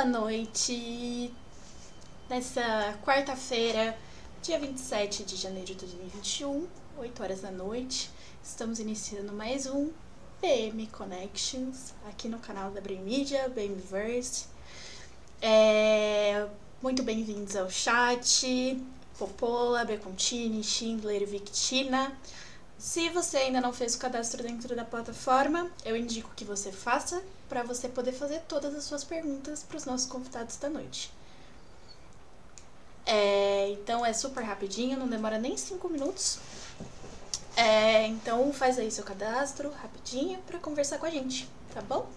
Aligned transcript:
boa 0.00 0.04
noite. 0.06 1.30
Nessa 2.26 2.98
quarta-feira, 3.04 3.94
dia 4.40 4.58
27 4.58 5.24
de 5.24 5.36
janeiro 5.36 5.66
de 5.66 5.74
2021, 5.74 6.66
8 6.96 7.22
horas 7.22 7.40
da 7.42 7.50
noite, 7.50 8.10
estamos 8.42 8.78
iniciando 8.78 9.30
mais 9.30 9.66
um 9.66 9.90
PM 10.40 10.86
Connections 10.86 11.92
aqui 12.08 12.28
no 12.28 12.38
canal 12.38 12.70
da 12.70 12.80
Brain 12.80 13.02
Media, 13.02 13.46
BMverse. 13.50 14.46
É, 15.42 16.46
muito 16.80 17.02
bem-vindos 17.02 17.54
ao 17.54 17.68
chat, 17.68 18.82
Popola, 19.18 19.84
Becontini, 19.84 20.64
Schindler, 20.64 21.26
Victina. 21.26 22.10
Se 22.78 23.10
você 23.10 23.36
ainda 23.36 23.60
não 23.60 23.72
fez 23.74 23.96
o 23.96 23.98
cadastro 23.98 24.42
dentro 24.42 24.74
da 24.74 24.84
plataforma, 24.84 25.70
eu 25.84 25.94
indico 25.94 26.30
que 26.34 26.44
você 26.46 26.72
faça 26.72 27.22
para 27.50 27.64
você 27.64 27.88
poder 27.88 28.12
fazer 28.12 28.40
todas 28.48 28.74
as 28.76 28.84
suas 28.84 29.02
perguntas 29.02 29.64
para 29.64 29.76
os 29.76 29.84
nossos 29.84 30.06
convidados 30.06 30.56
da 30.56 30.70
noite. 30.70 31.12
É, 33.04 33.70
então 33.70 34.06
é 34.06 34.12
super 34.12 34.44
rapidinho, 34.44 34.96
não 34.96 35.08
demora 35.08 35.36
nem 35.36 35.56
5 35.56 35.88
minutos. 35.88 36.38
É, 37.56 38.06
então 38.06 38.52
faz 38.52 38.78
aí 38.78 38.88
seu 38.88 39.02
cadastro 39.02 39.68
rapidinho 39.70 40.38
para 40.46 40.60
conversar 40.60 40.98
com 40.98 41.06
a 41.06 41.10
gente, 41.10 41.50
tá 41.74 41.82
bom? 41.82 42.08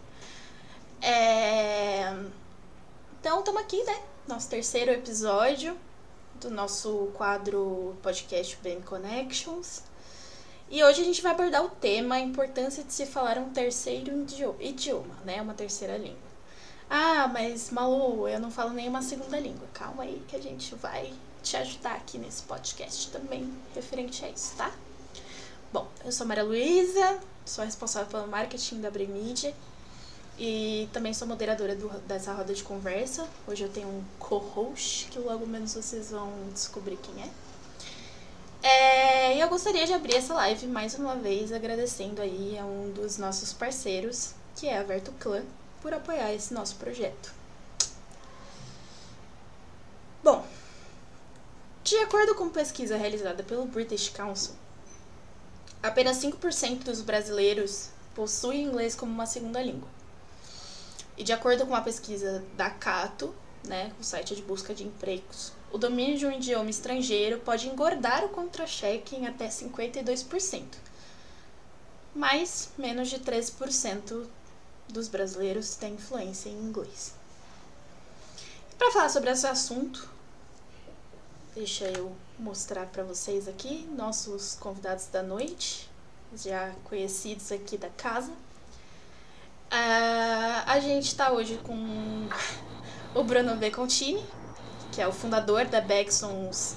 É, 1.02 2.14
então 3.20 3.39
estamos 3.39 3.61
aqui, 3.61 3.84
né? 3.84 4.04
Nosso 4.28 4.48
terceiro 4.48 4.92
episódio 4.92 5.76
do 6.39 6.52
nosso 6.52 7.09
quadro 7.16 7.98
podcast 8.04 8.56
BM 8.61 8.84
Connections. 8.84 9.81
E 10.74 10.84
hoje 10.84 11.02
a 11.02 11.06
gente 11.06 11.22
vai 11.22 11.34
abordar 11.34 11.64
o 11.64 11.70
tema 11.70 12.16
a 12.16 12.20
importância 12.20 12.84
de 12.84 12.92
se 12.92 13.06
falar 13.06 13.38
um 13.38 13.52
terceiro 13.52 14.26
idioma, 14.60 15.16
né? 15.23 15.39
Uma 15.39 15.54
terceira 15.54 15.98
língua. 15.98 16.17
Ah, 16.89 17.30
mas 17.32 17.70
Malu, 17.70 18.28
eu 18.28 18.39
não 18.39 18.50
falo 18.50 18.72
nenhuma 18.72 19.04
segunda 19.04 19.39
língua. 19.39 19.67
Calma 19.72 20.02
aí 20.02 20.23
que 20.28 20.36
a 20.36 20.42
gente 20.42 20.73
vai 20.73 21.14
te 21.44 21.56
ajudar 21.58 21.94
aqui 21.94 22.17
nesse 22.17 22.42
podcast 22.42 23.12
também 23.12 23.54
referente 23.76 24.26
a 24.26 24.30
isso, 24.30 24.56
tá? 24.56 24.72
Bom, 25.72 25.88
eu 26.04 26.12
sou 26.12 26.26
Maria 26.26 26.44
Luísa, 26.44 27.20
sou 27.45 27.64
responsável 27.64 28.10
pelo 28.10 28.28
marketing 28.28 28.82
da 28.82 28.89
Bremídia 28.89 29.54
e 30.39 30.89
também 30.92 31.14
sou 31.14 31.28
moderadora 31.28 31.76
do, 31.76 31.88
dessa 32.08 32.33
roda 32.33 32.52
de 32.52 32.64
conversa. 32.64 33.30
Hoje 33.48 33.64
eu 33.64 33.70
tenho 33.70 33.89
um 33.89 34.04
co-host 34.17 35.06
que 35.12 35.20
logo 35.20 35.45
menos 35.45 35.76
vocês 35.76 36.10
vão 36.10 36.33
descobrir 36.52 36.98
quem 36.98 37.22
é. 37.22 37.42
É, 38.64 39.44
eu 39.44 39.50
gostaria 39.50 39.86
de 39.86 39.92
abrir 39.92 40.16
essa 40.16 40.34
live 40.36 40.68
mais 40.68 40.96
uma 40.96 41.18
vez 41.18 41.52
agradecendo 41.52 42.22
aí 42.22 42.58
a 42.58 42.64
um 42.64 42.94
dos 42.94 43.18
nossos 43.18 43.52
parceiros, 43.52 44.34
que 44.56 44.68
é 44.68 44.78
a 44.78 44.84
Verto 44.84 45.12
Clan, 45.20 45.44
por 45.82 45.94
apoiar 45.94 46.34
esse 46.34 46.54
nosso 46.54 46.78
projeto. 46.78 47.34
Bom, 50.24 50.48
de 51.84 51.98
acordo 51.98 52.36
com 52.36 52.48
pesquisa 52.48 52.96
realizada 52.96 53.44
pelo 53.44 53.66
British 53.66 54.08
Council, 54.08 54.54
apenas 55.84 56.24
5% 56.24 56.84
dos 56.84 57.02
brasileiros 57.02 57.90
possuem 58.16 58.64
inglês 58.64 58.95
como 58.95 59.12
uma 59.12 59.26
segunda 59.26 59.62
língua. 59.62 59.90
E 61.18 61.24
de 61.26 61.34
acordo 61.34 61.66
com 61.68 61.76
a 61.76 61.82
pesquisa 61.82 62.42
da 62.56 62.70
Cato, 62.70 63.36
né, 63.68 63.92
o 64.00 64.04
site 64.06 64.34
de 64.34 64.42
busca 64.42 64.74
de 64.74 64.86
empregos, 64.86 65.52
o 65.73 65.78
domínio 65.80 66.20
de 66.20 66.28
um 66.28 66.32
idioma 66.32 66.70
estrangeiro 66.70 67.39
pode 67.39 67.67
engordar 67.67 68.23
o 68.23 68.30
contra-cheque 68.30 69.16
em 69.16 69.26
até 69.26 69.48
52%. 69.48 70.66
Mas 72.14 72.70
menos 72.78 73.10
de 73.10 73.20
13% 73.20 74.28
dos 74.88 75.08
brasileiros 75.08 75.76
têm 75.76 75.95
influência 75.95 76.48
em 76.48 76.60
inglês. 76.60 77.16
Para 78.78 78.92
falar 78.92 79.10
sobre 79.10 79.32
esse 79.32 79.48
assunto, 79.48 80.08
deixa 81.56 81.86
eu 81.86 82.16
mostrar 82.38 82.86
para 82.86 83.04
vocês 83.04 83.48
aqui 83.48 83.89
nossos 83.98 84.54
convidados 84.54 85.08
da 85.08 85.23
noite, 85.23 85.89
já 86.36 86.72
conhecidos 86.83 87.52
aqui 87.52 87.80
da 87.80 87.89
casa. 87.89 88.32
Uh, 89.72 90.64
a 90.67 90.80
gente 90.80 91.08
está 91.08 91.32
hoje 91.32 91.60
com 91.64 92.30
o 93.16 93.23
Bruno 93.23 93.56
Becontini, 93.56 94.23
que 94.93 95.02
é 95.02 95.08
o 95.08 95.11
fundador 95.11 95.65
da 95.65 95.81
Bexons 95.81 96.76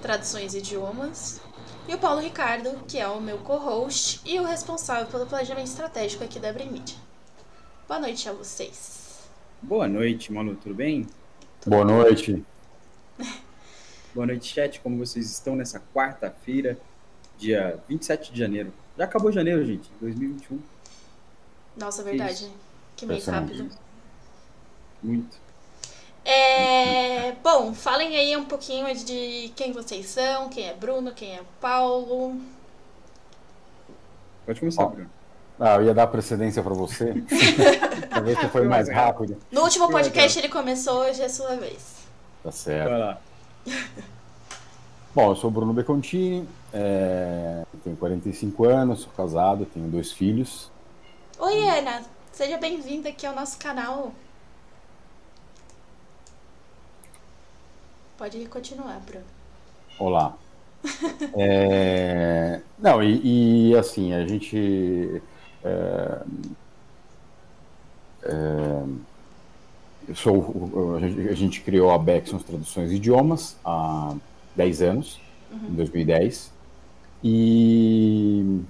Traduções 0.00 0.54
e 0.54 0.58
Idiomas, 0.58 1.40
e 1.88 1.94
o 1.94 1.98
Paulo 1.98 2.20
Ricardo, 2.20 2.70
que 2.86 2.96
é 2.96 3.08
o 3.08 3.20
meu 3.20 3.38
co-host 3.38 4.20
e 4.24 4.38
o 4.38 4.44
responsável 4.44 5.06
pelo 5.06 5.26
planejamento 5.26 5.66
estratégico 5.66 6.22
aqui 6.22 6.38
da 6.38 6.52
Bremídia. 6.52 6.96
Boa 7.88 7.98
noite 7.98 8.28
a 8.28 8.32
vocês. 8.32 9.28
Boa 9.60 9.88
noite, 9.88 10.32
Manu, 10.32 10.54
tudo 10.54 10.76
bem? 10.76 11.08
Tudo 11.60 11.72
Boa 11.72 11.84
bem? 11.84 11.94
noite. 11.96 12.44
Boa 14.14 14.26
noite, 14.26 14.54
chat. 14.54 14.80
Como 14.80 14.98
vocês 14.98 15.28
estão 15.28 15.56
nessa 15.56 15.82
quarta-feira, 15.92 16.78
dia 17.36 17.82
27 17.88 18.32
de 18.32 18.38
janeiro? 18.38 18.72
Já 18.96 19.04
acabou 19.04 19.32
janeiro, 19.32 19.64
gente, 19.66 19.90
2021. 20.00 20.60
Nossa, 21.76 22.04
verdade. 22.04 22.48
Que 22.94 23.06
mês 23.06 23.26
rápido. 23.26 23.68
Muito. 25.02 25.45
É, 26.28 27.36
bom, 27.40 27.72
falem 27.72 28.16
aí 28.16 28.36
um 28.36 28.44
pouquinho 28.44 28.92
de 28.92 29.52
quem 29.54 29.70
vocês 29.70 30.06
são, 30.06 30.48
quem 30.48 30.68
é 30.68 30.74
Bruno, 30.74 31.12
quem 31.12 31.36
é 31.36 31.40
Paulo. 31.60 32.40
Pode 34.44 34.58
começar, 34.58 34.86
Bruno. 34.86 35.08
Ah, 35.60 35.76
eu 35.76 35.84
ia 35.84 35.94
dar 35.94 36.08
precedência 36.08 36.64
para 36.64 36.74
você. 36.74 37.14
Talvez 38.10 38.36
você 38.38 38.48
foi 38.48 38.66
mais 38.66 38.88
rápido. 38.88 39.36
No 39.52 39.62
último 39.62 39.88
podcast 39.88 40.36
ele 40.36 40.48
começou, 40.48 41.02
hoje 41.02 41.22
é 41.22 41.26
a 41.26 41.28
sua 41.28 41.54
vez. 41.54 41.94
Tá 42.42 42.50
certo. 42.50 42.90
Vai 42.90 42.98
lá. 42.98 43.18
Bom, 45.14 45.30
eu 45.30 45.36
sou 45.36 45.48
Bruno 45.48 45.72
Becontini, 45.72 46.46
é, 46.72 47.62
tenho 47.84 47.96
45 47.96 48.64
anos, 48.64 49.02
sou 49.02 49.12
casado, 49.16 49.64
tenho 49.64 49.86
dois 49.86 50.10
filhos. 50.10 50.72
Oi, 51.38 51.68
Ana. 51.68 52.02
Seja 52.32 52.58
bem-vinda 52.58 53.10
aqui 53.10 53.24
ao 53.24 53.34
nosso 53.34 53.56
canal. 53.58 54.12
Pode 58.18 58.46
continuar, 58.46 58.98
Bruno. 59.00 59.24
Olá. 59.98 60.34
é... 61.36 62.60
Não, 62.78 63.02
e, 63.02 63.70
e, 63.70 63.76
assim, 63.76 64.14
a 64.14 64.26
gente. 64.26 65.22
É... 65.62 66.22
É... 68.22 68.82
Eu 70.08 70.14
sou, 70.14 70.96
a, 70.96 71.34
gente, 71.34 71.60
criou 71.60 71.90
a 71.90 71.98
Bexons 71.98 72.44
Traduções 72.44 72.92
e 72.92 72.94
Idiomas 72.94 73.56
há 73.64 74.14
10 74.54 74.82
anos, 74.82 75.20
uhum. 75.50 75.68
em 75.68 75.74
2010. 75.74 76.52
E. 77.22 78.60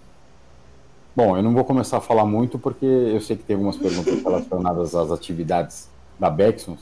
Bom, 1.14 1.36
eu 1.36 1.42
não 1.42 1.52
vou 1.52 1.64
começar 1.64 1.98
a 1.98 2.00
falar 2.00 2.24
muito 2.24 2.58
porque 2.58 2.84
eu 2.84 3.20
sei 3.20 3.36
que 3.36 3.44
tem 3.44 3.54
algumas 3.54 3.76
perguntas 3.76 4.18
relacionadas 4.24 4.94
às 4.94 5.12
atividades 5.12 5.88
da 6.18 6.30
Bexons. 6.30 6.80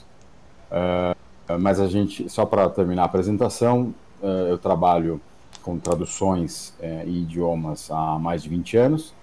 Uh, 0.71 1.24
mas 1.59 1.81
a 1.81 1.87
gente, 1.87 2.29
só 2.29 2.47
para 2.47 2.69
terminar 2.71 3.03
a 3.03 3.07
apresentação, 3.07 3.95
uh, 4.23 4.27
eu 4.49 4.59
trabalho 4.59 5.21
com 5.63 5.79
traduções 5.79 6.75
uh, 6.81 7.07
e 7.07 7.23
idiomas 7.23 7.91
há 7.91 8.19
mais 8.19 8.43
de 8.43 8.49
20 8.49 8.77
anos 8.77 9.15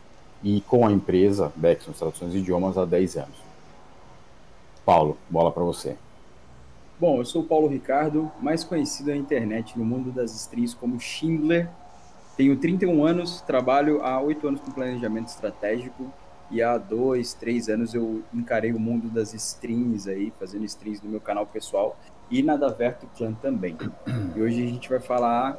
e 0.43 0.61
com 0.61 0.87
a 0.87 0.91
empresa 0.91 1.51
Bexons 1.55 1.97
Traduções 1.97 2.33
e 2.33 2.39
Idiomas 2.39 2.77
há 2.77 2.85
10 2.85 3.17
anos. 3.17 3.37
Paulo, 4.85 5.17
bola 5.29 5.51
para 5.51 5.63
você. 5.63 5.95
Bom, 6.99 7.17
eu 7.17 7.25
sou 7.25 7.41
o 7.41 7.45
Paulo 7.45 7.67
Ricardo, 7.67 8.31
mais 8.41 8.63
conhecido 8.63 9.09
na 9.09 9.17
internet 9.17 9.77
no 9.77 9.85
mundo 9.85 10.11
das 10.11 10.35
streams 10.35 10.75
como 10.75 10.99
Schindler. 10.99 11.69
Tenho 12.37 12.57
31 12.57 13.05
anos, 13.05 13.41
trabalho 13.41 14.03
há 14.03 14.19
8 14.19 14.47
anos 14.47 14.61
com 14.61 14.71
planejamento 14.71 15.27
estratégico 15.27 16.11
e 16.51 16.61
há 16.61 16.77
2, 16.77 17.33
3 17.35 17.69
anos 17.69 17.93
eu 17.93 18.23
encarei 18.33 18.73
o 18.73 18.79
mundo 18.79 19.09
das 19.09 19.33
streams 19.33 20.09
aí, 20.09 20.31
fazendo 20.37 20.65
streams 20.65 21.03
no 21.03 21.09
meu 21.09 21.21
canal 21.21 21.45
pessoal 21.45 21.97
e 22.29 22.43
na 22.43 22.55
da 22.55 22.67
Verto 22.69 23.07
Clan 23.17 23.33
também. 23.33 23.77
E 24.35 24.41
hoje 24.41 24.61
a 24.61 24.67
gente 24.67 24.89
vai 24.89 24.99
falar 24.99 25.57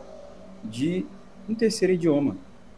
de 0.63 1.07
um 1.49 1.55
terceiro 1.55 1.95
idioma. 1.95 2.37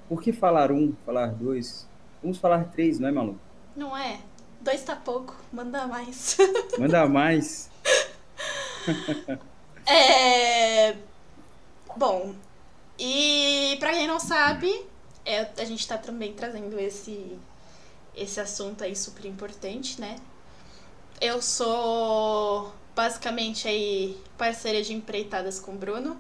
Por 0.09 0.23
que 0.23 0.33
falar 0.33 0.71
um, 0.71 0.95
falar 1.05 1.29
dois? 1.29 1.87
Vamos 2.23 2.39
falar 2.39 2.65
três, 2.65 2.99
não 2.99 3.09
é, 3.09 3.13
Malu? 3.13 3.39
Não 3.77 3.97
é. 3.97 4.21
Dois 4.61 4.83
tá 4.83 4.97
pouco, 4.97 5.37
manda 5.53 5.87
mais. 5.87 6.39
Manda 6.79 7.07
mais. 7.07 7.71
é... 9.87 10.97
Bom, 11.97 12.35
e 12.99 13.77
para 13.79 13.93
quem 13.93 14.07
não 14.07 14.19
sabe, 14.19 14.85
é, 15.25 15.49
a 15.59 15.65
gente 15.65 15.87
tá 15.87 15.99
também 15.99 16.33
trazendo 16.33 16.79
esse, 16.79 17.39
esse 18.17 18.41
assunto 18.41 18.85
aí 18.85 18.95
super 18.95 19.25
importante, 19.27 20.01
né? 20.01 20.17
Eu 21.21 21.41
sou 21.41 22.73
basicamente 22.95 23.67
aí 23.69 24.21
parceira 24.37 24.83
de 24.83 24.93
empreitadas 24.93 25.59
com 25.61 25.73
o 25.73 25.77
Bruno. 25.77 26.17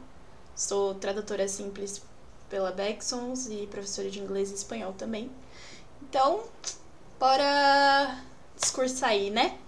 Sou 0.54 0.94
tradutora 0.94 1.48
simples 1.48 2.02
pela 2.48 2.70
Bexons 2.70 3.46
e 3.46 3.66
professora 3.66 4.10
de 4.10 4.20
inglês 4.20 4.50
e 4.50 4.54
espanhol 4.54 4.92
também. 4.92 5.30
Então, 6.02 6.44
bora 7.18 8.20
discursar 8.56 9.10
aí, 9.10 9.30
né? 9.30 9.58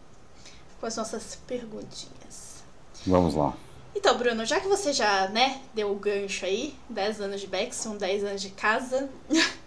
Com 0.80 0.86
as 0.86 0.96
nossas 0.96 1.36
perguntinhas. 1.46 2.62
Vamos 3.06 3.34
lá. 3.34 3.56
Então, 3.94 4.16
Bruno, 4.18 4.44
já 4.44 4.60
que 4.60 4.68
você 4.68 4.92
já, 4.92 5.28
né, 5.28 5.62
deu 5.74 5.90
o 5.90 5.96
gancho 5.96 6.44
aí, 6.44 6.76
10 6.90 7.20
anos 7.22 7.40
de 7.40 7.46
Bexon, 7.46 7.96
10 7.96 8.24
anos 8.24 8.42
de 8.42 8.50
casa, 8.50 9.08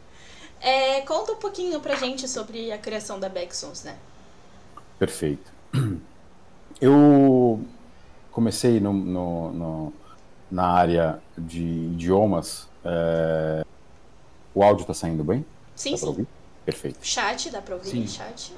é, 0.62 1.02
conta 1.02 1.34
um 1.34 1.38
pouquinho 1.38 1.80
pra 1.80 1.96
gente 1.96 2.28
sobre 2.28 2.72
a 2.72 2.78
criação 2.78 3.20
da 3.20 3.30
Bexons, 3.30 3.84
né? 3.84 3.98
Perfeito. 4.98 5.52
Eu 6.82 7.60
comecei 8.32 8.80
no, 8.80 8.94
no, 8.94 9.52
no 9.52 9.94
na 10.50 10.66
área 10.66 11.20
de 11.38 11.64
idiomas. 11.64 12.68
É... 12.84 13.66
O 14.54 14.64
áudio 14.64 14.82
está 14.82 14.94
saindo 14.94 15.24
bem? 15.24 15.46
Sim, 15.76 15.92
dá 15.92 15.98
sim. 15.98 16.28
Perfeito. 16.66 17.00
Chat, 17.02 17.50
dá 17.50 17.62
para 17.62 17.76
ouvir 17.76 17.90
sim. 17.90 18.08
chat. 18.08 18.54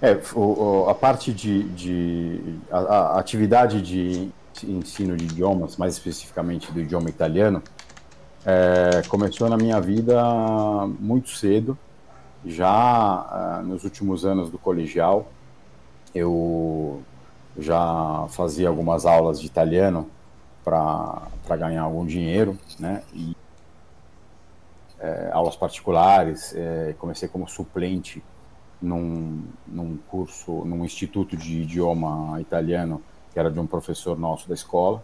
É, 0.00 0.12
o, 0.34 0.84
o, 0.84 0.88
a 0.88 0.94
parte 0.94 1.32
de, 1.32 1.64
de 1.70 2.40
a, 2.70 2.78
a, 2.78 3.18
atividade 3.18 3.82
de 3.82 4.30
ensino 4.64 5.16
de 5.16 5.24
idiomas, 5.24 5.76
mais 5.76 5.94
especificamente 5.94 6.70
do 6.70 6.80
idioma 6.80 7.10
italiano, 7.10 7.62
é, 8.44 9.02
começou 9.08 9.48
na 9.48 9.56
minha 9.56 9.80
vida 9.80 10.22
muito 10.98 11.30
cedo, 11.30 11.76
já 12.44 13.60
uh, 13.60 13.66
nos 13.66 13.84
últimos 13.84 14.24
anos 14.24 14.50
do 14.50 14.58
colegial. 14.58 15.28
Eu 16.14 17.02
já 17.58 18.26
fazia 18.30 18.68
algumas 18.68 19.04
aulas 19.04 19.40
de 19.40 19.46
italiano 19.46 20.08
para 20.64 21.56
ganhar 21.56 21.82
algum 21.82 22.06
dinheiro, 22.06 22.56
né? 22.78 23.02
E 23.12 23.36
é, 25.00 25.30
aulas 25.32 25.56
particulares, 25.56 26.54
é, 26.54 26.94
comecei 26.98 27.28
como 27.28 27.48
suplente 27.48 28.22
num, 28.80 29.44
num 29.66 29.96
curso, 30.08 30.64
num 30.64 30.84
instituto 30.84 31.36
de 31.36 31.62
idioma 31.62 32.40
italiano, 32.40 33.02
que 33.32 33.38
era 33.38 33.50
de 33.50 33.58
um 33.58 33.66
professor 33.66 34.18
nosso 34.18 34.48
da 34.48 34.54
escola. 34.54 35.02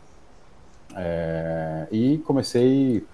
É, 0.97 1.89
e 1.91 2.19
comecei 2.19 3.05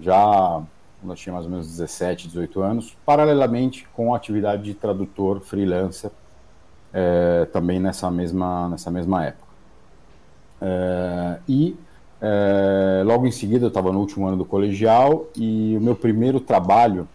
já 0.00 0.62
quando 1.00 1.10
eu 1.10 1.16
tinha 1.16 1.32
mais 1.32 1.44
ou 1.44 1.50
menos 1.50 1.68
17, 1.68 2.28
18 2.28 2.60
anos, 2.60 2.96
paralelamente 3.04 3.86
com 3.94 4.14
a 4.14 4.16
atividade 4.16 4.62
de 4.62 4.74
tradutor 4.74 5.40
freelancer, 5.40 6.10
é, 6.92 7.46
também 7.52 7.78
nessa 7.78 8.10
mesma, 8.10 8.68
nessa 8.68 8.90
mesma 8.90 9.24
época. 9.24 9.46
É, 10.60 11.38
e 11.48 11.76
é, 12.20 13.02
logo 13.04 13.26
em 13.26 13.30
seguida, 13.30 13.66
eu 13.66 13.68
estava 13.68 13.92
no 13.92 14.00
último 14.00 14.26
ano 14.26 14.36
do 14.36 14.44
colegial 14.44 15.26
e 15.36 15.76
o 15.76 15.80
meu 15.80 15.94
primeiro 15.94 16.40
trabalho 16.40 17.06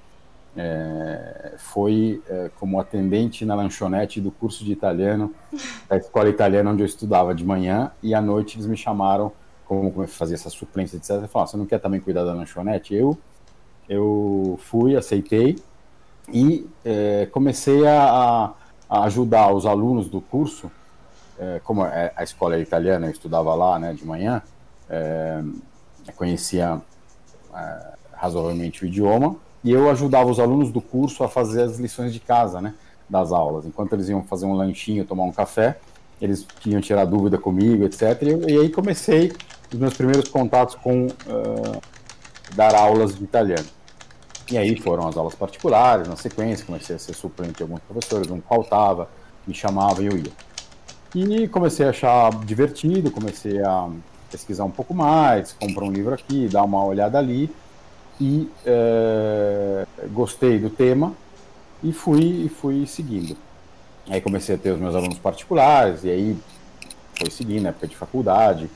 é, 0.55 1.55
foi 1.57 2.21
é, 2.29 2.51
como 2.59 2.79
atendente 2.79 3.45
na 3.45 3.55
lanchonete 3.55 4.19
do 4.19 4.31
curso 4.31 4.63
de 4.63 4.71
italiano 4.71 5.33
da 5.89 5.97
escola 5.97 6.29
italiana 6.29 6.71
onde 6.71 6.83
eu 6.83 6.85
estudava 6.85 7.33
de 7.33 7.45
manhã 7.45 7.91
e 8.03 8.13
à 8.13 8.21
noite 8.21 8.57
eles 8.57 8.67
me 8.67 8.75
chamaram 8.75 9.31
como 9.71 10.05
fazia 10.05 10.35
essa 10.35 10.49
suplência, 10.49 10.97
etc. 10.97 11.29
Falaram, 11.29 11.47
você 11.49 11.55
não 11.55 11.65
quer 11.65 11.79
também 11.79 12.01
cuidar 12.01 12.25
da 12.25 12.33
lanchonete? 12.33 12.93
Eu, 12.93 13.17
eu 13.87 14.59
fui, 14.61 14.97
aceitei 14.97 15.55
e 16.27 16.69
é, 16.83 17.29
comecei 17.31 17.87
a, 17.87 18.53
a, 18.89 19.03
ajudar 19.05 19.53
os 19.53 19.65
alunos 19.65 20.09
do 20.09 20.19
curso, 20.19 20.69
é, 21.39 21.61
como 21.63 21.85
é, 21.85 22.11
a 22.17 22.21
escola 22.21 22.57
é 22.57 22.59
italiana, 22.59 23.05
eu 23.05 23.11
estudava 23.11 23.55
lá 23.55 23.79
né, 23.79 23.93
de 23.93 24.05
manhã, 24.05 24.41
é, 24.89 25.41
conhecia 26.17 26.81
é, 27.55 27.93
razoavelmente 28.11 28.83
o 28.83 28.87
idioma, 28.87 29.37
e 29.63 29.71
eu 29.71 29.89
ajudava 29.89 30.29
os 30.29 30.37
alunos 30.37 30.69
do 30.69 30.81
curso 30.81 31.23
a 31.23 31.29
fazer 31.29 31.61
as 31.61 31.79
lições 31.79 32.11
de 32.11 32.19
casa, 32.19 32.59
né, 32.59 32.73
das 33.09 33.31
aulas. 33.31 33.65
Enquanto 33.65 33.93
eles 33.93 34.09
iam 34.09 34.21
fazer 34.21 34.45
um 34.45 34.53
lanchinho, 34.53 35.05
tomar 35.05 35.23
um 35.23 35.31
café, 35.31 35.79
eles 36.21 36.45
tinham 36.59 36.81
tirar 36.81 37.05
dúvida 37.05 37.37
comigo, 37.37 37.85
etc. 37.85 38.21
E, 38.21 38.51
e 38.51 38.59
aí 38.59 38.69
comecei 38.69 39.31
os 39.71 39.79
meus 39.79 39.93
primeiros 39.93 40.29
contatos 40.29 40.75
com 40.75 41.07
uh, 41.07 41.81
dar 42.55 42.75
aulas 42.75 43.15
de 43.15 43.23
italiano. 43.23 43.67
E 44.51 44.57
aí 44.57 44.77
foram 44.79 45.07
as 45.07 45.15
aulas 45.15 45.33
particulares, 45.33 46.07
na 46.07 46.17
sequência, 46.17 46.65
comecei 46.65 46.95
a 46.95 46.99
ser 46.99 47.13
suplente 47.13 47.53
de 47.53 47.63
alguns 47.63 47.79
professores, 47.81 48.29
um 48.29 48.41
faltava, 48.41 49.07
me 49.47 49.53
chamava 49.53 50.03
e 50.03 50.07
eu 50.07 50.17
ia. 50.17 50.31
E 51.15 51.47
comecei 51.47 51.85
a 51.85 51.89
achar 51.89 52.31
divertido, 52.45 53.11
comecei 53.11 53.61
a 53.63 53.89
pesquisar 54.29 54.63
um 54.63 54.71
pouco 54.71 54.93
mais, 54.93 55.53
comprar 55.53 55.85
um 55.85 55.91
livro 55.91 56.13
aqui, 56.13 56.47
dar 56.47 56.63
uma 56.63 56.83
olhada 56.83 57.17
ali 57.17 57.49
e 58.19 58.49
é, 58.65 59.85
gostei 60.11 60.59
do 60.59 60.69
tema 60.69 61.13
e 61.83 61.91
fui 61.91 62.49
fui 62.49 62.85
seguindo. 62.85 63.35
Aí 64.09 64.21
comecei 64.21 64.55
a 64.55 64.57
ter 64.57 64.71
os 64.71 64.79
meus 64.79 64.95
alunos 64.95 65.17
particulares 65.17 66.03
e 66.03 66.09
aí 66.09 66.37
foi 67.17 67.29
seguindo, 67.29 67.67
época 67.67 67.87
de 67.87 67.95
faculdade, 67.95 68.69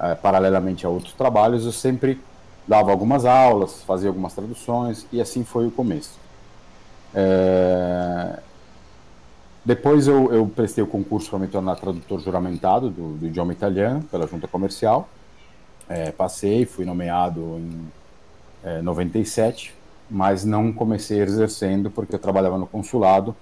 é, 0.00 0.14
paralelamente 0.14 0.86
a 0.86 0.88
outros 0.88 1.12
trabalhos, 1.12 1.64
eu 1.64 1.72
sempre 1.72 2.20
dava 2.66 2.90
algumas 2.90 3.24
aulas, 3.24 3.82
fazia 3.82 4.08
algumas 4.08 4.32
traduções 4.32 5.06
e 5.12 5.20
assim 5.20 5.44
foi 5.44 5.66
o 5.66 5.70
começo. 5.70 6.18
É, 7.14 8.38
depois 9.64 10.06
eu, 10.06 10.32
eu, 10.32 10.46
prestei 10.46 10.82
o 10.82 10.86
concurso 10.86 11.28
para 11.28 11.38
me 11.38 11.46
tornar 11.46 11.76
tradutor 11.76 12.20
juramentado 12.20 12.88
do, 12.88 13.18
do 13.18 13.26
idioma 13.26 13.52
italiano 13.52 14.02
pela 14.10 14.26
junta 14.26 14.48
comercial. 14.48 15.08
É, 15.88 16.12
passei, 16.12 16.64
fui 16.64 16.84
nomeado 16.84 17.40
em 17.58 17.88
é, 18.62 18.80
97, 18.80 19.74
mas 20.08 20.44
não 20.44 20.72
comecei 20.72 21.20
exercendo 21.20 21.90
porque 21.90 22.14
eu 22.14 22.18
trabalhava 22.18 22.56
no 22.56 22.66
consulado 22.66 23.34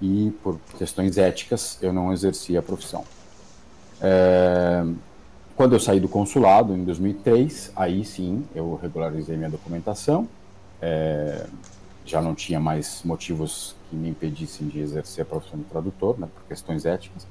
e 0.00 0.32
por 0.42 0.58
questões 0.78 1.16
éticas 1.16 1.78
eu 1.80 1.92
não 1.92 2.12
exercia 2.12 2.58
a 2.58 2.62
profissão. 2.62 3.04
É, 4.00 4.84
quando 5.56 5.74
eu 5.74 5.80
saí 5.80 6.00
do 6.00 6.08
consulado 6.08 6.74
em 6.74 6.84
2003, 6.84 7.72
aí 7.76 8.04
sim 8.04 8.44
eu 8.54 8.78
regularizei 8.80 9.36
minha 9.36 9.50
documentação. 9.50 10.28
É, 10.82 11.46
já 12.04 12.20
não 12.20 12.34
tinha 12.34 12.60
mais 12.60 13.02
motivos 13.04 13.74
que 13.88 13.96
me 13.96 14.10
impedissem 14.10 14.68
de 14.68 14.80
exercer 14.80 15.22
a 15.22 15.24
profissão 15.24 15.58
de 15.58 15.64
tradutor, 15.64 16.18
né, 16.18 16.28
por 16.32 16.46
questões 16.46 16.84
éticas. 16.84 17.26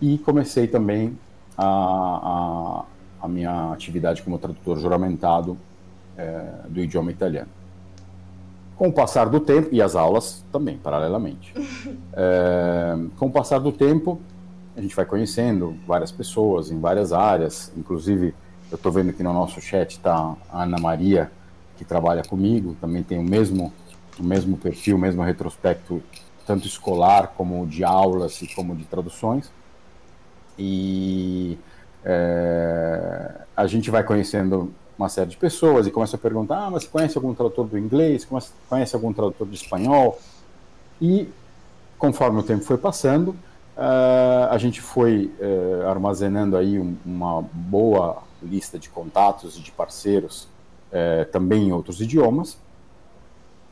E 0.00 0.18
comecei 0.18 0.66
também 0.66 1.18
a, 1.56 1.64
a, 3.20 3.24
a 3.24 3.28
minha 3.28 3.72
atividade 3.72 4.22
como 4.22 4.38
tradutor 4.38 4.78
juramentado 4.78 5.56
é, 6.16 6.42
do 6.68 6.80
idioma 6.80 7.10
italiano. 7.10 7.50
Com 8.76 8.88
o 8.88 8.92
passar 8.92 9.28
do 9.28 9.40
tempo, 9.40 9.70
e 9.72 9.82
as 9.82 9.96
aulas 9.96 10.44
também, 10.52 10.78
paralelamente. 10.78 11.52
É, 12.18 12.96
com 13.18 13.26
o 13.26 13.30
passar 13.30 13.58
do 13.58 13.70
tempo, 13.70 14.18
a 14.76 14.80
gente 14.80 14.94
vai 14.94 15.06
conhecendo 15.06 15.76
várias 15.86 16.12
pessoas 16.12 16.70
em 16.70 16.78
várias 16.78 17.12
áreas, 17.12 17.72
inclusive 17.76 18.34
eu 18.70 18.76
estou 18.76 18.92
vendo 18.92 19.12
que 19.12 19.22
no 19.22 19.32
nosso 19.32 19.60
chat 19.60 19.92
está 19.92 20.36
a 20.50 20.62
Ana 20.62 20.78
Maria, 20.78 21.30
que 21.76 21.84
trabalha 21.84 22.22
comigo, 22.22 22.76
também 22.80 23.02
tem 23.02 23.18
o 23.18 23.22
mesmo 23.22 23.72
o 24.18 24.22
mesmo 24.22 24.56
perfil, 24.56 24.96
o 24.96 24.98
mesmo 24.98 25.22
retrospecto, 25.22 26.02
tanto 26.46 26.66
escolar 26.66 27.34
como 27.36 27.66
de 27.66 27.84
aulas 27.84 28.40
e 28.40 28.46
como 28.54 28.74
de 28.74 28.84
traduções. 28.84 29.50
E 30.58 31.58
é, 32.02 33.42
a 33.54 33.66
gente 33.66 33.90
vai 33.90 34.02
conhecendo 34.02 34.72
uma 34.98 35.08
série 35.08 35.30
de 35.30 35.36
pessoas 35.36 35.86
e 35.86 35.90
começa 35.90 36.16
a 36.16 36.18
perguntar: 36.18 36.66
ah, 36.66 36.70
mas 36.70 36.84
você 36.84 36.88
conhece 36.88 37.18
algum 37.18 37.34
tradutor 37.34 37.66
do 37.66 37.78
inglês? 37.78 38.26
Conhece 38.68 38.94
algum 38.94 39.12
tradutor 39.12 39.46
do 39.46 39.54
espanhol? 39.54 40.18
E 41.00 41.28
conforme 41.98 42.40
o 42.40 42.42
tempo 42.42 42.64
foi 42.64 42.78
passando, 42.78 43.36
uh, 43.76 44.50
a 44.50 44.58
gente 44.58 44.80
foi 44.80 45.32
uh, 45.38 45.86
armazenando 45.88 46.56
aí 46.56 46.78
um, 46.78 46.96
uma 47.04 47.42
boa 47.42 48.22
lista 48.42 48.78
de 48.78 48.88
contatos 48.88 49.56
e 49.58 49.60
de 49.60 49.70
parceiros 49.70 50.48
uh, 50.90 51.30
também 51.30 51.68
em 51.68 51.72
outros 51.72 52.00
idiomas. 52.00 52.58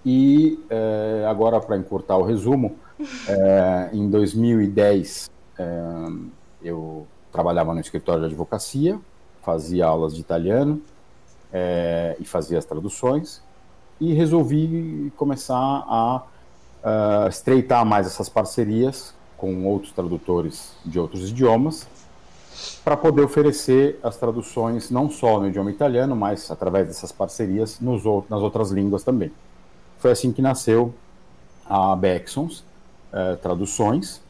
E 0.06 0.62
é, 0.68 1.24
agora, 1.26 1.58
para 1.58 1.78
encurtar 1.78 2.18
o 2.18 2.24
resumo, 2.24 2.76
em 3.90 4.10
2010 4.10 5.30
é, 5.58 5.64
eu 6.62 7.06
trabalhava 7.32 7.72
no 7.72 7.80
escritório 7.80 8.20
de 8.20 8.26
advocacia, 8.26 9.00
fazia 9.42 9.86
aulas 9.86 10.14
de 10.14 10.20
italiano 10.20 10.82
e 12.20 12.24
fazia 12.26 12.58
as 12.58 12.66
traduções, 12.66 13.42
e 13.98 14.12
resolvi 14.12 15.10
começar 15.16 15.56
a, 15.56 16.22
a 16.82 17.28
estreitar 17.30 17.82
mais 17.86 18.06
essas 18.06 18.28
parcerias 18.28 19.13
com 19.36 19.64
outros 19.66 19.92
tradutores 19.92 20.72
de 20.84 20.98
outros 20.98 21.30
idiomas 21.30 21.86
para 22.84 22.96
poder 22.96 23.22
oferecer 23.22 23.98
as 24.02 24.16
traduções 24.16 24.90
não 24.90 25.10
só 25.10 25.40
no 25.40 25.48
idioma 25.48 25.70
italiano, 25.70 26.14
mas 26.14 26.50
através 26.50 26.86
dessas 26.86 27.10
parcerias 27.10 27.80
nos, 27.80 28.04
nas 28.28 28.40
outras 28.40 28.70
línguas 28.70 29.02
também. 29.02 29.32
Foi 29.98 30.12
assim 30.12 30.32
que 30.32 30.42
nasceu 30.42 30.94
a 31.66 31.96
Bexons, 31.96 32.64
é, 33.12 33.36
Traduções, 33.36 34.20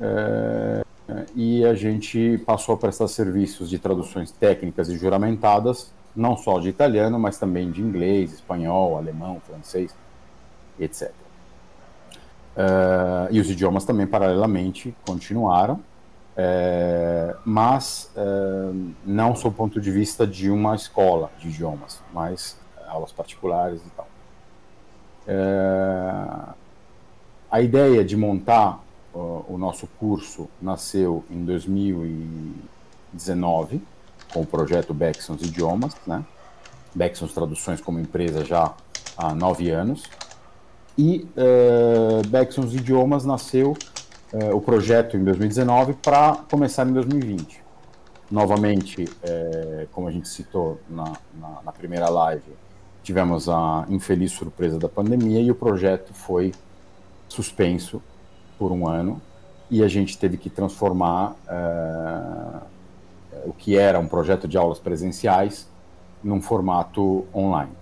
é, 0.00 0.82
e 1.34 1.64
a 1.64 1.74
gente 1.74 2.38
passou 2.46 2.74
a 2.74 2.78
prestar 2.78 3.08
serviços 3.08 3.68
de 3.68 3.78
traduções 3.78 4.30
técnicas 4.30 4.88
e 4.88 4.96
juramentadas, 4.96 5.90
não 6.14 6.36
só 6.36 6.58
de 6.58 6.68
italiano, 6.68 7.18
mas 7.18 7.38
também 7.38 7.70
de 7.70 7.80
inglês, 7.80 8.32
espanhol, 8.32 8.96
alemão, 8.96 9.40
francês, 9.46 9.94
etc. 10.78 11.21
Uh, 12.56 13.28
e 13.30 13.40
os 13.40 13.50
idiomas 13.50 13.84
também, 13.84 14.06
paralelamente, 14.06 14.94
continuaram, 15.06 15.80
é, 16.34 17.36
mas 17.44 18.10
é, 18.16 18.22
não 19.04 19.36
sob 19.36 19.54
o 19.54 19.56
ponto 19.56 19.78
de 19.78 19.90
vista 19.90 20.26
de 20.26 20.50
uma 20.50 20.74
escola 20.74 21.30
de 21.38 21.48
idiomas, 21.48 22.00
mas 22.10 22.58
aulas 22.88 23.12
particulares 23.12 23.82
e 23.86 23.90
tal. 23.90 24.08
A 27.52 27.60
ideia 27.60 28.02
de 28.02 28.16
montar 28.16 28.82
uh, 29.14 29.44
o 29.46 29.58
nosso 29.58 29.86
curso 29.98 30.48
nasceu 30.58 31.22
em 31.30 31.44
2019 31.44 33.82
com 34.32 34.40
o 34.40 34.46
projeto 34.46 34.94
Bexons 34.94 35.42
Idiomas, 35.42 35.94
né? 36.06 36.24
Bexons 36.94 37.34
Traduções 37.34 37.78
como 37.78 38.00
empresa 38.00 38.42
já 38.42 38.72
há 39.18 39.34
nove 39.34 39.68
anos. 39.68 40.04
E 40.96 41.26
uh, 41.36 42.74
Idiomas 42.74 43.24
nasceu 43.24 43.76
uh, 44.32 44.56
o 44.56 44.60
projeto 44.60 45.16
em 45.16 45.24
2019 45.24 45.94
para 45.94 46.36
começar 46.50 46.86
em 46.86 46.92
2020. 46.92 47.62
Novamente, 48.30 49.04
uh, 49.04 49.88
como 49.92 50.08
a 50.08 50.10
gente 50.10 50.28
citou 50.28 50.80
na, 50.88 51.12
na, 51.38 51.62
na 51.64 51.72
primeira 51.72 52.08
live, 52.08 52.52
tivemos 53.02 53.48
a 53.48 53.84
infeliz 53.88 54.32
surpresa 54.32 54.78
da 54.78 54.88
pandemia 54.88 55.40
e 55.40 55.50
o 55.50 55.54
projeto 55.54 56.12
foi 56.14 56.52
suspenso 57.28 58.02
por 58.58 58.70
um 58.70 58.86
ano 58.86 59.20
e 59.70 59.82
a 59.82 59.88
gente 59.88 60.18
teve 60.18 60.36
que 60.36 60.50
transformar 60.50 61.34
uh, 61.48 62.60
o 63.46 63.52
que 63.52 63.76
era 63.76 63.98
um 63.98 64.06
projeto 64.06 64.46
de 64.46 64.58
aulas 64.58 64.78
presenciais 64.78 65.66
num 66.22 66.40
formato 66.40 67.26
online. 67.34 67.72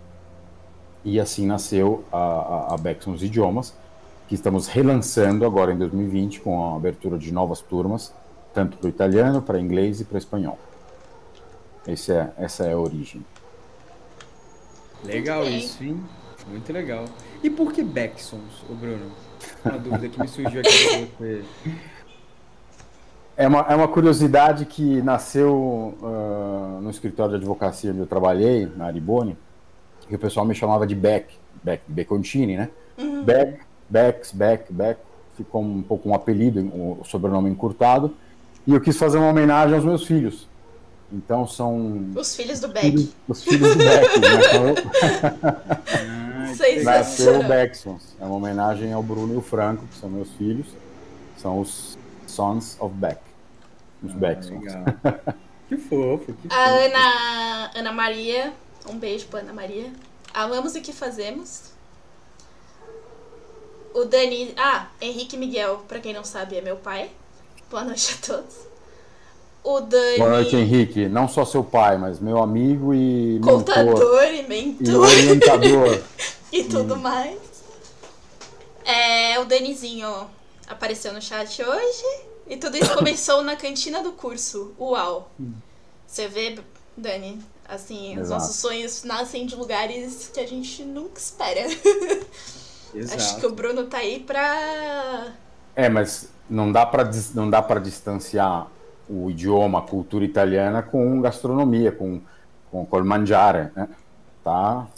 E 1.05 1.19
assim 1.19 1.47
nasceu 1.47 2.05
a, 2.13 2.19
a, 2.19 2.75
a 2.75 2.77
Bexons 2.77 3.23
Idiomas, 3.23 3.75
que 4.29 4.35
estamos 4.35 4.67
relançando 4.69 5.45
agora 5.45 5.73
em 5.73 5.79
2020 5.79 6.41
com 6.41 6.73
a 6.73 6.77
abertura 6.77 7.19
de 7.19 7.33
novas 7.33 7.61
turmas, 7.61 8.15
tanto 8.53 8.77
para 8.77 8.87
o 8.87 8.89
italiano, 8.91 9.43
para 9.43 9.59
inglês 9.59 10.01
e 10.01 10.05
para 10.05 10.19
espanhol. 10.19 10.59
Esse 11.87 12.13
é, 12.13 12.31
essa 12.37 12.65
é 12.65 12.73
a 12.73 12.79
origem. 12.79 13.25
Legal 15.05 15.45
isso, 15.45 15.83
hein? 15.83 16.01
Muito 16.49 16.73
legal. 16.73 17.05
E 17.43 17.49
por 17.49 17.73
que 17.73 17.83
Becksons, 17.83 18.63
o 18.69 18.75
Bruno? 18.75 19.11
Uma 19.65 19.79
dúvida 19.79 20.09
que 20.09 20.21
me 20.21 20.29
surgiu 20.29 20.61
aqui 20.61 20.89
com 20.89 21.25
você. 21.25 21.45
É 23.37 23.49
uma, 23.49 23.61
é 23.61 23.75
uma 23.75 23.89
curiosidade 23.89 24.67
que 24.67 25.01
nasceu 25.01 25.97
uh, 26.03 26.81
no 26.83 26.91
escritório 26.91 27.33
de 27.33 27.37
advocacia 27.39 27.91
onde 27.91 28.01
eu 28.01 28.07
trabalhei, 28.07 28.67
na 28.77 28.87
Aribone, 28.87 29.37
que 30.11 30.17
o 30.17 30.19
pessoal 30.19 30.45
me 30.45 30.55
chamava 30.55 30.87
de 30.87 30.95
Beck, 30.95 31.27
Beck, 31.63 31.83
Becontini, 31.89 32.57
né? 32.57 32.69
Uhum. 32.99 33.25
Beck, 33.25 33.61
Becks, 33.89 34.33
Beck, 34.33 34.71
Beck, 34.71 35.01
ficou 35.37 35.63
um 35.63 35.83
pouco 35.83 36.09
um 36.09 36.15
apelido, 36.15 36.61
o 36.61 36.99
um 37.01 37.05
sobrenome 37.05 37.49
encurtado, 37.49 38.15
e 38.67 38.75
eu 38.75 38.81
quis 38.81 38.97
fazer 38.97 39.17
uma 39.19 39.31
homenagem 39.31 39.75
aos 39.75 39.85
meus 39.85 40.05
filhos. 40.05 40.47
Então 41.13 41.47
são. 41.47 42.11
Os 42.15 42.37
filhos 42.37 42.61
do 42.61 42.69
Beck. 42.69 43.13
os 43.27 43.43
filhos 43.43 43.75
do 43.75 43.79
Beck. 43.79 44.19
né? 44.21 44.75
Nasceu 46.85 47.41
o 47.41 47.45
Becksons. 47.45 48.15
É 48.21 48.25
uma 48.25 48.37
homenagem 48.37 48.93
ao 48.93 49.03
Bruno 49.03 49.35
e 49.35 49.37
o 49.37 49.43
Franco, 49.43 49.87
que 49.87 49.97
são 49.97 50.09
meus 50.09 50.31
filhos. 50.33 50.67
São 51.37 51.61
os 51.61 51.99
Sons 52.27 52.77
of 52.79 52.95
Beck. 52.95 53.19
Os 54.03 54.13
ah, 54.13 54.17
Becksons. 54.17 54.63
que 55.69 55.77
fofo. 55.77 56.33
Que 56.33 56.49
a 56.49 56.65
Ana, 56.69 57.71
Ana 57.75 57.93
Maria. 57.93 58.53
Um 58.91 58.99
beijo 58.99 59.27
pra 59.27 59.39
Ana 59.39 59.53
Maria. 59.53 59.93
Amamos 60.35 60.75
o 60.75 60.81
que 60.81 60.93
fazemos. 60.93 61.71
O 63.95 64.05
Dani. 64.05 64.53
Ah, 64.57 64.89
Henrique 65.01 65.37
Miguel, 65.37 65.85
pra 65.87 66.01
quem 66.01 66.13
não 66.13 66.25
sabe, 66.25 66.57
é 66.57 66.61
meu 66.61 66.77
pai. 66.77 67.09
Boa 67.71 67.85
noite 67.85 68.19
a 68.19 68.27
todos. 68.27 68.57
O 69.63 69.81
Dani. 69.81 70.19
Boa 70.19 70.31
noite, 70.31 70.57
Henrique. 70.57 71.09
Não 71.09 71.29
só 71.29 71.45
seu 71.45 71.63
pai, 71.63 71.99
mas 71.99 72.19
meu 72.19 72.43
amigo 72.43 72.93
e. 72.93 73.39
Contador 73.45 73.95
mentor, 73.95 74.25
e 74.35 74.43
mentor. 74.43 74.87
E 74.87 74.97
orientador. 74.97 76.03
e 76.51 76.65
tudo 76.65 76.95
hum. 76.95 76.99
mais. 76.99 77.39
É, 78.85 79.39
o 79.39 79.45
Danizinho 79.45 80.29
apareceu 80.67 81.13
no 81.13 81.23
chat 81.23 81.63
hoje. 81.63 82.25
E 82.49 82.57
tudo 82.57 82.77
isso 82.77 82.93
começou 82.99 83.43
na 83.43 83.55
cantina 83.55 84.03
do 84.03 84.13
curso. 84.13 84.75
Uau! 84.81 85.31
Hum. 85.39 85.53
Você 86.09 86.27
vê, 86.27 86.59
Dani, 86.97 87.41
assim, 87.71 88.13
Exato. 88.13 88.23
os 88.23 88.29
nossos 88.31 88.57
sonhos 88.57 89.05
nascem 89.05 89.47
de 89.47 89.55
lugares 89.55 90.31
que 90.33 90.41
a 90.41 90.47
gente 90.47 90.83
nunca 90.85 91.19
espera. 91.19 91.61
Acho 93.15 93.39
que 93.39 93.47
o 93.47 93.53
Bruno 93.53 93.85
tá 93.85 93.99
aí 93.99 94.21
pra. 94.21 95.33
É, 95.77 95.89
mas 95.89 96.29
não 96.49 96.73
dá 96.73 96.85
para 96.85 97.09
não 97.35 97.49
dá 97.49 97.63
para 97.63 97.79
distanciar 97.79 98.69
o 99.09 99.31
idioma, 99.31 99.79
a 99.79 99.83
cultura 99.83 100.25
italiana 100.25 100.83
com 100.83 101.21
gastronomia, 101.21 101.93
com, 101.93 102.21
com 102.71 102.85
col 102.87 103.05
mangiare, 103.05 103.71
né? 103.75 103.89
Tá? 104.43 104.89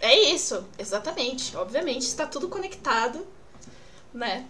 É 0.00 0.32
isso, 0.32 0.64
exatamente. 0.78 1.56
Obviamente, 1.56 2.02
está 2.02 2.26
tudo 2.26 2.48
conectado, 2.48 3.26
né? 4.14 4.46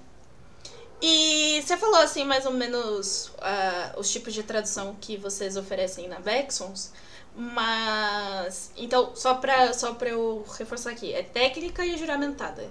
E 1.02 1.62
você 1.62 1.76
falou 1.78 1.96
assim, 1.96 2.24
mais 2.24 2.44
ou 2.44 2.52
menos, 2.52 3.28
uh, 3.38 3.98
os 3.98 4.10
tipos 4.10 4.34
de 4.34 4.42
tradução 4.42 4.94
que 5.00 5.16
vocês 5.16 5.56
oferecem 5.56 6.06
na 6.08 6.18
Vexons, 6.18 6.92
mas. 7.37 8.72
Então, 8.76 9.10
só 9.14 9.34
para 9.34 9.72
só 9.72 9.94
pra 9.94 10.08
eu 10.08 10.44
reforçar 10.58 10.90
aqui, 10.90 11.12
é 11.12 11.22
técnica 11.22 11.84
e 11.84 11.96
juramentada. 11.96 12.66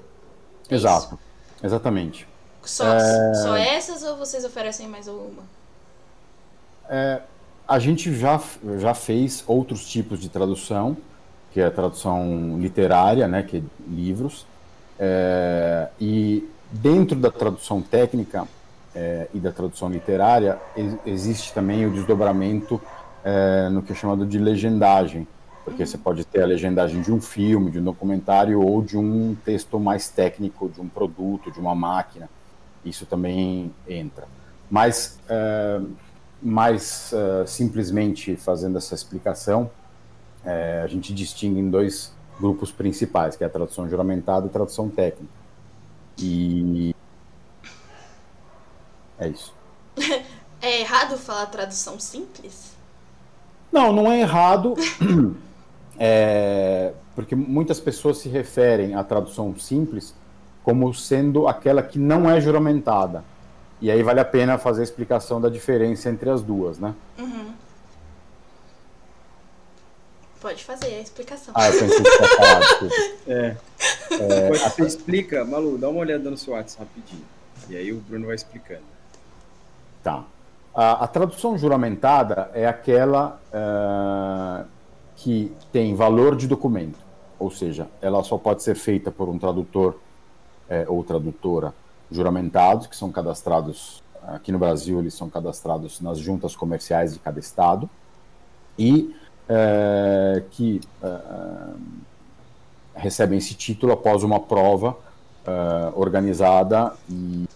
É 0.69 0.75
Exato, 0.75 1.15
isso? 1.15 1.19
exatamente. 1.65 2.27
Só, 2.63 2.85
é... 2.85 3.33
só 3.35 3.55
essas 3.55 4.03
ou 4.03 4.17
vocês 4.17 4.43
oferecem 4.43 4.87
mais 4.87 5.07
alguma? 5.07 5.43
É, 6.89 7.21
a 7.67 7.79
gente 7.79 8.13
já, 8.15 8.41
já 8.79 8.93
fez 8.93 9.43
outros 9.47 9.87
tipos 9.87 10.19
de 10.19 10.27
tradução, 10.27 10.97
que 11.51 11.61
é 11.61 11.65
a 11.65 11.71
tradução 11.71 12.57
literária, 12.59 13.27
né, 13.27 13.43
que 13.43 13.57
é 13.57 13.61
livros, 13.87 14.45
é, 14.99 15.87
e 15.99 16.49
dentro 16.71 17.15
da 17.15 17.31
tradução 17.31 17.81
técnica 17.81 18.47
é, 18.93 19.27
e 19.33 19.39
da 19.39 19.51
tradução 19.51 19.89
literária 19.89 20.59
existe 21.05 21.53
também 21.53 21.85
o 21.85 21.91
desdobramento 21.91 22.81
é, 23.23 23.69
no 23.69 23.81
que 23.81 23.91
é 23.91 23.95
chamado 23.95 24.25
de 24.25 24.37
legendagem, 24.37 25.27
porque 25.63 25.85
você 25.85 25.97
pode 25.97 26.25
ter 26.25 26.41
a 26.41 26.45
legendagem 26.45 27.01
de 27.01 27.11
um 27.11 27.21
filme, 27.21 27.69
de 27.69 27.79
um 27.79 27.83
documentário 27.83 28.61
ou 28.61 28.81
de 28.81 28.97
um 28.97 29.35
texto 29.45 29.79
mais 29.79 30.09
técnico, 30.09 30.69
de 30.69 30.81
um 30.81 30.87
produto, 30.87 31.51
de 31.51 31.59
uma 31.59 31.75
máquina. 31.75 32.29
Isso 32.83 33.05
também 33.05 33.71
entra. 33.87 34.27
Mas 34.69 35.19
é, 35.27 35.81
mais 36.41 37.11
uh, 37.13 37.45
simplesmente 37.47 38.35
fazendo 38.35 38.77
essa 38.77 38.95
explicação, 38.95 39.69
é, 40.43 40.81
a 40.83 40.87
gente 40.87 41.13
distingue 41.13 41.59
em 41.59 41.69
dois 41.69 42.13
grupos 42.39 42.71
principais, 42.71 43.35
que 43.35 43.43
é 43.43 43.47
a 43.47 43.49
tradução 43.49 43.89
juramentada 43.89 44.45
e 44.45 44.49
a 44.49 44.51
tradução 44.51 44.89
técnica. 44.89 45.33
E 46.17 46.95
é 49.17 49.27
isso. 49.27 49.53
É 50.61 50.81
errado 50.81 51.17
falar 51.17 51.45
tradução 51.45 51.97
simples? 51.97 52.77
Não, 53.71 53.93
não 53.93 54.11
é 54.11 54.21
errado, 54.21 54.73
é, 55.97 56.93
porque 57.15 57.35
muitas 57.35 57.79
pessoas 57.79 58.17
se 58.17 58.29
referem 58.29 58.95
à 58.95 59.03
tradução 59.03 59.55
simples 59.57 60.13
como 60.63 60.93
sendo 60.93 61.47
aquela 61.47 61.81
que 61.81 61.97
não 61.97 62.29
é 62.29 62.39
juramentada. 62.39 63.23
E 63.81 63.89
aí 63.89 64.03
vale 64.03 64.19
a 64.19 64.25
pena 64.25 64.57
fazer 64.57 64.81
a 64.81 64.83
explicação 64.83 65.39
da 65.39 65.49
diferença 65.49 66.09
entre 66.09 66.29
as 66.29 66.41
duas, 66.41 66.79
né? 66.79 66.93
Uhum. 67.17 67.53
Pode 70.41 70.63
fazer 70.63 70.87
a 70.87 71.01
explicação. 71.01 71.53
Ah, 71.55 71.67
eu 71.67 71.79
pensei 71.79 72.01
que 72.01 72.09
você 72.09 72.27
falar, 72.35 72.61
É. 73.27 73.57
é. 74.11 74.49
Você 74.69 74.83
explica, 74.83 75.43
Malu, 75.43 75.77
dá 75.77 75.89
uma 75.89 75.99
olhada 75.99 76.29
no 76.29 76.37
seu 76.37 76.53
WhatsApp 76.53 76.85
rapidinho. 76.85 77.25
E 77.69 77.75
aí 77.75 77.91
o 77.91 77.97
Bruno 77.97 78.27
vai 78.27 78.35
explicando. 78.35 78.83
Tá. 80.01 80.23
A, 80.81 81.03
a 81.03 81.07
tradução 81.07 81.57
juramentada 81.57 82.49
é 82.53 82.65
aquela 82.65 83.37
uh, 83.51 84.65
que 85.13 85.53
tem 85.73 85.93
valor 85.93 86.37
de 86.37 86.47
documento. 86.47 86.97
Ou 87.37 87.51
seja, 87.51 87.89
ela 88.01 88.23
só 88.23 88.37
pode 88.37 88.63
ser 88.63 88.75
feita 88.75 89.11
por 89.11 89.27
um 89.27 89.37
tradutor 89.37 89.99
é, 90.69 90.85
ou 90.87 91.03
tradutora 91.03 91.73
juramentados, 92.09 92.87
que 92.87 92.95
são 92.95 93.11
cadastrados 93.11 94.01
aqui 94.23 94.53
no 94.53 94.57
Brasil, 94.57 94.99
eles 94.99 95.13
são 95.13 95.29
cadastrados 95.29 95.99
nas 95.99 96.17
juntas 96.17 96.55
comerciais 96.55 97.13
de 97.13 97.19
cada 97.19 97.41
estado, 97.41 97.89
e 98.77 99.13
é, 99.49 100.43
que 100.51 100.79
recebem 102.95 103.37
esse 103.37 103.53
título 103.53 103.91
após 103.91 104.23
uma 104.23 104.39
prova 104.39 104.95
organizada 105.95 106.93
e 107.09 107.48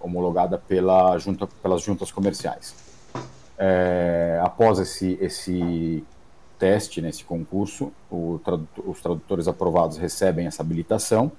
homologada 0.00 0.58
pela 0.58 1.16
junta, 1.18 1.46
pelas 1.62 1.82
juntas 1.82 2.10
comerciais. 2.10 2.74
É, 3.58 4.40
após 4.42 4.78
esse, 4.78 5.18
esse 5.20 6.04
teste, 6.58 7.00
nesse 7.00 7.24
concurso, 7.24 7.92
tradutor, 8.44 8.88
os 8.88 9.00
tradutores 9.00 9.46
aprovados 9.46 9.96
recebem 9.96 10.46
essa 10.46 10.62
habilitação 10.62 11.30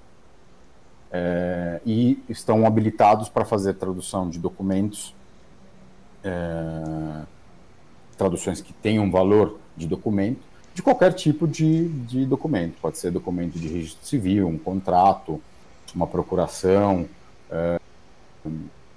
é, 1.12 1.82
e 1.86 2.24
estão 2.30 2.66
habilitados 2.66 3.28
para 3.28 3.44
fazer 3.44 3.74
tradução 3.74 4.30
de 4.30 4.40
documentos, 4.40 5.14
é, 6.24 7.24
traduções 8.18 8.62
que 8.62 8.72
tenham 8.72 9.12
valor 9.12 9.58
de 9.76 9.88
documento, 9.88 10.42
de 10.74 10.82
qualquer 10.82 11.14
tipo 11.14 11.48
de, 11.48 11.90
de 11.90 12.26
documento. 12.26 12.76
Pode 12.82 12.98
ser 12.98 13.12
documento 13.12 13.60
de 13.60 13.68
registro 13.68 14.06
civil, 14.06 14.48
um 14.48 14.58
contrato, 14.58 15.42
uma 15.94 16.08
procuração, 16.08 17.08
é, 17.50 17.80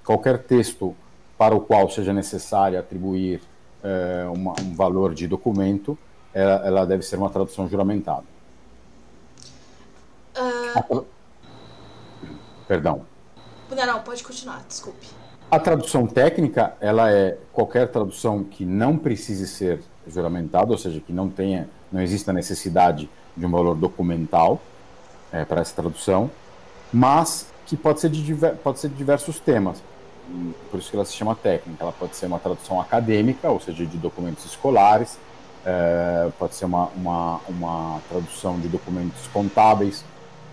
qualquer 0.03 0.43
texto 0.43 0.95
para 1.37 1.55
o 1.55 1.61
qual 1.61 1.89
seja 1.89 2.13
necessário 2.13 2.79
atribuir 2.79 3.41
é, 3.83 4.25
uma, 4.29 4.53
um 4.61 4.73
valor 4.73 5.13
de 5.13 5.27
documento, 5.27 5.97
ela, 6.33 6.65
ela, 6.65 6.85
deve 6.85 7.03
ser 7.03 7.17
uma 7.17 7.29
tradução 7.29 7.67
juramentada. 7.67 8.23
Uh... 10.89 11.05
Perdão. 12.67 13.05
Não, 13.69 13.85
não, 13.85 14.01
pode 14.01 14.23
continuar, 14.23 14.63
desculpe. 14.67 15.07
A 15.49 15.59
tradução 15.59 16.07
técnica, 16.07 16.75
ela 16.81 17.11
é 17.11 17.37
qualquer 17.53 17.87
tradução 17.89 18.43
que 18.43 18.65
não 18.65 18.97
precise 18.97 19.47
ser 19.47 19.81
juramentada, 20.07 20.71
ou 20.71 20.77
seja, 20.77 20.99
que 20.99 21.13
não 21.13 21.29
tenha, 21.29 21.69
não 21.91 22.01
exista 22.01 22.33
necessidade 22.33 23.09
de 23.37 23.45
um 23.45 23.51
valor 23.51 23.75
documental 23.75 24.59
é, 25.31 25.45
para 25.45 25.61
essa 25.61 25.75
tradução, 25.75 26.31
mas 26.91 27.47
que 27.65 27.75
pode 27.75 27.99
ser, 27.99 28.09
de, 28.09 28.35
pode 28.63 28.79
ser 28.79 28.89
de 28.89 28.95
diversos 28.95 29.39
temas. 29.39 29.81
Por 30.71 30.79
isso 30.79 30.89
que 30.89 30.95
ela 30.95 31.05
se 31.05 31.13
chama 31.13 31.35
técnica. 31.35 31.83
Ela 31.83 31.91
pode 31.91 32.15
ser 32.15 32.25
uma 32.25 32.39
tradução 32.39 32.79
acadêmica, 32.79 33.49
ou 33.49 33.59
seja, 33.59 33.85
de 33.85 33.97
documentos 33.97 34.45
escolares, 34.45 35.17
é, 35.65 36.29
pode 36.37 36.55
ser 36.55 36.65
uma, 36.65 36.89
uma, 36.95 37.39
uma 37.49 37.99
tradução 38.07 38.59
de 38.59 38.67
documentos 38.67 39.27
contábeis, 39.33 40.05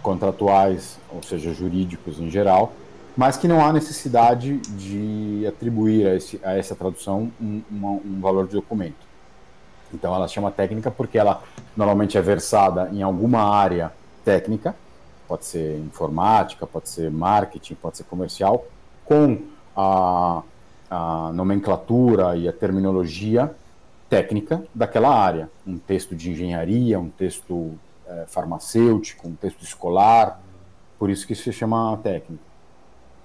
contratuais, 0.02 0.98
ou 1.10 1.22
seja, 1.22 1.52
jurídicos 1.52 2.18
em 2.18 2.30
geral, 2.30 2.72
mas 3.16 3.36
que 3.36 3.46
não 3.46 3.64
há 3.64 3.72
necessidade 3.72 4.56
de 4.58 5.46
atribuir 5.46 6.06
a, 6.06 6.14
esse, 6.16 6.40
a 6.42 6.56
essa 6.56 6.74
tradução 6.74 7.30
um, 7.40 7.62
uma, 7.70 7.90
um 7.90 8.20
valor 8.20 8.46
de 8.46 8.54
documento. 8.54 9.12
Então 9.92 10.14
ela 10.14 10.26
chama 10.26 10.50
técnica 10.50 10.90
porque 10.90 11.18
ela 11.18 11.42
normalmente 11.76 12.16
é 12.16 12.22
versada 12.22 12.88
em 12.90 13.02
alguma 13.02 13.42
área 13.54 13.92
técnica, 14.24 14.74
pode 15.26 15.46
ser 15.46 15.78
informática, 15.78 16.66
pode 16.66 16.88
ser 16.88 17.10
marketing, 17.10 17.74
pode 17.74 17.96
ser 17.96 18.04
comercial, 18.04 18.66
com 19.04 19.38
a, 19.76 20.42
a 20.90 21.32
nomenclatura 21.32 22.36
e 22.36 22.48
a 22.48 22.52
terminologia 22.52 23.54
técnica 24.08 24.62
daquela 24.74 25.08
área. 25.08 25.50
Um 25.66 25.78
texto 25.78 26.14
de 26.14 26.30
engenharia, 26.30 26.98
um 27.00 27.08
texto 27.08 27.72
é, 28.06 28.24
farmacêutico, 28.26 29.26
um 29.26 29.34
texto 29.34 29.62
escolar, 29.62 30.40
por 30.98 31.10
isso 31.10 31.26
que 31.26 31.34
se 31.34 31.52
chama 31.52 31.98
técnico. 32.02 32.44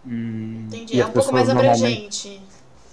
Hum. 0.05 0.63
Entendi, 0.67 1.01
é 1.01 1.05
um 1.05 1.11
pouco 1.11 1.33
mais 1.33 1.49
abrangente 1.49 2.41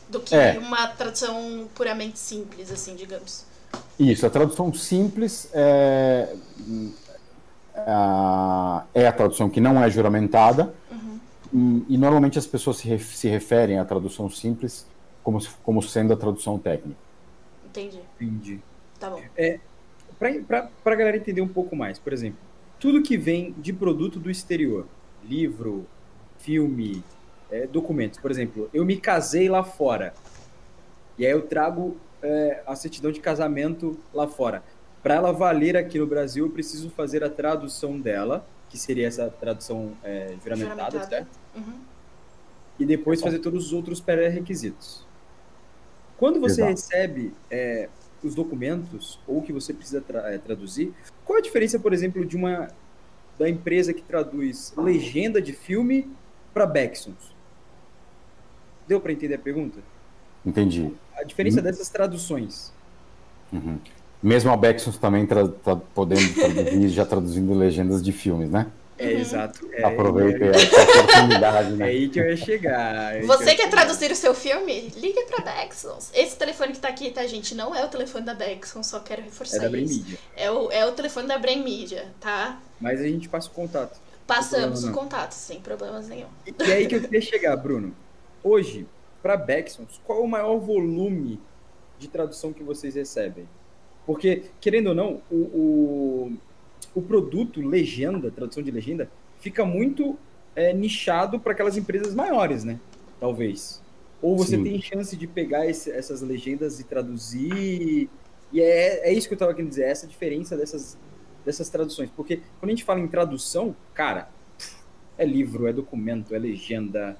do 0.09 0.21
que 0.21 0.35
é. 0.35 0.59
uma 0.59 0.89
tradução 0.89 1.69
puramente 1.75 2.19
simples, 2.19 2.71
assim, 2.71 2.95
digamos. 2.97 3.45
Isso, 3.99 4.27
a 4.27 4.31
tradução 4.31 4.73
simples 4.75 5.49
é, 5.53 6.35
é 7.75 9.07
a 9.07 9.13
tradução 9.13 9.51
que 9.51 9.61
não 9.61 9.83
é 9.83 9.91
juramentada 9.91 10.75
uhum. 10.91 11.85
e 11.89 11.99
normalmente 11.99 12.39
as 12.39 12.47
pessoas 12.47 12.77
se, 12.77 12.99
se 12.99 13.29
referem 13.29 13.79
à 13.79 13.85
tradução 13.85 14.31
simples 14.31 14.87
como, 15.23 15.39
como 15.63 15.83
sendo 15.83 16.13
a 16.13 16.17
tradução 16.17 16.59
técnica. 16.59 16.99
Entendi. 17.67 18.01
Entendi. 18.21 18.61
Tá 19.01 19.11
bom. 19.11 19.21
É, 19.37 19.59
para 20.19 20.71
a 20.85 20.95
galera 20.95 21.17
entender 21.17 21.41
um 21.41 21.49
pouco 21.49 21.75
mais, 21.75 21.99
por 21.99 22.13
exemplo, 22.13 22.39
tudo 22.79 23.03
que 23.03 23.17
vem 23.17 23.53
de 23.59 23.73
produto 23.73 24.21
do 24.21 24.31
exterior, 24.31 24.87
livro, 25.25 25.87
filme, 26.39 27.03
é, 27.51 27.67
documentos, 27.67 28.19
por 28.19 28.31
exemplo, 28.31 28.69
eu 28.73 28.85
me 28.85 28.97
casei 28.97 29.49
lá 29.49 29.65
fora, 29.65 30.15
e 31.19 31.25
aí 31.25 31.33
eu 31.33 31.43
trago 31.43 31.97
é, 32.23 32.63
a 32.67 32.77
certidão 32.77 33.11
de 33.11 33.21
casamento 33.21 33.99
lá 34.13 34.27
fora. 34.27 34.63
Para 35.05 35.17
ela 35.17 35.33
valer 35.33 35.77
aqui 35.77 35.99
no 35.99 36.07
Brasil, 36.07 36.47
eu 36.47 36.51
preciso 36.51 36.89
fazer 36.89 37.23
a 37.23 37.29
tradução 37.29 38.01
dela, 38.01 38.49
que 38.71 38.79
seria 38.79 39.07
essa 39.07 39.29
tradução 39.29 39.93
é, 40.03 40.35
juramentada, 40.43 40.93
juramentada. 40.93 41.07
certo? 41.07 41.29
Uhum. 41.55 41.79
E 42.79 42.87
depois 42.87 43.21
fazer 43.21 43.41
todos 43.41 43.67
os 43.67 43.73
outros 43.75 44.01
pré-requisitos. 44.01 45.05
Quando 46.17 46.41
você 46.41 46.63
Exato. 46.63 46.71
recebe 46.71 47.35
é, 47.51 47.91
os 48.23 48.35
documentos 48.35 49.21
ou 49.27 49.43
que 49.43 49.53
você 49.53 49.75
precisa 49.75 50.01
tra 50.01 50.33
é, 50.33 50.39
traduzir, 50.39 50.95
qual 51.23 51.39
a 51.39 51.43
diferença, 51.43 51.79
por 51.79 51.93
exemplo, 51.93 52.25
de 52.25 52.35
uma 52.35 52.69
da 53.39 53.47
empresa 53.47 53.93
que 53.93 54.01
traduz 54.01 54.73
legenda 54.75 55.43
de 55.43 55.53
filme 55.53 56.11
para 56.55 56.65
Bexons? 56.65 57.35
Deu 58.89 58.99
para 59.03 59.13
entender 59.13 59.35
a 59.35 59.39
pergunta? 59.39 59.81
Entendi. 60.47 60.95
A 61.15 61.25
diferença 61.25 61.61
hum. 61.61 61.63
dessas 61.63 61.91
traduções. 61.91 62.73
Uhum. 63.53 63.79
Mesmo 64.25 64.51
a 64.51 64.57
Bexons 64.57 64.97
também 64.97 65.27
tá 65.27 65.77
podendo 65.95 66.35
traduzir, 66.35 66.89
já 66.89 67.05
traduzindo 67.05 67.53
legendas 67.53 68.03
de 68.03 68.11
filmes, 68.11 68.49
né? 68.49 68.69
É, 68.97 69.09
uhum. 69.09 69.21
exato. 69.21 69.69
É, 69.71 69.85
Aproveita 69.85 70.47
é, 70.47 70.49
essa 70.49 70.81
oportunidade, 70.81 71.73
né? 71.75 71.85
É 71.85 71.89
aí 71.91 72.09
que 72.09 72.19
eu 72.19 72.31
ia 72.31 72.37
chegar. 72.39 73.17
É 73.17 73.21
Você 73.21 73.55
quer 73.55 73.69
traduzir 73.69 74.11
o 74.11 74.17
seu 74.17 74.35
filme? 74.35 74.89
Ligue 74.97 75.27
pra 75.27 75.45
Bexons. 75.45 76.11
Esse 76.15 76.39
telefone 76.39 76.73
que 76.73 76.79
tá 76.79 76.89
aqui, 76.89 77.11
tá, 77.11 77.27
gente? 77.27 77.55
Não 77.55 77.75
é 77.75 77.85
o 77.85 77.89
telefone 77.89 78.25
da 78.25 78.33
Bexons, 78.33 78.87
só 78.87 78.99
quero 79.01 79.21
reforçar 79.21 79.59
é 79.59 79.61
da 79.61 79.69
Brain 79.69 79.87
Media. 79.87 80.19
É 80.35 80.51
o, 80.51 80.73
é 80.73 80.87
o 80.87 80.93
telefone 80.93 81.29
da 81.29 81.37
Brain 81.37 81.63
Media, 81.63 82.07
tá? 82.19 82.59
Mas 82.81 83.03
a 83.03 83.05
gente 83.07 83.29
passa 83.29 83.49
o 83.49 83.51
contato. 83.51 84.01
Passamos 84.27 84.85
o 84.85 84.93
contato, 84.93 85.33
sem 85.33 85.61
problemas 85.61 86.09
nenhum. 86.09 86.29
E, 86.47 86.55
e 86.67 86.73
aí 86.73 86.87
que 86.87 86.97
eu 86.97 87.03
queria 87.03 87.21
chegar, 87.21 87.55
Bruno. 87.59 87.95
Hoje, 88.43 88.87
para 89.23 89.37
Bexons, 89.37 90.01
qual 90.03 90.21
é 90.21 90.23
o 90.23 90.27
maior 90.27 90.57
volume 90.57 91.39
de 91.99 92.09
tradução 92.09 92.55
que 92.55 92.63
vocês 92.63 92.95
recebem? 92.95 93.47
Porque, 94.07 94.45
querendo 94.61 94.89
ou 94.89 94.95
não, 94.95 95.21
o, 95.31 95.37
o 95.37 96.33
o 96.95 97.03
produto 97.03 97.61
legenda, 97.61 98.31
tradução 98.31 98.63
de 98.63 98.71
legenda, 98.71 99.11
fica 99.41 99.65
muito 99.65 100.17
é, 100.55 100.73
nichado 100.73 101.41
para 101.41 101.53
aquelas 101.53 101.77
empresas 101.77 102.15
maiores, 102.15 102.63
né? 102.65 102.79
Talvez. 103.19 103.83
Ou 104.23 104.37
você 104.37 104.57
Sim. 104.57 104.63
tem 104.65 104.81
chance 104.81 105.17
de 105.17 105.27
pegar 105.27 105.67
esse, 105.67 105.91
essas 105.91 106.23
legendas 106.23 106.79
e 106.79 106.85
traduzir. 106.85 108.09
E 108.53 108.61
é, 108.61 109.09
é 109.09 109.13
isso 109.13 109.27
que 109.27 109.35
eu 109.35 109.37
estava 109.37 109.53
querendo 109.53 109.71
dizer, 109.71 109.85
é 109.85 109.91
essa 109.91 110.07
diferença 110.07 110.57
dessas, 110.57 110.97
dessas 111.45 111.69
traduções. 111.69 112.09
Porque 112.11 112.41
quando 112.61 112.71
a 112.71 112.75
gente 112.75 112.85
fala 112.85 113.01
em 113.01 113.09
tradução, 113.09 113.75
cara, 113.93 114.29
é 115.19 115.27
livro, 115.27 115.67
é 115.67 115.73
documento, 115.73 116.35
é 116.35 116.39
legenda, 116.39 117.17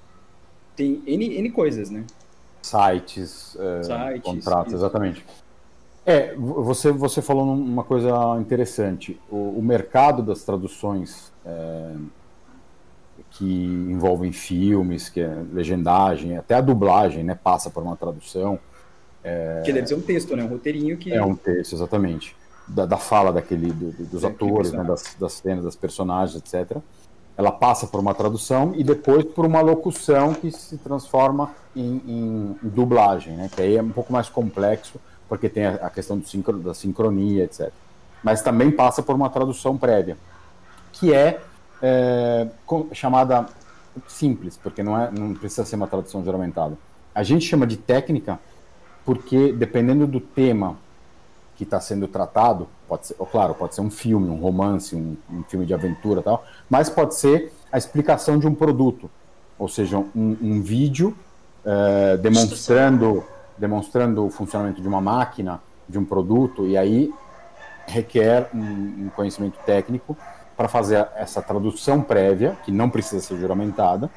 tem 0.77 1.03
N, 1.07 1.37
N 1.39 1.51
coisas, 1.51 1.91
né? 1.91 2.05
Sites, 2.63 3.57
é, 3.57 3.83
Sites 3.83 4.23
contratos, 4.23 4.73
isso. 4.73 4.77
exatamente. 4.83 5.25
É, 6.07 6.35
você, 6.35 6.93
você 6.93 7.23
falou 7.23 7.45
uma 7.55 7.83
coisa 7.83 8.11
interessante. 8.39 9.19
O, 9.31 9.59
o 9.59 9.63
mercado 9.63 10.23
das 10.23 10.43
traduções 10.43 11.33
é, 11.47 11.93
que 13.31 13.45
envolvem 13.45 14.31
filmes, 14.31 15.09
que 15.09 15.21
é 15.21 15.43
legendagem, 15.53 16.37
até 16.37 16.55
a 16.55 16.61
dublagem, 16.61 17.25
né, 17.25 17.35
passa 17.35 17.71
por 17.71 17.83
uma 17.83 17.97
tradução. 17.97 18.59
É, 19.23 19.63
que 19.65 19.73
deve 19.73 19.87
ser 19.87 19.95
um 19.95 20.01
texto, 20.03 20.37
né, 20.37 20.45
um 20.45 20.49
roteirinho 20.49 20.99
que... 20.99 21.13
É 21.13 21.25
um 21.25 21.35
texto, 21.35 21.73
exatamente. 21.73 22.37
Da, 22.69 22.85
da 22.85 22.99
fala 22.99 23.33
daquele, 23.33 23.73
do, 23.73 23.91
dos 24.05 24.25
atores, 24.25 24.73
né, 24.73 24.85
das, 24.85 25.17
das 25.19 25.33
cenas, 25.33 25.65
das 25.65 25.77
personagens, 25.77 26.37
etc. 26.37 26.79
Ela 27.37 27.51
passa 27.51 27.87
por 27.87 27.99
uma 27.99 28.15
tradução 28.15 28.75
e 28.77 28.85
depois 28.85 29.25
por 29.25 29.47
uma 29.47 29.63
locução 29.63 30.35
que 30.35 30.51
se 30.53 30.77
transforma 30.77 31.51
em, 31.75 32.03
em, 32.07 32.57
em 32.63 32.69
dublagem, 32.69 33.37
né, 33.37 33.51
que 33.51 33.63
aí 33.63 33.77
é 33.77 33.83
um 33.83 33.91
pouco 33.91 34.13
mais 34.13 34.29
complexo, 34.29 35.01
porque 35.35 35.49
tem 35.49 35.67
a 35.67 35.91
questão 35.91 36.23
sincro, 36.23 36.59
da 36.61 36.73
sincronia, 36.73 37.43
etc. 37.43 37.73
Mas 38.23 38.41
também 38.41 38.71
passa 38.71 39.03
por 39.03 39.17
uma 39.17 39.29
tradução 39.29 39.77
prévia, 39.77 40.17
que 40.93 41.13
é, 41.13 41.41
é 41.83 42.47
chamada 42.93 43.47
simples, 44.07 44.57
porque 44.57 44.81
não, 44.81 44.97
é, 44.97 45.11
não 45.11 45.35
precisa 45.35 45.65
ser 45.65 45.75
uma 45.75 45.89
tradução 45.89 46.25
juramentada. 46.25 46.79
A 47.13 47.25
gente 47.25 47.45
chama 47.45 47.67
de 47.67 47.77
técnica 47.77 48.39
porque, 49.05 49.53
dependendo 49.53 50.07
do 50.07 50.21
tema 50.21 50.77
que 51.57 51.65
está 51.65 51.81
sendo 51.81 52.07
tratado, 52.07 52.69
pode 52.87 53.09
ser, 53.09 53.15
claro, 53.33 53.57
pode 53.57 53.75
ser 53.75 53.81
um 53.81 53.91
filme, 53.91 54.31
um 54.31 54.37
romance, 54.37 54.95
um, 54.95 55.17
um 55.29 55.43
filme 55.43 55.67
de 55.67 55.75
aventura 55.75 56.23
tal, 56.23 56.45
mas 56.71 56.89
pode 56.89 57.17
ser 57.17 57.53
a 57.73 57.77
explicação 57.77 58.39
de 58.39 58.47
um 58.47 58.55
produto, 58.55 59.11
ou 59.59 59.69
seja, 59.69 59.99
um, 59.99 60.37
um 60.41 60.63
vídeo 60.63 61.13
é, 61.65 62.17
demonstrando 62.19 63.25
demonstrando 63.57 64.27
o 64.27 64.31
funcionamento 64.31 64.81
de 64.81 64.89
uma 64.89 65.01
máquina, 65.01 65.61
de 65.89 65.99
um 65.99 66.05
produto, 66.05 66.67
e 66.67 66.77
aí 66.77 67.13
requer 67.87 68.49
um, 68.55 69.07
um 69.07 69.11
conhecimento 69.15 69.59
técnico 69.65 70.17
para 70.57 70.69
fazer 70.69 71.09
essa 71.17 71.43
tradução 71.43 72.01
prévia, 72.01 72.57
que 72.65 72.73
não 72.73 72.89
precisa 72.89 73.21
ser 73.21 73.37
juramentada, 73.39 74.11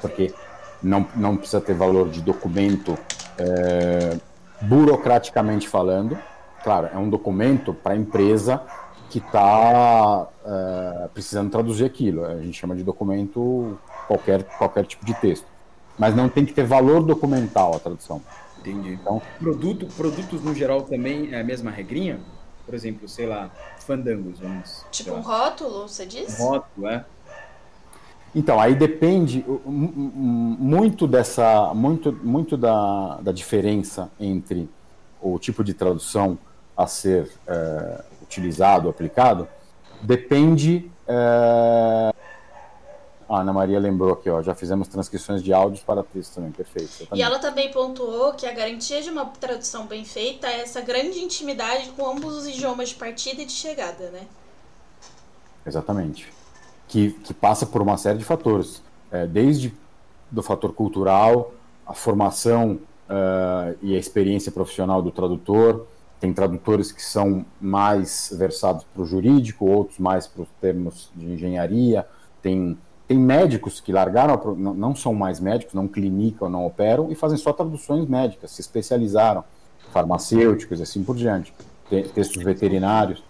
porque 0.00 0.34
não, 0.82 1.06
não 1.14 1.36
precisa 1.36 1.60
ter 1.60 1.74
valor 1.74 2.08
de 2.08 2.20
documento 2.20 2.98
é, 3.38 4.16
burocraticamente 4.62 5.68
falando. 5.68 6.18
Claro, 6.62 6.88
é 6.92 6.98
um 6.98 7.08
documento 7.08 7.72
para 7.72 7.94
a 7.94 7.96
empresa 7.96 8.62
que 9.08 9.18
está 9.18 10.28
é, 10.44 11.08
precisando 11.12 11.50
traduzir 11.50 11.84
aquilo. 11.84 12.24
A 12.24 12.40
gente 12.40 12.58
chama 12.58 12.76
de 12.76 12.82
documento 12.82 13.78
qualquer, 14.06 14.44
qualquer 14.44 14.86
tipo 14.86 15.04
de 15.04 15.14
texto. 15.14 15.46
Mas 15.98 16.14
não 16.14 16.28
tem 16.28 16.44
que 16.44 16.52
ter 16.52 16.64
valor 16.64 17.02
documental 17.02 17.74
a 17.74 17.78
tradução. 17.78 18.22
Entendi. 18.60 18.98
Então, 19.00 19.20
Produto, 19.38 19.86
produtos 19.96 20.42
no 20.42 20.54
geral 20.54 20.82
também 20.82 21.32
é 21.32 21.40
a 21.40 21.44
mesma 21.44 21.70
regrinha? 21.70 22.20
Por 22.66 22.74
exemplo, 22.74 23.08
sei 23.08 23.26
lá, 23.26 23.50
fandangos, 23.78 24.38
vamos. 24.38 24.84
Tipo 24.90 25.12
um 25.12 25.20
rótulo, 25.20 25.88
você 25.88 26.06
diz? 26.06 26.38
Um 26.38 26.44
rótulo, 26.44 26.88
é. 26.88 27.04
Então, 28.34 28.60
aí 28.60 28.76
depende 28.76 29.44
muito 29.66 31.08
dessa, 31.08 31.74
muito, 31.74 32.12
muito 32.12 32.56
da, 32.56 33.18
da 33.20 33.32
diferença 33.32 34.08
entre 34.20 34.68
o 35.20 35.38
tipo 35.38 35.64
de 35.64 35.74
tradução 35.74 36.38
a 36.76 36.86
ser 36.86 37.28
é, 37.46 38.04
utilizado, 38.22 38.88
aplicado, 38.88 39.48
depende. 40.00 40.90
É... 41.08 42.14
A 43.30 43.40
Ana 43.40 43.52
Maria 43.52 43.78
lembrou 43.78 44.12
aqui, 44.12 44.28
ó, 44.28 44.42
já 44.42 44.54
fizemos 44.54 44.88
transcrições 44.88 45.42
de 45.42 45.52
áudios 45.52 45.82
para 45.82 46.02
texto 46.02 46.34
também, 46.34 46.50
perfeito. 46.50 47.06
E 47.14 47.22
ela 47.22 47.38
também 47.38 47.70
pontuou 47.70 48.32
que 48.32 48.44
a 48.44 48.52
garantia 48.52 49.00
de 49.00 49.08
uma 49.08 49.24
tradução 49.26 49.86
bem 49.86 50.04
feita 50.04 50.48
é 50.48 50.62
essa 50.62 50.80
grande 50.80 51.20
intimidade 51.20 51.90
com 51.90 52.06
ambos 52.10 52.34
os 52.34 52.48
idiomas 52.48 52.88
de 52.88 52.96
partida 52.96 53.40
e 53.42 53.44
de 53.44 53.52
chegada, 53.52 54.10
né? 54.10 54.26
Exatamente 55.64 56.40
que, 56.90 57.12
que 57.12 57.32
passa 57.32 57.64
por 57.64 57.80
uma 57.80 57.96
série 57.96 58.18
de 58.18 58.24
fatores, 58.24 58.82
é, 59.12 59.24
desde 59.24 59.72
do 60.28 60.42
fator 60.42 60.72
cultural, 60.72 61.52
a 61.86 61.94
formação 61.94 62.80
uh, 63.08 63.76
e 63.80 63.94
a 63.94 63.98
experiência 63.98 64.50
profissional 64.50 65.00
do 65.00 65.10
tradutor. 65.10 65.86
Tem 66.18 66.32
tradutores 66.32 66.92
que 66.92 67.02
são 67.02 67.46
mais 67.60 68.34
versados 68.36 68.84
para 68.92 69.02
o 69.02 69.06
jurídico, 69.06 69.66
outros 69.66 69.98
mais 69.98 70.26
para 70.26 70.42
os 70.42 70.48
termos 70.60 71.10
de 71.14 71.26
engenharia. 71.32 72.06
Tem, 72.42 72.76
tem 73.10 73.18
médicos 73.18 73.80
que 73.80 73.90
largaram, 73.90 74.54
não 74.54 74.94
são 74.94 75.12
mais 75.12 75.40
médicos, 75.40 75.74
não 75.74 75.88
clinicam, 75.88 76.48
não 76.48 76.64
operam 76.64 77.10
e 77.10 77.16
fazem 77.16 77.36
só 77.36 77.52
traduções 77.52 78.06
médicas, 78.06 78.52
se 78.52 78.60
especializaram, 78.60 79.42
farmacêuticos 79.92 80.78
e 80.78 80.84
assim 80.84 81.02
por 81.02 81.16
diante. 81.16 81.52
Textos 81.88 82.40
veterinários. 82.40 83.20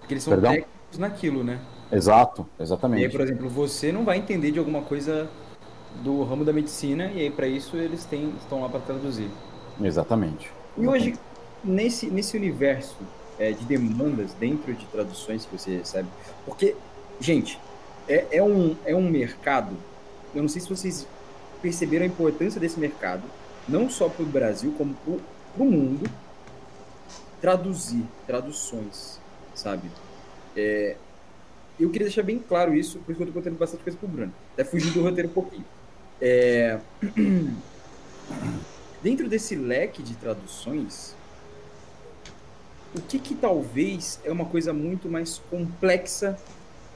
Porque 0.00 0.14
eles 0.14 0.24
são 0.24 0.32
Perdão? 0.32 0.52
técnicos 0.52 0.98
naquilo, 0.98 1.44
né? 1.44 1.60
Exato, 1.92 2.46
exatamente. 2.58 3.02
E 3.02 3.04
aí, 3.04 3.12
por 3.12 3.20
exemplo, 3.20 3.46
você 3.50 3.92
não 3.92 4.06
vai 4.06 4.16
entender 4.16 4.52
de 4.52 4.58
alguma 4.58 4.80
coisa 4.80 5.28
do 6.02 6.24
ramo 6.24 6.42
da 6.42 6.54
medicina 6.54 7.12
e 7.14 7.20
aí 7.20 7.30
para 7.30 7.46
isso 7.46 7.76
eles 7.76 8.06
têm, 8.06 8.32
estão 8.40 8.62
lá 8.62 8.70
para 8.70 8.80
traduzir. 8.80 9.28
Exatamente. 9.78 10.50
E 10.78 10.88
hoje, 10.88 11.14
nesse, 11.62 12.06
nesse 12.06 12.38
universo 12.38 12.96
é, 13.38 13.52
de 13.52 13.66
demandas 13.66 14.32
dentro 14.40 14.72
de 14.72 14.86
traduções 14.86 15.44
que 15.44 15.58
você 15.58 15.76
recebe, 15.76 16.08
porque, 16.46 16.74
gente, 17.20 17.60
é, 18.08 18.26
é, 18.32 18.42
um, 18.42 18.76
é 18.84 18.94
um 18.94 19.08
mercado, 19.08 19.76
eu 20.34 20.42
não 20.42 20.48
sei 20.48 20.60
se 20.60 20.68
vocês 20.68 21.06
perceberam 21.60 22.04
a 22.04 22.08
importância 22.08 22.60
desse 22.60 22.78
mercado, 22.78 23.22
não 23.68 23.90
só 23.90 24.08
para 24.08 24.22
o 24.22 24.26
Brasil, 24.26 24.74
como 24.76 24.94
para 24.94 25.62
o 25.62 25.66
mundo, 25.66 26.08
traduzir, 27.40 28.04
traduções, 28.26 29.20
sabe? 29.54 29.90
É, 30.56 30.96
eu 31.78 31.90
queria 31.90 32.06
deixar 32.06 32.22
bem 32.22 32.38
claro 32.38 32.74
isso, 32.74 32.98
porque 33.04 33.22
eu 33.22 33.26
tô 33.26 33.32
contando 33.32 33.58
bastante 33.58 33.82
coisa 33.82 33.98
pro 33.98 34.08
Bruno. 34.08 34.32
Até 34.54 34.64
fugindo 34.64 34.94
do 34.94 35.02
roteiro 35.02 35.28
um 35.28 35.32
pouquinho. 35.32 35.64
É... 36.20 36.78
Dentro 39.02 39.28
desse 39.28 39.54
leque 39.54 40.02
de 40.02 40.16
traduções, 40.16 41.14
o 42.94 43.00
que 43.02 43.18
que 43.18 43.34
talvez 43.34 44.18
é 44.24 44.32
uma 44.32 44.46
coisa 44.46 44.72
muito 44.72 45.08
mais 45.08 45.38
complexa 45.50 46.38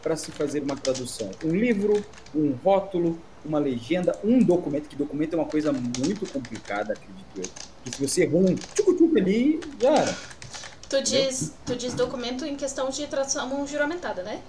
para 0.03 0.17
se 0.17 0.31
fazer 0.31 0.63
uma 0.63 0.77
tradução? 0.77 1.31
Um 1.45 1.55
livro, 1.55 2.05
um 2.35 2.53
rótulo, 2.65 3.19
uma 3.45 3.59
legenda, 3.59 4.19
um 4.23 4.43
documento, 4.43 4.89
que 4.89 4.97
documento 4.97 5.35
é 5.35 5.37
uma 5.37 5.47
coisa 5.47 5.73
muito 5.73 6.31
complicada, 6.31 6.93
acredito 6.93 7.27
eu. 7.37 7.45
Que 7.85 7.97
se 7.97 8.07
você 8.09 8.25
errou 8.25 8.43
um 8.43 8.55
tchucu 8.55 9.11
ali, 9.17 9.61
já 9.81 9.91
era. 9.91 10.17
Tu 10.89 11.03
diz, 11.03 11.55
tu 11.65 11.77
diz 11.77 11.95
documento 11.95 12.45
em 12.45 12.57
questão 12.57 12.91
de 12.91 13.07
tradução 13.07 13.67
juramentada, 13.67 14.23
né? 14.23 14.41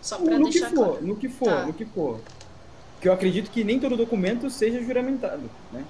Só 0.00 0.18
pra 0.18 0.38
no 0.38 0.44
deixar 0.44 0.68
que 0.68 0.76
for, 0.76 0.84
claro. 0.84 1.06
No 1.06 1.16
que 1.16 1.28
for, 1.28 1.48
tá. 1.48 1.66
no 1.66 1.72
que 1.72 1.84
for. 1.84 2.20
Que 3.00 3.08
eu 3.08 3.12
acredito 3.12 3.50
que 3.50 3.64
nem 3.64 3.80
todo 3.80 3.96
documento 3.96 4.50
seja 4.50 4.80
juramentado, 4.82 5.42
né? 5.72 5.84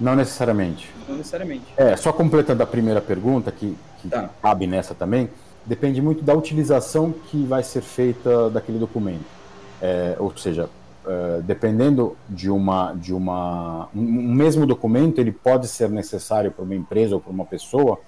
Não 0.00 0.14
necessariamente. 0.14 0.90
Não 1.08 1.16
necessariamente. 1.16 1.64
É, 1.76 1.96
só 1.96 2.12
completando 2.12 2.62
a 2.62 2.66
primeira 2.66 3.00
pergunta, 3.00 3.50
que, 3.52 3.76
que 4.00 4.08
tá. 4.08 4.30
cabe 4.42 4.66
nessa 4.66 4.94
também, 4.94 5.28
depende 5.66 6.00
muito 6.00 6.22
da 6.22 6.34
utilização 6.34 7.12
que 7.12 7.44
vai 7.44 7.62
ser 7.62 7.82
feita 7.82 8.48
daquele 8.50 8.78
documento. 8.78 9.24
É, 9.82 10.16
ou 10.18 10.34
seja, 10.36 10.70
é, 11.06 11.42
dependendo 11.42 12.16
de 12.28 12.50
uma 12.50 12.94
de 12.94 13.12
uma 13.12 13.88
um, 13.94 14.32
mesmo 14.34 14.66
documento 14.66 15.20
ele 15.20 15.32
pode 15.32 15.68
ser 15.68 15.90
necessário 15.90 16.50
para 16.50 16.64
uma 16.64 16.74
empresa 16.74 17.14
ou 17.14 17.20
para 17.20 17.30
uma 17.30 17.44
pessoa 17.44 18.00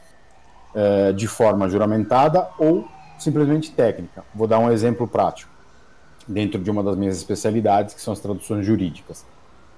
é, 0.74 1.12
de 1.12 1.26
forma 1.26 1.68
juramentada 1.68 2.48
ou 2.58 2.88
simplesmente 3.18 3.70
técnica. 3.72 4.24
Vou 4.34 4.46
dar 4.46 4.58
um 4.58 4.70
exemplo 4.70 5.06
prático, 5.06 5.50
dentro 6.26 6.60
de 6.60 6.70
uma 6.70 6.82
das 6.82 6.96
minhas 6.96 7.16
especialidades, 7.16 7.94
que 7.94 8.00
são 8.00 8.12
as 8.12 8.20
traduções 8.20 8.64
jurídicas. 8.64 9.24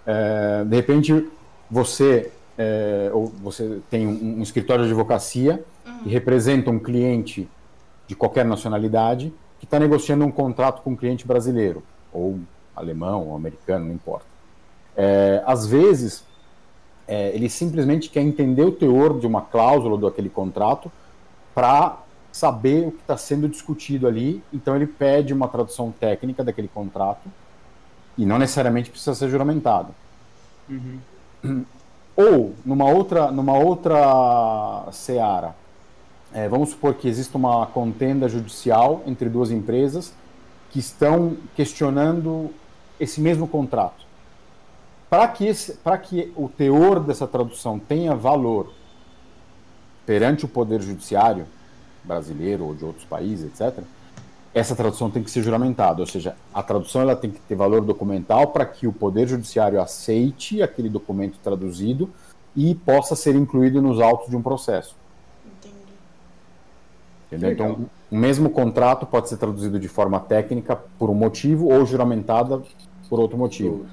É, 0.06 0.64
de 0.64 0.76
repente, 0.76 1.28
você, 1.70 2.30
é, 2.58 3.10
ou 3.12 3.26
você 3.26 3.80
tem 3.90 4.06
um, 4.06 4.38
um, 4.38 4.42
escritório 4.42 4.84
de 4.84 4.90
advocacia 4.90 5.64
uhum. 5.86 5.98
que 6.04 6.08
representa 6.08 6.70
um 6.70 6.78
cliente 6.78 7.48
de 8.10 8.16
qualquer 8.16 8.44
nacionalidade 8.44 9.32
que 9.60 9.64
está 9.64 9.78
negociando 9.78 10.24
um 10.24 10.32
contrato 10.32 10.82
com 10.82 10.90
um 10.90 10.96
cliente 10.96 11.24
brasileiro, 11.24 11.80
ou 12.12 12.40
alemão, 12.74 13.28
ou 13.28 13.36
americano, 13.36 13.86
não 13.86 13.94
importa. 13.94 14.26
É, 14.96 15.40
às 15.46 15.64
vezes, 15.64 16.24
é, 17.06 17.28
ele 17.28 17.48
simplesmente 17.48 18.10
quer 18.10 18.20
entender 18.20 18.64
o 18.64 18.72
teor 18.72 19.20
de 19.20 19.28
uma 19.28 19.42
cláusula 19.42 19.96
daquele 19.96 20.28
contrato 20.28 20.90
para 21.54 22.00
saber 22.32 22.88
o 22.88 22.90
que 22.90 23.00
está 23.00 23.16
sendo 23.16 23.48
discutido 23.48 24.08
ali, 24.08 24.42
então 24.52 24.74
ele 24.74 24.88
pede 24.88 25.32
uma 25.32 25.46
tradução 25.46 25.92
técnica 25.92 26.42
daquele 26.42 26.66
contrato 26.66 27.30
e 28.18 28.26
não 28.26 28.40
necessariamente 28.40 28.90
precisa 28.90 29.14
ser 29.14 29.28
juramentado. 29.28 29.94
Uhum. 30.68 31.64
Ou 32.16 32.54
numa 32.66 32.90
outra, 32.90 33.30
numa 33.30 33.56
outra 33.56 34.88
seara, 34.90 35.54
é, 36.32 36.48
vamos 36.48 36.70
supor 36.70 36.94
que 36.94 37.08
exista 37.08 37.36
uma 37.36 37.66
contenda 37.66 38.28
judicial 38.28 39.02
entre 39.06 39.28
duas 39.28 39.50
empresas 39.50 40.12
que 40.70 40.78
estão 40.78 41.36
questionando 41.56 42.50
esse 42.98 43.20
mesmo 43.20 43.48
contrato. 43.48 44.04
Para 45.08 45.26
que, 45.26 45.52
que 46.08 46.32
o 46.36 46.48
teor 46.48 47.00
dessa 47.00 47.26
tradução 47.26 47.78
tenha 47.78 48.14
valor 48.14 48.72
perante 50.06 50.44
o 50.44 50.48
Poder 50.48 50.80
Judiciário, 50.80 51.46
brasileiro 52.04 52.64
ou 52.64 52.74
de 52.74 52.84
outros 52.84 53.04
países, 53.04 53.46
etc., 53.46 53.82
essa 54.52 54.74
tradução 54.74 55.10
tem 55.10 55.22
que 55.22 55.30
ser 55.30 55.42
juramentada, 55.42 56.00
ou 56.00 56.06
seja, 56.06 56.34
a 56.52 56.62
tradução 56.62 57.02
ela 57.02 57.14
tem 57.14 57.30
que 57.30 57.40
ter 57.40 57.54
valor 57.54 57.82
documental 57.82 58.48
para 58.48 58.66
que 58.66 58.86
o 58.86 58.92
Poder 58.92 59.28
Judiciário 59.28 59.80
aceite 59.80 60.62
aquele 60.62 60.88
documento 60.88 61.38
traduzido 61.42 62.10
e 62.56 62.74
possa 62.74 63.14
ser 63.14 63.36
incluído 63.36 63.80
nos 63.80 64.00
autos 64.00 64.28
de 64.28 64.36
um 64.36 64.42
processo. 64.42 64.96
Entendeu? 67.30 67.52
Então, 67.52 67.86
o 68.10 68.16
mesmo 68.16 68.50
contrato 68.50 69.06
pode 69.06 69.28
ser 69.28 69.36
traduzido 69.36 69.78
de 69.78 69.86
forma 69.86 70.18
técnica 70.18 70.74
por 70.98 71.08
um 71.08 71.14
motivo 71.14 71.72
ou 71.72 71.86
juramentada 71.86 72.60
por 73.08 73.20
outro 73.20 73.38
motivo. 73.38 73.86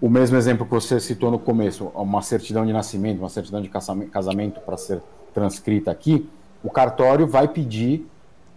O 0.00 0.10
mesmo 0.10 0.36
exemplo 0.36 0.66
que 0.66 0.72
você 0.72 0.98
citou 0.98 1.30
no 1.30 1.38
começo, 1.38 1.86
uma 1.94 2.22
certidão 2.22 2.66
de 2.66 2.72
nascimento, 2.72 3.20
uma 3.20 3.28
certidão 3.28 3.62
de 3.62 3.68
casamento 3.68 4.60
para 4.60 4.76
ser 4.76 5.00
transcrita 5.32 5.92
aqui, 5.92 6.28
o 6.62 6.70
cartório 6.70 7.24
vai 7.24 7.46
pedir 7.46 8.04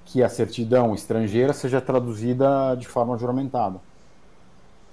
que 0.05 0.23
a 0.23 0.29
certidão 0.29 0.95
estrangeira 0.95 1.53
seja 1.53 1.79
traduzida 1.79 2.75
de 2.75 2.87
forma 2.87 3.15
juramentada. 3.17 3.79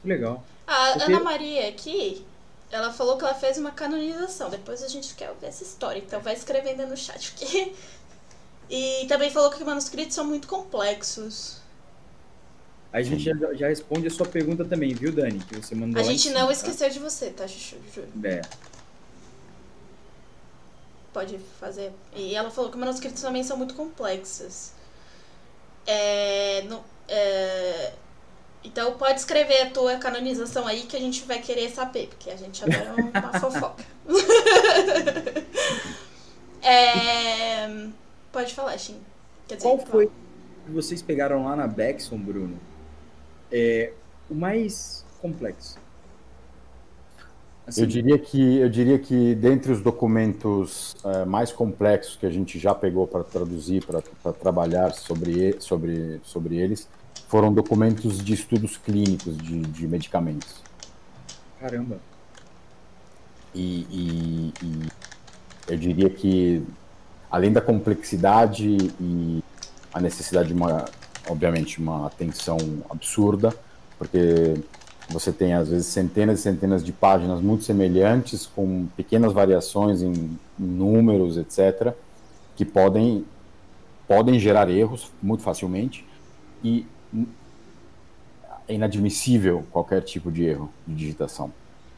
Legal. 0.05 0.43
A 0.67 0.93
Porque... 0.93 1.13
Ana 1.13 1.25
Maria 1.25 1.69
aqui, 1.69 2.25
ela 2.71 2.91
falou 2.93 3.17
que 3.17 3.25
ela 3.25 3.35
fez 3.35 3.57
uma 3.57 3.71
canonização. 3.71 4.51
Depois 4.51 4.83
a 4.83 4.89
gente 4.89 5.15
quer 5.15 5.35
ver 5.41 5.49
essa 5.49 5.63
história, 5.63 5.99
então 6.01 6.21
vai 6.21 6.35
escrevendo 6.35 6.87
no 6.87 6.97
chat. 6.97 7.33
Porque... 7.33 7.73
E 8.71 9.07
também 9.07 9.31
falou 9.31 9.51
que 9.51 9.63
manuscritos 9.65 10.15
são 10.15 10.25
muito 10.25 10.49
complexos. 10.49 11.61
A 12.93 13.03
gente 13.03 13.25
já, 13.25 13.33
já, 13.55 13.69
responde 13.69 14.07
a 14.07 14.11
sua 14.11 14.27
pergunta 14.27 14.65
também, 14.65 14.95
viu, 14.95 15.13
Dani? 15.13 15.41
Que 15.41 15.57
você 15.57 15.75
mandou. 15.75 16.01
A 16.01 16.05
gente 16.05 16.31
não 16.31 16.47
tá? 16.47 16.53
esqueceu 16.53 16.91
de 16.91 16.99
você, 16.99 17.31
tá, 17.31 17.49
Chuchu? 17.49 17.77
Juro. 17.95 18.09
É 18.25 18.43
pode 21.13 21.39
fazer. 21.61 21.93
E 22.15 22.35
ela 22.35 22.51
falou 22.51 22.71
que 22.71 22.79
manuscritos 22.79 23.21
também 23.21 23.43
são 23.43 23.57
muito 23.57 23.75
complexos. 23.75 24.73
É, 25.87 26.63
no, 26.63 26.83
é, 27.09 27.93
Então 28.65 28.97
pode 28.97 29.21
escrever 29.21 29.63
a 29.63 29.71
tua 29.71 29.97
canonização 29.97 30.67
aí 30.67 30.83
que 30.83 30.97
a 30.97 31.01
gente 31.01 31.23
vai 31.25 31.41
querer 31.41 31.71
saber, 31.71 32.09
porque 32.09 32.31
a 32.31 32.37
gente 32.37 32.63
adora 32.65 32.95
uma 32.95 33.33
fofoca. 33.39 33.85
é... 36.63 37.69
Pode 38.33 38.55
falar, 38.55 38.77
Shin. 38.79 38.97
Dizer, 39.47 39.61
Qual 39.61 39.79
foi 39.79 40.07
que 40.07 40.73
vocês 40.73 41.03
pegaram 41.03 41.45
lá 41.45 41.55
na 41.55 41.67
Bexon, 41.67 42.19
Bruno? 42.19 42.59
É, 43.51 43.93
o 44.31 44.35
mais 44.35 45.05
complexo? 45.21 45.79
Assim, 47.67 47.83
eu 47.83 47.87
diria 47.87 48.19
que 48.19 48.57
eu 48.59 48.69
diria 48.69 48.99
que 48.99 49.35
dentre 49.37 49.71
os 49.71 49.81
documentos 49.81 50.95
uh, 51.05 51.25
mais 51.27 51.53
complexos 51.53 52.17
que 52.17 52.27
a 52.27 52.31
gente 52.31 52.59
já 52.59 52.75
pegou 52.75 53.07
para 53.07 53.23
traduzir, 53.23 53.85
para 53.85 54.33
trabalhar 54.33 54.93
sobre, 54.93 55.57
sobre, 55.61 56.21
sobre 56.25 56.57
eles, 56.57 56.89
foram 57.29 57.53
documentos 57.53 58.23
de 58.23 58.35
estudos 58.35 58.77
clínicos 58.77 59.37
de, 59.39 59.61
de 59.61 59.87
medicamentos. 59.87 60.61
Caramba. 61.61 62.01
E, 63.55 63.87
e, 63.91 64.53
e, 64.65 64.89
eu 65.69 65.79
diria 65.79 66.11
que 66.11 66.67
além 67.33 67.51
da 67.51 67.63
complexidade 67.63 68.77
e 69.01 69.43
a 69.93 69.99
necessidade 69.99 70.49
de 70.49 70.55
uma, 70.55 70.85
obviamente, 71.29 71.81
uma 71.81 72.07
atenção 72.07 72.59
absurda, 72.91 73.55
porque 73.99 74.55
você 75.09 75.33
tem 75.33 75.55
às 75.55 75.71
vezes 75.71 75.87
centenas 75.87 76.41
e 76.41 76.43
centenas 76.43 76.85
de 76.85 76.93
páginas 76.93 77.41
muito 77.41 77.65
semelhantes, 77.65 78.47
com 78.47 78.87
pequenas 78.95 79.33
variações 79.33 80.03
em, 80.03 80.39
números, 80.59 81.39
etc., 81.39 81.95
que 82.55 82.67
podem, 82.67 83.25
podem 84.07 84.39
gerar 84.39 84.69
erros 84.69 85.11
muito 85.23 85.43
facilmente 85.43 86.07
e 86.63 86.87
é 88.69 88.75
inadmissível 88.75 89.65
qualquer 89.73 90.03
tipo 90.03 90.31
de 90.31 90.45
erro 90.45 90.71
de 90.87 90.95
digitação. 90.95 91.51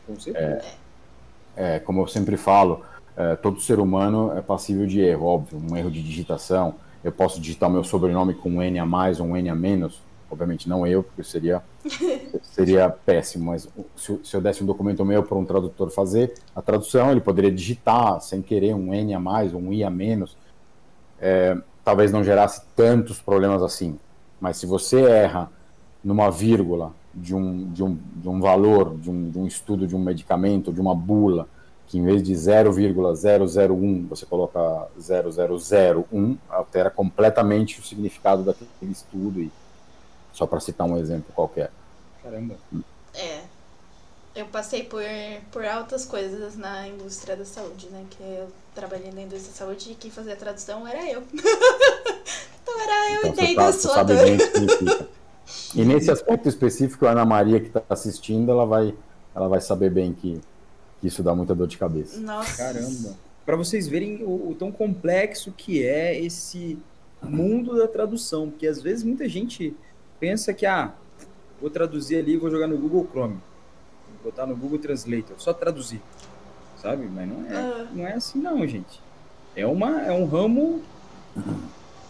Com 0.07 0.19
certeza. 0.19 0.65
É, 1.57 1.77
é, 1.77 1.79
como 1.81 2.01
eu 2.03 2.07
sempre 2.07 2.37
falo, 2.37 2.85
é, 3.17 3.37
todo 3.37 3.61
ser 3.61 3.79
humano 3.79 4.33
é 4.37 4.43
passível 4.43 4.87
de 4.87 5.01
erro, 5.01 5.27
óbvio, 5.27 5.61
um 5.71 5.77
erro 5.77 5.91
de 5.91 6.03
digitação. 6.03 6.75
Eu 7.03 7.13
posso 7.13 7.41
digitar 7.41 7.71
meu 7.71 7.85
sobrenome 7.85 8.35
com 8.35 8.51
um 8.51 8.63
N 8.63 8.79
a 8.79 8.87
mais 8.87 9.21
ou 9.21 9.27
um 9.27 9.37
N 9.37 9.51
a 9.51 9.55
menos, 9.55 10.01
Obviamente 10.35 10.69
não 10.69 10.85
eu, 10.85 11.03
porque 11.03 11.23
seria, 11.23 11.63
seria 12.43 12.89
péssimo, 12.89 13.47
mas 13.47 13.69
se, 13.97 14.21
se 14.25 14.37
eu 14.37 14.41
desse 14.41 14.65
um 14.65 14.67
documento 14.67 15.05
meu 15.05 15.23
para 15.23 15.39
um 15.39 15.45
tradutor 15.45 15.91
fazer 15.91 16.35
a 16.55 16.61
tradução, 16.61 17.13
ele 17.13 17.21
poderia 17.21 17.53
digitar 17.53 18.21
sem 18.21 18.43
querer 18.43 18.75
um 18.75 18.93
N 18.93 19.15
a 19.15 19.21
mais, 19.21 19.55
um 19.55 19.73
I 19.73 19.85
a 19.85 19.91
menos. 19.91 20.37
É, 21.21 21.57
talvez 21.85 22.11
não 22.11 22.25
gerasse 22.25 22.63
tantos 22.75 23.21
problemas 23.21 23.63
assim. 23.63 23.97
Mas 24.41 24.57
se 24.57 24.67
você 24.67 25.03
erra 25.03 25.51
numa 26.03 26.31
vírgula 26.31 26.93
de 27.15 27.35
um, 27.35 27.71
de 27.71 27.85
um, 27.85 27.97
de 28.17 28.29
um 28.29 28.41
valor, 28.41 28.97
de 28.99 29.11
um, 29.11 29.31
de 29.31 29.39
um 29.39 29.47
estudo 29.47 29.87
de 29.87 29.95
um 29.95 30.01
medicamento, 30.01 30.73
de 30.73 30.81
uma 30.81 30.95
bula, 30.95 31.47
que 31.87 31.99
em 31.99 32.05
vez 32.05 32.23
de 32.23 32.35
0,001 32.35 34.07
você 34.09 34.27
coloca 34.27 34.89
0001, 34.99 36.39
altera 36.49 36.91
completamente 36.91 37.81
o 37.81 37.85
significado 37.85 38.43
daquele 38.43 38.93
estudo 38.93 39.41
e 39.41 39.51
só 40.33 40.47
para 40.47 40.61
citar 40.61 40.87
um 40.87 40.97
exemplo 40.97 41.33
qualquer. 41.35 41.71
Caramba. 42.23 42.57
É. 43.15 43.43
Eu 44.35 44.47
passei 44.47 44.83
por, 44.83 45.03
por 45.53 45.65
altas 45.65 46.05
coisas 46.05 46.57
na 46.57 46.89
indústria 46.89 47.37
da 47.37 47.45
saúde, 47.45 47.87
né? 47.91 48.05
Que 48.11 48.23
eu 48.23 48.49
trabalhei 48.75 49.13
na 49.13 49.23
indústria 49.23 49.53
da 49.53 49.57
saúde 49.59 49.93
e 49.93 49.95
quem 49.95 50.11
fazia 50.11 50.33
a 50.33 50.37
tradução 50.37 50.89
era 50.89 51.09
eu. 51.09 51.23
então 51.33 52.81
era 52.81 53.13
eu 53.13 53.19
então, 53.19 53.31
entendo 53.31 53.57
tá, 53.57 53.67
a 53.69 53.73
sua 53.73 54.03
dor. 54.03 54.17
e 55.77 55.85
nesse 55.85 56.11
aspecto 56.11 56.49
específico, 56.49 57.07
a 57.07 57.13
Ana 57.13 57.25
Maria 57.25 57.61
que 57.61 57.69
está 57.69 57.83
assistindo, 57.89 58.51
ela 58.51 58.67
vai, 58.67 58.93
ela 59.37 59.47
vai 59.47 59.61
saber 59.61 59.91
bem 59.91 60.13
que, 60.13 60.41
que 61.05 61.09
isso 61.09 61.23
dá 61.23 61.35
muita 61.35 61.55
dor 61.55 61.67
de 61.67 61.77
cabeça. 61.77 62.19
Nossa. 62.19 62.57
Caramba. 62.57 63.15
Para 63.45 63.57
vocês 63.57 63.87
verem 63.87 64.25
o, 64.25 64.49
o 64.49 64.57
tão 64.59 64.73
complexo 64.73 65.53
que 65.53 65.85
é 65.85 66.19
esse 66.19 66.79
mundo 67.23 67.77
da 67.77 67.87
tradução, 67.87 68.49
porque 68.49 68.67
às 68.67 68.81
vezes 68.81 69.05
muita 69.05 69.29
gente 69.29 69.77
pensa 70.19 70.55
que, 70.55 70.65
ah, 70.65 70.95
vou 71.61 71.69
traduzir 71.69 72.17
ali, 72.17 72.39
vou 72.39 72.51
jogar 72.51 72.67
no 72.67 72.79
Google 72.79 73.07
Chrome, 73.11 73.39
vou 74.23 74.33
botar 74.33 74.47
no 74.47 74.57
Google 74.57 74.79
Translator, 74.79 75.37
só 75.37 75.53
traduzir, 75.53 76.01
sabe? 76.81 77.07
Mas 77.07 77.29
não 77.29 77.47
é, 77.51 77.61
uhum. 77.61 77.89
não 77.97 78.07
é 78.07 78.15
assim 78.15 78.39
não, 78.39 78.67
gente. 78.67 78.99
É, 79.55 79.67
uma, 79.67 80.01
é 80.01 80.11
um 80.11 80.25
ramo 80.25 80.83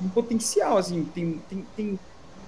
um 0.00 0.08
potencial, 0.10 0.78
assim, 0.78 1.04
tem, 1.12 1.42
tem, 1.48 1.66
tem... 1.74 1.98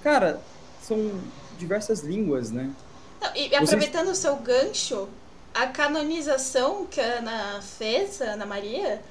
Cara, 0.01 0.39
são 0.81 1.11
diversas 1.57 2.03
línguas, 2.03 2.51
né? 2.51 2.71
Não, 3.19 3.35
e 3.35 3.53
aproveitando 3.53 4.05
Vocês... 4.05 4.19
o 4.19 4.21
seu 4.21 4.35
gancho, 4.37 5.09
a 5.57 5.67
canonização 5.67 6.85
que 6.85 6.99
a 6.99 7.19
Ana 7.19 7.61
fez, 7.61 8.21
a 8.21 8.33
Ana 8.33 8.45
Maria, 8.45 9.01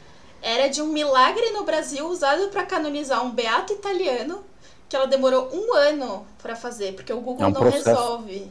era 0.43 0.69
de 0.69 0.81
um 0.81 0.89
milagre 0.89 1.51
no 1.51 1.65
Brasil 1.65 2.07
usado 2.09 2.49
para 2.49 2.65
canonizar 2.65 3.25
um 3.25 3.31
beato 3.31 3.73
italiano 3.73 4.45
que 4.89 4.95
ela 4.95 5.07
demorou 5.07 5.51
um 5.53 5.75
ano 5.75 6.27
para 6.41 6.55
fazer, 6.55 6.95
porque 6.95 7.13
o 7.13 7.21
Google 7.21 7.45
é 7.45 7.49
um 7.49 7.53
não 7.53 7.61
processo. 7.61 7.89
resolve. 7.89 8.51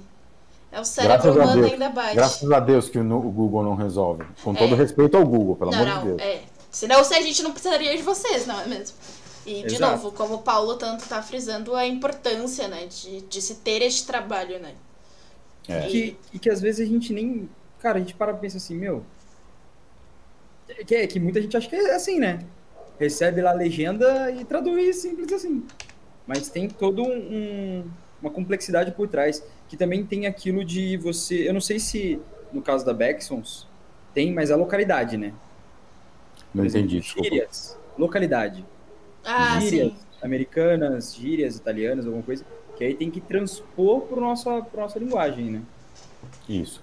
É 0.71 0.81
o 0.81 0.83
cérebro 0.83 1.33
Graças 1.33 1.55
humano 1.55 1.71
ainda 1.71 1.89
bate. 1.89 2.15
Graças 2.15 2.51
a 2.51 2.59
Deus 2.59 2.89
que 2.89 2.99
o 2.99 3.03
Google 3.03 3.63
não 3.63 3.75
resolve. 3.75 4.25
Com 4.43 4.51
é. 4.53 4.57
todo 4.57 4.75
respeito 4.75 5.15
ao 5.15 5.25
Google, 5.25 5.55
pelo 5.55 5.71
não, 5.71 5.79
amor 5.79 5.87
não, 5.87 6.01
de 6.01 6.07
Deus. 6.07 6.21
É. 6.21 6.41
Senão 6.69 7.01
se 7.05 7.13
a 7.13 7.21
gente 7.21 7.41
não 7.41 7.51
precisaria 7.51 7.95
de 7.95 8.03
vocês, 8.03 8.45
não 8.45 8.59
é 8.59 8.67
mesmo? 8.67 8.97
E, 9.45 9.63
de 9.63 9.75
Exato. 9.75 9.91
novo, 9.91 10.11
como 10.11 10.35
o 10.35 10.37
Paulo 10.39 10.75
tanto 10.75 11.03
está 11.03 11.21
frisando, 11.21 11.75
a 11.75 11.85
importância, 11.85 12.67
né, 12.67 12.87
de, 12.87 13.21
de 13.21 13.41
se 13.41 13.55
ter 13.55 13.81
este 13.81 14.05
trabalho, 14.05 14.59
né? 14.59 14.73
É. 15.69 15.87
E... 15.87 15.91
Que, 15.91 16.17
e 16.33 16.39
que 16.39 16.49
às 16.49 16.59
vezes 16.59 16.85
a 16.85 16.91
gente 16.91 17.13
nem... 17.13 17.47
Cara, 17.85 17.97
a 17.97 18.01
gente 18.01 18.15
para 18.15 18.31
e 18.31 18.37
pensa 18.37 18.57
assim, 18.57 18.75
meu... 18.75 19.05
Que, 20.87 21.05
que 21.05 21.19
muita 21.19 21.39
gente 21.39 21.55
acha 21.55 21.69
que 21.69 21.75
é 21.75 21.93
assim, 21.93 22.19
né? 22.19 22.39
Recebe 22.99 23.41
lá 23.41 23.51
a 23.51 23.53
legenda 23.53 24.31
e 24.31 24.43
traduz 24.43 24.95
simples 24.97 25.31
assim 25.31 25.63
mas 26.27 26.49
tem 26.49 26.67
todo 26.67 27.03
um, 27.03 27.83
uma 28.21 28.31
complexidade 28.31 28.91
por 28.91 29.07
trás, 29.07 29.43
que 29.67 29.77
também 29.77 30.05
tem 30.05 30.25
aquilo 30.25 30.63
de 30.63 30.97
você, 30.97 31.47
eu 31.47 31.53
não 31.53 31.61
sei 31.61 31.79
se 31.79 32.19
no 32.51 32.61
caso 32.61 32.85
da 32.85 32.93
Bexons 32.93 33.67
tem, 34.13 34.33
mas 34.33 34.49
a 34.49 34.55
localidade, 34.55 35.17
né? 35.17 35.33
Não 36.53 36.63
exemplo, 36.63 36.87
entendi. 36.87 37.01
Gírias, 37.01 37.77
localidade. 37.97 38.65
Ah, 39.23 39.59
gírias 39.59 39.91
sim. 39.91 39.97
americanas, 40.21 41.15
gírias 41.15 41.57
italianas, 41.57 42.05
alguma 42.05 42.23
coisa, 42.23 42.45
que 42.77 42.83
aí 42.83 42.95
tem 42.95 43.11
que 43.11 43.19
transpor 43.19 44.01
para 44.01 44.21
nossa 44.21 44.65
nossa 44.73 44.97
linguagem, 44.97 45.51
né? 45.51 45.61
Isso. 46.47 46.81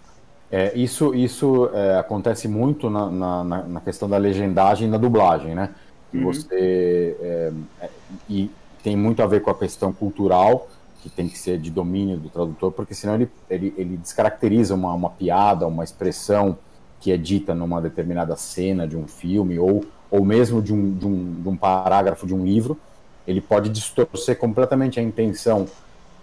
É, 0.52 0.70
isso 0.78 1.14
isso 1.14 1.70
é, 1.72 1.96
acontece 1.96 2.46
muito 2.46 2.90
na, 2.90 3.10
na, 3.10 3.44
na, 3.44 3.80
questão 3.80 4.06
da 4.06 4.18
legendagem 4.18 4.86
e 4.86 4.90
da 4.90 4.98
dublagem, 4.98 5.54
né? 5.54 5.70
Que 6.10 6.18
uhum. 6.18 6.24
você 6.24 7.16
é, 7.18 7.52
é 7.80 7.90
e 8.28 8.50
tem 8.82 8.94
muito 8.94 9.22
a 9.22 9.26
ver 9.26 9.40
com 9.40 9.50
a 9.50 9.54
questão 9.54 9.94
cultural, 9.94 10.68
que 11.02 11.08
tem 11.08 11.26
que 11.26 11.38
ser 11.38 11.58
de 11.58 11.70
domínio 11.70 12.18
do 12.18 12.28
tradutor, 12.28 12.70
porque 12.70 12.94
senão 12.94 13.14
ele, 13.14 13.30
ele, 13.48 13.74
ele 13.78 13.96
descaracteriza 13.96 14.74
uma, 14.74 14.92
uma 14.92 15.08
piada, 15.08 15.66
uma 15.66 15.84
expressão 15.84 16.58
que 17.00 17.10
é 17.10 17.16
dita 17.16 17.54
numa 17.54 17.80
determinada 17.80 18.36
cena 18.36 18.86
de 18.86 18.96
um 18.96 19.08
filme, 19.08 19.58
ou, 19.58 19.84
ou 20.10 20.24
mesmo 20.24 20.60
de 20.60 20.72
um, 20.72 20.94
de, 20.94 21.06
um, 21.06 21.42
de 21.42 21.48
um 21.48 21.56
parágrafo 21.56 22.26
de 22.26 22.34
um 22.34 22.44
livro, 22.44 22.78
ele 23.26 23.40
pode 23.40 23.68
distorcer 23.70 24.38
completamente 24.38 25.00
a 25.00 25.02
intenção 25.02 25.66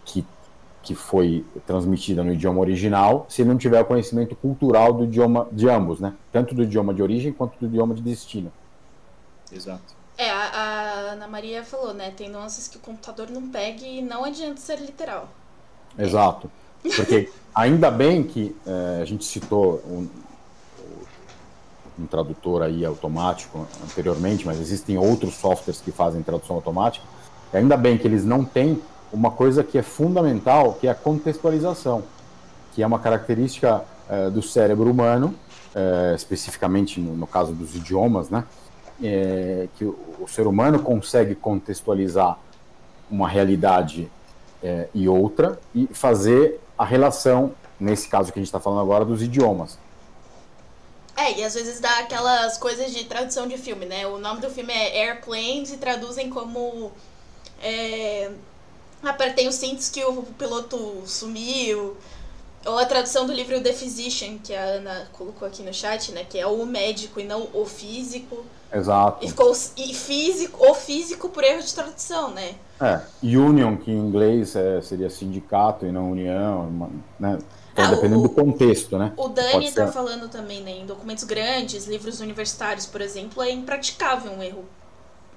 que, 0.06 0.26
que 0.82 0.96
foi 0.96 1.46
transmitida 1.68 2.24
no 2.24 2.34
idioma 2.34 2.60
original, 2.60 3.26
se 3.30 3.44
não 3.44 3.58
tiver 3.58 3.82
o 3.82 3.86
conhecimento 3.86 4.36
cultural 4.36 4.94
do 4.94 5.04
idioma 5.04 5.48
de 5.52 5.70
ambos, 5.70 6.00
né? 6.00 6.14
Tanto 6.32 6.56
do 6.56 6.64
idioma 6.64 6.94
de 6.94 7.02
origem 7.02 7.34
quanto 7.34 7.60
do 7.60 7.66
idioma 7.66 7.94
de 7.94 8.02
destino. 8.02 8.52
Exato. 9.52 10.00
É, 10.18 10.30
a, 10.30 10.36
a, 10.36 10.90
Ana 11.14 11.28
Maria 11.28 11.64
falou, 11.64 11.94
né? 11.94 12.12
Tem 12.12 12.30
nuances 12.30 12.68
que 12.68 12.78
o 12.78 12.80
computador 12.80 13.30
não 13.30 13.50
pegue 13.50 13.86
e 13.86 14.02
não 14.02 14.24
adianta 14.24 14.58
ser 14.58 14.80
literal. 14.80 15.30
Exato. 15.98 16.50
Porque 16.82 17.30
ainda 17.54 17.92
bem 17.92 18.24
que 18.24 18.56
é, 18.66 19.02
a 19.02 19.06
gente 19.06 19.26
citou 19.26 19.82
um, 19.86 20.08
um 22.00 22.06
tradutor 22.06 22.62
aí 22.62 22.86
automático 22.86 23.68
anteriormente, 23.84 24.46
mas 24.46 24.60
existem 24.60 24.98
outros 24.98 25.36
softwares 25.36 25.82
que 25.82 25.92
fazem 25.92 26.22
tradução 26.22 26.56
automática. 26.56 27.06
Ainda 27.54 27.76
bem 27.76 27.98
que 27.98 28.08
eles 28.08 28.24
não 28.24 28.46
têm 28.46 28.82
uma 29.12 29.32
coisa 29.32 29.64
que 29.64 29.78
é 29.78 29.82
fundamental, 29.82 30.74
que 30.74 30.88
é 30.88 30.92
a 30.92 30.96
contextualização, 30.96 32.04
que 32.74 32.84
é 32.84 32.88
uma 32.88 33.00
característica 33.00 33.84
é, 34.10 34.30
do 34.30 34.42
cérebro 34.42 34.90
humano, 34.90 35.36
é, 35.76 36.14
especificamente 36.16 37.00
no, 37.00 37.16
no, 37.16 37.28
caso 37.28 37.54
dos 37.54 37.76
idiomas, 37.76 38.30
né? 38.30 38.44
é, 39.04 39.68
que 39.78 39.86
o, 39.86 39.98
o, 40.20 40.28
ser 40.28 40.48
humano 40.48 40.80
consegue 40.80 41.36
contextualizar 41.36 42.38
uma 43.10 43.28
realidade 43.28 44.10
e 44.94 45.08
outra 45.08 45.58
e 45.74 45.88
fazer 45.88 46.60
a 46.78 46.84
relação, 46.84 47.54
nesse 47.80 48.10
caso 48.10 48.32
que 48.32 48.38
a 48.38 48.42
gente 48.42 48.50
está 48.50 48.60
falando 48.60 48.82
agora, 48.82 49.06
dos 49.06 49.24
idiomas. 49.24 49.80
É, 51.20 51.38
e 51.38 51.44
às 51.44 51.54
vezes 51.54 51.82
dá 51.82 52.00
aquelas 52.00 52.58
coisas 52.58 52.94
de 52.94 53.04
tradução 53.04 53.46
de 53.46 53.58
filme, 53.58 53.86
né? 53.86 54.08
O 54.08 54.18
nome 54.18 54.40
do 54.40 54.50
filme 54.50 54.72
é 54.72 55.10
Airplanes 55.10 55.74
e 55.74 55.78
traduzem 55.78 56.30
como. 56.30 56.92
É, 57.62 58.32
Apertei 59.04 59.48
os 59.48 59.56
cintos 59.56 59.90
que 59.90 60.04
o 60.04 60.24
piloto 60.38 61.04
sumiu. 61.06 61.96
Ou 62.66 62.78
a 62.78 62.86
tradução 62.86 63.26
do 63.26 63.32
livro 63.32 63.62
The 63.62 63.72
Physician, 63.72 64.38
que 64.44 64.54
a 64.54 64.62
Ana 64.62 65.08
colocou 65.14 65.48
aqui 65.48 65.64
no 65.64 65.74
chat, 65.74 66.12
né? 66.12 66.26
Que 66.30 66.38
é 66.38 66.46
o 66.46 66.66
médico 66.66 67.20
e 67.20 67.24
não 67.24 67.48
o 67.54 67.66
físico. 67.66 68.46
Exato. 68.72 69.26
E 69.26 69.30
ficou 69.30 69.52
e 69.78 69.94
físico, 69.94 70.70
o 70.70 70.74
físico 70.74 71.30
por 71.30 71.44
erro 71.44 71.62
de 71.62 71.74
tradução, 71.74 72.32
né? 72.32 72.56
É, 72.82 73.02
union, 73.24 73.78
que 73.78 73.90
em 73.90 73.98
inglês 73.98 74.56
é, 74.56 74.82
seria 74.82 75.10
sindicato 75.10 75.86
e 75.86 75.92
não 75.92 76.12
união, 76.12 76.92
né? 77.20 77.40
Então, 77.72 77.86
ah, 77.86 77.88
dependendo 77.92 78.20
o, 78.20 78.24
do 78.24 78.30
contexto, 78.30 78.98
né? 78.98 79.14
O 79.16 79.30
Dani 79.30 79.66
está 79.66 79.88
falando 79.88 80.28
também, 80.28 80.62
né? 80.62 80.72
Em 80.72 80.86
documentos 80.86 81.24
grandes, 81.24 81.88
livros 81.88 82.20
universitários, 82.20 82.86
por 82.86 83.00
exemplo, 83.00 83.42
é 83.42 83.52
impraticável 83.52 84.32
um 84.34 84.44
erro 84.44 84.66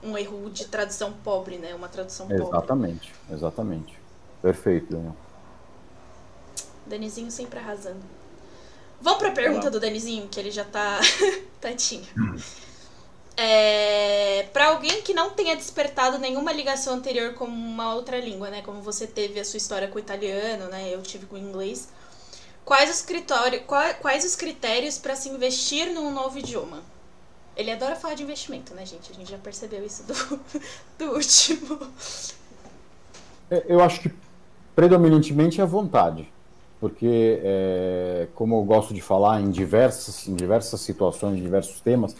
um 0.03 0.17
erro 0.19 0.51
de 0.51 0.67
tradução 0.67 1.13
pobre, 1.13 1.57
né? 1.59 1.75
Uma 1.75 1.89
tradução 1.89 2.27
exatamente, 2.27 2.45
pobre. 2.45 2.59
Exatamente, 2.59 3.15
exatamente. 3.31 4.01
Perfeito, 4.41 4.93
Daniel. 4.93 5.17
Danizinho 6.87 7.31
sempre 7.31 7.59
arrasando. 7.59 8.03
Vamos 9.01 9.19
para 9.19 9.29
a 9.29 9.33
pergunta 9.33 9.71
do 9.71 9.81
Danizinho, 9.81 10.29
que 10.29 10.39
ele 10.39 10.51
já 10.51 10.65
tá 10.65 11.01
tadinho. 11.61 12.07
É, 13.37 14.49
para 14.53 14.67
alguém 14.67 15.03
que 15.03 15.15
não 15.15 15.31
tenha 15.31 15.57
despertado 15.57 16.19
nenhuma 16.19 16.53
ligação 16.53 16.95
anterior 16.95 17.35
com 17.35 17.47
uma 17.47 17.95
outra 17.95 18.19
língua, 18.19 18.51
né? 18.51 18.63
Como 18.63 18.83
você 18.83 19.07
teve 19.07 19.41
a 19.41 19.45
sua 19.45 19.57
história 19.57 19.89
com 19.89 19.97
o 19.97 20.01
italiano, 20.01 20.67
né? 20.67 20.89
Eu 20.93 21.03
tive 21.03 21.27
com 21.27 21.37
o 21.37 21.39
inglês. 21.39 21.89
Quais 22.65 22.91
os, 22.91 23.03
critérios, 23.03 23.65
quais 24.01 24.25
os 24.25 24.37
critérios 24.37 24.99
para 24.99 25.17
se 25.17 25.29
investir 25.29 25.93
num 25.93 26.13
novo 26.13 26.39
idioma? 26.39 26.83
Ele 27.57 27.71
adora 27.71 27.97
falar 27.97 28.15
de 28.15 28.23
investimento, 28.23 28.75
né, 28.75 28.87
gente? 28.87 29.11
A 29.11 29.15
gente 29.15 29.31
já 29.31 29.39
percebeu 29.39 29.85
isso 29.85 30.05
do, 30.05 30.41
do 30.99 31.13
último. 31.15 31.79
É, 33.51 33.65
eu 33.69 33.83
acho 33.83 34.01
que 34.01 34.11
predominantemente 34.75 35.61
é 35.61 35.65
a 35.65 35.67
vontade. 35.67 36.31
Porque, 36.81 37.41
é, 37.45 38.29
como 38.35 38.57
eu 38.57 38.65
gosto 38.65 38.93
de 38.93 39.01
falar 39.01 39.41
em 39.41 39.51
diversas, 39.51 40.27
em 40.27 40.35
diversas 40.35 40.81
situações, 40.81 41.39
em 41.39 41.43
diversos 41.43 41.81
temas, 41.81 42.17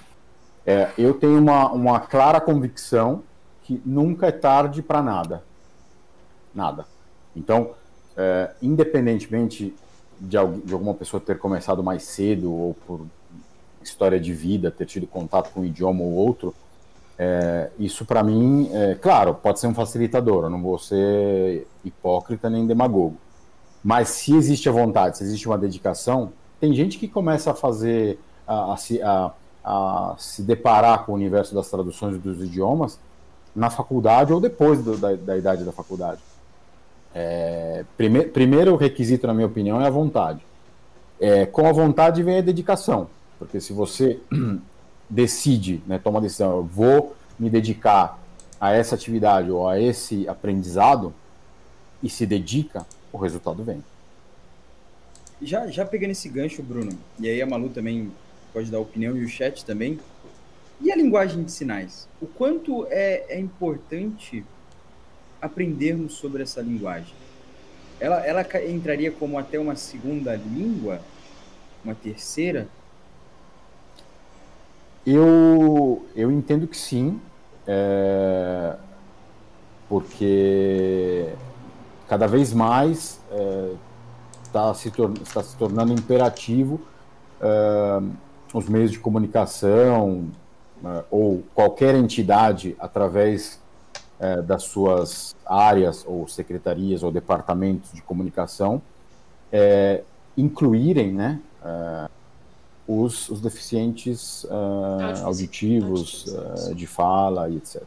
é, 0.65 0.93
eu 0.97 1.15
tenho 1.15 1.39
uma, 1.39 1.73
uma 1.73 1.99
clara 1.99 2.41
convicção 2.41 3.25
que 3.65 3.83
nunca 3.85 4.29
é 4.29 4.33
tarde 4.33 4.81
para 4.81 5.03
nada. 5.03 5.43
Nada. 6.55 6.87
Então, 7.35 7.75
é, 8.17 8.53
independentemente 8.63 9.75
de, 10.21 10.37
de 10.65 10.73
alguma 10.75 10.95
pessoa 10.95 11.21
ter 11.21 11.39
começado 11.39 11.83
mais 11.83 12.05
cedo 12.05 12.53
ou 12.53 12.75
por 12.87 13.07
história 13.89 14.21
de 14.21 14.33
vida, 14.33 14.71
ter 14.71 14.87
tido 14.87 15.07
contato 15.07 15.51
com 15.53 15.61
um 15.61 15.65
idioma 15.65 16.03
ou 16.03 16.13
outro, 16.13 16.55
é, 17.19 17.71
isso 17.79 18.05
para 18.05 18.23
mim, 18.23 18.69
é, 18.73 18.95
claro, 18.95 19.35
pode 19.35 19.61
ser 19.61 19.67
um 19.67 19.75
facilitador, 19.75 20.45
eu 20.45 20.51
não 20.51 20.63
vou 20.63 20.79
ser 20.79 21.67
hipócrita 21.85 22.49
nem 22.49 22.67
demagogo. 22.67 23.17
Mas 23.83 24.09
se 24.09 24.35
existe 24.35 24.69
a 24.69 24.73
vontade, 24.73 25.19
se 25.19 25.25
existe 25.25 25.47
uma 25.47 25.59
dedicação, 25.59 26.33
tem 26.61 26.73
gente 26.73 26.99
que 26.99 27.09
começa 27.09 27.51
a 27.51 27.55
fazer, 27.55 28.19
a, 28.47 28.75
a, 28.75 28.77
a, 29.05 29.33
a 29.65 30.15
se 30.19 30.43
deparar 30.43 31.05
com 31.05 31.13
o 31.13 31.15
universo 31.15 31.55
das 31.55 31.69
traduções 31.69 32.19
dos 32.19 32.43
idiomas 32.43 32.99
na 33.55 33.69
faculdade 33.69 34.33
ou 34.33 34.41
depois 34.41 34.83
do, 34.83 34.97
da, 34.97 35.15
da, 35.15 35.37
idade 35.37 35.65
da 35.65 35.73
faculdade. 35.73 36.21
É, 37.15 37.85
prime, 37.97 38.25
primeiro 38.25 38.75
requisito, 38.77 39.27
na 39.27 39.35
minha 39.35 39.47
opinião, 39.47 39.81
é 39.81 39.87
a 39.87 39.91
vontade. 39.91 40.41
É, 41.21 41.45
com 41.47 41.67
a 41.67 41.73
vontade 41.73 42.23
vem 42.23 42.39
a 42.39 42.41
dedicação. 42.41 43.09
Porque 43.45 43.61
se 43.61 43.73
você 43.73 44.21
decide, 45.11 45.83
né, 45.87 45.99
toma 45.99 46.19
a 46.19 46.23
decisão, 46.23 46.57
eu 46.57 46.65
vou 46.65 47.17
me 47.39 47.51
dedicar 47.51 48.19
a 48.61 48.73
essa 48.73 48.95
atividade 48.95 49.51
ou 49.51 49.69
a 49.69 49.81
esse 49.81 50.29
aprendizado 50.29 51.13
e 52.03 52.09
se 52.09 52.25
dedica, 52.25 52.87
o 53.13 53.19
resultado 53.19 53.63
vem. 53.65 53.83
Já, 55.41 55.67
já 55.67 55.85
pegando 55.85 56.13
esse 56.13 56.29
gancho, 56.29 56.63
Bruno, 56.63 56.97
e 57.19 57.29
aí 57.29 57.43
a 57.43 57.47
Malu 57.47 57.69
também 57.69 58.13
pode 58.53 58.71
dar 58.71 58.79
opinião 58.79 59.17
e 59.17 59.25
o 59.25 59.29
chat 59.29 59.65
também. 59.65 59.99
E 60.81 60.91
a 60.91 60.97
linguagem 60.97 61.43
de 61.43 61.51
sinais? 61.51 62.09
O 62.21 62.27
quanto 62.27 62.87
é, 62.91 63.25
é 63.29 63.39
importante 63.39 64.45
aprendermos 65.41 66.15
sobre 66.15 66.43
essa 66.43 66.61
linguagem? 66.61 67.15
Ela, 67.99 68.25
ela 68.27 68.47
entraria 68.69 69.11
como 69.11 69.39
até 69.39 69.59
uma 69.59 69.77
segunda 69.77 70.35
língua? 70.35 71.01
Uma 71.85 71.95
terceira? 71.95 72.69
Eu, 75.05 76.07
eu 76.15 76.31
entendo 76.31 76.67
que 76.69 76.77
sim, 76.77 77.21
é, 77.67 78.77
porque 79.89 81.29
cada 82.09 82.27
vez 82.27 82.53
mais 82.53 83.21
é, 83.31 83.73
está, 84.45 84.73
se 84.75 84.93
está 85.23 85.43
se 85.43 85.57
tornando 85.57 85.93
imperativo 85.93 86.81
é, 87.41 88.03
os 88.55 88.69
meios 88.69 88.93
de 88.93 89.01
comunicação 89.01 90.29
é, 90.85 91.05
ou 91.11 91.43
qualquer 91.53 91.97
entidade 91.97 92.77
através 92.79 93.61
é, 94.21 94.41
das 94.41 94.63
suas 94.63 95.35
áreas 95.45 96.05
ou 96.07 96.29
secretarias 96.29 97.03
ou 97.03 97.11
departamentos 97.11 97.93
de 97.93 98.03
comunicação 98.03 98.81
é, 99.51 100.03
incluírem 100.37 101.13
né, 101.13 101.41
os, 102.87 103.29
os 103.29 103.41
deficientes 103.41 104.45
uh, 104.45 105.25
auditivos, 105.25 106.27
uh, 106.27 106.75
de 106.75 106.87
fala 106.87 107.49
e 107.49 107.57
etc. 107.57 107.83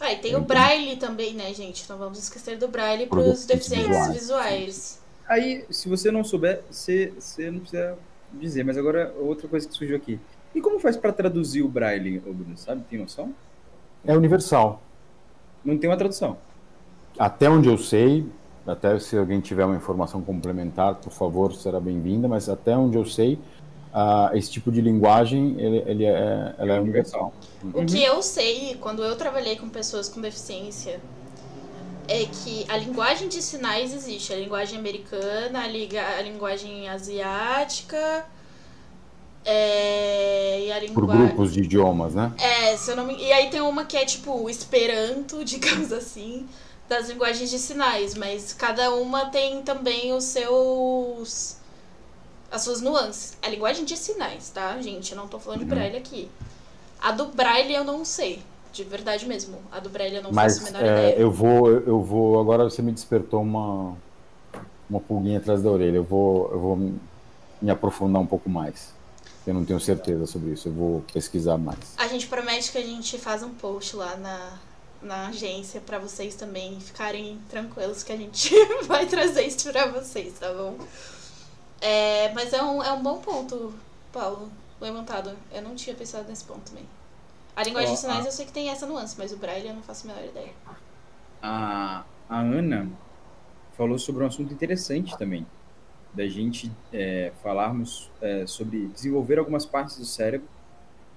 Ah, 0.00 0.12
e 0.12 0.16
tem 0.16 0.34
o 0.34 0.40
Braille 0.40 0.96
também, 0.96 1.32
né, 1.32 1.54
gente? 1.54 1.88
Não 1.88 1.96
vamos 1.96 2.18
esquecer 2.18 2.58
do 2.58 2.66
Braille 2.66 3.06
para 3.06 3.20
os 3.20 3.46
deficientes 3.46 3.86
visuais. 3.86 4.12
visuais. 4.12 5.02
Aí, 5.28 5.64
se 5.70 5.88
você 5.88 6.10
não 6.10 6.24
souber, 6.24 6.62
você, 6.68 7.12
você 7.16 7.50
não 7.50 7.60
precisa 7.60 7.96
dizer, 8.32 8.64
mas 8.64 8.76
agora 8.76 9.14
outra 9.20 9.46
coisa 9.46 9.66
que 9.68 9.74
surgiu 9.74 9.96
aqui. 9.96 10.18
E 10.54 10.60
como 10.60 10.80
faz 10.80 10.96
para 10.96 11.12
traduzir 11.12 11.62
o 11.62 11.68
Braille, 11.68 12.18
Bruno? 12.18 12.56
Sabe? 12.56 12.82
Tem 12.90 12.98
noção? 12.98 13.32
É 14.04 14.14
universal. 14.16 14.82
Não 15.64 15.78
tem 15.78 15.88
uma 15.88 15.96
tradução. 15.96 16.36
Até 17.16 17.48
onde 17.48 17.68
eu 17.68 17.78
sei, 17.78 18.26
até 18.66 18.98
se 18.98 19.16
alguém 19.16 19.40
tiver 19.40 19.64
uma 19.64 19.76
informação 19.76 20.22
complementar, 20.22 20.94
por 20.96 21.12
favor, 21.12 21.54
será 21.54 21.80
bem-vinda, 21.80 22.28
mas 22.28 22.48
até 22.48 22.76
onde 22.76 22.96
eu 22.96 23.04
sei, 23.04 23.34
uh, 23.92 24.36
esse 24.36 24.50
tipo 24.50 24.70
de 24.70 24.80
linguagem 24.80 25.56
ele, 25.58 25.82
ele 25.86 26.04
é, 26.04 26.54
ela 26.58 26.74
é 26.74 26.80
universal. 26.80 27.32
O 27.74 27.84
que 27.84 28.02
eu 28.02 28.22
sei, 28.22 28.76
quando 28.80 29.02
eu 29.02 29.16
trabalhei 29.16 29.56
com 29.56 29.68
pessoas 29.68 30.08
com 30.08 30.20
deficiência, 30.20 31.00
é 32.06 32.24
que 32.24 32.64
a 32.68 32.76
linguagem 32.76 33.28
de 33.28 33.40
sinais 33.42 33.94
existe. 33.94 34.32
A 34.32 34.36
linguagem 34.36 34.78
americana, 34.78 35.62
a, 35.62 35.66
liga, 35.66 36.00
a 36.18 36.22
linguagem 36.22 36.88
asiática... 36.88 38.26
É, 39.44 40.66
e 40.66 40.72
a 40.72 40.78
linguagem... 40.78 40.94
Por 40.94 41.06
grupos 41.06 41.52
de 41.52 41.62
idiomas, 41.62 42.14
né? 42.14 42.32
É, 42.38 42.76
se 42.76 42.92
eu 42.92 42.96
não 42.96 43.04
me... 43.04 43.16
E 43.16 43.32
aí 43.32 43.50
tem 43.50 43.60
uma 43.60 43.84
que 43.84 43.96
é 43.96 44.04
tipo 44.04 44.48
Esperanto, 44.48 45.42
digamos 45.44 45.92
assim 45.92 46.46
das 46.92 47.08
linguagens 47.08 47.48
de 47.48 47.58
sinais, 47.58 48.14
mas 48.14 48.52
cada 48.52 48.94
uma 48.94 49.26
tem 49.30 49.62
também 49.62 50.12
os 50.12 50.24
seus 50.24 51.56
as 52.50 52.60
suas 52.62 52.82
nuances. 52.82 53.34
A 53.40 53.48
linguagem 53.48 53.86
de 53.86 53.96
sinais, 53.96 54.50
tá, 54.50 54.78
gente? 54.82 55.12
Eu 55.12 55.16
não 55.16 55.26
tô 55.26 55.38
falando 55.38 55.60
de 55.60 55.64
uhum. 55.64 55.70
braille 55.70 55.96
aqui. 55.96 56.30
A 57.00 57.10
do 57.10 57.28
braille 57.28 57.74
eu 57.74 57.82
não 57.82 58.04
sei, 58.04 58.42
de 58.74 58.84
verdade 58.84 59.26
mesmo. 59.26 59.56
A 59.72 59.80
do 59.80 59.88
braille 59.88 60.16
eu 60.16 60.22
não 60.22 60.32
mas, 60.32 60.58
faço 60.58 60.68
a 60.68 60.72
menor 60.72 60.86
é, 60.86 60.92
ideia. 60.92 61.18
Eu 61.18 61.30
vou, 61.30 61.70
eu 61.70 62.02
vou. 62.02 62.38
Agora 62.38 62.64
você 62.64 62.82
me 62.82 62.92
despertou 62.92 63.40
uma 63.40 63.96
uma 64.90 65.00
pulguinha 65.00 65.38
atrás 65.38 65.62
da 65.62 65.70
orelha. 65.70 65.96
Eu 65.96 66.04
vou, 66.04 66.50
eu 66.52 66.60
vou 66.60 66.76
me 67.62 67.70
aprofundar 67.70 68.20
um 68.20 68.26
pouco 68.26 68.50
mais. 68.50 68.92
Eu 69.46 69.54
não 69.54 69.64
tenho 69.64 69.80
certeza 69.80 70.26
sobre 70.26 70.50
isso. 70.50 70.68
Eu 70.68 70.72
vou 70.74 71.04
pesquisar 71.10 71.56
mais. 71.56 71.94
A 71.96 72.06
gente 72.06 72.26
promete 72.26 72.70
que 72.70 72.76
a 72.76 72.84
gente 72.84 73.16
faz 73.16 73.42
um 73.42 73.54
post 73.54 73.96
lá 73.96 74.14
na 74.16 74.58
na 75.02 75.28
agência 75.28 75.80
para 75.80 75.98
vocês 75.98 76.34
também 76.34 76.80
ficarem 76.80 77.38
tranquilos 77.48 78.02
que 78.02 78.12
a 78.12 78.16
gente 78.16 78.54
vai 78.86 79.06
trazer 79.06 79.46
isso 79.46 79.70
para 79.70 79.86
vocês, 79.86 80.38
tá 80.38 80.52
bom? 80.52 80.78
É, 81.80 82.32
mas 82.32 82.52
é 82.52 82.62
um, 82.62 82.82
é 82.82 82.92
um 82.92 83.02
bom 83.02 83.18
ponto, 83.18 83.74
Paulo, 84.12 84.50
levantado. 84.80 85.36
Eu 85.50 85.62
não 85.62 85.74
tinha 85.74 85.96
pensado 85.96 86.28
nesse 86.28 86.44
ponto 86.44 86.70
também. 86.70 86.86
A 87.56 87.62
linguagem 87.64 87.90
oh, 87.90 87.94
de 87.94 88.00
sinais 88.00 88.24
a... 88.24 88.28
eu 88.28 88.32
sei 88.32 88.46
que 88.46 88.52
tem 88.52 88.70
essa 88.70 88.86
nuance, 88.86 89.16
mas 89.18 89.32
o 89.32 89.36
braille 89.36 89.68
eu 89.68 89.74
não 89.74 89.82
faço 89.82 90.08
a 90.08 90.12
menor 90.12 90.24
ideia. 90.24 90.52
A, 91.42 92.04
a 92.28 92.40
Ana 92.40 92.88
falou 93.76 93.98
sobre 93.98 94.22
um 94.22 94.26
assunto 94.26 94.54
interessante 94.54 95.18
também. 95.18 95.46
Da 96.14 96.26
gente 96.28 96.70
é, 96.92 97.32
falarmos 97.42 98.10
é, 98.20 98.46
sobre 98.46 98.86
desenvolver 98.88 99.38
algumas 99.38 99.66
partes 99.66 99.98
do 99.98 100.04
cérebro 100.04 100.46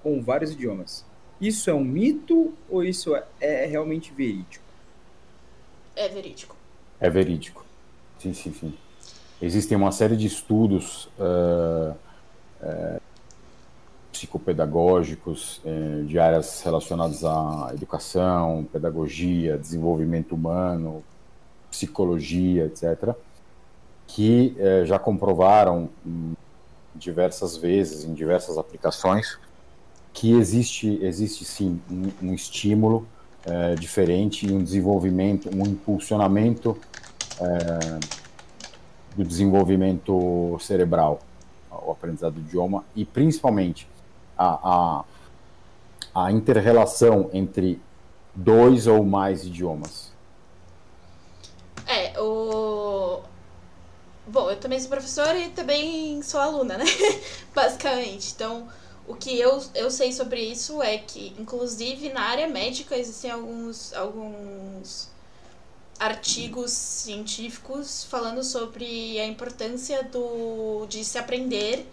com 0.01 0.21
vários 0.21 0.51
idiomas. 0.51 1.05
Isso 1.39 1.69
é 1.69 1.73
um 1.73 1.83
mito 1.83 2.53
ou 2.69 2.83
isso 2.83 3.15
é, 3.15 3.23
é 3.41 3.65
realmente 3.65 4.13
verídico? 4.13 4.63
É 5.95 6.07
verídico. 6.07 6.55
É 6.99 7.09
verídico. 7.09 7.65
Sim, 8.19 8.33
sim, 8.33 8.53
sim. 8.53 8.73
Existem 9.41 9.77
uma 9.77 9.91
série 9.91 10.15
de 10.15 10.27
estudos 10.27 11.09
uh, 11.19 11.95
uh, 12.61 13.01
psicopedagógicos, 14.11 15.61
é, 15.65 16.03
de 16.03 16.17
áreas 16.17 16.61
relacionadas 16.61 17.25
à 17.25 17.71
educação, 17.73 18.65
pedagogia, 18.71 19.57
desenvolvimento 19.57 20.33
humano, 20.33 21.03
psicologia, 21.69 22.65
etc., 22.65 23.13
que 24.07 24.55
já 24.85 24.97
comprovaram 24.97 25.89
diversas 26.95 27.57
vezes, 27.57 28.05
em 28.05 28.13
diversas 28.13 28.57
aplicações, 28.57 29.37
que 30.15 30.31
existe, 30.31 30.97
existe 31.03 31.43
sim 31.43 31.79
um, 31.91 32.29
um 32.29 32.33
estímulo 32.33 33.05
é, 33.45 33.75
diferente 33.75 34.47
e 34.47 34.51
um 34.51 34.63
desenvolvimento, 34.63 35.49
um 35.53 35.63
impulsionamento 35.63 36.75
é, 37.39 37.99
do 39.15 39.25
desenvolvimento 39.25 40.57
cerebral, 40.61 41.19
o 41.69 41.91
aprendizado 41.91 42.35
do 42.35 42.39
idioma, 42.39 42.85
e 42.95 43.03
principalmente 43.03 43.87
a, 44.37 45.03
a, 46.13 46.23
a 46.23 46.31
inter-relação 46.31 47.29
entre 47.33 47.79
dois 48.33 48.87
ou 48.87 49.03
mais 49.03 49.45
idiomas. 49.45 50.13
É, 51.85 52.19
o. 52.19 53.21
Bom, 54.27 54.49
eu 54.49 54.55
também 54.55 54.79
sou 54.79 54.89
professora 54.89 55.37
e 55.37 55.49
também 55.49 56.21
sou 56.23 56.39
aluna, 56.39 56.77
né? 56.77 56.85
Basicamente. 57.53 58.33
Então, 58.33 58.67
o 59.07 59.15
que 59.15 59.39
eu, 59.39 59.61
eu 59.75 59.91
sei 59.91 60.11
sobre 60.11 60.41
isso 60.41 60.81
é 60.81 60.97
que, 60.97 61.33
inclusive, 61.39 62.11
na 62.11 62.21
área 62.21 62.47
médica 62.47 62.97
existem 62.97 63.29
alguns, 63.29 63.93
alguns 63.93 65.09
artigos 65.99 66.71
científicos 66.71 68.03
falando 68.05 68.43
sobre 68.43 69.19
a 69.19 69.25
importância 69.25 70.03
do, 70.03 70.85
de 70.87 71.03
se 71.03 71.17
aprender 71.17 71.85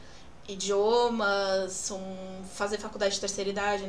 idiomas, 0.48 1.90
um, 1.90 2.44
fazer 2.54 2.78
faculdade 2.78 3.14
de 3.14 3.20
terceira 3.20 3.50
idade, 3.50 3.84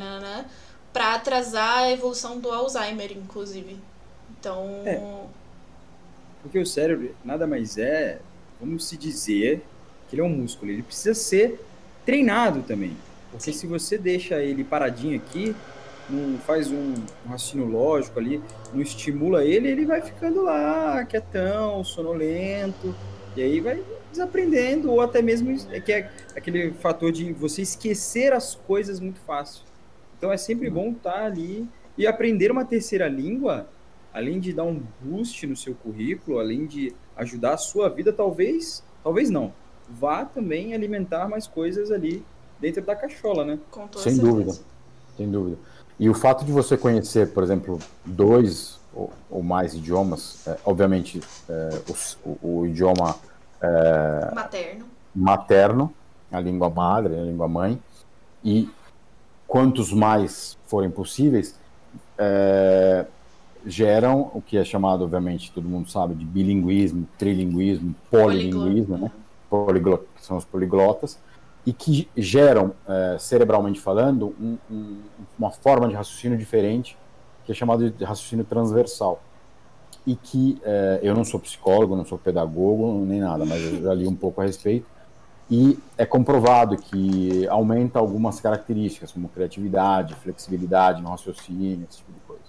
para 0.91 1.15
atrasar 1.15 1.79
a 1.79 1.91
evolução 1.91 2.39
do 2.39 2.51
Alzheimer, 2.51 3.11
inclusive. 3.11 3.77
Então. 4.39 4.83
É. 4.85 5.01
Porque 6.41 6.59
o 6.59 6.65
cérebro 6.65 7.15
nada 7.23 7.47
mais 7.47 7.77
é, 7.77 8.19
vamos 8.59 8.85
se 8.85 8.97
dizer, 8.97 9.63
que 10.09 10.15
ele 10.15 10.21
é 10.21 10.25
um 10.25 10.29
músculo. 10.29 10.71
Ele 10.71 10.83
precisa 10.83 11.13
ser 11.13 11.59
treinado 12.05 12.61
também. 12.63 12.95
Porque 13.33 13.51
Sim. 13.51 13.59
se 13.59 13.67
você 13.67 13.97
deixa 13.97 14.39
ele 14.41 14.63
paradinho 14.63 15.17
aqui, 15.17 15.55
não 16.07 16.37
faz 16.37 16.69
um, 16.71 16.93
um 17.25 17.29
raciocínio 17.29 17.65
lógico 17.65 18.19
ali, 18.19 18.41
não 18.71 18.81
estimula 18.81 19.43
ele, 19.43 19.67
ele 19.67 19.85
vai 19.85 20.01
ficando 20.01 20.43
lá, 20.43 21.03
quietão, 21.03 21.83
sonolento, 21.83 22.95
e 23.35 23.41
aí 23.41 23.59
vai 23.59 23.83
desaprendendo, 24.11 24.91
ou 24.91 25.01
até 25.01 25.21
mesmo 25.21 25.57
é 25.71 25.79
que 25.79 25.91
é 25.91 26.11
aquele 26.35 26.71
fator 26.73 27.11
de 27.11 27.33
você 27.33 27.63
esquecer 27.63 28.33
as 28.33 28.53
coisas 28.53 28.99
muito 28.99 29.19
fácil. 29.21 29.63
Então 30.15 30.31
é 30.31 30.37
sempre 30.37 30.69
bom 30.69 30.91
estar 30.91 31.25
ali 31.25 31.67
e 31.97 32.05
aprender 32.05 32.51
uma 32.51 32.63
terceira 32.63 33.07
língua, 33.07 33.67
além 34.13 34.39
de 34.39 34.53
dar 34.53 34.65
um 34.65 34.79
boost 35.01 35.47
no 35.47 35.55
seu 35.55 35.73
currículo, 35.73 36.39
além 36.39 36.67
de 36.67 36.93
ajudar 37.15 37.53
a 37.53 37.57
sua 37.57 37.89
vida, 37.89 38.13
talvez, 38.13 38.83
talvez 39.03 39.31
não, 39.31 39.51
vá 39.89 40.23
também 40.23 40.75
alimentar 40.75 41.27
mais 41.27 41.47
coisas 41.47 41.89
ali 41.91 42.23
dentro 42.63 42.81
da 42.81 42.95
cachola, 42.95 43.43
né? 43.43 43.59
Sem 43.97 44.17
dúvida, 44.17 44.53
sem 45.17 45.29
dúvida. 45.29 45.57
E 45.99 46.09
o 46.09 46.13
fato 46.13 46.45
de 46.45 46.51
você 46.51 46.77
conhecer, 46.77 47.33
por 47.33 47.43
exemplo, 47.43 47.77
dois 48.05 48.79
ou, 48.93 49.11
ou 49.29 49.43
mais 49.43 49.73
idiomas, 49.73 50.47
é, 50.47 50.57
obviamente 50.63 51.19
é, 51.49 51.81
o, 52.25 52.37
o, 52.41 52.65
idioma 52.65 53.15
é, 53.61 54.33
materno. 54.33 54.85
materno, 55.13 55.93
a 56.31 56.39
língua 56.39 56.69
madre, 56.69 57.15
a 57.15 57.21
língua 57.21 57.49
mãe, 57.49 57.77
e 58.43 58.69
quantos 59.45 59.91
mais 59.91 60.57
forem 60.65 60.89
possíveis, 60.89 61.59
é, 62.17 63.05
geram 63.65 64.31
o 64.33 64.41
que 64.41 64.57
é 64.57 64.63
chamado, 64.63 65.03
obviamente, 65.03 65.51
todo 65.51 65.67
mundo 65.67 65.89
sabe, 65.89 66.15
de 66.15 66.23
bilinguismo, 66.23 67.07
trilinguismo, 67.17 67.93
polilinguismo, 68.09 68.97
né? 68.97 69.11
Poliglot, 69.49 70.05
são 70.19 70.37
os 70.37 70.45
poliglotas, 70.45 71.19
e 71.65 71.71
que 71.71 72.09
geram, 72.15 72.73
é, 72.87 73.17
cerebralmente 73.17 73.79
falando, 73.79 74.35
um, 74.39 74.57
um, 74.69 75.01
uma 75.37 75.51
forma 75.51 75.87
de 75.87 75.95
raciocínio 75.95 76.37
diferente, 76.37 76.97
que 77.45 77.51
é 77.51 77.55
chamado 77.55 77.89
de 77.89 78.03
raciocínio 78.03 78.45
transversal. 78.45 79.21
E 80.05 80.15
que 80.15 80.59
é, 80.63 80.99
eu 81.01 81.15
não 81.15 81.23
sou 81.23 81.39
psicólogo, 81.39 81.95
não 81.95 82.03
sou 82.03 82.17
pedagogo, 82.17 83.05
nem 83.05 83.21
nada, 83.21 83.45
mas 83.45 83.61
eu 83.63 83.81
já 83.81 83.93
li 83.93 84.05
um 84.05 84.15
pouco 84.15 84.41
a 84.41 84.43
respeito. 84.43 84.85
E 85.49 85.77
é 85.97 86.05
comprovado 86.05 86.75
que 86.75 87.47
aumenta 87.47 87.99
algumas 87.99 88.39
características, 88.41 89.11
como 89.11 89.29
criatividade, 89.29 90.15
flexibilidade 90.15 91.01
no 91.01 91.09
raciocínio, 91.09 91.85
esse 91.89 91.99
tipo 91.99 92.11
de 92.11 92.19
coisa. 92.21 92.41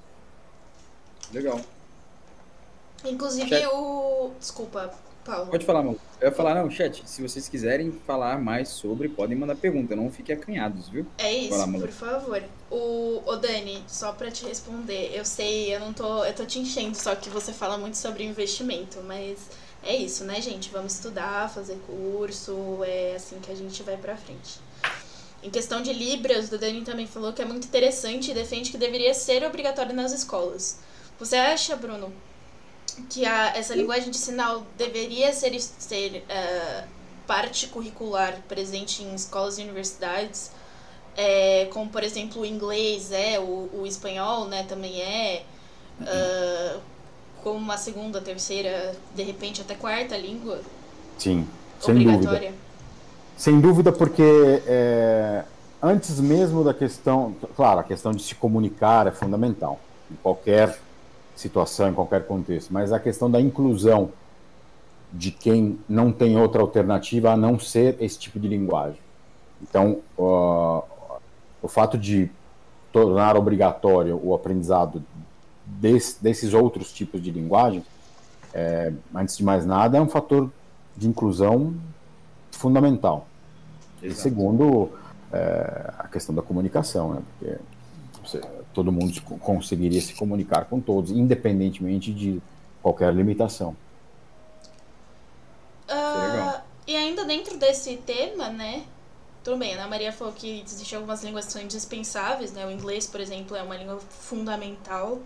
Legal. 1.32 1.60
Inclusive 3.04 3.66
o. 3.66 4.30
Desculpa, 4.38 4.90
Paulo. 5.24 5.46
Pode 5.46 5.64
falar, 5.64 5.82
mano. 5.82 5.98
Eu 6.20 6.28
ia 6.28 6.34
falar, 6.34 6.54
não, 6.54 6.70
chat, 6.70 7.02
se 7.08 7.22
vocês 7.22 7.48
quiserem 7.48 7.90
falar 8.06 8.38
mais 8.38 8.68
sobre, 8.68 9.08
podem 9.08 9.36
mandar 9.36 9.56
pergunta, 9.56 9.96
não 9.96 10.10
fiquem 10.10 10.36
acanhados, 10.36 10.88
viu? 10.88 11.06
É 11.18 11.32
isso, 11.32 11.50
falar, 11.50 11.72
por 11.72 11.90
favor. 11.90 12.42
O, 12.70 13.22
o 13.24 13.36
Dani, 13.36 13.82
só 13.86 14.12
pra 14.12 14.30
te 14.30 14.44
responder, 14.46 15.12
eu 15.14 15.24
sei, 15.24 15.74
eu 15.74 15.80
não 15.80 15.92
tô, 15.92 16.24
eu 16.24 16.34
tô 16.34 16.44
te 16.44 16.58
enchendo, 16.58 16.96
só 16.96 17.14
que 17.14 17.30
você 17.30 17.52
fala 17.52 17.78
muito 17.78 17.96
sobre 17.96 18.24
investimento, 18.24 19.00
mas 19.06 19.38
é 19.82 19.94
isso, 19.96 20.24
né, 20.24 20.40
gente? 20.40 20.70
Vamos 20.70 20.94
estudar, 20.94 21.50
fazer 21.50 21.78
curso, 21.86 22.80
é 22.84 23.14
assim 23.16 23.38
que 23.40 23.50
a 23.50 23.54
gente 23.54 23.82
vai 23.82 23.96
pra 23.96 24.16
frente. 24.16 24.60
Em 25.42 25.50
questão 25.50 25.82
de 25.82 25.92
Libras, 25.92 26.50
o 26.50 26.58
Dani 26.58 26.80
também 26.80 27.06
falou 27.06 27.32
que 27.32 27.42
é 27.42 27.44
muito 27.44 27.66
interessante 27.66 28.30
e 28.30 28.34
defende 28.34 28.70
que 28.70 28.78
deveria 28.78 29.12
ser 29.12 29.44
obrigatório 29.44 29.94
nas 29.94 30.10
escolas. 30.12 30.78
Você 31.18 31.36
acha, 31.36 31.76
Bruno, 31.76 32.10
que 33.08 33.24
a, 33.24 33.56
essa 33.56 33.74
linguagem 33.74 34.10
de 34.10 34.16
sinal 34.16 34.64
deveria 34.76 35.32
ser, 35.32 35.58
ser 35.60 36.24
uh, 36.28 36.88
parte 37.26 37.66
curricular 37.68 38.40
presente 38.48 39.02
em 39.02 39.14
escolas 39.14 39.58
e 39.58 39.62
universidades, 39.62 40.50
é, 41.16 41.68
como 41.72 41.90
por 41.90 42.02
exemplo 42.02 42.42
o 42.42 42.46
inglês 42.46 43.12
é, 43.12 43.38
o, 43.38 43.70
o 43.72 43.86
espanhol 43.86 44.46
né, 44.46 44.64
também 44.64 45.00
é, 45.00 45.42
uh, 46.00 46.80
como 47.42 47.58
uma 47.58 47.76
segunda, 47.76 48.20
terceira, 48.20 48.94
de 49.14 49.22
repente 49.22 49.60
até 49.60 49.74
quarta 49.74 50.16
língua. 50.16 50.60
Sim, 51.18 51.46
sem 51.78 52.02
dúvida. 52.02 52.52
Sem 53.36 53.60
dúvida, 53.60 53.92
porque 53.92 54.22
é, 54.66 55.44
antes 55.82 56.18
mesmo 56.20 56.64
da 56.64 56.72
questão, 56.72 57.34
claro, 57.54 57.80
a 57.80 57.84
questão 57.84 58.12
de 58.12 58.22
se 58.22 58.34
comunicar 58.34 59.06
é 59.06 59.10
fundamental 59.10 59.78
em 60.10 60.14
qualquer 60.16 60.78
situação, 61.34 61.88
em 61.88 61.94
qualquer 61.94 62.26
contexto, 62.26 62.72
mas 62.72 62.92
a 62.92 62.98
questão 62.98 63.30
da 63.30 63.40
inclusão 63.40 64.10
de 65.12 65.30
quem 65.30 65.78
não 65.88 66.10
tem 66.10 66.38
outra 66.38 66.60
alternativa 66.60 67.30
a 67.30 67.36
não 67.36 67.58
ser 67.58 67.96
esse 68.00 68.18
tipo 68.18 68.38
de 68.38 68.48
linguagem. 68.48 68.98
Então, 69.62 70.00
uh, 70.18 70.82
o 71.62 71.68
fato 71.68 71.96
de 71.96 72.30
tornar 72.92 73.36
obrigatório 73.36 74.20
o 74.22 74.34
aprendizado 74.34 75.02
desse, 75.64 76.22
desses 76.22 76.52
outros 76.52 76.92
tipos 76.92 77.22
de 77.22 77.30
linguagem, 77.30 77.84
é, 78.52 78.92
antes 79.14 79.36
de 79.36 79.42
mais 79.42 79.66
nada, 79.66 79.98
é 79.98 80.00
um 80.00 80.08
fator 80.08 80.50
de 80.96 81.08
inclusão 81.08 81.74
fundamental. 82.52 83.26
Exato. 84.02 84.20
E 84.20 84.22
segundo, 84.22 84.90
é, 85.32 85.92
a 85.98 86.06
questão 86.06 86.34
da 86.34 86.42
comunicação, 86.42 87.14
né? 87.14 87.22
porque 87.38 87.58
você, 88.22 88.40
todo 88.74 88.92
mundo 88.92 89.20
conseguiria 89.40 90.00
se 90.00 90.14
comunicar 90.14 90.64
com 90.66 90.80
todos, 90.80 91.10
independentemente 91.10 92.12
de 92.12 92.42
qualquer 92.82 93.14
limitação. 93.14 93.76
Uh, 95.88 96.60
e 96.86 96.96
ainda 96.96 97.24
dentro 97.24 97.56
desse 97.56 97.96
tema, 97.98 98.48
né? 98.50 98.84
Tudo 99.42 99.58
bem, 99.58 99.74
a 99.74 99.76
Ana 99.76 99.88
Maria 99.88 100.10
falou 100.10 100.32
que 100.32 100.62
existem 100.64 100.96
algumas 100.96 101.22
línguas 101.22 101.46
que 101.46 101.52
são 101.52 101.62
indispensáveis, 101.62 102.52
né? 102.52 102.66
O 102.66 102.70
inglês, 102.70 103.06
por 103.06 103.20
exemplo, 103.20 103.56
é 103.56 103.62
uma 103.62 103.76
língua 103.76 103.98
fundamental. 104.10 105.20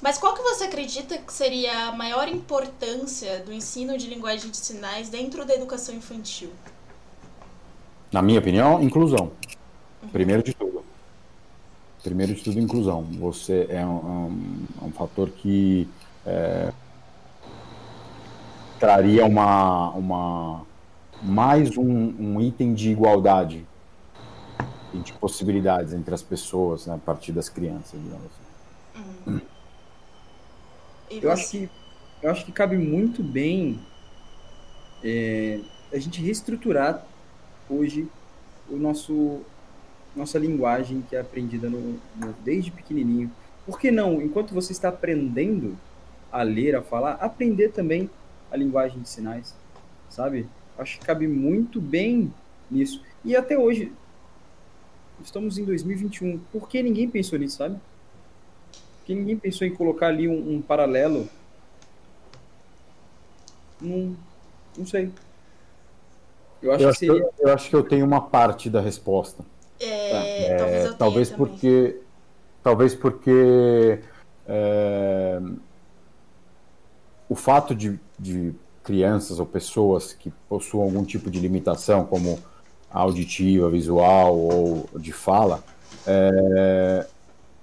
Mas 0.00 0.18
qual 0.18 0.34
que 0.34 0.42
você 0.42 0.64
acredita 0.64 1.16
que 1.16 1.32
seria 1.32 1.88
a 1.88 1.92
maior 1.92 2.28
importância 2.28 3.40
do 3.40 3.52
ensino 3.52 3.96
de 3.96 4.08
linguagem 4.08 4.50
de 4.50 4.56
sinais 4.56 5.08
dentro 5.08 5.44
da 5.44 5.54
educação 5.54 5.94
infantil? 5.94 6.50
Na 8.10 8.20
minha 8.20 8.40
opinião, 8.40 8.82
inclusão. 8.82 9.32
Uhum. 10.02 10.08
Primeiro 10.10 10.42
de 10.42 10.52
tudo. 10.52 10.81
Primeiro 12.02 12.34
de 12.34 12.42
tudo, 12.42 12.58
inclusão. 12.58 13.02
Você 13.20 13.66
é 13.68 13.86
um, 13.86 14.66
um, 14.80 14.86
um 14.86 14.92
fator 14.92 15.30
que 15.30 15.88
é, 16.26 16.72
traria 18.80 19.24
uma, 19.24 19.90
uma 19.90 20.66
mais 21.22 21.76
um, 21.76 21.84
um, 21.84 22.40
item 22.40 22.74
de 22.74 22.90
igualdade 22.90 23.64
e 24.92 24.98
de 24.98 25.12
possibilidades 25.12 25.92
entre 25.92 26.12
as 26.12 26.22
pessoas 26.22 26.86
né, 26.86 26.94
a 26.94 26.98
partir 26.98 27.30
das 27.30 27.48
crianças, 27.48 27.92
digamos 27.92 28.26
assim. 28.26 29.04
Uhum. 29.26 29.40
Eu 31.10 31.30
acho 31.30 31.50
que 31.50 31.70
eu 32.22 32.30
acho 32.30 32.44
que 32.44 32.52
cabe 32.52 32.76
muito 32.76 33.22
bem 33.22 33.80
é, 35.02 35.60
a 35.92 35.98
gente 35.98 36.20
reestruturar 36.20 37.04
hoje 37.68 38.08
o 38.70 38.76
nosso 38.76 39.40
nossa 40.14 40.38
linguagem 40.38 41.02
que 41.08 41.16
é 41.16 41.20
aprendida 41.20 41.68
no, 41.68 41.98
no, 42.16 42.32
desde 42.44 42.70
pequenininho. 42.70 43.30
Por 43.64 43.78
que 43.78 43.90
não, 43.90 44.20
enquanto 44.20 44.52
você 44.52 44.72
está 44.72 44.88
aprendendo 44.88 45.76
a 46.30 46.42
ler, 46.42 46.74
a 46.74 46.82
falar, 46.82 47.12
aprender 47.14 47.70
também 47.70 48.10
a 48.50 48.56
linguagem 48.56 49.00
de 49.00 49.08
sinais, 49.08 49.54
sabe? 50.08 50.46
Acho 50.78 50.98
que 50.98 51.06
cabe 51.06 51.26
muito 51.28 51.80
bem 51.80 52.32
nisso. 52.70 53.02
E 53.24 53.36
até 53.36 53.58
hoje, 53.58 53.92
estamos 55.22 55.58
em 55.58 55.64
2021, 55.64 56.38
por 56.52 56.68
que 56.68 56.82
ninguém 56.82 57.08
pensou 57.08 57.38
nisso, 57.38 57.58
sabe? 57.58 57.78
Porque 58.98 59.14
ninguém 59.14 59.36
pensou 59.36 59.66
em 59.66 59.74
colocar 59.74 60.08
ali 60.08 60.28
um, 60.28 60.54
um 60.54 60.62
paralelo. 60.62 61.28
Não, 63.80 64.16
não 64.76 64.86
sei. 64.86 65.10
Eu 66.62 66.72
acho, 66.72 66.84
eu, 66.84 66.90
que 66.90 66.98
seria... 66.98 67.14
eu, 67.14 67.34
eu 67.38 67.54
acho 67.54 67.68
que 67.68 67.76
eu 67.76 67.82
tenho 67.82 68.06
uma 68.06 68.20
parte 68.20 68.70
da 68.70 68.80
resposta. 68.80 69.44
É, 69.84 70.46
é, 70.46 70.56
talvez 70.56 70.96
talvez 70.96 71.30
porque 71.30 71.96
talvez 72.62 72.94
porque 72.94 74.00
é, 74.46 75.40
o 77.28 77.34
fato 77.34 77.74
de, 77.74 77.98
de 78.18 78.54
crianças 78.82 79.38
ou 79.38 79.46
pessoas 79.46 80.12
que 80.12 80.30
possuam 80.48 80.84
algum 80.84 81.04
tipo 81.04 81.30
de 81.30 81.40
limitação, 81.40 82.04
como 82.04 82.38
auditiva, 82.90 83.70
visual 83.70 84.36
ou 84.36 84.88
de 84.98 85.12
fala, 85.12 85.62
é, 86.06 87.06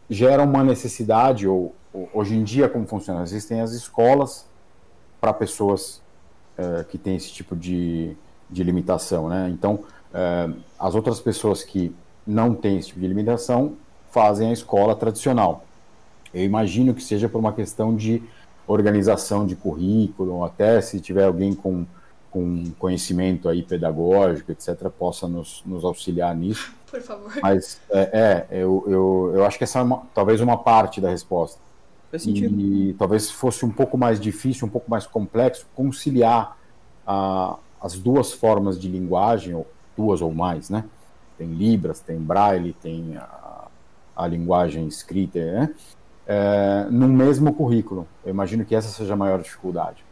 gera 0.10 0.44
uma 0.44 0.64
necessidade, 0.64 1.48
ou, 1.48 1.76
ou, 1.94 2.10
hoje 2.14 2.36
em 2.36 2.44
dia 2.44 2.68
como 2.68 2.88
funciona? 2.88 3.22
Existem 3.22 3.62
as 3.62 3.72
escolas 3.72 4.48
para 5.22 5.34
pessoas 5.34 6.02
é, 6.58 6.84
que 6.84 6.98
têm 6.98 7.16
esse 7.16 7.32
tipo 7.32 7.56
de, 7.56 8.16
de 8.50 8.64
limitação, 8.64 9.30
né? 9.30 9.50
Então, 9.52 9.82
é, 10.14 10.50
as 10.80 10.96
outras 10.96 11.20
pessoas 11.20 11.64
que 11.64 11.94
não 12.30 12.54
têm 12.54 12.78
esse 12.78 12.90
tipo 12.90 13.00
de 13.00 13.08
limitação 13.08 13.74
fazem 14.12 14.50
a 14.50 14.54
escola 14.54 14.96
tradicional. 14.96 15.66
Eu 16.34 16.44
imagino 16.44 16.94
que 16.94 17.04
seja 17.04 17.28
por 17.28 17.40
uma 17.40 17.54
questão 17.54 17.96
de 17.96 18.22
organização 18.68 19.46
de 19.48 19.56
currículo, 19.56 20.44
até 20.44 20.80
se 20.80 21.00
tiver 21.00 21.24
alguém 21.24 21.56
com, 21.56 21.86
com 22.30 22.72
conhecimento 22.78 23.50
aí 23.50 23.64
pedagógico, 23.64 24.52
etc., 24.52 24.90
possa 24.90 25.28
nos, 25.28 25.64
nos 25.66 25.84
auxiliar 25.84 26.36
nisso. 26.36 26.72
Por 26.90 27.02
favor. 27.02 27.32
Mas, 27.42 27.82
é, 27.90 28.48
é 28.52 28.62
eu, 28.62 28.84
eu, 28.88 29.32
eu 29.36 29.46
acho 29.46 29.58
que 29.58 29.64
essa 29.64 29.80
é 29.80 29.82
uma, 29.82 30.04
talvez 30.14 30.40
uma 30.40 30.58
parte 30.58 31.02
da 31.02 31.10
resposta. 31.10 31.60
Faz 32.12 32.24
sentido. 32.24 32.60
E 32.60 32.94
talvez 32.94 33.30
fosse 33.30 33.66
um 33.66 33.72
pouco 33.72 33.98
mais 33.98 34.20
difícil, 34.20 34.68
um 34.68 34.72
pouco 34.72 34.90
mais 34.90 35.06
complexo 35.08 35.68
conciliar 35.76 36.58
a, 37.06 37.58
as 37.82 37.94
duas 37.98 38.32
formas 38.32 38.80
de 38.80 38.88
linguagem, 38.88 39.56
ou 39.56 39.68
duas 39.98 40.22
ou 40.22 40.32
mais, 40.32 40.70
né? 40.70 40.86
Tem 41.40 41.48
Libras, 41.48 42.02
tem 42.02 42.18
Braille, 42.18 42.74
tem 42.74 43.16
a, 43.16 43.68
a 44.14 44.28
linguagem 44.28 44.86
escrita, 44.88 45.40
né? 45.40 45.74
É, 46.28 46.86
no 46.92 47.08
mesmo 47.08 47.54
currículo. 47.54 48.06
Eu 48.24 48.32
imagino 48.32 48.66
que 48.66 48.76
essa 48.76 48.90
seja 48.90 49.14
a 49.14 49.18
maior 49.18 49.42
dificuldade. 49.42 50.04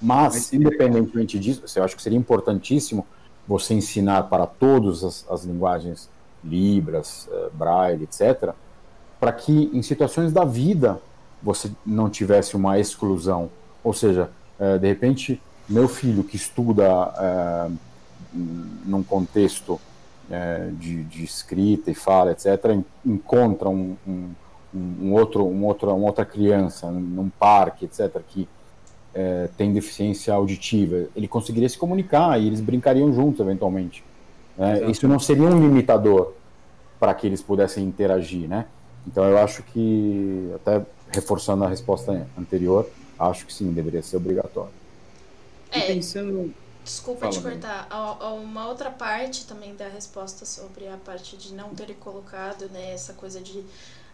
Mas, 0.00 0.52
independentemente 0.52 1.38
disso, 1.40 1.64
eu 1.76 1.84
acho 1.84 1.96
que 1.96 2.02
seria 2.02 2.16
importantíssimo 2.16 3.04
você 3.46 3.74
ensinar 3.74 4.22
para 4.24 4.46
todas 4.46 5.02
as, 5.02 5.26
as 5.28 5.44
linguagens 5.44 6.08
Libras, 6.44 7.28
uh, 7.32 7.50
Braille, 7.52 8.04
etc., 8.04 8.52
para 9.18 9.32
que 9.32 9.68
em 9.74 9.82
situações 9.82 10.32
da 10.32 10.44
vida 10.44 11.00
você 11.42 11.68
não 11.84 12.08
tivesse 12.08 12.54
uma 12.54 12.78
exclusão. 12.78 13.50
Ou 13.82 13.92
seja, 13.92 14.30
uh, 14.60 14.78
de 14.78 14.86
repente, 14.86 15.42
meu 15.68 15.88
filho 15.88 16.22
que 16.22 16.36
estuda 16.36 17.08
uh, 17.08 17.76
num 18.32 19.02
contexto 19.02 19.80
de, 20.78 21.04
de, 21.04 21.24
escrita 21.24 21.90
e 21.90 21.94
fala, 21.94 22.32
etc., 22.32 22.76
encontra 23.04 23.68
um, 23.68 23.96
um, 24.06 24.30
um 24.74 25.12
outro, 25.14 25.46
um 25.46 25.64
outro, 25.64 25.94
uma 25.94 26.06
outra 26.06 26.24
criança 26.24 26.90
num 26.90 27.30
parque, 27.30 27.86
etc., 27.86 28.20
que 28.28 28.48
é, 29.14 29.48
tem 29.56 29.72
deficiência 29.72 30.34
auditiva, 30.34 31.08
ele 31.16 31.26
conseguiria 31.26 31.68
se 31.68 31.78
comunicar 31.78 32.40
e 32.40 32.46
eles 32.46 32.60
brincariam 32.60 33.12
juntos 33.12 33.40
eventualmente. 33.40 34.04
Né? 34.56 34.90
Isso 34.90 35.08
não 35.08 35.18
seria 35.18 35.44
um 35.44 35.60
limitador 35.60 36.34
para 37.00 37.14
que 37.14 37.26
eles 37.26 37.42
pudessem 37.42 37.84
interagir, 37.84 38.48
né? 38.48 38.66
Então 39.06 39.24
eu 39.24 39.38
acho 39.38 39.62
que, 39.62 40.50
até 40.56 40.84
reforçando 41.10 41.64
a 41.64 41.68
resposta 41.68 42.26
anterior, 42.36 42.88
acho 43.18 43.46
que 43.46 43.52
sim, 43.52 43.72
deveria 43.72 44.02
ser 44.02 44.16
obrigatório. 44.16 44.72
É, 45.70 45.80
pensando... 45.80 46.52
Desculpa 46.88 47.20
Fala, 47.20 47.32
te 47.32 47.40
cortar. 47.40 47.86
Uma 48.42 48.66
outra 48.66 48.90
parte 48.90 49.44
também 49.44 49.76
da 49.76 49.86
resposta 49.88 50.46
sobre 50.46 50.88
a 50.88 50.96
parte 50.96 51.36
de 51.36 51.52
não 51.52 51.74
ter 51.74 51.94
colocado, 51.96 52.66
né, 52.70 52.94
essa 52.94 53.12
coisa 53.12 53.40
de 53.40 53.62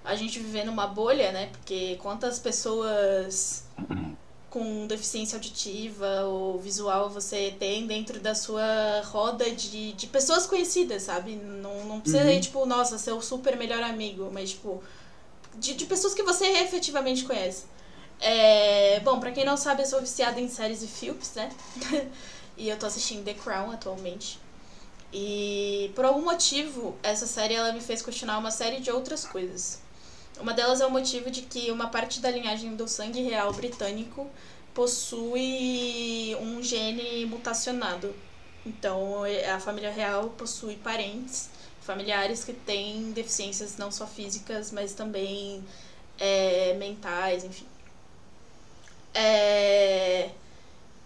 a 0.04 0.16
gente 0.16 0.40
viver 0.40 0.64
numa 0.64 0.88
bolha, 0.88 1.30
né? 1.30 1.46
Porque 1.52 1.96
quantas 2.02 2.40
pessoas 2.40 3.64
com 4.50 4.88
deficiência 4.88 5.36
auditiva 5.36 6.24
ou 6.24 6.58
visual 6.58 7.08
você 7.08 7.54
tem 7.58 7.86
dentro 7.86 8.18
da 8.18 8.34
sua 8.34 9.02
roda 9.04 9.48
de, 9.52 9.92
de 9.92 10.06
pessoas 10.08 10.44
conhecidas, 10.44 11.04
sabe? 11.04 11.36
Não, 11.36 11.84
não 11.84 12.00
precisa 12.00 12.24
uhum. 12.24 12.40
tipo, 12.40 12.66
nossa, 12.66 12.98
ser 12.98 13.12
o 13.12 13.22
super 13.22 13.56
melhor 13.56 13.84
amigo, 13.84 14.30
mas, 14.32 14.50
tipo, 14.50 14.82
de, 15.54 15.74
de 15.74 15.86
pessoas 15.86 16.12
que 16.12 16.24
você 16.24 16.44
efetivamente 16.44 17.24
conhece. 17.24 17.66
É, 18.20 18.98
bom, 19.00 19.20
pra 19.20 19.30
quem 19.30 19.44
não 19.44 19.56
sabe, 19.56 19.82
eu 19.82 19.86
sou 19.86 20.00
viciada 20.00 20.40
em 20.40 20.48
séries 20.48 20.82
e 20.82 20.88
filmes, 20.88 21.32
né? 21.34 21.50
e 22.56 22.68
eu 22.68 22.78
tô 22.78 22.86
assistindo 22.86 23.24
The 23.24 23.34
Crown 23.34 23.70
atualmente. 23.70 24.38
E 25.12 25.92
por 25.94 26.04
algum 26.04 26.22
motivo, 26.22 26.96
essa 27.02 27.26
série 27.26 27.54
ela 27.54 27.72
me 27.72 27.80
fez 27.80 28.02
questionar 28.02 28.38
uma 28.38 28.50
série 28.50 28.80
de 28.80 28.90
outras 28.90 29.24
coisas. 29.24 29.80
Uma 30.40 30.52
delas 30.52 30.80
é 30.80 30.86
o 30.86 30.90
motivo 30.90 31.30
de 31.30 31.42
que 31.42 31.70
uma 31.70 31.88
parte 31.88 32.20
da 32.20 32.30
linhagem 32.30 32.74
do 32.74 32.88
sangue 32.88 33.22
real 33.22 33.52
britânico 33.52 34.28
possui 34.74 36.36
um 36.40 36.60
gene 36.60 37.24
mutacionado. 37.26 38.14
Então, 38.66 39.22
a 39.54 39.60
família 39.60 39.90
real 39.92 40.30
possui 40.30 40.76
parentes, 40.76 41.48
familiares 41.80 42.42
que 42.42 42.52
têm 42.52 43.12
deficiências 43.12 43.76
não 43.76 43.92
só 43.92 44.06
físicas, 44.06 44.72
mas 44.72 44.94
também 44.94 45.62
é, 46.18 46.74
mentais, 46.74 47.44
enfim. 47.44 47.66
É, 49.12 50.30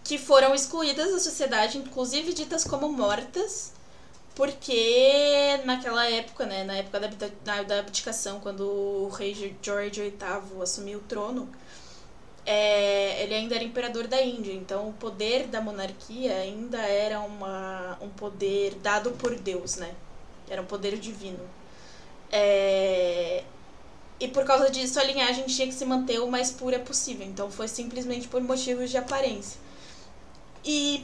que 0.08 0.16
foram 0.16 0.54
excluídas 0.54 1.12
da 1.12 1.18
sociedade, 1.18 1.76
inclusive 1.76 2.32
ditas 2.32 2.64
como 2.64 2.88
mortas, 2.88 3.74
porque 4.34 5.60
naquela 5.66 6.08
época, 6.08 6.46
né, 6.46 6.64
na 6.64 6.76
época 6.76 6.98
da, 7.44 7.62
da 7.62 7.80
abdicação, 7.80 8.40
quando 8.40 8.62
o 8.62 9.08
rei 9.10 9.54
George 9.62 10.00
VIII 10.00 10.62
assumiu 10.62 11.00
o 11.00 11.02
trono, 11.02 11.46
é, 12.46 13.22
ele 13.22 13.34
ainda 13.34 13.54
era 13.56 13.62
imperador 13.62 14.06
da 14.06 14.22
Índia, 14.22 14.54
então 14.54 14.88
o 14.88 14.94
poder 14.94 15.46
da 15.46 15.60
monarquia 15.60 16.34
ainda 16.36 16.78
era 16.78 17.20
uma, 17.20 17.98
um 18.00 18.08
poder 18.08 18.76
dado 18.76 19.10
por 19.10 19.34
Deus, 19.38 19.76
né? 19.76 19.94
Era 20.48 20.62
um 20.62 20.66
poder 20.66 20.96
divino. 20.98 21.44
É, 22.32 23.44
e 24.18 24.26
por 24.26 24.46
causa 24.46 24.70
disso 24.70 24.98
a 24.98 25.04
linhagem 25.04 25.44
tinha 25.44 25.68
que 25.68 25.74
se 25.74 25.84
manter 25.84 26.18
o 26.20 26.30
mais 26.30 26.50
pura 26.50 26.78
possível, 26.78 27.26
então 27.26 27.50
foi 27.50 27.68
simplesmente 27.68 28.26
por 28.26 28.40
motivos 28.40 28.88
de 28.88 28.96
aparência. 28.96 29.67
E 30.70 31.02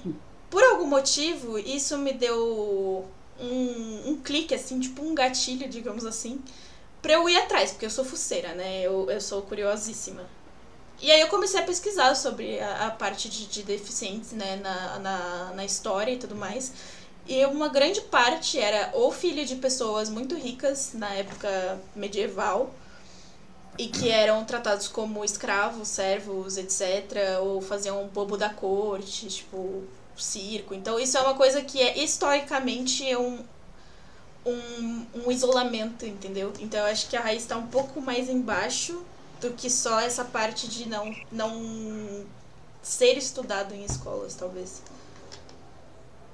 por 0.51 0.63
algum 0.63 0.87
motivo 0.87 1.59
isso 1.59 1.97
me 1.97 2.13
deu 2.13 3.09
um, 3.41 4.11
um 4.11 4.21
clique, 4.23 4.55
assim, 4.55 4.79
tipo 4.79 5.03
um 5.03 5.15
gatilho, 5.15 5.67
digamos 5.71 6.05
assim, 6.05 6.39
pra 7.01 7.15
eu 7.15 7.27
ir 7.27 7.39
atrás, 7.39 7.71
porque 7.71 7.87
eu 7.87 7.91
sou 7.91 8.05
fuceira, 8.05 8.55
né? 8.55 8.83
Eu, 8.83 9.11
eu 9.11 9.23
sou 9.23 9.41
curiosíssima. 9.41 10.23
E 11.01 11.11
aí 11.11 11.19
eu 11.19 11.29
comecei 11.29 11.59
a 11.59 11.63
pesquisar 11.63 12.15
sobre 12.15 12.61
a, 12.61 12.89
a 12.89 12.91
parte 12.91 13.27
de, 13.31 13.47
de 13.47 13.63
deficientes, 13.63 14.33
né, 14.33 14.57
na, 14.57 14.99
na, 14.99 15.53
na 15.55 15.65
história 15.65 16.13
e 16.13 16.19
tudo 16.19 16.37
mais. 16.37 16.71
E 17.27 17.43
uma 17.47 17.69
grande 17.69 18.03
parte 18.03 18.59
era 18.59 18.91
ou 18.93 19.11
filho 19.11 19.47
de 19.47 19.57
pessoas 19.57 20.11
muito 20.11 20.35
ricas 20.35 20.93
na 20.93 21.09
época 21.15 21.81
medieval 21.97 22.71
e 23.79 23.89
que 23.89 24.09
eram 24.09 24.45
tratados 24.45 24.89
como 24.89 25.25
escravos, 25.25 25.89
servos, 25.89 26.57
etc. 26.57 27.41
Ou 27.43 27.61
faziam 27.61 28.07
bobo 28.09 28.37
da 28.37 28.51
corte, 28.51 29.27
tipo, 29.29 29.83
circo. 30.17 30.75
Então 30.75 30.99
isso 30.99 31.17
é 31.17 31.21
uma 31.21 31.35
coisa 31.35 31.63
que 31.63 31.81
é 31.81 31.99
historicamente 31.99 33.05
um, 33.17 33.45
um, 34.47 35.07
um 35.15 35.31
isolamento, 35.31 36.07
entendeu? 36.07 36.53
Então 36.61 36.81
eu 36.81 36.87
acho 36.87 37.09
que 37.09 37.17
a 37.17 37.21
raiz 37.21 37.43
está 37.43 37.57
um 37.57 37.67
pouco 37.67 38.01
mais 38.01 38.29
embaixo 38.29 39.03
do 39.41 39.51
que 39.51 39.69
só 39.69 40.01
essa 40.01 40.25
parte 40.25 40.69
de 40.69 40.89
não, 40.89 41.15
não 41.31 42.25
ser 42.83 43.17
estudado 43.17 43.75
em 43.75 43.85
escolas, 43.85 44.35
talvez. 44.35 44.83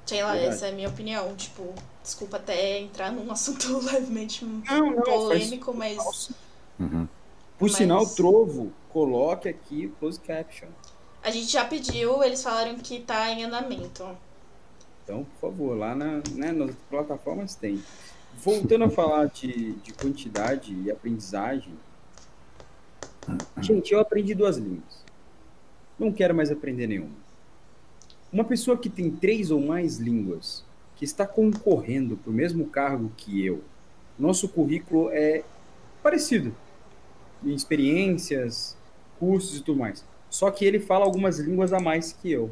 Sei 0.05 0.23
lá, 0.23 0.33
Verdade. 0.33 0.55
essa 0.55 0.67
é 0.67 0.71
a 0.71 0.73
minha 0.73 0.89
opinião. 0.89 1.35
Tipo, 1.37 1.73
desculpa 2.03 2.37
até 2.37 2.81
entrar 2.81 3.13
num 3.13 3.31
assunto 3.33 3.79
levemente 3.79 4.45
não, 4.45 4.91
não, 4.91 5.03
polêmico, 5.03 5.73
mas. 5.73 6.31
Uhum. 6.79 7.07
Por 7.61 7.69
mas... 7.69 7.77
sinal, 7.77 8.07
Trovo, 8.07 8.73
coloque 8.89 9.47
aqui 9.47 9.93
close 10.01 10.19
caption. 10.19 10.69
A 11.23 11.31
gente 11.31 11.53
já 11.53 11.63
pediu, 11.63 12.25
eles 12.25 12.43
falaram 12.43 12.75
que 12.77 13.01
tá 13.01 13.31
em 13.31 13.45
andamento. 13.45 14.17
Então, 15.05 15.25
por 15.25 15.51
favor, 15.51 15.77
lá 15.77 15.95
na, 15.95 16.23
né, 16.33 16.53
nas 16.53 16.75
plataformas 16.89 17.55
tem. 17.55 17.83
voltando 18.43 18.85
a 18.85 18.89
falar 18.89 19.27
de, 19.27 19.73
de 19.75 19.93
quantidade 19.93 20.73
e 20.73 20.91
aprendizagem, 20.91 21.75
gente, 23.61 23.93
eu 23.93 24.01
aprendi 24.01 24.35
duas 24.35 24.57
línguas. 24.57 25.05
Não 25.99 26.11
quero 26.11 26.35
mais 26.35 26.51
aprender 26.51 26.87
nenhuma. 26.87 27.21
Uma 28.33 28.45
pessoa 28.45 28.79
que 28.79 28.89
tem 28.89 29.11
três 29.11 29.51
ou 29.51 29.61
mais 29.61 29.99
línguas, 29.99 30.65
que 30.97 31.05
está 31.05 31.27
concorrendo 31.27 32.17
para 32.17 32.31
o 32.31 32.33
mesmo 32.33 32.67
cargo 32.69 33.13
que 33.19 33.45
eu, 33.45 33.63
nosso 34.19 34.49
currículo 34.49 35.11
é 35.11 35.45
parecido 36.03 36.55
experiências, 37.45 38.77
cursos 39.19 39.59
e 39.59 39.63
tudo 39.63 39.79
mais. 39.79 40.05
Só 40.29 40.51
que 40.51 40.65
ele 40.65 40.79
fala 40.79 41.05
algumas 41.05 41.39
línguas 41.39 41.73
a 41.73 41.81
mais 41.81 42.13
que 42.13 42.31
eu. 42.31 42.51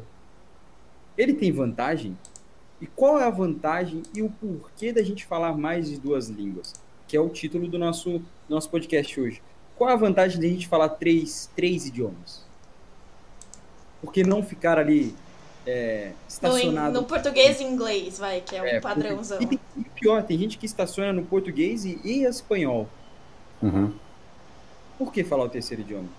Ele 1.17 1.33
tem 1.33 1.51
vantagem? 1.51 2.17
E 2.81 2.87
qual 2.87 3.19
é 3.19 3.25
a 3.25 3.29
vantagem 3.29 4.03
e 4.13 4.21
o 4.21 4.29
porquê 4.29 4.93
da 4.93 5.03
gente 5.03 5.25
falar 5.25 5.57
mais 5.57 5.89
de 5.89 5.97
duas 5.97 6.29
línguas? 6.29 6.73
Que 7.07 7.17
é 7.17 7.19
o 7.19 7.29
título 7.29 7.67
do 7.67 7.77
nosso, 7.77 8.21
nosso 8.47 8.69
podcast 8.69 9.19
hoje. 9.19 9.41
Qual 9.77 9.89
é 9.89 9.93
a 9.93 9.97
vantagem 9.97 10.39
de 10.39 10.45
a 10.45 10.49
gente 10.49 10.67
falar 10.67 10.89
três, 10.89 11.49
três 11.55 11.85
idiomas? 11.85 12.45
Por 14.01 14.13
que 14.13 14.23
não 14.23 14.41
ficar 14.43 14.77
ali 14.77 15.13
é, 15.65 16.11
estacionado? 16.27 16.93
No, 16.93 17.01
no, 17.01 17.07
português 17.07 17.59
e 17.59 17.63
inglês, 17.63 18.17
vai, 18.17 18.41
que 18.41 18.55
é 18.55 18.61
o 18.61 18.65
é, 18.65 18.79
padrãozão. 18.79 19.39
E, 19.41 19.59
e 19.77 19.83
pior, 19.95 20.23
tem 20.23 20.37
gente 20.37 20.57
que 20.57 20.65
estaciona 20.65 21.11
no 21.11 21.23
português 21.23 21.83
e, 21.83 21.99
e 22.03 22.23
espanhol. 22.23 22.87
Uhum. 23.61 23.93
Por 24.99 25.13
que 25.13 25.23
falar 25.23 25.45
o 25.45 25.49
terceiro 25.49 25.81
idioma? 25.81 26.09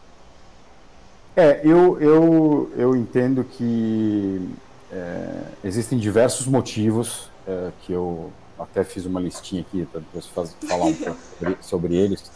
É, 1.37 1.61
eu, 1.63 2.01
eu, 2.01 2.73
eu 2.77 2.97
entendo 2.97 3.45
que 3.45 4.49
é, 4.91 5.43
existem 5.63 5.99
diversos 5.99 6.47
motivos 6.47 7.29
é, 7.47 7.71
que 7.83 7.93
eu 7.93 8.33
até 8.59 8.83
fiz 8.83 9.05
uma 9.05 9.21
listinha 9.21 9.61
aqui 9.61 9.85
para 9.85 10.01
depois 10.01 10.27
falar 10.27 10.87
um 10.87 10.95
pouco 10.95 11.21
sobre, 11.39 11.57
sobre 11.61 11.95
eles. 11.95 12.31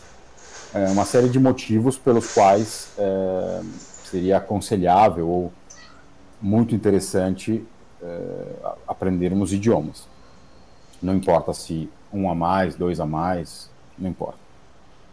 É, 0.75 0.87
uma 0.89 1.07
série 1.07 1.31
de 1.31 1.41
motivos 1.41 1.97
pelos 1.97 2.35
quais 2.35 2.91
é, 2.99 3.61
seria 4.05 4.37
aconselhável 4.37 5.27
ou 5.27 5.53
muito 6.41 6.75
interessante 6.75 7.65
é, 8.03 8.75
aprendermos 8.87 9.51
idiomas. 9.51 10.07
Não 11.01 11.15
importa 11.15 11.55
se 11.55 11.89
um 12.13 12.31
a 12.31 12.35
mais, 12.35 12.75
dois 12.75 13.01
a 13.01 13.07
mais, 13.07 13.71
não 13.99 14.11
importa. 14.11 14.39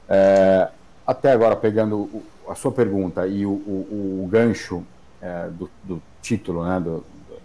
É, 0.09 0.69
até 1.11 1.31
agora, 1.31 1.55
pegando 1.55 2.09
a 2.47 2.55
sua 2.55 2.71
pergunta 2.71 3.27
e 3.27 3.45
o, 3.45 3.51
o, 3.51 4.23
o 4.23 4.27
gancho 4.29 4.83
é, 5.21 5.47
do, 5.49 5.69
do, 5.83 6.01
título 6.21 6.63
né, 6.63 6.79
do, 6.79 7.03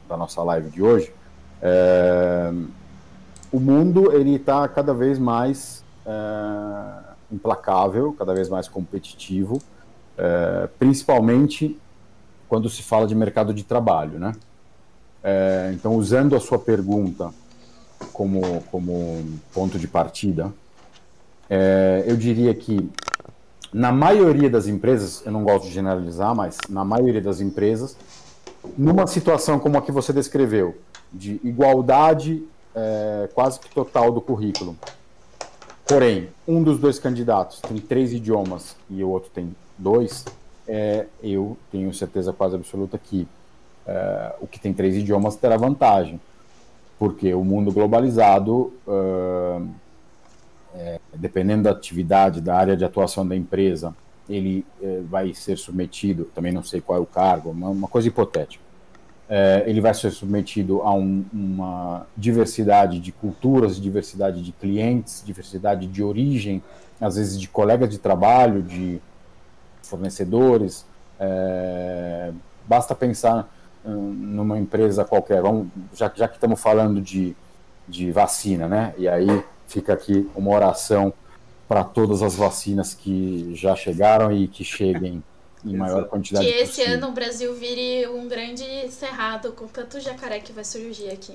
da 0.08 0.16
nossa 0.16 0.42
live 0.42 0.70
de 0.70 0.82
hoje, 0.82 1.12
é, 1.62 2.52
o 3.52 3.58
mundo 3.58 4.12
ele 4.12 4.36
está 4.36 4.66
cada 4.68 4.92
vez 4.92 5.18
mais 5.18 5.84
é, 6.04 7.14
implacável, 7.32 8.14
cada 8.18 8.34
vez 8.34 8.48
mais 8.48 8.68
competitivo, 8.68 9.60
é, 10.16 10.68
principalmente 10.78 11.78
quando 12.48 12.70
se 12.70 12.82
fala 12.82 13.06
de 13.06 13.14
mercado 13.14 13.52
de 13.52 13.64
trabalho, 13.64 14.18
né? 14.18 14.32
É, 15.22 15.72
então, 15.74 15.96
usando 15.96 16.36
a 16.36 16.40
sua 16.40 16.58
pergunta 16.58 17.32
como, 18.12 18.62
como 18.70 19.24
ponto 19.52 19.76
de 19.76 19.88
partida, 19.88 20.52
é, 21.50 22.04
eu 22.06 22.16
diria 22.16 22.54
que 22.54 22.88
na 23.72 23.92
maioria 23.92 24.48
das 24.48 24.66
empresas, 24.66 25.22
eu 25.24 25.32
não 25.32 25.42
gosto 25.42 25.66
de 25.66 25.72
generalizar, 25.72 26.34
mas 26.34 26.58
na 26.68 26.84
maioria 26.84 27.20
das 27.20 27.40
empresas, 27.40 27.96
numa 28.76 29.06
situação 29.06 29.58
como 29.58 29.78
a 29.78 29.82
que 29.82 29.92
você 29.92 30.12
descreveu, 30.12 30.76
de 31.12 31.40
igualdade 31.44 32.42
é, 32.74 33.28
quase 33.34 33.60
que 33.60 33.68
total 33.70 34.12
do 34.12 34.20
currículo, 34.20 34.76
porém, 35.86 36.28
um 36.46 36.62
dos 36.62 36.78
dois 36.78 36.98
candidatos 36.98 37.60
tem 37.60 37.78
três 37.78 38.12
idiomas 38.12 38.76
e 38.90 39.02
o 39.02 39.08
outro 39.08 39.30
tem 39.32 39.54
dois, 39.78 40.24
é, 40.66 41.06
eu 41.22 41.56
tenho 41.70 41.92
certeza 41.94 42.32
quase 42.32 42.56
absoluta 42.56 42.98
que 42.98 43.26
é, 43.86 44.34
o 44.40 44.46
que 44.46 44.58
tem 44.58 44.72
três 44.72 44.96
idiomas 44.96 45.36
terá 45.36 45.56
vantagem, 45.56 46.20
porque 46.98 47.32
o 47.34 47.44
mundo 47.44 47.72
globalizado 47.72 48.72
é, 50.78 51.00
dependendo 51.14 51.64
da 51.64 51.70
atividade, 51.70 52.40
da 52.40 52.56
área 52.56 52.76
de 52.76 52.84
atuação 52.84 53.26
da 53.26 53.34
empresa, 53.34 53.94
ele 54.28 54.64
é, 54.82 55.00
vai 55.08 55.32
ser 55.34 55.56
submetido, 55.56 56.24
também 56.34 56.52
não 56.52 56.62
sei 56.62 56.80
qual 56.80 56.98
é 56.98 57.02
o 57.02 57.06
cargo, 57.06 57.50
uma, 57.50 57.68
uma 57.68 57.88
coisa 57.88 58.08
hipotética, 58.08 58.62
é, 59.28 59.64
ele 59.66 59.80
vai 59.80 59.92
ser 59.92 60.10
submetido 60.10 60.82
a 60.82 60.92
um, 60.94 61.24
uma 61.32 62.06
diversidade 62.16 63.00
de 63.00 63.10
culturas, 63.10 63.80
diversidade 63.80 64.42
de 64.42 64.52
clientes, 64.52 65.22
diversidade 65.24 65.86
de 65.86 66.02
origem, 66.02 66.62
às 67.00 67.16
vezes 67.16 67.38
de 67.38 67.48
colegas 67.48 67.90
de 67.90 67.98
trabalho, 67.98 68.62
de 68.62 69.00
fornecedores. 69.82 70.86
É, 71.18 72.30
basta 72.68 72.94
pensar 72.94 73.52
hum, 73.84 74.12
numa 74.12 74.58
empresa 74.58 75.04
qualquer, 75.04 75.42
vamos, 75.42 75.68
já, 75.92 76.10
já 76.14 76.28
que 76.28 76.34
estamos 76.34 76.60
falando 76.60 77.00
de, 77.00 77.34
de 77.88 78.12
vacina, 78.12 78.68
né? 78.68 78.94
E 78.96 79.08
aí 79.08 79.42
fica 79.66 79.92
aqui 79.92 80.28
uma 80.34 80.50
oração 80.50 81.12
para 81.68 81.82
todas 81.82 82.22
as 82.22 82.34
vacinas 82.34 82.94
que 82.94 83.52
já 83.54 83.74
chegaram 83.74 84.32
e 84.32 84.46
que 84.46 84.64
cheguem 84.64 85.22
em 85.64 85.76
maior 85.76 86.04
quantidade 86.04 86.46
Que 86.46 86.52
esse 86.52 86.76
possível. 86.80 86.94
ano 86.94 87.08
o 87.08 87.12
Brasil 87.12 87.54
vire 87.54 88.06
um 88.08 88.28
grande 88.28 88.64
cerrado 88.90 89.52
com 89.52 89.66
tanto 89.66 89.98
jacaré 90.00 90.38
que 90.38 90.52
vai 90.52 90.64
surgir 90.64 91.10
aqui. 91.10 91.34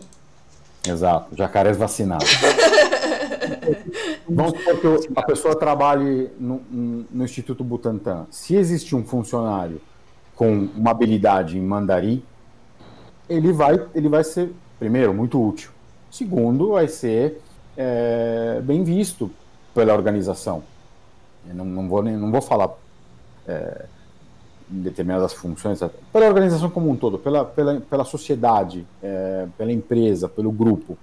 Exato, 0.88 1.36
jacarés 1.36 1.78
vacinados. 1.78 2.28
Vamos 4.28 4.58
supor 4.58 4.80
que 4.80 5.10
a 5.16 5.22
pessoa 5.22 5.56
trabalhe 5.56 6.32
no, 6.40 6.62
no 7.12 7.24
Instituto 7.24 7.64
Butantan. 7.64 8.26
Se 8.32 8.56
existe 8.56 8.96
um 8.96 9.04
funcionário 9.04 9.80
com 10.36 10.70
uma 10.76 10.90
habilidade 10.92 11.58
em 11.58 11.62
mandarim, 11.62 12.24
ele 13.30 13.54
vai, 13.54 13.86
ele 13.94 14.10
vai 14.10 14.24
ser, 14.24 14.52
primeiro, 14.80 15.14
muito 15.14 15.40
útil. 15.40 15.70
Segundo, 16.10 16.72
vai 16.72 16.88
ser 16.88 17.40
é, 17.78 18.62
bem 18.64 18.84
visto 18.84 19.32
pela 19.74 19.94
organização. 19.94 20.64
Eu 21.48 21.56
não, 21.56 21.66
não, 21.66 21.88
vou, 21.88 22.04
não 22.04 22.32
vou 22.32 22.42
falar 22.42 22.72
é, 23.48 23.86
em 24.72 24.82
determinadas 24.82 25.34
funções, 25.34 25.80
pela 26.12 26.28
organização 26.28 26.70
como 26.70 26.90
um 26.90 26.96
todo, 26.96 27.18
pela, 27.20 27.44
pela, 27.44 27.82
pela 27.82 28.06
sociedade, 28.06 28.86
é, 29.02 29.48
pela 29.58 29.72
empresa, 29.72 30.30
pelo 30.30 30.52
grupo. 30.52 30.98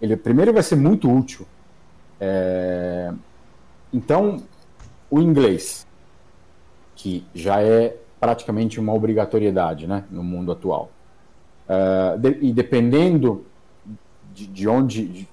Ele 0.00 0.16
primeiro 0.16 0.52
vai 0.52 0.62
ser 0.62 0.76
muito 0.76 1.10
útil. 1.10 1.46
É, 2.20 3.12
então, 3.92 4.42
o 5.10 5.20
inglês, 5.20 5.86
que 6.94 7.24
já 7.34 7.62
é 7.62 7.96
praticamente 8.20 8.78
uma 8.78 8.92
obrigatoriedade 8.92 9.86
né, 9.86 10.04
no 10.10 10.22
mundo 10.22 10.52
atual. 10.52 10.90
Uh, 11.66 12.18
de, 12.18 12.38
e 12.42 12.52
dependendo 12.52 13.46
de, 14.34 14.46
de 14.46 14.68
onde, 14.68 15.06
de, 15.06 15.28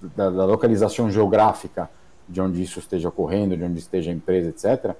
da, 0.00 0.30
da, 0.30 0.44
localização 0.44 1.10
geográfica 1.10 1.90
de 2.28 2.40
onde 2.40 2.62
isso 2.62 2.78
esteja 2.78 3.08
ocorrendo, 3.08 3.56
de 3.56 3.64
onde 3.64 3.78
esteja 3.78 4.10
a 4.10 4.14
empresa, 4.14 4.48
etc., 4.48 4.94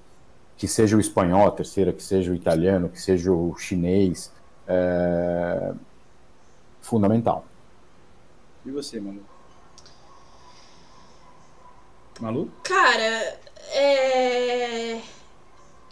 que 0.57 0.69
seja 0.69 0.97
o 0.97 1.01
espanhol, 1.01 1.47
a 1.47 1.51
terceira, 1.51 1.93
que 1.93 2.03
seja 2.03 2.31
o 2.33 2.35
italiano, 2.35 2.89
que 2.89 3.01
seja 3.01 3.33
o 3.33 3.57
chinês, 3.57 4.31
é 4.69 5.73
fundamental. 6.81 7.45
E 8.65 8.71
você, 8.71 9.01
Malu? 9.01 9.23
Malu? 12.21 12.51
Cara, 12.63 13.39
é. 13.73 15.01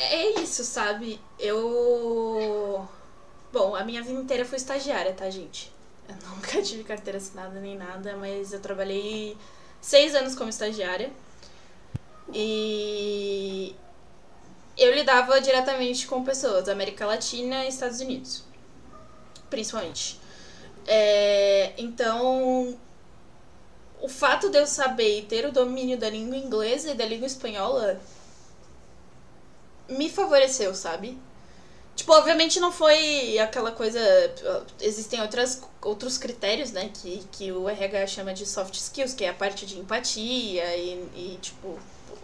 É 0.01 0.41
isso, 0.41 0.65
sabe? 0.65 1.21
Eu. 1.39 2.87
Bom, 3.53 3.75
a 3.75 3.83
minha 3.85 4.03
vida 4.03 4.21
inteira 4.21 4.45
foi 4.45 4.57
estagiária, 4.57 5.13
tá, 5.13 5.29
gente? 5.31 5.73
Eu 6.09 6.15
nunca 6.29 6.61
tive 6.63 6.85
carteira 6.85 7.19
assinada 7.19 7.61
nem 7.61 7.77
nada, 7.77 8.17
mas 8.17 8.53
eu 8.53 8.61
trabalhei 8.61 9.37
seis 9.81 10.15
anos 10.15 10.35
como 10.35 10.51
estagiária. 10.51 11.13
E 12.33 13.75
eu 14.77 14.95
lidava 14.95 15.41
diretamente 15.41 16.07
com 16.07 16.25
pessoas 16.25 16.65
da 16.65 16.73
América 16.73 17.07
Latina 17.07 17.65
e 17.65 17.69
Estados 17.69 18.01
Unidos, 18.01 18.45
principalmente. 19.51 20.21
É, 20.87 21.73
então, 21.77 22.79
o 24.01 24.09
fato 24.09 24.51
de 24.51 24.59
eu 24.59 24.67
saber 24.67 25.19
e 25.19 25.23
ter 25.23 25.45
o 25.47 25.53
domínio 25.53 25.99
da 25.99 26.09
língua 26.09 26.37
inglesa 26.37 26.91
e 26.91 26.95
da 26.95 27.05
língua 27.05 27.27
espanhola 27.27 28.01
me 29.89 30.09
favoreceu, 30.09 30.75
sabe? 30.75 31.19
Tipo, 31.99 32.13
obviamente 32.13 32.61
não 32.61 32.71
foi 32.71 33.41
aquela 33.41 33.73
coisa. 33.73 33.99
Existem 34.81 35.21
outras, 35.21 35.61
outros 35.83 36.17
critérios, 36.17 36.71
né? 36.71 36.93
Que, 36.95 37.25
que 37.33 37.51
o 37.51 37.69
RH 37.69 38.07
chama 38.07 38.33
de 38.33 38.47
soft 38.47 38.75
skills, 38.77 39.15
que 39.15 39.25
é 39.25 39.31
a 39.31 39.35
parte 39.35 39.67
de 39.67 39.77
empatia 39.81 40.77
e, 40.77 40.93
e 41.17 41.39
tipo, 41.43 41.77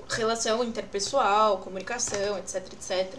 relação 0.09 0.63
interpessoal, 0.63 1.59
comunicação, 1.59 2.39
etc, 2.39 2.73
etc. 2.73 3.19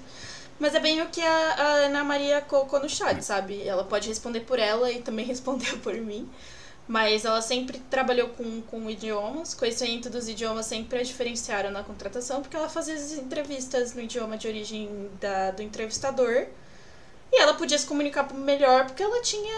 Mas 0.58 0.74
é 0.74 0.80
bem 0.80 1.02
o 1.02 1.10
que 1.10 1.20
a, 1.20 1.56
a 1.56 1.68
Ana 1.88 2.06
Maria 2.06 2.40
colocou 2.40 2.80
no 2.80 2.88
chat, 2.88 3.22
sabe? 3.22 3.68
Ela 3.68 3.84
pode 3.84 4.08
responder 4.08 4.40
por 4.40 4.58
ela 4.58 4.90
e 4.90 5.02
também 5.02 5.26
responder 5.28 5.76
por 5.80 5.94
mim. 5.94 6.30
Mas 6.88 7.26
ela 7.26 7.42
sempre 7.42 7.80
trabalhou 7.90 8.30
com, 8.30 8.62
com 8.62 8.90
idiomas, 8.90 9.56
conhecimento 9.56 10.10
dos 10.10 10.30
idiomas 10.30 10.68
sempre 10.68 11.00
a 11.00 11.04
diferenciaram 11.04 11.72
na 11.72 11.84
contratação, 11.84 12.42
porque 12.42 12.56
ela 12.56 12.70
fazia 12.70 12.94
as 12.94 13.14
entrevistas 13.14 13.96
no 13.96 14.02
idioma 14.02 14.38
de 14.38 14.48
origem 14.48 15.10
da, 15.20 15.52
do 15.52 15.64
entrevistador. 15.64 16.46
E 17.32 17.42
ela 17.42 17.56
podia 17.56 17.78
se 17.78 17.88
comunicar 17.88 18.32
melhor 18.34 18.86
porque 18.86 19.02
ela 19.02 19.22
tinha. 19.22 19.54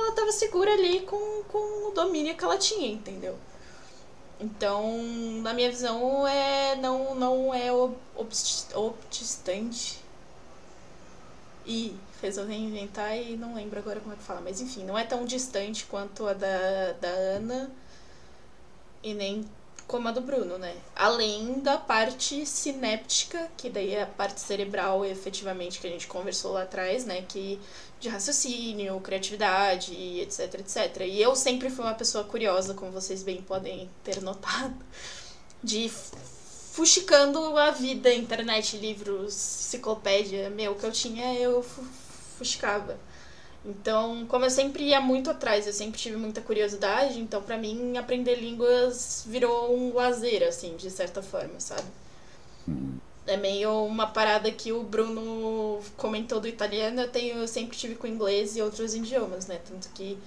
Ela 0.00 0.10
estava 0.10 0.32
segura 0.32 0.72
ali 0.72 1.00
com, 1.00 1.42
com 1.44 1.88
o 1.88 1.92
domínio 1.92 2.36
que 2.36 2.44
ela 2.44 2.58
tinha, 2.58 2.88
entendeu? 2.92 3.38
Então, 4.40 5.00
na 5.40 5.54
minha 5.54 5.70
visão, 5.70 6.26
é 6.26 6.74
não, 6.76 7.14
não 7.14 7.54
é 7.54 7.70
obstante. 8.74 10.00
E 11.64 11.96
fez 12.22 12.36
eu 12.36 12.46
reinventar 12.46 13.18
e 13.18 13.36
não 13.36 13.52
lembro 13.52 13.80
agora 13.80 13.98
como 13.98 14.14
é 14.14 14.16
que 14.16 14.22
fala, 14.22 14.40
mas 14.40 14.60
enfim, 14.60 14.84
não 14.84 14.96
é 14.96 15.02
tão 15.02 15.24
distante 15.24 15.84
quanto 15.86 16.24
a 16.24 16.32
da, 16.32 16.92
da 17.00 17.08
Ana 17.08 17.68
e 19.02 19.12
nem 19.12 19.44
como 19.88 20.06
a 20.06 20.12
do 20.12 20.20
Bruno, 20.20 20.56
né? 20.56 20.76
Além 20.94 21.54
da 21.60 21.76
parte 21.76 22.46
sinéptica, 22.46 23.50
que 23.56 23.68
daí 23.68 23.94
é 23.94 24.04
a 24.04 24.06
parte 24.06 24.40
cerebral, 24.40 25.04
efetivamente, 25.04 25.80
que 25.80 25.86
a 25.88 25.90
gente 25.90 26.06
conversou 26.06 26.52
lá 26.52 26.62
atrás, 26.62 27.04
né? 27.04 27.22
Que 27.28 27.58
de 27.98 28.08
raciocínio, 28.08 29.00
criatividade, 29.00 29.92
etc, 30.20 30.60
etc. 30.60 31.02
E 31.06 31.20
eu 31.20 31.34
sempre 31.34 31.70
fui 31.70 31.84
uma 31.84 31.94
pessoa 31.94 32.22
curiosa, 32.22 32.72
como 32.72 32.92
vocês 32.92 33.24
bem 33.24 33.42
podem 33.42 33.90
ter 34.04 34.22
notado, 34.22 34.76
de 35.62 35.90
fuxicando 36.72 37.58
a 37.58 37.70
vida, 37.70 38.14
internet, 38.14 38.78
livros, 38.78 39.34
enciclopédia, 39.34 40.48
meu, 40.48 40.74
que 40.74 40.84
eu 40.84 40.92
tinha, 40.92 41.34
eu 41.34 41.64
fuxicava. 42.42 42.98
Então, 43.64 44.26
como 44.26 44.44
eu 44.44 44.50
sempre 44.50 44.84
ia 44.84 45.00
muito 45.00 45.30
atrás, 45.30 45.66
eu 45.66 45.72
sempre 45.72 45.98
tive 45.98 46.16
muita 46.16 46.40
curiosidade, 46.40 47.20
então 47.20 47.40
para 47.40 47.56
mim 47.56 47.96
aprender 47.96 48.34
línguas 48.34 49.24
virou 49.26 49.76
um 49.76 49.94
lazer, 49.94 50.42
assim, 50.42 50.76
de 50.76 50.90
certa 50.90 51.22
forma, 51.22 51.60
sabe? 51.60 51.86
É 53.24 53.36
meio 53.36 53.84
uma 53.84 54.08
parada 54.08 54.50
que 54.50 54.72
o 54.72 54.82
Bruno 54.82 55.80
comentou 55.96 56.40
do 56.40 56.48
italiano, 56.48 57.02
eu 57.02 57.08
tenho, 57.08 57.38
eu 57.38 57.48
sempre 57.48 57.76
tive 57.76 57.94
com 57.94 58.06
inglês 58.08 58.56
e 58.56 58.62
outros 58.62 58.94
idiomas, 58.94 59.46
né? 59.46 59.60
Tanto 59.64 59.88
que 59.90 60.18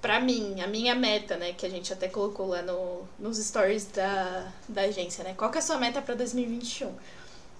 para 0.00 0.20
mim, 0.20 0.60
a 0.60 0.68
minha 0.68 0.94
meta, 0.94 1.36
né, 1.36 1.52
que 1.52 1.66
a 1.66 1.68
gente 1.68 1.92
até 1.92 2.06
colocou 2.06 2.46
lá 2.46 2.62
no, 2.62 3.02
nos 3.18 3.38
stories 3.38 3.86
da, 3.86 4.52
da 4.68 4.82
agência, 4.82 5.24
né? 5.24 5.34
Qual 5.36 5.50
que 5.50 5.58
é 5.58 5.60
a 5.60 5.62
sua 5.62 5.78
meta 5.78 6.00
para 6.00 6.14
2021? 6.14 6.92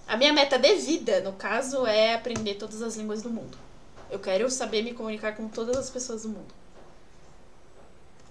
A 0.07 0.15
minha 0.15 0.31
meta 0.31 0.57
de 0.57 0.73
vida, 0.75 1.19
no 1.19 1.33
caso, 1.33 1.85
é 1.85 2.13
aprender 2.13 2.53
todas 2.55 2.81
as 2.81 2.95
línguas 2.95 3.21
do 3.21 3.29
mundo. 3.29 3.66
Eu 4.09 4.19
quero 4.19 4.49
saber 4.49 4.83
me 4.83 4.93
comunicar 4.93 5.35
com 5.35 5.47
todas 5.47 5.77
as 5.77 5.89
pessoas 5.89 6.23
do 6.23 6.29
mundo. 6.29 6.53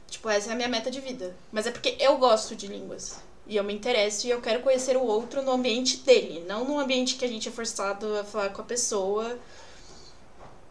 Tipo, 0.08 0.30
essa 0.30 0.50
é 0.50 0.52
a 0.52 0.56
minha 0.56 0.68
meta 0.68 0.90
de 0.90 1.00
vida. 1.00 1.36
Mas 1.52 1.66
é 1.66 1.70
porque 1.70 1.96
eu 2.00 2.16
gosto 2.18 2.54
de 2.54 2.66
línguas. 2.66 3.20
E 3.46 3.56
eu 3.56 3.64
me 3.64 3.74
interesso 3.74 4.26
e 4.26 4.30
eu 4.30 4.40
quero 4.40 4.62
conhecer 4.62 4.96
o 4.96 5.02
outro 5.02 5.42
no 5.42 5.52
ambiente 5.52 5.98
dele. 5.98 6.44
Não 6.48 6.64
no 6.64 6.78
ambiente 6.78 7.16
que 7.16 7.24
a 7.24 7.28
gente 7.28 7.48
é 7.48 7.52
forçado 7.52 8.16
a 8.16 8.24
falar 8.24 8.50
com 8.50 8.62
a 8.62 8.64
pessoa. 8.64 9.38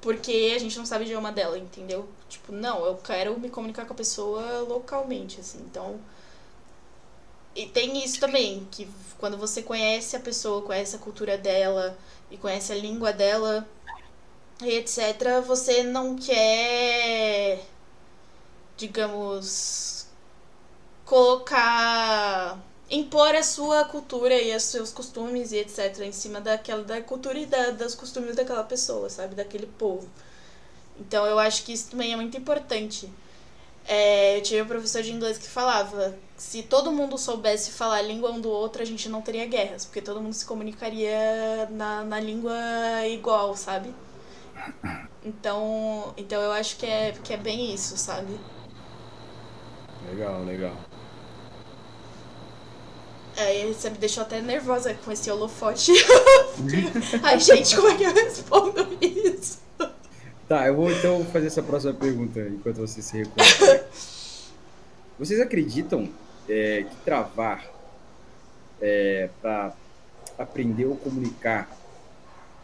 Porque 0.02 0.54
a 0.56 0.60
gente 0.60 0.78
não 0.78 0.86
sabe 0.86 1.04
o 1.04 1.08
idioma 1.08 1.32
dela, 1.32 1.58
entendeu? 1.58 2.08
Tipo, 2.30 2.52
não, 2.52 2.86
eu 2.86 2.96
quero 2.98 3.40
me 3.40 3.50
comunicar 3.50 3.86
com 3.86 3.94
a 3.94 3.96
pessoa 3.96 4.60
localmente, 4.62 5.40
assim. 5.40 5.60
Então. 5.60 6.00
E 7.56 7.66
tem 7.68 8.04
isso 8.04 8.20
também, 8.20 8.68
que 8.70 8.88
quando 9.18 9.38
você 9.38 9.64
conhece 9.64 10.16
a 10.16 10.20
pessoa, 10.20 10.62
conhece 10.62 10.96
a 10.96 11.00
cultura 11.00 11.38
dela 11.38 11.98
e 12.30 12.38
conhece 12.38 12.74
a 12.74 12.76
língua 12.76 13.14
dela, 13.14 13.68
e 14.62 14.70
etc., 14.78 15.42
você 15.46 15.84
não 15.84 16.16
quer, 16.16 17.62
digamos, 18.78 20.08
colocar. 21.06 22.60
impor 22.90 23.36
a 23.36 23.44
sua 23.44 23.86
cultura 23.86 24.36
e 24.42 24.56
os 24.56 24.64
seus 24.64 24.92
costumes 24.92 25.52
e 25.52 25.58
etc. 25.58 26.00
em 26.02 26.12
cima 26.12 26.40
daquela 26.42 26.84
da 26.84 27.02
cultura 27.02 27.38
e 27.40 27.46
da, 27.46 27.72
dos 27.72 27.96
costumes 27.96 28.36
daquela 28.36 28.64
pessoa, 28.64 29.10
sabe? 29.10 29.36
Daquele 29.36 29.68
povo. 29.68 30.08
Então 31.00 31.26
eu 31.26 31.40
acho 31.40 31.64
que 31.64 31.74
isso 31.74 31.92
também 31.92 32.14
é 32.14 32.16
muito 32.16 32.38
importante. 32.38 33.12
É, 33.88 34.38
eu 34.38 34.44
tive 34.44 34.62
um 34.64 34.68
professor 34.68 35.02
de 35.04 35.12
inglês 35.12 35.38
que 35.38 35.48
falava: 35.48 36.18
se 36.38 36.64
todo 36.64 36.92
mundo 36.92 37.18
soubesse 37.18 37.72
falar 37.72 37.98
a 37.98 38.02
língua 38.02 38.32
um 38.32 38.42
do 38.42 38.50
outro, 38.50 38.82
a 38.82 38.86
gente 38.86 39.10
não 39.10 39.22
teria 39.22 39.46
guerras, 39.46 39.86
porque 39.86 40.02
todo 40.02 40.22
mundo 40.22 40.34
se 40.34 40.46
comunicaria 40.46 41.68
na, 41.72 42.04
na 42.04 42.20
língua 42.20 42.56
igual, 43.08 43.56
sabe? 43.56 43.94
Então, 45.24 46.14
então 46.18 46.42
eu 46.42 46.52
acho 46.52 46.78
que 46.78 46.86
é, 46.86 47.12
que 47.24 47.34
é 47.34 47.38
bem 47.38 47.74
isso, 47.74 47.98
sabe? 47.98 48.40
Legal, 50.08 50.44
legal. 50.44 50.76
É, 53.38 53.66
você 53.66 53.90
me 53.90 53.98
deixou 53.98 54.24
até 54.24 54.42
nervosa 54.42 54.94
com 54.94 55.12
esse 55.12 55.30
holofote. 55.30 55.92
Ai, 57.22 57.40
gente, 57.40 57.76
como 57.76 57.90
é 57.90 57.98
que 57.98 58.04
eu 58.04 58.14
respondo 58.14 58.98
isso? 59.02 59.60
Tá, 60.48 60.68
eu 60.68 60.76
vou 60.76 60.92
então 60.92 61.26
fazer 61.26 61.48
essa 61.48 61.64
próxima 61.64 61.94
pergunta 61.94 62.40
enquanto 62.40 62.78
você 62.78 63.02
se 63.02 63.18
reconhece. 63.18 64.46
Vocês 65.18 65.40
acreditam 65.40 66.10
é, 66.48 66.84
que 66.84 66.96
travar 66.98 67.66
é, 68.82 69.30
para 69.42 69.74
aprender 70.38 70.86
ou 70.86 70.98
comunicar, 70.98 71.70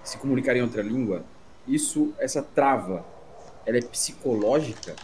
se 0.03 0.17
comunicar 0.17 0.55
em 0.55 0.61
outra 0.61 0.81
língua, 0.81 1.23
isso, 1.73 2.13
essa 2.19 2.41
trava, 2.41 3.05
ela 3.65 3.77
é 3.77 3.81
psicológica 3.81 4.95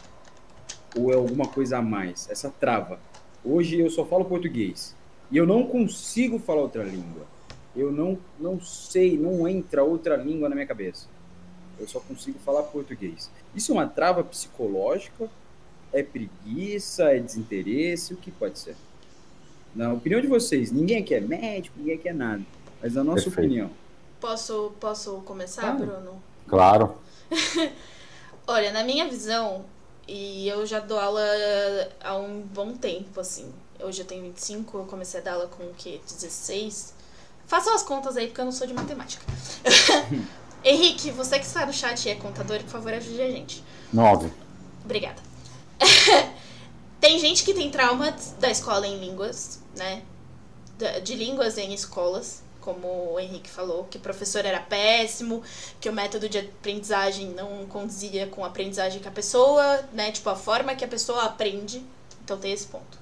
ou 0.97 1.11
é 1.11 1.15
alguma 1.15 1.47
coisa 1.47 1.77
a 1.77 1.81
mais? 1.81 2.29
Essa 2.29 2.49
trava. 2.49 2.99
Hoje 3.43 3.79
eu 3.79 3.89
só 3.89 4.05
falo 4.05 4.25
português 4.25 4.95
e 5.31 5.37
eu 5.37 5.45
não 5.45 5.67
consigo 5.67 6.39
falar 6.39 6.61
outra 6.61 6.83
língua. 6.83 7.25
Eu 7.75 7.91
não, 7.91 8.17
não 8.39 8.59
sei, 8.59 9.17
não 9.17 9.47
entra 9.47 9.83
outra 9.83 10.15
língua 10.15 10.49
na 10.49 10.55
minha 10.55 10.67
cabeça. 10.67 11.07
Eu 11.79 11.87
só 11.87 11.99
consigo 11.99 12.39
falar 12.39 12.63
português. 12.63 13.29
Isso 13.55 13.71
é 13.71 13.75
uma 13.75 13.87
trava 13.87 14.23
psicológica? 14.23 15.29
É 15.93 16.01
preguiça? 16.01 17.03
É 17.11 17.19
desinteresse? 17.19 18.13
O 18.13 18.17
que 18.17 18.31
pode 18.31 18.57
ser? 18.57 18.75
Na 19.75 19.93
opinião 19.93 20.19
de 20.19 20.27
vocês, 20.27 20.71
ninguém 20.71 20.97
aqui 20.97 21.13
é 21.13 21.19
médico, 21.19 21.77
ninguém 21.77 21.95
aqui 21.95 22.09
é 22.09 22.13
nada. 22.13 22.41
Mas 22.81 22.95
na 22.95 23.03
nossa 23.03 23.25
Perfeito. 23.25 23.39
opinião. 23.39 23.69
Posso, 24.19 24.73
posso 24.79 25.21
começar, 25.21 25.69
ah, 25.69 25.73
Bruno? 25.73 26.21
Claro. 26.47 26.97
Olha, 28.47 28.71
na 28.71 28.83
minha 28.83 29.07
visão, 29.07 29.65
e 30.07 30.47
eu 30.47 30.65
já 30.65 30.79
dou 30.79 30.99
aula 30.99 31.21
há 32.01 32.15
um 32.15 32.41
bom 32.41 32.73
tempo, 32.73 33.19
assim. 33.19 33.53
Hoje 33.79 34.01
eu 34.01 34.05
tenho 34.05 34.23
25, 34.23 34.77
eu 34.77 34.85
comecei 34.85 35.19
a 35.19 35.23
dar 35.23 35.33
aula 35.33 35.47
com 35.47 35.63
o 35.63 35.73
quê? 35.77 35.99
16? 36.07 36.93
Façam 37.45 37.75
as 37.75 37.83
contas 37.83 38.17
aí, 38.17 38.27
porque 38.27 38.41
eu 38.41 38.45
não 38.45 38.51
sou 38.51 38.65
de 38.65 38.73
matemática. 38.73 39.25
Henrique, 40.63 41.11
você 41.11 41.37
que 41.37 41.45
está 41.45 41.65
no 41.65 41.73
chat 41.73 42.05
e 42.05 42.09
é 42.09 42.15
contador, 42.15 42.59
por 42.59 42.69
favor, 42.69 42.93
ajude 42.93 43.21
a 43.21 43.29
gente. 43.29 43.63
Nove. 43.93 44.31
Obrigada. 44.83 45.21
tem 46.99 47.19
gente 47.19 47.43
que 47.43 47.53
tem 47.53 47.69
trauma 47.69 48.15
da 48.39 48.49
escola 48.49 48.87
em 48.87 48.97
línguas, 48.97 49.59
né? 49.75 50.01
De 51.03 51.15
línguas 51.15 51.57
em 51.57 51.73
escolas 51.73 52.41
como 52.67 53.13
o 53.13 53.17
Henrique 53.17 53.49
falou, 53.49 53.85
que 53.85 53.95
o 53.95 54.01
professor 54.01 54.45
era 54.45 54.59
péssimo, 54.59 55.41
que 55.79 55.87
o 55.87 55.93
método 55.93 56.27
de 56.27 56.39
aprendizagem 56.39 57.29
não 57.29 57.65
condizia 57.65 58.27
com 58.27 58.43
a 58.43 58.47
aprendizagem 58.47 59.01
que 59.01 59.07
a 59.07 59.11
pessoa, 59.11 59.85
né? 59.93 60.11
Tipo, 60.11 60.29
a 60.29 60.35
forma 60.35 60.75
que 60.75 60.83
a 60.83 60.87
pessoa 60.87 61.23
aprende. 61.23 61.81
Então 62.21 62.37
tem 62.37 62.51
esse 62.51 62.67
ponto. 62.67 62.99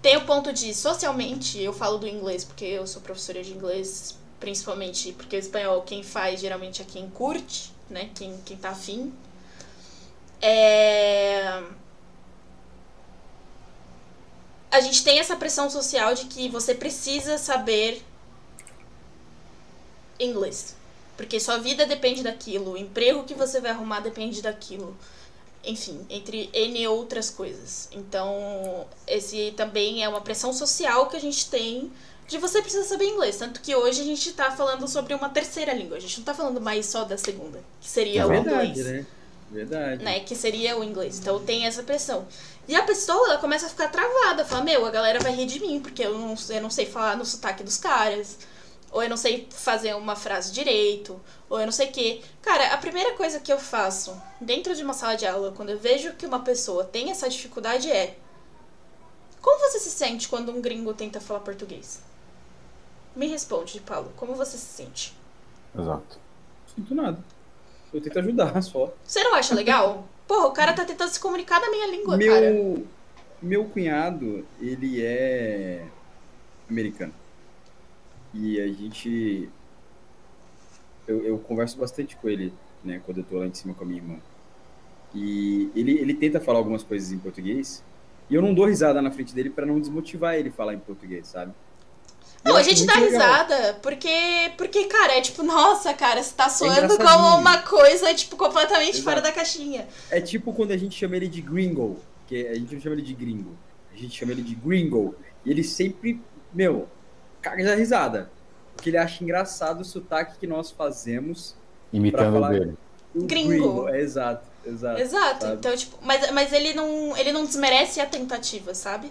Tem 0.00 0.16
o 0.16 0.24
ponto 0.24 0.50
de, 0.50 0.72
socialmente, 0.72 1.60
eu 1.60 1.74
falo 1.74 1.98
do 1.98 2.08
inglês 2.08 2.42
porque 2.42 2.64
eu 2.64 2.86
sou 2.86 3.02
professora 3.02 3.42
de 3.42 3.52
inglês, 3.52 4.16
principalmente 4.40 5.12
porque 5.12 5.36
o 5.36 5.38
espanhol 5.38 5.82
quem 5.82 6.02
faz 6.02 6.40
geralmente 6.40 6.80
é 6.80 6.86
quem 6.86 7.10
curte, 7.10 7.70
né? 7.90 8.08
Quem, 8.14 8.34
quem 8.46 8.56
tá 8.56 8.70
afim. 8.70 9.12
É... 10.40 11.64
A 14.70 14.80
gente 14.80 15.04
tem 15.04 15.18
essa 15.18 15.36
pressão 15.36 15.68
social 15.68 16.14
de 16.14 16.24
que 16.24 16.48
você 16.48 16.74
precisa 16.74 17.36
saber 17.36 18.02
inglês. 20.18 20.76
Porque 21.16 21.40
sua 21.40 21.58
vida 21.58 21.84
depende 21.84 22.22
daquilo, 22.22 22.72
o 22.72 22.76
emprego 22.76 23.24
que 23.24 23.34
você 23.34 23.60
vai 23.60 23.72
arrumar 23.72 23.98
depende 24.00 24.40
daquilo. 24.40 24.96
Enfim, 25.64 26.06
entre 26.08 26.48
N 26.52 26.86
outras 26.86 27.28
coisas. 27.28 27.88
Então, 27.90 28.86
esse 29.04 29.52
também 29.56 30.04
é 30.04 30.08
uma 30.08 30.20
pressão 30.20 30.52
social 30.52 31.08
que 31.08 31.16
a 31.16 31.20
gente 31.20 31.50
tem 31.50 31.90
de 32.28 32.38
você 32.38 32.62
precisa 32.62 32.84
saber 32.84 33.06
inglês. 33.06 33.36
Tanto 33.36 33.60
que 33.60 33.74
hoje 33.74 34.00
a 34.00 34.04
gente 34.04 34.32
tá 34.32 34.52
falando 34.52 34.86
sobre 34.86 35.12
uma 35.12 35.28
terceira 35.28 35.72
língua. 35.72 35.96
A 35.96 36.00
gente 36.00 36.18
não 36.18 36.24
tá 36.24 36.32
falando 36.32 36.60
mais 36.60 36.86
só 36.86 37.02
da 37.02 37.18
segunda, 37.18 37.60
que 37.80 37.88
seria 37.88 38.22
é 38.22 38.26
o 38.26 38.28
verdade, 38.28 38.70
inglês. 38.70 38.86
Né? 38.86 39.06
Verdade. 39.50 40.04
Né? 40.04 40.20
Que 40.20 40.36
seria 40.36 40.78
o 40.78 40.84
inglês. 40.84 41.18
Então 41.18 41.40
tem 41.40 41.66
essa 41.66 41.82
pressão. 41.82 42.28
E 42.68 42.76
a 42.76 42.82
pessoa, 42.84 43.30
ela 43.30 43.38
começa 43.38 43.66
a 43.66 43.70
ficar 43.70 43.88
travada. 43.88 44.44
Fala, 44.44 44.62
meu, 44.62 44.86
a 44.86 44.90
galera 44.90 45.18
vai 45.18 45.34
rir 45.34 45.46
de 45.46 45.58
mim, 45.58 45.80
porque 45.80 46.04
eu 46.04 46.16
não, 46.16 46.34
eu 46.50 46.62
não 46.62 46.70
sei 46.70 46.86
falar 46.86 47.16
no 47.16 47.24
sotaque 47.24 47.64
dos 47.64 47.78
caras 47.78 48.38
ou 48.90 49.02
eu 49.02 49.08
não 49.08 49.16
sei 49.16 49.46
fazer 49.50 49.94
uma 49.94 50.16
frase 50.16 50.52
direito, 50.52 51.20
ou 51.48 51.58
eu 51.60 51.66
não 51.66 51.72
sei 51.72 51.88
o 51.88 51.92
quê. 51.92 52.22
Cara, 52.42 52.72
a 52.72 52.78
primeira 52.78 53.14
coisa 53.14 53.40
que 53.40 53.52
eu 53.52 53.58
faço 53.58 54.20
dentro 54.40 54.74
de 54.74 54.82
uma 54.82 54.94
sala 54.94 55.16
de 55.16 55.26
aula, 55.26 55.52
quando 55.52 55.70
eu 55.70 55.78
vejo 55.78 56.14
que 56.14 56.26
uma 56.26 56.40
pessoa 56.40 56.84
tem 56.84 57.10
essa 57.10 57.28
dificuldade, 57.28 57.90
é: 57.90 58.16
Como 59.40 59.58
você 59.60 59.78
se 59.78 59.90
sente 59.90 60.28
quando 60.28 60.50
um 60.52 60.60
gringo 60.60 60.94
tenta 60.94 61.20
falar 61.20 61.40
português? 61.40 62.02
Me 63.14 63.26
responde, 63.26 63.80
Paulo, 63.80 64.12
como 64.16 64.34
você 64.34 64.56
se 64.56 64.66
sente? 64.66 65.16
Exato. 65.78 66.18
Sinto 66.74 66.94
nada. 66.94 67.22
Eu 67.92 68.00
tento 68.00 68.18
ajudar 68.18 68.60
só. 68.62 68.92
Você 69.04 69.22
não 69.22 69.34
acha 69.34 69.54
legal? 69.54 70.06
Porra, 70.26 70.46
o 70.46 70.52
cara 70.52 70.72
tá 70.72 70.84
tentando 70.84 71.10
se 71.10 71.18
comunicar 71.18 71.60
na 71.60 71.70
minha 71.70 71.86
língua, 71.86 72.16
meu, 72.16 72.32
cara. 72.32 72.84
Meu 73.40 73.64
cunhado, 73.64 74.46
ele 74.60 75.02
é 75.04 75.86
americano. 76.68 77.14
E 78.34 78.60
a 78.60 78.66
gente. 78.68 79.48
Eu, 81.06 81.24
eu 81.24 81.38
converso 81.38 81.78
bastante 81.78 82.16
com 82.16 82.28
ele, 82.28 82.52
né, 82.84 83.00
quando 83.04 83.18
eu 83.18 83.24
tô 83.24 83.38
lá 83.38 83.46
em 83.46 83.54
cima 83.54 83.74
com 83.74 83.84
a 83.84 83.86
minha 83.86 84.00
irmã. 84.00 84.18
E 85.14 85.70
ele, 85.74 85.98
ele 85.98 86.14
tenta 86.14 86.38
falar 86.40 86.58
algumas 86.58 86.82
coisas 86.82 87.12
em 87.12 87.18
português. 87.18 87.82
E 88.28 88.34
eu 88.34 88.42
não 88.42 88.52
dou 88.52 88.66
risada 88.66 89.00
na 89.00 89.10
frente 89.10 89.34
dele 89.34 89.48
para 89.48 89.64
não 89.64 89.80
desmotivar 89.80 90.34
ele 90.34 90.50
falar 90.50 90.74
em 90.74 90.78
português, 90.78 91.28
sabe? 91.28 91.52
Não, 92.44 92.56
a 92.56 92.62
gente 92.62 92.84
dá 92.86 92.94
legal. 92.94 93.10
risada, 93.10 93.74
porque, 93.82 94.52
porque, 94.56 94.84
cara, 94.84 95.16
é 95.16 95.20
tipo, 95.20 95.42
nossa, 95.42 95.92
cara, 95.92 96.22
você 96.22 96.34
tá 96.34 96.48
soando 96.48 96.74
engraçadinho. 96.74 97.08
como 97.08 97.36
uma 97.40 97.58
coisa, 97.58 98.14
tipo, 98.14 98.36
completamente 98.36 98.90
Exato. 98.90 99.04
fora 99.04 99.20
da 99.20 99.32
caixinha. 99.32 99.88
É 100.10 100.20
tipo 100.20 100.52
quando 100.52 100.70
a 100.70 100.76
gente 100.76 100.96
chama 100.96 101.16
ele 101.16 101.26
de 101.26 101.40
gringo, 101.40 101.98
que 102.26 102.46
a 102.46 102.54
gente 102.54 102.74
não 102.74 102.80
chama 102.80 102.94
ele 102.94 103.02
de 103.02 103.14
gringo, 103.14 103.56
a 103.92 103.96
gente 103.96 104.16
chama 104.16 104.32
ele 104.32 104.42
de 104.42 104.54
gringo. 104.54 105.14
E 105.44 105.50
ele 105.50 105.64
sempre, 105.64 106.20
meu, 106.52 106.88
caga 107.42 107.64
da 107.64 107.74
risada. 107.74 108.30
Porque 108.74 108.90
ele 108.90 108.96
acha 108.98 109.22
engraçado 109.24 109.80
o 109.80 109.84
sotaque 109.84 110.38
que 110.38 110.46
nós 110.46 110.70
fazemos. 110.70 111.54
Imitando 111.92 112.34
falar- 112.34 112.50
dele. 112.50 112.74
O 113.14 113.24
Gringo. 113.24 113.88
É, 113.88 114.00
exato, 114.00 114.44
exato. 114.64 115.00
Exato. 115.00 115.40
sabe? 115.44 115.56
Então, 115.56 115.74
tipo, 115.76 115.98
mas, 116.02 116.30
mas 116.30 116.52
ele 116.52 116.74
não. 116.74 117.16
Ele 117.16 117.32
não 117.32 117.44
desmerece 117.44 118.00
a 118.00 118.06
tentativa, 118.06 118.74
sabe? 118.74 119.10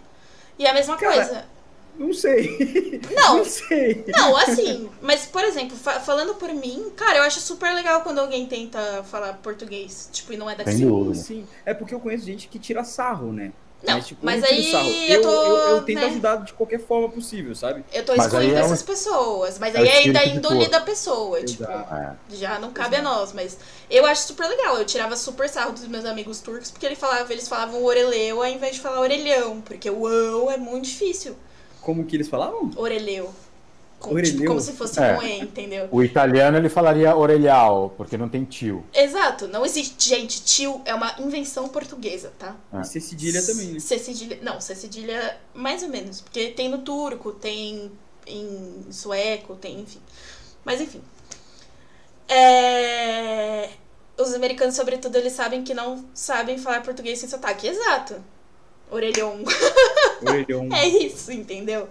E 0.57 0.65
a 0.65 0.73
mesma 0.73 0.95
Cara, 0.97 1.13
coisa. 1.15 1.45
Não 1.97 2.13
sei. 2.13 3.01
Não, 3.11 3.37
Não 3.41 3.43
sei. 3.45 4.05
Não, 4.07 4.37
assim, 4.37 4.87
mas 5.01 5.25
por 5.25 5.43
exemplo, 5.43 5.75
fa- 5.75 5.99
falando 5.99 6.35
por 6.35 6.53
mim, 6.53 6.91
cara, 6.95 7.17
eu 7.17 7.23
acho 7.23 7.39
super 7.41 7.73
legal 7.73 8.01
quando 8.01 8.19
alguém 8.19 8.45
tenta 8.45 9.03
falar 9.03 9.33
português, 9.41 10.07
tipo, 10.13 10.31
e 10.31 10.37
não 10.37 10.47
é 10.47 10.55
daqui. 10.55 10.85
Dúvida. 10.85 11.15
Sim, 11.15 11.45
é 11.65 11.73
porque 11.73 11.95
eu 11.95 11.99
conheço 11.99 12.23
gente 12.25 12.47
que 12.47 12.59
tira 12.59 12.83
sarro, 12.83 13.33
né? 13.33 13.51
Não, 13.83 13.93
mas, 13.93 14.07
tipo, 14.07 14.25
mas 14.25 14.43
aí 14.43 14.71
sarro. 14.71 14.89
eu 14.89 15.07
Eu, 15.17 15.21
tô, 15.21 15.29
eu, 15.29 15.55
eu 15.75 15.81
tento 15.83 15.99
né? 15.99 16.05
ajudar 16.07 16.35
de 16.37 16.51
qualquer 16.53 16.79
forma 16.79 17.09
possível, 17.09 17.53
sabe? 17.55 17.85
Eu 17.93 18.03
tô 18.03 18.13
excluindo 18.13 18.55
é 18.55 18.61
um- 18.61 18.65
essas 18.65 18.81
pessoas, 18.81 19.59
mas 19.59 19.75
é 19.75 19.77
aí 19.79 19.87
é 19.87 19.91
da 19.91 19.97
espírito 19.99 20.29
de 20.31 20.37
índole 20.37 20.67
da 20.67 20.79
pessoa, 20.81 21.43
tipo, 21.43 21.63
Exato. 21.63 21.93
É. 21.93 22.15
já 22.35 22.57
não 22.59 22.71
cabe 22.71 22.95
a 22.95 23.01
nós, 23.03 23.33
mas 23.33 23.57
eu 23.89 24.05
acho 24.05 24.23
super 24.23 24.47
legal. 24.47 24.77
Eu 24.77 24.85
tirava 24.85 25.15
super 25.15 25.47
sarro 25.47 25.73
dos 25.73 25.87
meus 25.87 26.05
amigos 26.05 26.39
turcos, 26.41 26.71
porque 26.71 26.85
ele 26.87 26.95
falava, 26.95 27.31
eles 27.31 27.47
falavam 27.47 27.83
oreleu 27.83 28.41
ao 28.41 28.49
invés 28.49 28.75
de 28.75 28.81
falar 28.81 28.99
orelhão, 28.99 29.61
porque 29.61 29.89
o 29.89 30.07
ão 30.07 30.49
é 30.49 30.57
muito 30.57 30.85
difícil. 30.85 31.35
Como 31.79 32.03
que 32.03 32.15
eles 32.15 32.27
falavam? 32.27 32.71
Oreleu. 32.75 33.31
Com? 33.99 34.21
Tipo, 34.21 34.45
como 34.45 34.59
se 34.61 34.73
fosse 34.73 34.99
É. 35.01 35.15
com 35.15 35.23
E, 35.23 35.39
entendeu? 35.39 35.87
O 35.91 36.03
italiano 36.03 36.55
ele 36.57 36.69
falaria 36.69 37.15
orelhal, 37.15 37.93
porque 37.97 38.15
não 38.15 38.29
tem 38.29 38.45
tio. 38.45 38.83
Exato, 38.93 39.47
não 39.47 39.65
existe. 39.65 40.09
Gente, 40.09 40.43
tio 40.43 40.81
é 40.85 40.93
uma 40.93 41.15
invenção 41.19 41.67
portuguesa, 41.67 42.31
tá? 42.37 42.55
É. 42.71 42.81
E 42.81 42.85
cedilha 42.85 43.41
também, 43.43 43.67
né? 43.73 43.79
Cedilha. 43.79 44.39
Não, 44.43 44.61
cedilha 44.61 45.37
mais 45.53 45.81
ou 45.81 45.89
menos. 45.89 46.21
Porque 46.21 46.49
tem 46.49 46.69
no 46.69 46.77
turco, 46.79 47.31
tem 47.31 47.91
em 48.27 48.85
sueco, 48.91 49.55
tem, 49.55 49.79
enfim. 49.79 49.99
Mas 50.63 50.79
enfim. 50.79 51.01
É, 52.27 53.69
Os 54.17 54.33
americanos, 54.33 54.75
sobretudo, 54.75 55.15
eles 55.15 55.33
sabem 55.33 55.63
que 55.63 55.73
não 55.73 56.03
sabem 56.13 56.57
falar 56.57 56.81
português 56.83 57.19
sem 57.19 57.29
sotaque. 57.29 57.67
Exato. 57.67 58.15
Orelhão. 58.91 59.43
Orelhão. 60.21 60.67
É 60.73 60.87
isso, 60.87 61.31
entendeu? 61.31 61.87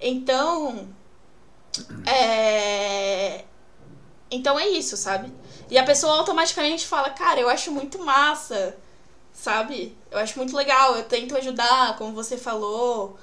Então. 0.00 0.88
É. 2.06 3.44
Então 4.30 4.58
é 4.58 4.68
isso, 4.68 4.96
sabe? 4.96 5.32
E 5.70 5.78
a 5.78 5.84
pessoa 5.84 6.16
automaticamente 6.18 6.86
fala, 6.86 7.10
cara, 7.10 7.40
eu 7.40 7.48
acho 7.48 7.70
muito 7.70 7.98
massa, 7.98 8.76
sabe? 9.32 9.96
Eu 10.10 10.18
acho 10.18 10.38
muito 10.38 10.56
legal, 10.56 10.96
eu 10.96 11.04
tento 11.04 11.36
ajudar, 11.36 11.96
como 11.96 12.12
você 12.12 12.36
falou. 12.36 13.18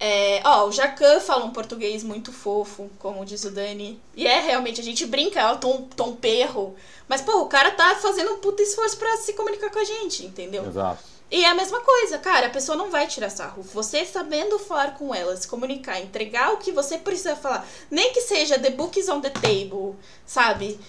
É, 0.00 0.40
ó, 0.44 0.66
o 0.66 0.72
Jacan 0.72 1.18
fala 1.18 1.44
um 1.44 1.50
português 1.50 2.04
muito 2.04 2.32
fofo, 2.32 2.88
como 2.98 3.24
diz 3.24 3.44
o 3.44 3.50
Dani. 3.50 4.00
E 4.14 4.26
é 4.26 4.40
realmente, 4.40 4.80
a 4.80 4.84
gente 4.84 5.04
brinca, 5.04 5.40
é 5.40 5.52
o 5.52 5.56
tom, 5.56 5.88
tom 5.96 6.14
perro. 6.14 6.76
Mas, 7.08 7.20
pô, 7.20 7.40
o 7.40 7.46
cara 7.46 7.72
tá 7.72 7.96
fazendo 7.96 8.32
um 8.34 8.38
puta 8.38 8.62
esforço 8.62 8.96
pra 8.96 9.16
se 9.16 9.32
comunicar 9.32 9.70
com 9.70 9.78
a 9.78 9.84
gente, 9.84 10.24
entendeu? 10.24 10.64
Exato. 10.66 11.02
E 11.30 11.44
é 11.44 11.48
a 11.48 11.54
mesma 11.54 11.80
coisa, 11.80 12.18
cara, 12.18 12.46
a 12.46 12.50
pessoa 12.50 12.76
não 12.76 12.90
vai 12.90 13.06
tirar 13.06 13.28
sarro. 13.28 13.62
Você 13.62 14.04
sabendo 14.04 14.58
falar 14.58 14.94
com 14.94 15.14
ela, 15.14 15.36
se 15.36 15.46
comunicar, 15.46 16.00
entregar 16.00 16.54
o 16.54 16.56
que 16.56 16.72
você 16.72 16.96
precisa 16.96 17.36
falar, 17.36 17.66
nem 17.90 18.12
que 18.12 18.22
seja 18.22 18.58
the 18.58 18.70
book 18.70 18.98
is 18.98 19.08
on 19.08 19.20
the 19.20 19.30
table, 19.30 19.94
sabe? 20.24 20.80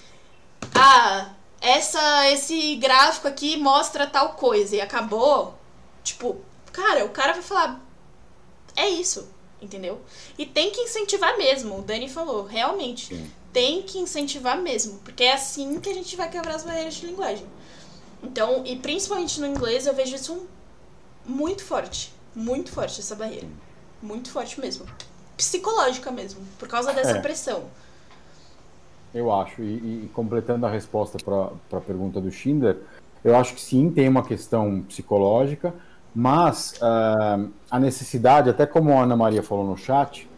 Ah, 0.74 1.34
essa 1.60 2.32
esse 2.32 2.78
gráfico 2.78 3.28
aqui 3.28 3.58
mostra 3.58 4.08
tal 4.08 4.34
coisa 4.34 4.78
e 4.78 4.82
acabou. 4.82 5.58
Tipo, 6.04 6.38
cara, 6.72 7.04
o 7.06 7.10
cara 7.10 7.34
vai 7.34 7.42
falar 7.42 7.90
é 8.80 8.88
isso, 8.88 9.28
entendeu? 9.62 10.00
E 10.38 10.46
tem 10.46 10.72
que 10.72 10.82
incentivar 10.82 11.38
mesmo, 11.38 11.80
o 11.80 11.82
Dani 11.82 12.08
falou, 12.10 12.46
realmente. 12.46 13.30
Tem 13.52 13.82
que 13.82 13.98
incentivar 13.98 14.58
mesmo, 14.58 15.00
porque 15.00 15.24
é 15.24 15.34
assim 15.34 15.80
que 15.82 15.90
a 15.90 15.94
gente 15.94 16.16
vai 16.16 16.30
quebrar 16.30 16.56
as 16.56 16.64
barreiras 16.64 16.94
de 16.96 17.08
linguagem. 17.08 17.46
Então, 18.24 18.64
e 18.66 18.76
principalmente 18.76 19.40
no 19.40 19.48
inglês, 19.48 19.88
eu 19.88 19.94
vejo 19.94 20.16
isso 20.16 20.46
muito 21.26 21.64
forte. 21.64 22.14
Muito 22.36 22.72
forte 22.72 23.00
essa 23.00 23.16
barreira. 23.16 23.48
Muito 24.02 24.32
forte 24.32 24.60
mesmo. 24.60 24.86
Psicológica 25.38 26.12
mesmo, 26.12 26.42
por 26.58 26.68
causa 26.68 26.92
dessa 26.94 27.18
É. 27.18 27.22
pressão. 27.22 27.64
Eu 29.14 29.32
acho, 29.32 29.62
e, 29.64 30.06
e 30.06 30.12
completando 30.14 30.66
a 30.66 30.70
resposta 30.70 31.18
para 31.24 31.78
a 31.78 31.82
pergunta 31.82 32.22
do 32.22 32.30
Schindler, 32.32 32.78
eu 33.24 33.36
acho 33.36 33.56
que 33.56 33.62
sim, 33.62 33.90
tem 33.90 34.08
uma 34.08 34.24
questão 34.24 34.82
psicológica, 34.88 35.74
mas 36.14 36.76
ah, 36.82 37.40
a 37.72 37.80
necessidade, 37.80 38.50
até 38.50 38.66
como 38.66 38.94
a 38.94 39.04
Ana 39.04 39.16
Maria 39.16 39.42
falou 39.42 39.66
no 39.66 39.76
chat, 39.78 40.30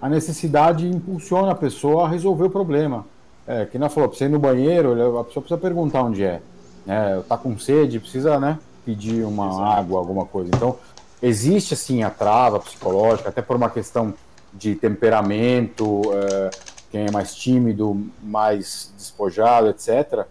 a 0.00 0.08
necessidade 0.08 0.86
impulsiona 0.86 1.52
a 1.52 1.54
pessoa 1.54 2.04
a 2.04 2.08
resolver 2.08 2.44
o 2.44 2.50
problema. 2.50 3.04
É, 3.46 3.66
que 3.66 3.76
ela 3.76 3.88
falou, 3.88 4.08
você 4.08 4.26
ir 4.26 4.28
no 4.28 4.38
banheiro, 4.38 5.18
a 5.18 5.24
pessoa 5.24 5.42
precisa 5.42 5.60
perguntar 5.60 6.02
onde 6.02 6.22
é. 6.22 6.40
É 6.86 7.20
tá 7.28 7.36
com 7.36 7.58
sede, 7.58 8.00
precisa 8.00 8.38
né, 8.40 8.58
pedir 8.84 9.24
uma 9.24 9.48
Exato. 9.48 9.62
água, 9.64 9.98
alguma 9.98 10.24
coisa. 10.26 10.50
Então, 10.54 10.76
existe 11.22 11.74
assim 11.74 12.02
a 12.02 12.10
trava 12.10 12.58
psicológica, 12.60 13.28
até 13.28 13.42
por 13.42 13.56
uma 13.56 13.70
questão 13.70 14.14
de 14.52 14.74
temperamento, 14.74 16.02
é, 16.14 16.50
quem 16.90 17.06
é 17.06 17.10
mais 17.10 17.34
tímido, 17.34 18.06
mais 18.22 18.92
despojado, 18.96 19.68
etc. 19.68 20.26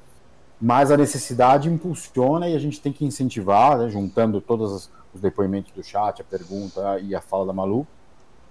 Mas 0.62 0.92
a 0.92 0.98
necessidade 0.98 1.70
impulsiona 1.70 2.50
e 2.50 2.56
a 2.56 2.60
gente 2.60 2.82
tem 2.82 2.92
que 2.92 3.06
incentivar, 3.06 3.78
né, 3.78 3.90
juntando 3.90 4.42
todos 4.42 4.72
os- 4.72 4.90
os 5.14 5.22
depoimentos 5.22 5.72
do 5.72 5.82
chat, 5.84 6.22
a 6.22 6.26
pergunta 6.26 7.00
e 7.00 7.16
a 7.16 7.22
fala 7.22 7.46
da 7.46 7.54
Malu, 7.54 7.88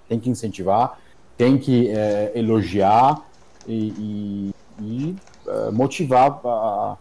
tem 0.09 0.19
que 0.19 0.31
incentivar, 0.31 0.99
tem 1.37 1.59
que 1.59 1.89
é, 1.91 2.33
elogiar 2.35 3.21
e, 3.67 3.91
e- 3.99 4.55
e, 4.81 5.17
é, 5.47 5.71
motivar 5.71 6.41
a- 6.45 6.97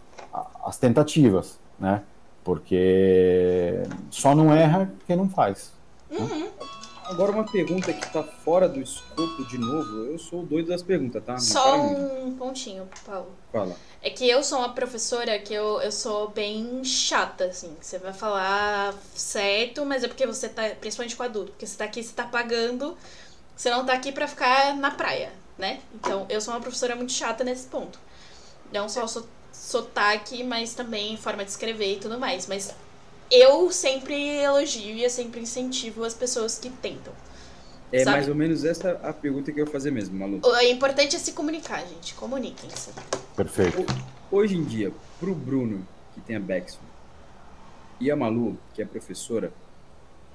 as 0.64 0.76
tentativas, 0.76 1.58
né? 1.78 2.02
Porque 2.44 3.82
só 4.10 4.34
não 4.34 4.52
erra 4.52 4.90
quem 5.06 5.16
não 5.16 5.28
faz. 5.28 5.72
Uhum. 6.10 6.48
Agora 7.08 7.32
uma 7.32 7.44
pergunta 7.44 7.90
que 7.90 8.12
tá 8.12 8.22
fora 8.22 8.68
do 8.68 8.80
escopo 8.80 9.42
de 9.46 9.56
novo. 9.56 10.12
Eu 10.12 10.18
sou 10.18 10.42
o 10.42 10.46
doido 10.46 10.68
das 10.68 10.82
perguntas, 10.82 11.24
tá? 11.24 11.32
Não 11.32 11.40
Só 11.40 11.62
para 11.62 11.80
um 11.80 12.36
pontinho, 12.36 12.86
Paulo. 13.04 13.32
Fala. 13.50 13.74
É 14.02 14.10
que 14.10 14.28
eu 14.28 14.44
sou 14.44 14.58
uma 14.58 14.74
professora 14.74 15.38
que 15.38 15.54
eu, 15.54 15.80
eu 15.80 15.90
sou 15.90 16.28
bem 16.28 16.84
chata, 16.84 17.46
assim. 17.46 17.74
Você 17.80 17.98
vai 17.98 18.12
falar 18.12 18.94
certo, 19.14 19.86
mas 19.86 20.04
é 20.04 20.08
porque 20.08 20.26
você 20.26 20.50
tá, 20.50 20.68
principalmente 20.78 21.16
com 21.16 21.22
adulto, 21.22 21.52
porque 21.52 21.66
você 21.66 21.78
tá 21.78 21.84
aqui, 21.84 22.02
você 22.02 22.12
tá 22.12 22.24
pagando, 22.24 22.94
você 23.56 23.70
não 23.70 23.86
tá 23.86 23.94
aqui 23.94 24.12
pra 24.12 24.28
ficar 24.28 24.76
na 24.76 24.90
praia, 24.90 25.32
né? 25.56 25.80
Então, 25.94 26.26
eu 26.28 26.42
sou 26.42 26.52
uma 26.52 26.60
professora 26.60 26.94
muito 26.94 27.12
chata 27.12 27.42
nesse 27.42 27.68
ponto. 27.68 27.98
Não 28.70 28.86
só 28.86 29.06
so, 29.06 29.26
sotaque, 29.58 30.42
mas 30.44 30.74
também 30.74 31.16
forma 31.16 31.44
de 31.44 31.50
escrever 31.50 31.94
e 31.94 31.98
tudo 31.98 32.18
mais. 32.18 32.46
Mas 32.46 32.74
eu 33.30 33.70
sempre 33.70 34.14
elogio 34.14 34.94
e 34.94 35.04
eu 35.04 35.10
sempre 35.10 35.40
incentivo 35.40 36.04
as 36.04 36.14
pessoas 36.14 36.58
que 36.58 36.70
tentam. 36.70 37.12
É 37.90 38.04
Sabe? 38.04 38.16
mais 38.16 38.28
ou 38.28 38.34
menos 38.34 38.64
essa 38.64 38.92
a 39.02 39.12
pergunta 39.12 39.50
que 39.50 39.60
eu 39.60 39.64
ia 39.64 39.70
fazer 39.70 39.90
mesmo, 39.90 40.18
Malu. 40.18 40.40
O 40.44 40.60
importante 40.60 41.16
é 41.16 41.18
se 41.18 41.32
comunicar, 41.32 41.80
gente. 41.86 42.14
Comuniquem-se. 42.14 42.90
Perfeito. 43.34 43.84
Hoje 44.30 44.56
em 44.56 44.64
dia, 44.64 44.92
pro 45.18 45.34
Bruno, 45.34 45.86
que 46.14 46.20
tem 46.20 46.36
a 46.36 46.40
Bexon, 46.40 46.78
e 47.98 48.10
a 48.10 48.16
Malu, 48.16 48.58
que 48.74 48.82
é 48.82 48.84
professora, 48.84 49.52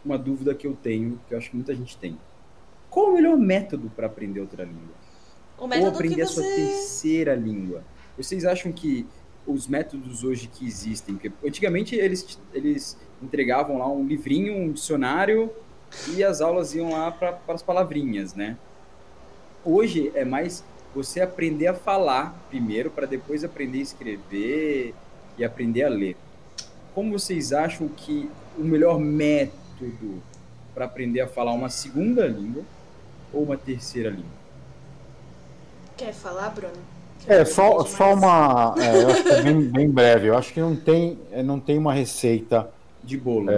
uma 0.03 0.17
dúvida 0.17 0.53
que 0.53 0.65
eu 0.67 0.75
tenho, 0.75 1.19
que 1.27 1.33
eu 1.33 1.37
acho 1.37 1.51
que 1.51 1.55
muita 1.55 1.73
gente 1.75 1.95
tem. 1.97 2.17
Qual 2.89 3.09
o 3.09 3.13
melhor 3.13 3.37
método 3.37 3.91
para 3.95 4.07
aprender 4.07 4.39
outra 4.39 4.63
língua? 4.63 4.95
O 5.57 5.67
método 5.67 5.87
ou 5.87 5.93
aprender 5.93 6.15
que 6.15 6.21
a 6.21 6.27
sua 6.27 6.43
você. 6.43 6.55
terceira 6.55 7.35
língua. 7.35 7.83
Vocês 8.17 8.45
acham 8.45 8.71
que 8.71 9.05
os 9.45 9.67
métodos 9.67 10.23
hoje 10.23 10.47
que 10.47 10.65
existem, 10.65 11.19
antigamente 11.45 11.95
eles, 11.95 12.39
eles 12.53 12.97
entregavam 13.21 13.77
lá 13.77 13.87
um 13.89 14.05
livrinho, 14.05 14.55
um 14.55 14.71
dicionário 14.71 15.51
e 16.15 16.23
as 16.23 16.41
aulas 16.41 16.73
iam 16.73 16.91
lá 16.91 17.11
para 17.11 17.39
as 17.47 17.61
palavrinhas, 17.61 18.33
né? 18.33 18.57
Hoje 19.65 20.11
é 20.15 20.23
mais 20.23 20.63
você 20.93 21.21
aprender 21.21 21.67
a 21.67 21.73
falar 21.73 22.35
primeiro 22.49 22.91
para 22.91 23.05
depois 23.05 23.43
aprender 23.43 23.79
a 23.79 23.81
escrever 23.81 24.93
e 25.37 25.43
aprender 25.43 25.83
a 25.83 25.89
ler. 25.89 26.15
Como 26.93 27.17
vocês 27.17 27.51
acham 27.51 27.87
que 27.87 28.29
o 28.57 28.63
melhor 28.63 28.99
método 28.99 30.21
para 30.73 30.85
aprender 30.85 31.21
a 31.21 31.27
falar 31.27 31.53
uma 31.53 31.69
segunda 31.69 32.27
língua 32.27 32.63
ou 33.31 33.43
uma 33.43 33.57
terceira 33.57 34.09
língua? 34.09 34.43
Quer 35.97 36.13
falar, 36.13 36.49
Bruno? 36.49 36.92
É, 37.27 37.45
só, 37.45 37.73
Entendi 37.81 37.89
só 37.91 38.15
mais. 38.15 38.23
uma. 38.23 38.75
é, 38.83 39.03
eu 39.03 39.09
acho 39.09 39.23
que 39.23 39.29
é 39.29 39.41
bem, 39.41 39.61
bem 39.61 39.89
breve. 39.89 40.27
Eu 40.27 40.37
acho 40.37 40.53
que 40.53 40.59
não 40.59 40.75
tem, 40.75 41.17
é, 41.31 41.41
não 41.43 41.59
tem 41.59 41.77
uma 41.77 41.93
receita 41.93 42.69
De 43.03 43.17
bolo. 43.17 43.49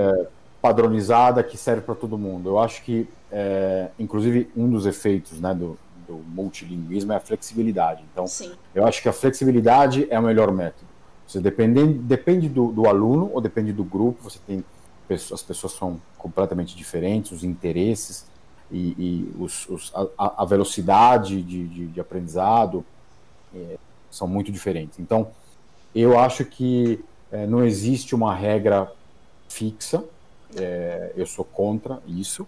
padronizada 0.61 1.43
que 1.43 1.57
serve 1.57 1.81
para 1.81 1.95
todo 1.95 2.17
mundo. 2.17 2.49
Eu 2.49 2.59
acho 2.59 2.83
que, 2.83 3.07
é, 3.31 3.89
inclusive, 3.99 4.49
um 4.55 4.69
dos 4.69 4.85
efeitos 4.85 5.39
né, 5.39 5.53
do, 5.53 5.77
do 6.07 6.15
multilinguismo 6.27 7.13
é 7.13 7.15
a 7.17 7.19
flexibilidade. 7.19 8.03
Então, 8.11 8.27
Sim. 8.27 8.51
eu 8.73 8.85
acho 8.85 9.01
que 9.01 9.09
a 9.09 9.13
flexibilidade 9.13 10.07
é 10.09 10.19
o 10.19 10.23
melhor 10.23 10.51
método. 10.51 10.85
Você 11.27 11.39
depende, 11.39 11.83
depende 11.85 12.47
do, 12.49 12.71
do 12.71 12.87
aluno 12.87 13.31
ou 13.33 13.41
depende 13.41 13.73
do 13.73 13.83
grupo. 13.83 14.23
Você 14.29 14.39
tem 14.45 14.63
pessoas, 15.07 15.39
as 15.41 15.45
pessoas 15.45 15.73
são 15.73 15.99
completamente 16.17 16.75
diferentes, 16.75 17.31
os 17.31 17.43
interesses 17.43 18.25
e, 18.71 18.95
e 18.97 19.31
os, 19.39 19.67
os- 19.69 19.91
a, 20.17 20.43
a 20.43 20.45
velocidade 20.45 21.41
de, 21.41 21.67
de, 21.67 21.85
de 21.87 21.99
aprendizado 21.99 22.83
é, 23.55 23.77
são 24.11 24.27
muito 24.27 24.51
diferentes. 24.51 24.99
Então, 24.99 25.29
eu 25.93 26.17
acho 26.19 26.43
que 26.45 27.03
é, 27.31 27.45
não 27.47 27.63
existe 27.63 28.13
uma 28.13 28.33
regra 28.33 28.91
fixa. 29.47 30.03
É, 30.57 31.11
eu 31.15 31.25
sou 31.25 31.45
contra 31.45 31.99
isso. 32.07 32.47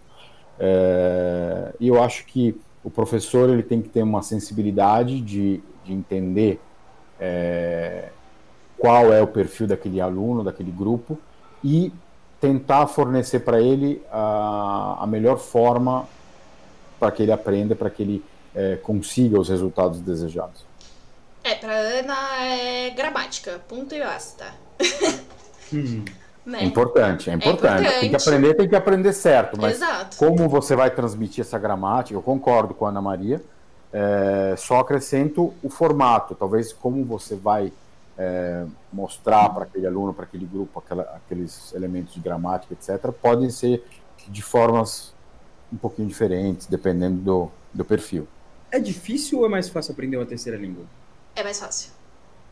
É, 0.59 1.73
e 1.79 1.87
eu 1.87 2.01
acho 2.01 2.25
que 2.25 2.59
o 2.83 2.89
professor 2.89 3.49
ele 3.49 3.63
tem 3.63 3.81
que 3.81 3.89
ter 3.89 4.03
uma 4.03 4.21
sensibilidade 4.21 5.21
de, 5.21 5.61
de 5.83 5.93
entender 5.93 6.59
é, 7.19 8.09
qual 8.77 9.11
é 9.11 9.21
o 9.21 9.27
perfil 9.27 9.67
daquele 9.67 9.99
aluno, 9.99 10.43
daquele 10.43 10.71
grupo, 10.71 11.17
e 11.63 11.91
tentar 12.39 12.87
fornecer 12.87 13.39
para 13.39 13.59
ele 13.59 14.01
a, 14.11 14.97
a 15.01 15.07
melhor 15.07 15.37
forma 15.37 16.07
para 16.99 17.11
que 17.11 17.23
ele 17.23 17.31
aprenda, 17.31 17.75
para 17.75 17.89
que 17.89 18.03
ele 18.03 18.23
é, 18.53 18.75
consiga 18.77 19.39
os 19.39 19.49
resultados 19.49 19.99
desejados. 19.99 20.66
É, 21.47 21.55
pra 21.55 21.73
Ana 21.73 22.43
é 22.45 22.89
gramática, 22.89 23.59
ponto 23.69 23.95
e 23.95 23.99
basta. 23.99 24.45
Hum. 25.73 26.03
Né? 26.47 26.61
É 26.61 26.63
importante, 26.63 27.29
é 27.29 27.33
importante. 27.33 27.83
Tem 27.83 27.99
que 27.99 28.05
importante. 28.05 28.29
aprender, 28.29 28.53
tem 28.53 28.69
que 28.69 28.75
aprender 28.77 29.11
certo, 29.11 29.59
mas 29.59 29.75
Exato. 29.75 30.15
como 30.15 30.47
você 30.47 30.77
vai 30.77 30.89
transmitir 30.89 31.41
essa 31.41 31.59
gramática, 31.59 32.17
eu 32.17 32.21
concordo 32.21 32.73
com 32.73 32.85
a 32.85 32.89
Ana 32.89 33.01
Maria, 33.01 33.43
é, 33.91 34.55
só 34.57 34.79
acrescento 34.79 35.53
o 35.61 35.69
formato, 35.69 36.35
talvez 36.35 36.71
como 36.71 37.03
você 37.03 37.35
vai 37.35 37.73
é, 38.17 38.63
mostrar 38.93 39.49
para 39.49 39.63
aquele 39.65 39.85
aluno, 39.87 40.13
para 40.13 40.23
aquele 40.23 40.45
grupo, 40.45 40.79
aquela- 40.79 41.03
aqueles 41.17 41.73
elementos 41.73 42.13
de 42.13 42.21
gramática, 42.21 42.73
etc., 42.73 43.11
podem 43.11 43.49
ser 43.49 43.83
de 44.29 44.41
formas 44.41 45.13
um 45.71 45.75
pouquinho 45.75 46.07
diferentes, 46.07 46.65
dependendo 46.65 47.17
do, 47.21 47.51
do 47.73 47.83
perfil. 47.83 48.25
É 48.71 48.79
difícil 48.79 49.39
ou 49.39 49.45
é 49.45 49.49
mais 49.49 49.67
fácil 49.67 49.91
aprender 49.91 50.15
uma 50.15 50.25
terceira 50.25 50.57
língua? 50.57 50.85
É 51.37 51.43
mais 51.43 51.59
fácil. 51.59 51.91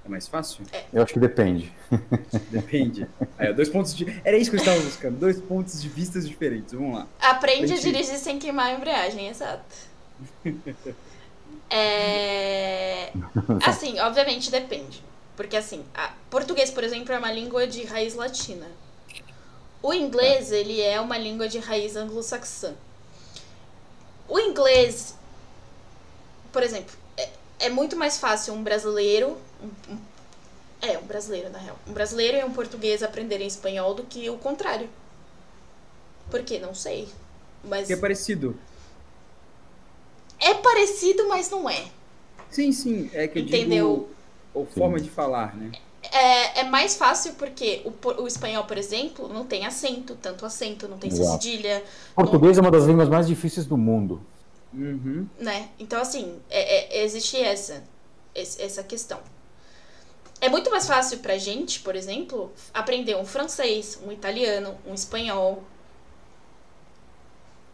É 0.05 0.09
mais 0.09 0.27
fácil? 0.27 0.63
Eu 0.93 1.01
acho 1.01 1.13
que 1.13 1.19
depende. 1.19 1.73
Depende. 2.51 3.07
Aí, 3.39 3.49
ó, 3.49 3.53
dois 3.53 3.67
pontos 3.69 3.95
de. 3.95 4.05
Era 4.23 4.37
isso 4.37 4.51
que 4.51 4.55
eu 4.57 4.59
estava 4.59 4.79
buscando. 4.79 5.17
Dois 5.17 5.41
pontos 5.41 5.81
de 5.81 5.89
vistas 5.89 6.27
diferentes. 6.27 6.73
Vamos 6.73 6.99
lá. 6.99 7.07
Aprende 7.19 7.73
a 7.73 7.77
dirigir 7.77 8.19
sem 8.19 8.37
queimar 8.37 8.67
a 8.67 8.73
embreagem, 8.73 9.27
exato. 9.27 9.63
É... 11.71 13.11
Assim, 13.65 13.99
obviamente 13.99 14.51
depende. 14.51 15.03
Porque 15.35 15.57
assim, 15.57 15.83
a- 15.93 16.13
português, 16.29 16.69
por 16.69 16.83
exemplo, 16.83 17.11
é 17.11 17.17
uma 17.17 17.31
língua 17.31 17.65
de 17.67 17.83
raiz 17.83 18.13
latina. 18.13 18.67
O 19.81 19.93
inglês, 19.93 20.51
ele 20.51 20.79
é 20.81 21.01
uma 21.01 21.17
língua 21.17 21.47
de 21.49 21.57
raiz 21.59 21.95
anglo-saxã. 21.95 22.73
O 24.29 24.39
inglês, 24.39 25.15
por 26.53 26.63
exemplo, 26.63 26.95
é, 27.59 27.69
muito 27.69 27.95
mais 27.95 28.17
fácil 28.17 28.53
um 28.53 28.63
brasileiro. 28.63 29.37
um- 29.61 29.93
um- 29.93 29.97
é, 30.81 30.97
um 30.99 31.03
brasileiro, 31.03 31.49
na 31.49 31.57
real. 31.57 31.77
Um 31.87 31.93
brasileiro 31.93 32.37
e 32.37 32.43
um 32.43 32.51
português 32.51 33.01
aprenderem 33.01 33.47
espanhol 33.47 33.93
do 33.95 34.03
que 34.03 34.29
o 34.29 34.37
contrário. 34.37 34.87
Por 36.29 36.43
quê? 36.43 36.59
Não 36.59 36.75
sei. 36.75 37.07
Mas 37.63 37.87
Que 37.87 37.93
é 37.93 37.97
parecido. 37.97 38.55
é 40.39 40.53
parecido, 40.55 41.27
mas 41.27 41.49
não 41.49 41.69
é. 41.69 41.85
Sim, 42.51 42.71
sim. 42.71 43.09
É 43.13 43.27
que 43.27 43.39
eu 43.39 43.43
Entendeu? 43.43 44.09
digo. 44.53 44.63
A 44.67 44.73
forma 44.73 44.99
de 44.99 45.09
falar, 45.09 45.55
né? 45.55 45.71
É, 46.11 46.59
é 46.61 46.63
mais 46.63 46.95
fácil 46.95 47.33
porque 47.33 47.81
o, 47.83 48.21
o 48.21 48.27
espanhol, 48.27 48.63
por 48.65 48.77
exemplo, 48.77 49.27
não 49.27 49.45
tem 49.45 49.65
acento, 49.65 50.15
tanto 50.15 50.45
acento, 50.45 50.87
não 50.87 50.97
tem 50.99 51.09
Exato. 51.11 51.41
cedilha, 51.43 51.83
Português 52.13 52.57
é 52.57 52.61
uma 52.61 52.69
das 52.71 52.85
línguas 52.85 53.09
mais 53.09 53.27
difíceis 53.27 53.65
do 53.65 53.75
mundo. 53.75 54.21
Uhum. 54.75 55.27
né? 55.39 55.69
Então, 55.79 56.01
assim, 56.01 56.39
é- 56.49 56.99
é- 56.99 57.03
existe 57.03 57.37
essa, 57.41 57.83
essa 58.35 58.83
questão. 58.83 59.19
É 60.41 60.49
muito 60.49 60.69
mais 60.69 60.85
fácil 60.85 61.19
pra 61.19 61.37
gente, 61.37 61.79
por 61.79 61.95
exemplo, 61.95 62.51
aprender 62.73 63.15
um 63.15 63.25
francês, 63.25 63.97
um 64.05 64.11
italiano, 64.11 64.77
um 64.85 64.93
espanhol, 64.93 65.63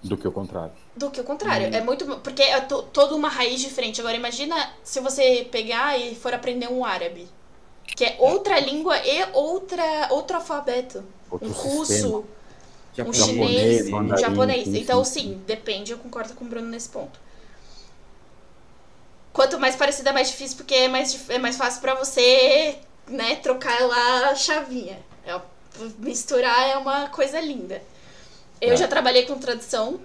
Do 0.03 0.17
que 0.17 0.27
o 0.27 0.31
contrário. 0.31 0.73
do 0.95 1.09
que 1.11 1.21
o 1.21 1.23
contrário. 1.23 1.73
É 1.75 1.81
muito. 1.81 2.05
Porque 2.19 2.41
é 2.41 2.59
to- 2.61 2.83
toda 2.83 3.15
uma 3.15 3.29
raiz 3.29 3.61
diferente. 3.61 3.99
Agora, 4.01 4.15
imagina 4.15 4.55
se 4.83 4.99
você 4.99 5.47
pegar 5.51 5.99
e 5.99 6.15
for 6.15 6.33
aprender 6.33 6.67
um 6.69 6.83
árabe. 6.83 7.27
Que 7.85 8.05
é 8.05 8.15
outra 8.19 8.59
língua 8.59 8.97
e 9.05 9.23
outra, 9.33 10.07
outro 10.11 10.37
alfabeto. 10.37 11.03
Outro 11.29 11.47
um 11.49 11.53
sistema. 11.53 11.73
russo, 11.75 12.25
um 12.99 13.13
Japonês, 13.13 13.13
chinês, 13.13 13.87
um 13.87 13.89
mandarim, 13.89 14.15
japonês. 14.15 14.67
sim, 14.67 14.77
Então, 14.77 15.03
sim, 15.03 15.41
depende, 15.47 15.91
eu 15.91 15.97
concordo 15.97 16.33
com 16.33 16.45
o 16.45 16.47
Bruno 16.47 16.67
nesse 16.67 16.89
ponto. 16.89 17.19
Quanto 19.33 19.59
mais 19.59 19.75
parecido 19.75 20.09
é 20.09 20.11
mais 20.11 20.29
difícil, 20.29 20.57
porque 20.57 20.75
é 20.75 20.87
mais, 20.89 21.29
é 21.29 21.37
mais 21.39 21.55
fácil 21.55 21.79
pra 21.81 21.95
você, 21.95 22.77
né, 23.07 23.37
trocar 23.37 23.79
lá 23.87 24.29
a 24.29 24.35
chavinha. 24.35 24.99
É, 25.25 25.39
misturar 25.99 26.69
é 26.69 26.77
uma 26.77 27.07
coisa 27.09 27.39
linda. 27.39 27.81
Eu 28.61 28.73
É. 28.73 28.77
já 28.77 28.87
trabalhei 28.87 29.25
com 29.25 29.37
tradução 29.39 30.01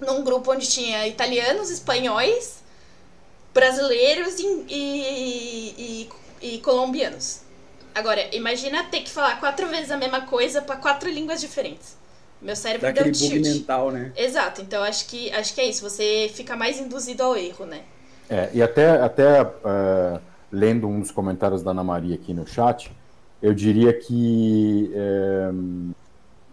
num 0.00 0.22
grupo 0.24 0.52
onde 0.52 0.66
tinha 0.68 1.06
italianos, 1.06 1.70
espanhóis, 1.70 2.62
brasileiros 3.54 4.38
e, 4.38 4.46
e, 4.68 6.08
e- 6.42 6.54
e 6.54 6.58
colombianos. 6.60 7.40
Agora, 7.94 8.34
imagina 8.34 8.84
ter 8.84 9.00
que 9.00 9.10
falar 9.10 9.40
quatro 9.40 9.66
vezes 9.68 9.90
a 9.90 9.96
mesma 9.96 10.22
coisa 10.22 10.62
pra 10.62 10.76
quatro 10.76 11.08
línguas 11.10 11.40
diferentes. 11.40 11.96
Meu 12.40 12.54
cérebro 12.54 12.86
Dá 12.86 12.92
deu 12.92 13.02
aquele 13.04 13.18
bug 13.18 13.42
tilt. 13.42 13.56
mental, 13.58 13.90
né? 13.90 14.12
Exato, 14.16 14.62
então 14.62 14.82
acho 14.84 15.06
que, 15.08 15.30
acho 15.32 15.52
que 15.54 15.60
é 15.60 15.66
isso. 15.66 15.82
Você 15.88 16.30
fica 16.32 16.54
mais 16.56 16.78
induzido 16.78 17.22
ao 17.24 17.36
erro, 17.36 17.66
né? 17.66 17.82
É, 18.30 18.50
e 18.54 18.62
até, 18.62 18.90
até 19.02 19.40
é, 19.40 20.20
lendo 20.52 20.86
um 20.86 21.00
dos 21.00 21.10
comentários 21.10 21.62
da 21.62 21.72
Ana 21.72 21.82
Maria 21.82 22.14
aqui 22.14 22.32
no 22.32 22.46
chat, 22.46 22.92
eu 23.42 23.52
diria 23.52 23.92
que, 23.92 24.92
é, 24.94 25.50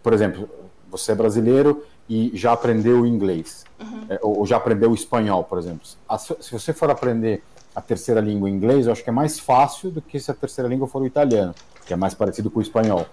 por 0.01 0.13
exemplo, 0.13 0.49
você 0.89 1.11
é 1.11 1.15
brasileiro 1.15 1.85
e 2.09 2.31
já 2.33 2.53
aprendeu 2.53 3.01
o 3.01 3.05
inglês, 3.05 3.63
é, 4.09 4.17
ou 4.21 4.45
já 4.45 4.57
aprendeu 4.57 4.91
o 4.91 4.95
espanhol, 4.95 5.43
por 5.43 5.57
exemplo. 5.59 5.81
A- 6.07 6.17
Se 6.17 6.35
se 6.39 6.51
você 6.51 6.73
for 6.73 6.89
aprender 6.89 7.43
a 7.75 7.81
terceira 7.81 8.21
língua 8.21 8.49
inglês, 8.49 8.85
eu 8.85 8.93
acho 8.93 9.03
que 9.03 9.09
é 9.09 9.13
mais 9.13 9.37
fácil 9.37 9.91
do 9.91 10.01
que 10.01 10.19
se 10.19 10.31
a 10.31 10.33
terceira 10.33 10.69
língua 10.69 10.87
for 10.87 11.01
o 11.01 11.05
italiano, 11.05 11.53
que 11.85 11.93
é 11.93 11.95
mais 11.95 12.13
parecido 12.13 12.49
com 12.49 12.59
o 12.59 12.61
espanhol. 12.61 13.05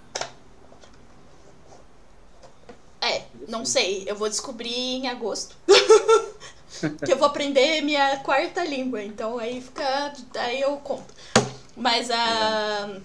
É, 3.00 3.22
não 3.48 3.64
sei. 3.64 4.04
Eu 4.06 4.14
vou 4.14 4.28
descobrir 4.28 4.72
em 4.72 5.08
agosto. 5.08 5.56
que 7.04 7.12
eu 7.12 7.16
vou 7.16 7.26
aprender 7.26 7.82
minha 7.82 8.18
quarta 8.18 8.64
língua. 8.64 9.02
Então 9.02 9.38
aí 9.38 9.60
fica. 9.60 10.12
Aí 10.36 10.60
eu 10.60 10.76
conto. 10.76 11.12
Mas 11.76 12.10
a. 12.10 13.00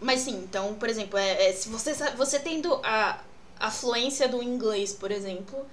Mas 0.00 0.20
sim, 0.20 0.42
então, 0.44 0.74
por 0.74 0.88
exemplo, 0.88 1.18
é, 1.18 1.48
é, 1.48 1.52
se 1.52 1.68
você, 1.68 1.92
você 2.16 2.38
tendo 2.38 2.74
a, 2.82 3.20
a 3.58 3.70
fluência 3.70 4.26
do 4.26 4.42
inglês, 4.42 4.94
por 4.94 5.10
exemplo, 5.10 5.66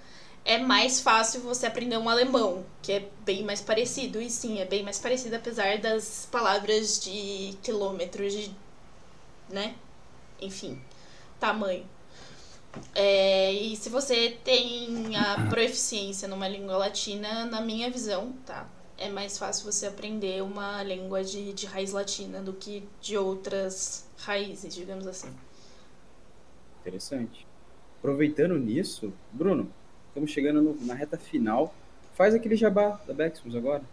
é 0.48 0.58
mais 0.58 1.02
fácil 1.02 1.42
você 1.42 1.68
aprender 1.68 1.98
um 1.98 2.10
alemão, 2.10 2.66
que 2.82 2.92
é 2.94 3.10
bem 3.26 3.44
mais 3.44 3.62
parecido. 3.62 4.22
E 4.22 4.30
sim, 4.30 4.60
é 4.60 4.66
bem 4.66 4.84
mais 4.84 5.00
parecido, 5.00 5.36
apesar 5.36 5.78
das 5.80 6.28
palavras 6.32 7.00
de 7.00 7.58
quilômetros 7.62 8.34
de. 8.34 8.52
né? 9.50 9.76
Enfim, 10.42 10.82
tamanho. 11.40 11.86
É, 12.96 13.52
e 13.54 13.76
se 13.76 13.90
você 13.90 14.38
tem 14.44 15.16
a 15.18 15.48
proficiência 15.50 16.28
numa 16.28 16.48
língua 16.48 16.78
latina, 16.78 17.46
na 17.46 17.62
minha 17.62 17.90
visão, 17.92 18.34
tá? 18.46 18.68
é 18.98 19.10
mais 19.10 19.38
fácil 19.38 19.72
você 19.72 19.86
aprender 19.88 20.42
uma 20.44 20.82
língua 20.84 21.24
de, 21.24 21.54
de 21.54 21.66
raiz 21.68 21.92
latina 21.92 22.42
do 22.42 22.54
que 22.54 22.84
de 23.02 23.18
outras 23.18 24.10
raízes, 24.18 24.74
digamos 24.74 25.06
assim. 25.08 25.30
Interessante. 26.82 27.46
Aproveitando 28.00 28.58
nisso, 28.58 29.14
Bruno, 29.32 29.72
estamos 30.18 30.32
chegando 30.32 30.62
no, 30.62 30.86
na 30.86 30.96
reta 30.96 31.18
final. 31.18 31.74
Faz 32.16 32.34
aquele 32.34 32.56
jabá 32.56 33.00
da 33.08 33.14
Bexmus 33.14 33.56
agora. 33.56 33.84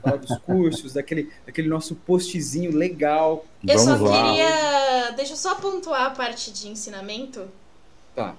Fala 0.00 0.16
dos 0.16 0.38
cursos, 0.38 0.92
daquele, 0.94 1.32
daquele 1.44 1.68
nosso 1.68 1.96
postzinho 1.96 2.70
legal. 2.70 3.44
Eu 3.66 3.78
Vamos 3.78 3.98
só 3.98 4.04
lá. 4.04 4.22
queria. 4.22 5.10
Deixa 5.16 5.32
eu 5.32 5.36
só 5.36 5.56
pontuar 5.56 6.06
a 6.06 6.10
parte 6.10 6.52
de 6.52 6.68
ensinamento. 6.68 7.48
Tá. 8.14 8.36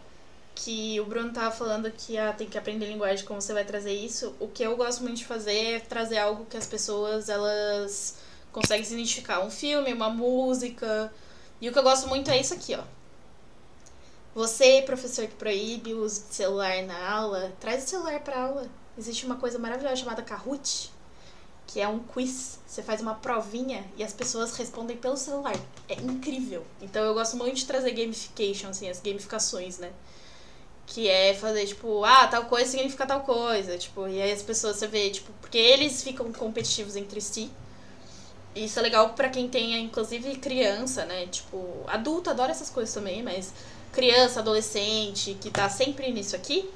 que 0.55 0.97
o 1.01 1.05
Bruno 1.05 1.33
tava 1.33 1.51
falando 1.51 1.91
que 1.91 2.17
ah, 2.17 2.31
tem 2.31 2.47
que 2.47 2.57
aprender 2.57 2.85
linguagem, 2.85 3.25
como 3.25 3.41
você 3.41 3.51
vai 3.51 3.65
trazer 3.65 3.91
isso. 3.91 4.33
O 4.39 4.47
que 4.47 4.63
eu 4.63 4.77
gosto 4.77 5.03
muito 5.03 5.17
de 5.17 5.25
fazer 5.25 5.51
é 5.51 5.79
trazer 5.81 6.17
algo 6.17 6.45
que 6.45 6.55
as 6.55 6.65
pessoas 6.65 7.27
elas 7.27 8.17
conseguem 8.53 8.85
se 8.85 8.93
identificar, 8.93 9.41
um 9.41 9.51
filme, 9.51 9.91
uma 9.91 10.09
música. 10.09 11.11
E 11.59 11.67
o 11.67 11.73
que 11.73 11.77
eu 11.79 11.83
gosto 11.83 12.07
muito 12.07 12.31
é 12.31 12.39
isso 12.39 12.53
aqui, 12.53 12.73
ó. 12.73 12.83
Você, 14.35 14.81
professor 14.81 15.25
que 15.27 15.35
proíbe 15.35 15.93
o 15.93 16.03
uso 16.03 16.25
de 16.27 16.35
celular 16.35 16.83
na 16.83 17.09
aula, 17.09 17.53
traz 17.57 17.85
o 17.85 17.87
celular 17.87 18.19
pra 18.19 18.41
aula. 18.41 18.69
Existe 18.97 19.25
uma 19.25 19.37
coisa 19.37 19.57
maravilhosa 19.57 19.95
chamada 19.95 20.21
Kahoot, 20.21 20.91
que 21.65 21.79
é 21.79 21.87
um 21.87 21.99
quiz. 21.99 22.59
Você 22.67 22.83
faz 22.83 22.99
uma 22.99 23.15
provinha 23.15 23.85
e 23.95 24.03
as 24.03 24.11
pessoas 24.11 24.53
respondem 24.57 24.97
pelo 24.97 25.15
celular. 25.15 25.55
É 25.87 25.93
incrível. 25.93 26.65
Então 26.81 27.01
eu 27.01 27.13
gosto 27.13 27.37
muito 27.37 27.55
de 27.55 27.65
trazer 27.65 27.91
gamification, 27.91 28.67
assim, 28.67 28.89
as 28.89 28.99
gamificações, 28.99 29.77
né? 29.77 29.93
Que 30.85 31.07
é 31.07 31.33
fazer, 31.33 31.65
tipo, 31.67 32.03
ah, 32.03 32.27
tal 32.27 32.43
coisa 32.43 32.69
significa 32.69 33.05
tal 33.07 33.21
coisa. 33.21 33.77
Tipo, 33.77 34.05
e 34.05 34.21
aí 34.21 34.33
as 34.33 34.43
pessoas 34.43 34.75
você 34.75 34.85
vê, 34.85 35.11
tipo, 35.11 35.31
porque 35.39 35.57
eles 35.57 36.03
ficam 36.03 36.29
competitivos 36.33 36.97
entre 36.97 37.21
si. 37.21 37.49
Isso 38.53 38.79
é 38.79 38.81
legal 38.81 39.13
pra 39.13 39.29
quem 39.29 39.47
tem, 39.47 39.81
inclusive, 39.81 40.35
criança, 40.37 41.05
né? 41.05 41.25
Tipo, 41.27 41.85
adulto 41.87 42.29
adora 42.29 42.51
essas 42.51 42.69
coisas 42.69 42.93
também, 42.93 43.23
mas 43.23 43.53
criança, 43.95 44.41
adolescente, 44.41 45.35
que 45.39 45.49
tá 45.49 45.69
sempre 45.69 46.11
nisso 46.11 46.35
aqui, 46.35 46.69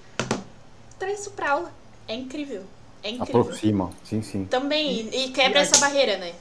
traz 0.98 1.20
isso 1.20 1.32
pra 1.32 1.52
aula. 1.52 1.74
É 2.08 2.16
incrível. 2.16 2.64
É 3.04 3.10
incrível. 3.12 3.42
Aproxima, 3.42 3.90
sim, 4.04 4.22
sim. 4.22 4.46
Também, 4.46 5.10
e, 5.12 5.26
e 5.26 5.32
quebra 5.32 5.60
E 5.60 5.62
essa 5.62 5.78
barreira, 5.78 6.18
né? 6.18 6.34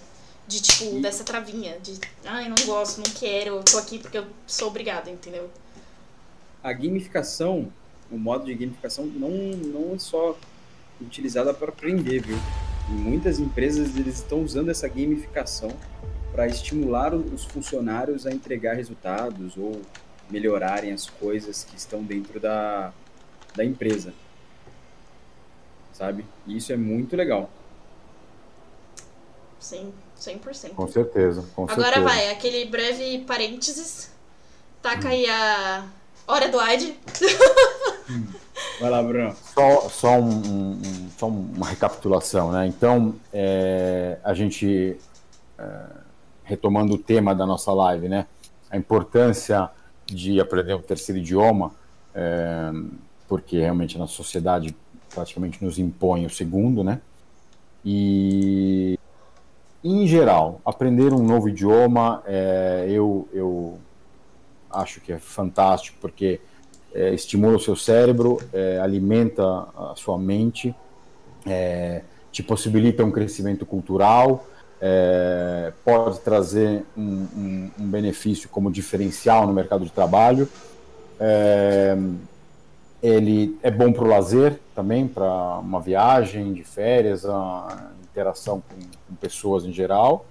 De, 0.47 0.62
tipo, 0.62 1.01
dessa 1.01 1.24
travinha. 1.24 1.79
De, 1.81 1.99
ai, 2.24 2.49
não 2.49 2.57
gosto, 2.64 2.99
não 2.99 3.14
quero, 3.14 3.57
eu 3.57 3.62
tô 3.62 3.76
aqui 3.76 3.99
porque 3.99 4.18
eu 4.18 4.26
sou 4.47 4.68
obrigada, 4.68 5.11
entendeu? 5.11 5.51
A 6.62 6.72
gamificação, 6.72 7.70
o 8.11 8.16
modo 8.16 8.47
de 8.47 8.55
gamificação 8.55 9.05
não, 9.05 9.31
não 9.31 9.95
é 9.95 9.99
só 9.99 10.39
utilizada 11.01 11.53
para 11.53 11.68
aprender, 11.68 12.20
viu? 12.22 12.39
E 12.89 12.93
muitas 12.93 13.39
empresas 13.39 13.97
eles 13.97 14.16
estão 14.16 14.43
usando 14.43 14.70
essa 14.70 14.89
gamificação 14.89 15.70
para 16.33 16.47
estimular 16.47 17.14
os 17.14 17.45
funcionários 17.45 18.26
a 18.26 18.31
entregar 18.31 18.74
resultados 18.74 19.57
ou 19.57 19.81
melhorarem 20.31 20.93
as 20.93 21.09
coisas 21.09 21.64
que 21.64 21.76
estão 21.76 22.03
dentro 22.03 22.39
da, 22.41 22.93
da 23.55 23.64
empresa. 23.64 24.12
Sabe? 25.93 26.24
E 26.47 26.57
isso 26.57 26.72
é 26.72 26.76
muito 26.76 27.16
legal. 27.16 27.51
Sim, 29.59 29.93
100%. 30.18 30.70
Com 30.74 30.87
certeza, 30.89 31.45
com 31.55 31.64
Agora 31.64 31.95
certeza. 31.97 32.05
vai, 32.05 32.31
aquele 32.31 32.64
breve 32.66 33.18
parênteses. 33.26 34.11
Taca 34.81 35.09
aí 35.09 35.29
a 35.29 35.85
hora 36.26 36.49
do 36.49 36.59
AID. 36.61 36.95
Vai 38.81 38.91
lá, 38.91 39.03
Bruno. 39.03 39.37
Só, 39.55 39.89
só, 39.89 40.11
um- 40.18 40.72
um- 40.72 41.11
só 41.16 41.26
uma 41.29 41.66
recapitulação, 41.66 42.51
né? 42.53 42.66
Então, 42.66 43.14
é, 43.33 44.18
a 44.24 44.33
gente, 44.35 44.97
é, 45.59 45.81
retomando 46.45 46.95
o 46.95 46.99
tema 46.99 47.35
da 47.35 47.45
nossa 47.47 47.72
live, 47.72 48.09
né? 48.09 48.26
A 48.70 48.76
importância 48.76 49.68
de 50.13 50.41
aprender 50.41 50.75
um 50.75 50.81
terceiro 50.81 51.21
idioma, 51.21 51.73
é, 52.15 52.73
porque 53.29 53.59
realmente 53.59 53.99
na 53.99 54.07
sociedade 54.07 54.75
praticamente 55.15 55.63
nos 55.65 55.79
impõe 55.79 56.27
o 56.27 56.31
segundo, 56.31 56.83
né? 56.83 57.01
E, 57.85 58.99
em 59.85 60.07
geral, 60.07 60.61
aprender 60.65 61.13
um 61.13 61.23
novo 61.23 61.49
idioma, 61.49 62.23
é, 62.27 62.87
eu, 62.89 63.29
eu 63.33 63.79
acho 64.71 65.01
que 65.01 65.13
é 65.13 65.19
fantástico, 65.19 65.97
porque 66.01 66.41
é, 66.95 67.15
estimula 67.15 67.57
o 67.57 67.61
seu 67.61 67.77
cérebro, 67.77 68.39
é, 68.53 68.79
alimenta 68.79 69.45
a 69.45 69.95
sua 69.97 70.19
mente, 70.19 70.75
te 72.31 72.43
possibilita 72.43 73.03
um 73.03 73.11
crescimento 73.11 73.65
cultural, 73.65 74.47
é, 74.81 75.72
pode 75.85 76.20
trazer 76.20 76.85
um, 76.97 77.03
um- 77.03 77.70
um 77.81 77.87
benefício 77.89 78.49
como 78.49 78.70
diferencial 78.70 79.47
no 79.47 79.53
mercado 79.53 79.85
de 79.85 79.91
trabalho. 79.93 80.49
É, 81.20 81.97
ele 83.03 83.57
é 83.62 83.70
bom 83.70 83.93
para 83.93 84.05
o 84.05 84.09
lazer 84.09 84.59
também, 84.74 85.07
para 85.07 85.59
uma 85.59 85.81
viagem 85.81 86.53
de 86.53 86.64
férias, 86.64 87.24
a 87.24 87.90
interação 88.11 88.61
com, 88.61 88.74
com 89.09 89.15
pessoas 89.20 89.65
em 89.65 89.73
geral. 89.73 90.27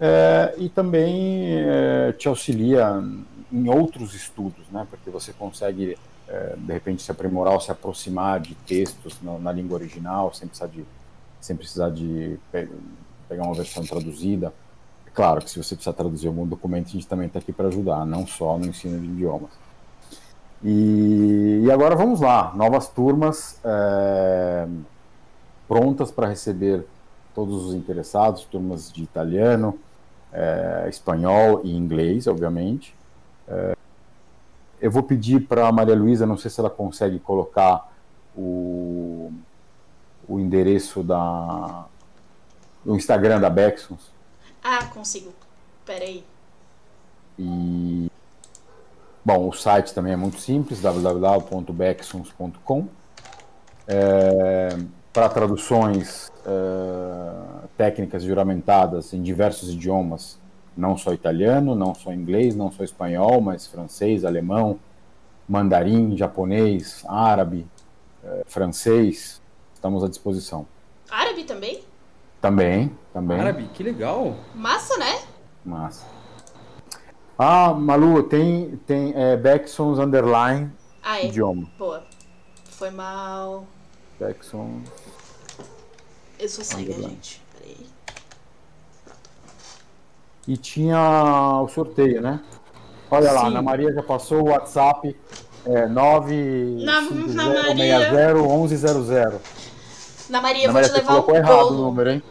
É, 0.00 0.54
e 0.58 0.68
também 0.68 1.44
é, 1.60 2.12
te 2.12 2.26
auxilia 2.26 3.00
em 3.52 3.68
outros 3.68 4.14
estudos, 4.14 4.66
né? 4.72 4.84
Porque 4.90 5.10
você 5.10 5.32
consegue 5.32 5.96
é, 6.28 6.54
de 6.56 6.72
repente 6.72 7.02
se 7.02 7.10
aprimorar 7.10 7.54
ou 7.54 7.60
se 7.60 7.70
aproximar 7.70 8.40
de 8.40 8.54
textos 8.66 9.16
na, 9.22 9.38
na 9.38 9.52
língua 9.52 9.76
original, 9.78 10.32
sem 10.34 10.48
precisar 10.48 10.68
de, 10.68 10.84
sem 11.40 11.54
precisar 11.56 11.90
de 11.90 12.36
pegar 13.32 13.44
uma 13.44 13.54
versão 13.54 13.82
traduzida. 13.82 14.52
É 15.06 15.10
claro 15.10 15.42
que 15.42 15.50
se 15.50 15.62
você 15.62 15.74
precisar 15.74 15.94
traduzir 15.94 16.28
algum 16.28 16.46
documento, 16.46 16.88
a 16.88 16.90
gente 16.90 17.06
também 17.06 17.26
está 17.26 17.38
aqui 17.38 17.52
para 17.52 17.68
ajudar, 17.68 18.04
não 18.04 18.26
só 18.26 18.58
no 18.58 18.66
ensino 18.66 19.00
de 19.00 19.06
idiomas. 19.06 19.50
E, 20.62 21.62
e 21.64 21.70
agora 21.70 21.96
vamos 21.96 22.20
lá, 22.20 22.52
novas 22.54 22.88
turmas 22.88 23.58
é, 23.64 24.68
prontas 25.66 26.10
para 26.10 26.28
receber 26.28 26.84
todos 27.34 27.66
os 27.66 27.74
interessados, 27.74 28.44
turmas 28.44 28.92
de 28.92 29.02
italiano, 29.02 29.78
é, 30.32 30.86
espanhol 30.88 31.62
e 31.64 31.74
inglês, 31.74 32.26
obviamente. 32.26 32.94
É, 33.48 33.74
eu 34.80 34.90
vou 34.90 35.02
pedir 35.02 35.46
para 35.48 35.66
a 35.66 35.72
Maria 35.72 35.96
Luísa, 35.96 36.26
não 36.26 36.36
sei 36.36 36.50
se 36.50 36.60
ela 36.60 36.70
consegue 36.70 37.18
colocar 37.18 37.90
o, 38.36 39.32
o 40.28 40.38
endereço 40.38 41.02
da, 41.02 41.86
do 42.84 42.94
Instagram 42.96 43.40
da 43.40 43.50
Bexons 43.50 44.10
Ah, 44.62 44.84
consigo. 44.86 45.32
Pera 45.84 46.04
aí. 46.04 46.24
e 47.38 48.08
bom, 49.24 49.48
o 49.48 49.52
site 49.52 49.92
também 49.94 50.12
é 50.12 50.16
muito 50.16 50.38
simples, 50.38 50.80
www.bexons.com. 50.80 52.86
É, 53.88 54.68
para 55.12 55.28
traduções 55.28 56.30
é, 56.46 57.68
técnicas 57.76 58.22
juramentadas 58.22 59.12
em 59.12 59.20
diversos 59.22 59.70
idiomas, 59.70 60.38
não 60.76 60.96
só 60.96 61.12
italiano, 61.12 61.74
não 61.74 61.94
só 61.94 62.12
inglês, 62.12 62.54
não 62.54 62.70
só 62.70 62.84
espanhol, 62.84 63.40
mas 63.40 63.66
francês, 63.66 64.24
alemão, 64.24 64.78
mandarim, 65.48 66.16
japonês, 66.16 67.04
árabe, 67.08 67.66
é, 68.24 68.42
francês, 68.46 69.42
estamos 69.74 70.04
à 70.04 70.08
disposição. 70.08 70.64
Árabe 71.10 71.42
também? 71.44 71.82
Também, 72.42 72.94
também. 73.14 73.40
Árabe, 73.40 73.70
que 73.72 73.82
legal. 73.82 74.34
Massa, 74.54 74.98
né? 74.98 75.20
Massa. 75.64 76.04
Ah, 77.38 77.72
Malu, 77.72 78.22
tem, 78.24 78.76
tem 78.86 79.14
é, 79.16 79.36
Becksons 79.36 79.98
underline 79.98 80.70
Ah, 81.02 81.20
é. 81.20 81.26
idioma. 81.28 81.66
Boa. 81.78 82.04
Foi 82.72 82.90
mal. 82.90 83.64
Becksons. 84.20 84.86
Eu 86.38 86.48
sou 86.48 86.64
cega, 86.64 86.82
Underline. 86.82 87.08
gente. 87.14 87.40
Peraí. 87.58 87.86
E 90.48 90.56
tinha 90.56 91.60
o 91.62 91.68
sorteio, 91.68 92.20
né? 92.20 92.40
Olha 93.10 93.30
lá, 93.30 93.42
Sim. 93.42 93.46
Ana 93.48 93.62
Maria 93.62 93.92
já 93.92 94.02
passou 94.02 94.42
o 94.42 94.48
WhatsApp 94.50 95.16
é, 95.64 95.86
9 95.86 96.82
Na- 96.84 97.00
na 97.02 97.44
Maria. 97.62 98.10
1100. 98.10 99.40
Na 100.28 100.40
Maria, 100.40 100.64
eu 100.66 100.70
Ana 100.70 100.72
vou 100.72 100.72
Maria, 100.72 100.82
te 100.82 100.88
você 100.88 100.92
levar 100.98 101.12
um 101.12 101.22
colocou 101.22 101.36
errado 101.36 101.52
o 101.66 101.68
bolo. 101.70 101.82
número, 101.84 102.10
hein? 102.10 102.22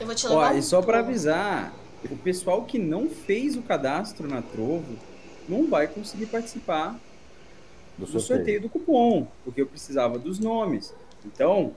Eu 0.00 0.06
vou 0.06 0.14
te 0.14 0.26
levar 0.26 0.52
Ó, 0.52 0.54
um 0.54 0.58
e 0.58 0.62
só 0.62 0.82
para 0.82 0.98
avisar, 0.98 1.72
o 2.10 2.16
pessoal 2.16 2.64
que 2.64 2.78
não 2.78 3.08
fez 3.08 3.56
o 3.56 3.62
cadastro 3.62 4.28
na 4.28 4.42
Trovo 4.42 4.96
não 5.48 5.68
vai 5.68 5.86
conseguir 5.86 6.26
participar 6.26 6.98
Do 7.96 8.04
do 8.04 8.06
sorteio. 8.06 8.38
sorteio 8.38 8.60
do 8.62 8.68
cupom, 8.68 9.26
porque 9.44 9.62
eu 9.62 9.66
precisava 9.66 10.18
dos 10.18 10.38
nomes. 10.38 10.94
Então, 11.24 11.74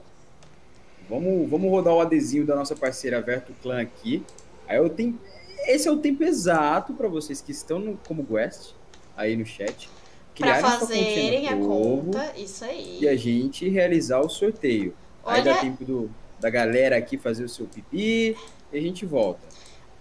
vamos, 1.08 1.48
vamos 1.48 1.70
rodar 1.70 1.94
o 1.94 2.00
adesivo 2.00 2.46
da 2.46 2.56
nossa 2.56 2.74
parceira 2.74 3.20
Verto 3.20 3.52
Clan 3.62 3.80
aqui. 3.80 4.24
Aí 4.66 4.76
eu 4.76 4.88
tenho. 4.90 5.18
Esse 5.66 5.88
é 5.88 5.90
o 5.90 5.98
tempo 5.98 6.22
exato 6.24 6.94
para 6.94 7.08
vocês 7.08 7.40
que 7.40 7.52
estão 7.52 7.78
no, 7.78 7.98
como 8.06 8.22
guest 8.22 8.74
aí 9.16 9.36
no 9.36 9.46
chat. 9.46 9.88
Sua 10.36 10.54
fazerem 10.60 11.48
a 11.48 11.56
no 11.56 11.64
Trovo 11.64 12.04
conta, 12.12 12.32
isso 12.36 12.64
aí. 12.64 12.98
E 13.00 13.08
a 13.08 13.16
gente 13.16 13.68
realizar 13.68 14.20
o 14.20 14.28
sorteio. 14.28 14.94
Aí 15.26 15.42
dá 15.42 15.50
Olha, 15.50 15.60
tempo 15.60 15.84
do, 15.84 16.10
da 16.40 16.50
galera 16.50 16.96
aqui 16.96 17.16
fazer 17.18 17.44
o 17.44 17.48
seu 17.48 17.66
pipi 17.66 18.36
e 18.72 18.78
a 18.78 18.80
gente 18.80 19.04
volta. 19.06 19.40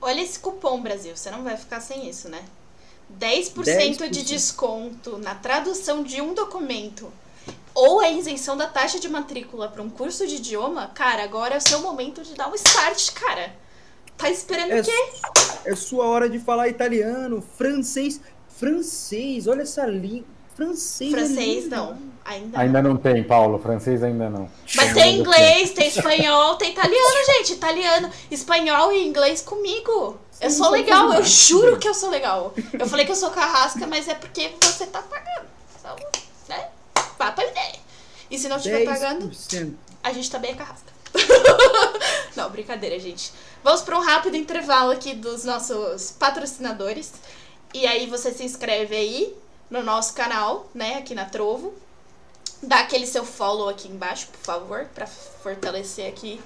olha 0.01 0.21
esse 0.21 0.39
cupom, 0.39 0.81
Brasil. 0.81 1.15
Você 1.15 1.29
não 1.31 1.43
vai 1.43 1.57
ficar 1.57 1.79
sem 1.81 2.07
isso, 2.09 2.29
né? 2.29 2.43
10%, 3.19 4.09
de 4.09 4.19
10%. 4.21 4.23
desconto 4.25 5.17
na 5.17 5.33
tradução 5.35 6.03
de 6.03 6.21
um 6.21 6.33
documento 6.33 7.11
ou 7.73 7.99
a 8.01 8.09
isenção 8.09 8.57
da 8.57 8.67
taxa 8.67 8.99
de 8.99 9.07
matrícula 9.07 9.69
para 9.69 9.81
um 9.81 9.89
curso 9.89 10.27
de 10.27 10.35
idioma. 10.35 10.87
Cara, 10.93 11.23
agora 11.23 11.55
é 11.55 11.57
o 11.57 11.61
seu 11.61 11.79
momento 11.81 12.21
de 12.23 12.33
dar 12.35 12.49
um 12.49 12.55
start, 12.55 13.13
cara. 13.13 13.55
Tá 14.17 14.29
esperando 14.29 14.71
É, 14.71 14.81
o 14.81 14.83
quê? 14.83 15.11
é 15.65 15.75
sua 15.75 16.05
hora 16.07 16.27
de 16.29 16.39
falar 16.39 16.67
italiano, 16.67 17.41
francês. 17.55 18.19
Francês, 18.49 19.47
olha 19.47 19.61
essa 19.61 19.85
língua. 19.85 20.25
Francês. 20.55 21.13
é 21.13 21.15
Francês, 21.15 21.63
lindo. 21.65 21.75
não. 21.75 21.97
Ainda, 22.27 22.59
Ainda 22.59 22.81
não. 22.81 22.89
não 22.91 22.97
tem, 22.97 23.23
Paulo. 23.23 23.57
Francês 23.57 24.03
ainda 24.03 24.29
não. 24.29 24.51
Mas 24.75 24.93
tem 24.93 25.19
inglês, 25.19 25.71
tem 25.71 25.87
espanhol, 25.87 26.57
tem 26.57 26.71
italiano, 26.71 27.15
gente. 27.37 27.53
Italiano, 27.53 28.11
espanhol 28.29 28.91
e 28.91 29.07
inglês 29.07 29.41
comigo. 29.41 30.19
Eu 30.41 30.49
Sim, 30.49 30.57
sou 30.57 30.65
só 30.65 30.71
legal, 30.71 31.13
eu 31.13 31.23
juro 31.23 31.77
que 31.77 31.87
eu 31.87 31.93
sou 31.93 32.09
legal. 32.09 32.53
Eu 32.77 32.85
falei 32.85 33.05
que 33.05 33.11
eu 33.13 33.15
sou 33.15 33.31
carrasca, 33.31 33.87
mas 33.87 34.09
é 34.09 34.13
porque 34.13 34.51
você 34.61 34.85
tá 34.87 35.01
pagando. 35.01 35.47
Então, 35.79 35.95
né? 36.49 36.67
Vá 37.17 37.31
pra 37.31 37.45
ideia. 37.45 37.79
E 38.29 38.37
se 38.37 38.49
não 38.49 38.57
estiver 38.57 38.83
pagando, 38.83 39.29
10%. 39.29 39.73
a 40.03 40.11
gente 40.11 40.29
também 40.29 40.51
é 40.51 40.55
carrasca. 40.55 40.91
não, 42.35 42.49
brincadeira, 42.49 42.99
gente. 42.99 43.31
Vamos 43.63 43.81
para 43.83 43.97
um 43.97 44.01
rápido 44.01 44.35
intervalo 44.35 44.91
aqui 44.91 45.15
dos 45.15 45.45
nossos 45.45 46.11
patrocinadores. 46.11 47.13
E 47.73 47.87
aí 47.87 48.05
você 48.05 48.33
se 48.33 48.43
inscreve 48.43 48.95
aí 48.97 49.33
no 49.69 49.81
nosso 49.81 50.13
canal, 50.13 50.69
né, 50.75 50.95
aqui 50.97 51.15
na 51.15 51.23
Trovo. 51.23 51.73
Dá 52.61 52.79
aquele 52.79 53.05
seu 53.05 53.23
follow 53.23 53.69
aqui 53.69 53.87
embaixo, 53.87 54.27
por 54.27 54.39
favor, 54.39 54.85
para 54.93 55.05
fortalecer 55.05 56.07
aqui 56.09 56.41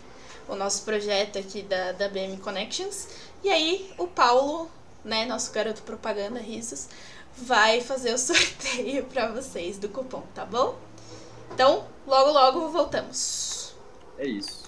o 0.48 0.56
nosso 0.56 0.84
projeto 0.84 1.40
aqui 1.40 1.62
da, 1.62 1.94
da 1.94 2.10
BM 2.10 2.38
Connections. 2.38 3.08
E 3.44 3.50
aí 3.50 3.94
o 3.98 4.08
Paulo, 4.08 4.70
né, 5.04 5.26
nosso 5.26 5.52
garoto 5.52 5.82
propaganda, 5.84 6.40
risos, 6.40 6.90
vai 7.38 7.82
fazer 7.82 8.14
o 8.14 8.18
sorteio 8.20 9.06
para 9.06 9.32
vocês 9.32 9.78
do 9.78 9.88
cupom, 9.90 10.24
tá 10.36 10.46
bom? 10.46 10.78
Então, 11.54 11.86
logo 12.06 12.32
logo 12.32 12.70
voltamos. 12.70 13.74
É 14.18 14.26
isso. 14.28 14.61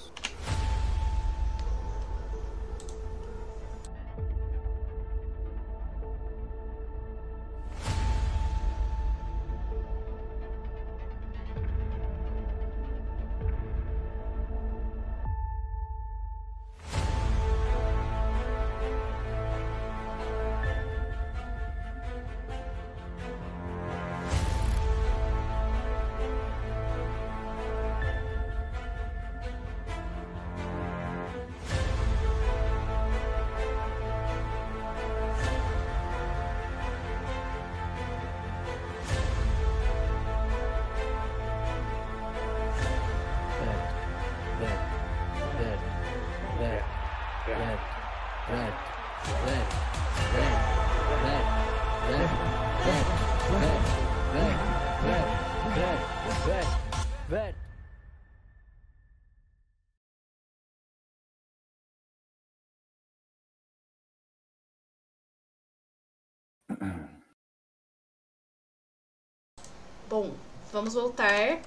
Bom, 70.13 70.29
vamos 70.71 70.93
voltar 70.93 71.59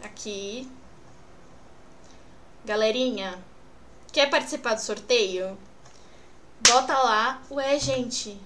aqui. 0.00 0.70
Galerinha, 2.64 3.36
quer 4.12 4.30
participar 4.30 4.74
do 4.74 4.80
sorteio? 4.80 5.58
Bota 6.60 6.96
lá. 6.96 7.42
Ué, 7.50 7.80
gente. 7.80 8.40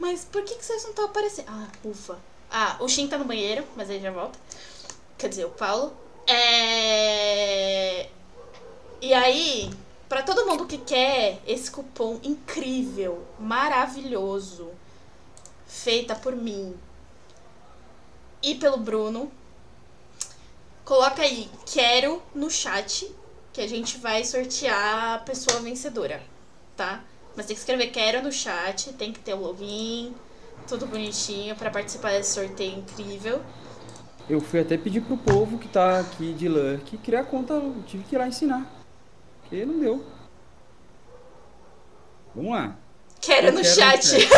Mas 0.00 0.24
por 0.24 0.42
que, 0.42 0.56
que 0.56 0.64
vocês 0.64 0.82
não 0.82 0.90
estão 0.90 1.04
aparecendo? 1.04 1.46
Ah, 1.48 1.68
ufa. 1.84 2.18
Ah, 2.50 2.76
o 2.80 2.88
Shin 2.88 3.06
tá 3.06 3.16
no 3.16 3.24
banheiro, 3.24 3.64
mas 3.76 3.88
ele 3.88 4.00
já 4.00 4.10
volta. 4.10 4.36
Quer 5.16 5.28
dizer, 5.28 5.44
o 5.44 5.50
Paulo. 5.50 5.96
É. 6.26 8.08
E 9.00 9.14
aí, 9.14 9.70
pra 10.08 10.24
todo 10.24 10.44
mundo 10.44 10.66
que 10.66 10.78
quer 10.78 11.40
esse 11.46 11.70
cupom 11.70 12.18
incrível, 12.24 13.24
maravilhoso, 13.38 14.72
feita 15.70 16.16
por 16.16 16.34
mim 16.34 16.74
e 18.42 18.56
pelo 18.56 18.76
Bruno. 18.76 19.30
Coloca 20.84 21.22
aí, 21.22 21.48
quero 21.64 22.20
no 22.34 22.50
chat, 22.50 23.08
que 23.52 23.60
a 23.60 23.68
gente 23.68 23.98
vai 23.98 24.24
sortear 24.24 25.14
a 25.14 25.18
pessoa 25.18 25.60
vencedora, 25.60 26.20
tá? 26.76 27.04
Mas 27.36 27.46
tem 27.46 27.54
que 27.54 27.60
escrever 27.60 27.86
quero 27.88 28.22
no 28.22 28.32
chat, 28.32 28.92
tem 28.94 29.12
que 29.12 29.20
ter 29.20 29.34
o 29.34 29.40
login, 29.40 30.12
tudo 30.66 30.86
bonitinho 30.86 31.54
pra 31.54 31.70
participar 31.70 32.10
desse 32.10 32.34
sorteio 32.34 32.78
incrível. 32.78 33.40
Eu 34.28 34.40
fui 34.40 34.60
até 34.60 34.76
pedir 34.76 35.02
pro 35.02 35.16
povo 35.16 35.58
que 35.58 35.68
tá 35.68 36.00
aqui 36.00 36.32
de 36.32 36.48
Lurk 36.48 36.98
criar 36.98 37.24
conta, 37.24 37.60
tive 37.86 38.02
que 38.04 38.16
ir 38.16 38.18
lá 38.18 38.26
ensinar. 38.26 38.68
Porque 39.42 39.64
não 39.64 39.78
deu. 39.78 40.04
Vamos 42.34 42.52
lá. 42.52 42.76
Quero 43.20 43.48
Eu 43.48 43.52
no 43.52 43.60
quero 43.62 43.74
chat. 43.74 44.06
chat. 44.06 44.28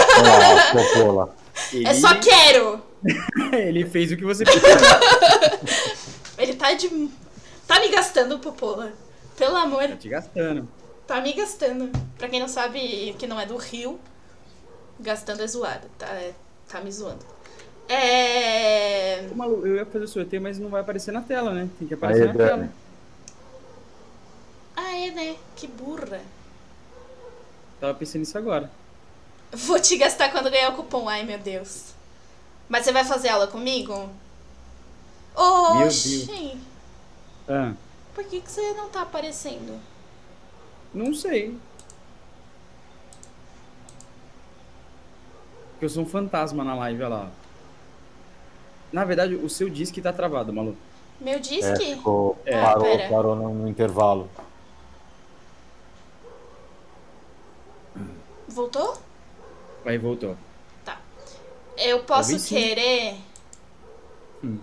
Ele, 1.73 1.87
É 1.89 1.95
só 1.95 2.15
quero. 2.19 2.83
ele 3.53 3.85
fez 3.87 4.11
o 4.13 4.17
que 4.17 4.25
você 4.25 4.45
pediu. 4.45 4.61
Ele 6.39 6.55
tá 6.55 6.73
de. 6.73 7.11
Tá 7.67 7.79
me 7.81 7.89
gastando, 7.89 8.39
Popola. 8.39 8.93
Pelo 9.37 9.57
amor, 9.57 9.87
tá 9.89 9.97
te 9.97 10.09
gastando. 10.09 10.69
tá 11.07 11.21
me 11.21 11.33
gastando. 11.33 11.91
Pra 12.19 12.29
quem 12.29 12.41
não 12.41 12.49
sabe 12.49 13.15
que 13.19 13.27
não 13.27 13.39
é 13.39 13.47
do 13.47 13.57
Rio, 13.57 13.99
gastando 14.99 15.43
é 15.43 15.47
zoado. 15.47 15.87
Tá, 15.99 16.07
tá 16.69 16.81
me 16.81 16.91
zoando. 16.91 17.25
É. 17.89 19.29
Ô, 19.31 19.35
Malu, 19.35 19.67
eu 19.67 19.77
ia 19.77 19.87
fazer 19.87 20.05
o 20.05 20.09
sorteio, 20.09 20.43
mas 20.43 20.59
não 20.59 20.69
vai 20.71 20.81
aparecer 20.81 21.13
na 21.13 21.21
tela, 21.21 21.53
né? 21.53 21.69
Tem 21.79 21.87
que 21.89 21.95
aparecer 21.95 22.23
Aí, 22.23 22.29
na 22.29 22.33
Dani. 22.35 22.49
tela. 22.49 22.69
Ah, 24.77 24.97
é, 24.97 25.11
né? 25.11 25.37
Que 25.57 25.67
burra. 25.67 26.21
Tava 27.83 27.95
pensando 27.95 28.21
nisso 28.21 28.39
agora. 28.39 28.71
Vou 29.51 29.81
te 29.81 29.97
gastar 29.97 30.31
quando 30.31 30.49
ganhar 30.49 30.69
o 30.71 30.77
cupom. 30.77 31.09
Ai, 31.09 31.25
meu 31.25 31.37
Deus. 31.37 31.95
Mas 32.69 32.85
você 32.85 32.93
vai 32.93 33.05
fazer 33.05 33.29
aula 33.29 33.49
comigo? 33.49 34.09
Oxi. 35.85 36.57
Ah, 37.49 37.73
Por 38.15 38.23
que, 38.23 38.41
que 38.41 38.49
você 38.49 38.73
não 38.75 38.89
tá 38.89 39.03
aparecendo? 39.03 39.81
não 40.95 41.13
sei. 41.13 41.59
Porque 45.73 45.87
eu 45.87 45.89
sou 45.89 46.05
um 46.05 46.07
fantasma 46.07 46.63
na 46.63 46.77
live, 46.77 47.03
olha 47.03 47.09
lá. 47.09 47.31
Na 48.93 49.05
verdade, 49.05 49.35
o 49.35 49.49
seu 49.51 49.69
disque 49.69 50.01
tá 50.01 50.13
travado, 50.13 50.53
Malu. 50.53 50.77
Meu 51.21 51.35
É, 51.35 51.39
disque? 51.39 51.97
ficou, 51.97 52.39
É. 52.47 52.61
parou, 52.63 52.85
Pera. 52.85 53.09
parou 53.11 53.35
no, 53.35 53.53
no 53.53 53.69
intervalo. 53.69 54.31
Voltou? 58.53 58.97
Aí 59.85 59.99
voltou. 59.99 60.37
Eu 61.77 62.01
posso 62.05 62.39
querer. 62.47 63.17
Hum. 64.45 64.59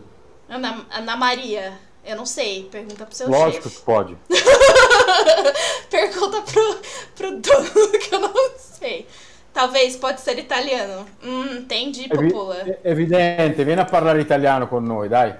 Ana, 0.47 0.85
Ana 0.91 1.15
Maria. 1.17 1.73
Eu 2.05 2.15
não 2.15 2.25
sei. 2.25 2.69
Pergunta 2.71 3.05
pro 3.05 3.15
seu 3.15 3.27
Lógico 3.29 3.63
chefe. 3.63 3.77
que 3.79 3.85
pode. 3.85 4.17
Pergunta 5.89 6.41
pro, 6.43 6.79
pro 7.15 7.31
dono, 7.39 7.91
que 7.99 8.13
eu 8.15 8.19
não 8.19 8.33
sei. 8.57 9.07
Talvez 9.53 9.95
pode 9.97 10.21
ser 10.21 10.37
italiano. 10.37 11.05
Hum, 11.23 11.57
entendi, 11.57 12.05
Evi- 12.11 12.31
Popola. 12.31 12.55
è 12.61 12.79
evidente, 12.83 13.63
vieni 13.65 13.81
a 13.81 13.85
parlare 13.85 14.21
italiano 14.21 14.67
con 14.67 14.83
noi, 14.85 15.09
dai. 15.09 15.35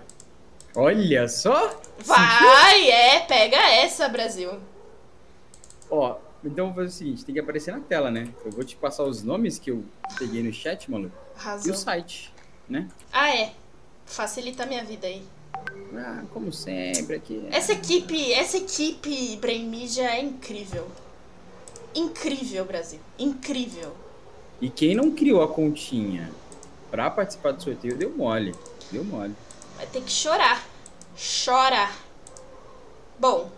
Olha 0.76 1.28
só! 1.28 1.80
Vai, 2.00 2.90
é, 2.90 3.20
pega 3.22 3.58
essa, 3.58 4.10
Brasil. 4.10 4.52
Ó, 5.90 6.16
então 6.44 6.66
vamos 6.66 6.76
fazer 6.76 6.88
o 6.88 6.92
seguinte, 6.92 7.26
tem 7.26 7.34
que 7.34 7.40
aparecer 7.42 7.72
na 7.72 7.80
tela, 7.80 8.10
né? 8.10 8.30
Eu 8.46 8.52
vou 8.52 8.64
te 8.64 8.76
passar 8.76 9.04
os 9.04 9.24
nomes 9.24 9.60
que 9.60 9.72
eu 9.72 9.84
peguei 10.18 10.42
no 10.44 10.52
chat, 10.54 10.90
Malu. 10.90 11.12
E 11.36 11.40
Arrasou. 11.40 11.74
o 11.74 11.76
site, 11.78 12.34
né? 12.68 12.88
Ah, 13.12 13.36
é. 13.36 13.54
Facilita 14.06 14.64
a 14.64 14.66
minha 14.66 14.84
vida 14.84 15.08
aí. 15.08 15.24
Ah, 15.96 16.24
como 16.34 16.52
sempre 16.54 17.16
aqui. 17.16 17.46
Essa 17.52 17.74
equipe, 17.74 18.32
essa 18.34 18.58
equipe 18.58 19.38
Brain 19.38 19.68
Media 19.68 20.04
é 20.10 20.22
incrível. 20.22 20.88
Incrível, 21.94 22.66
Brasil. 22.66 23.00
Incrível. 23.18 23.94
E 24.62 24.70
quem 24.70 24.96
não 24.96 25.12
criou 25.12 25.42
a 25.42 25.48
continha 25.48 26.30
pra 26.92 27.10
participar 27.10 27.52
do 27.52 27.64
sorteio 27.64 27.98
deu 27.98 28.12
mole. 28.12 28.54
Deu 28.92 29.04
mole. 29.04 29.36
Vai 29.78 29.88
ter 29.88 30.02
que 30.02 30.12
chorar. 30.12 30.66
Chora. 31.46 31.90
Bom, 33.20 33.50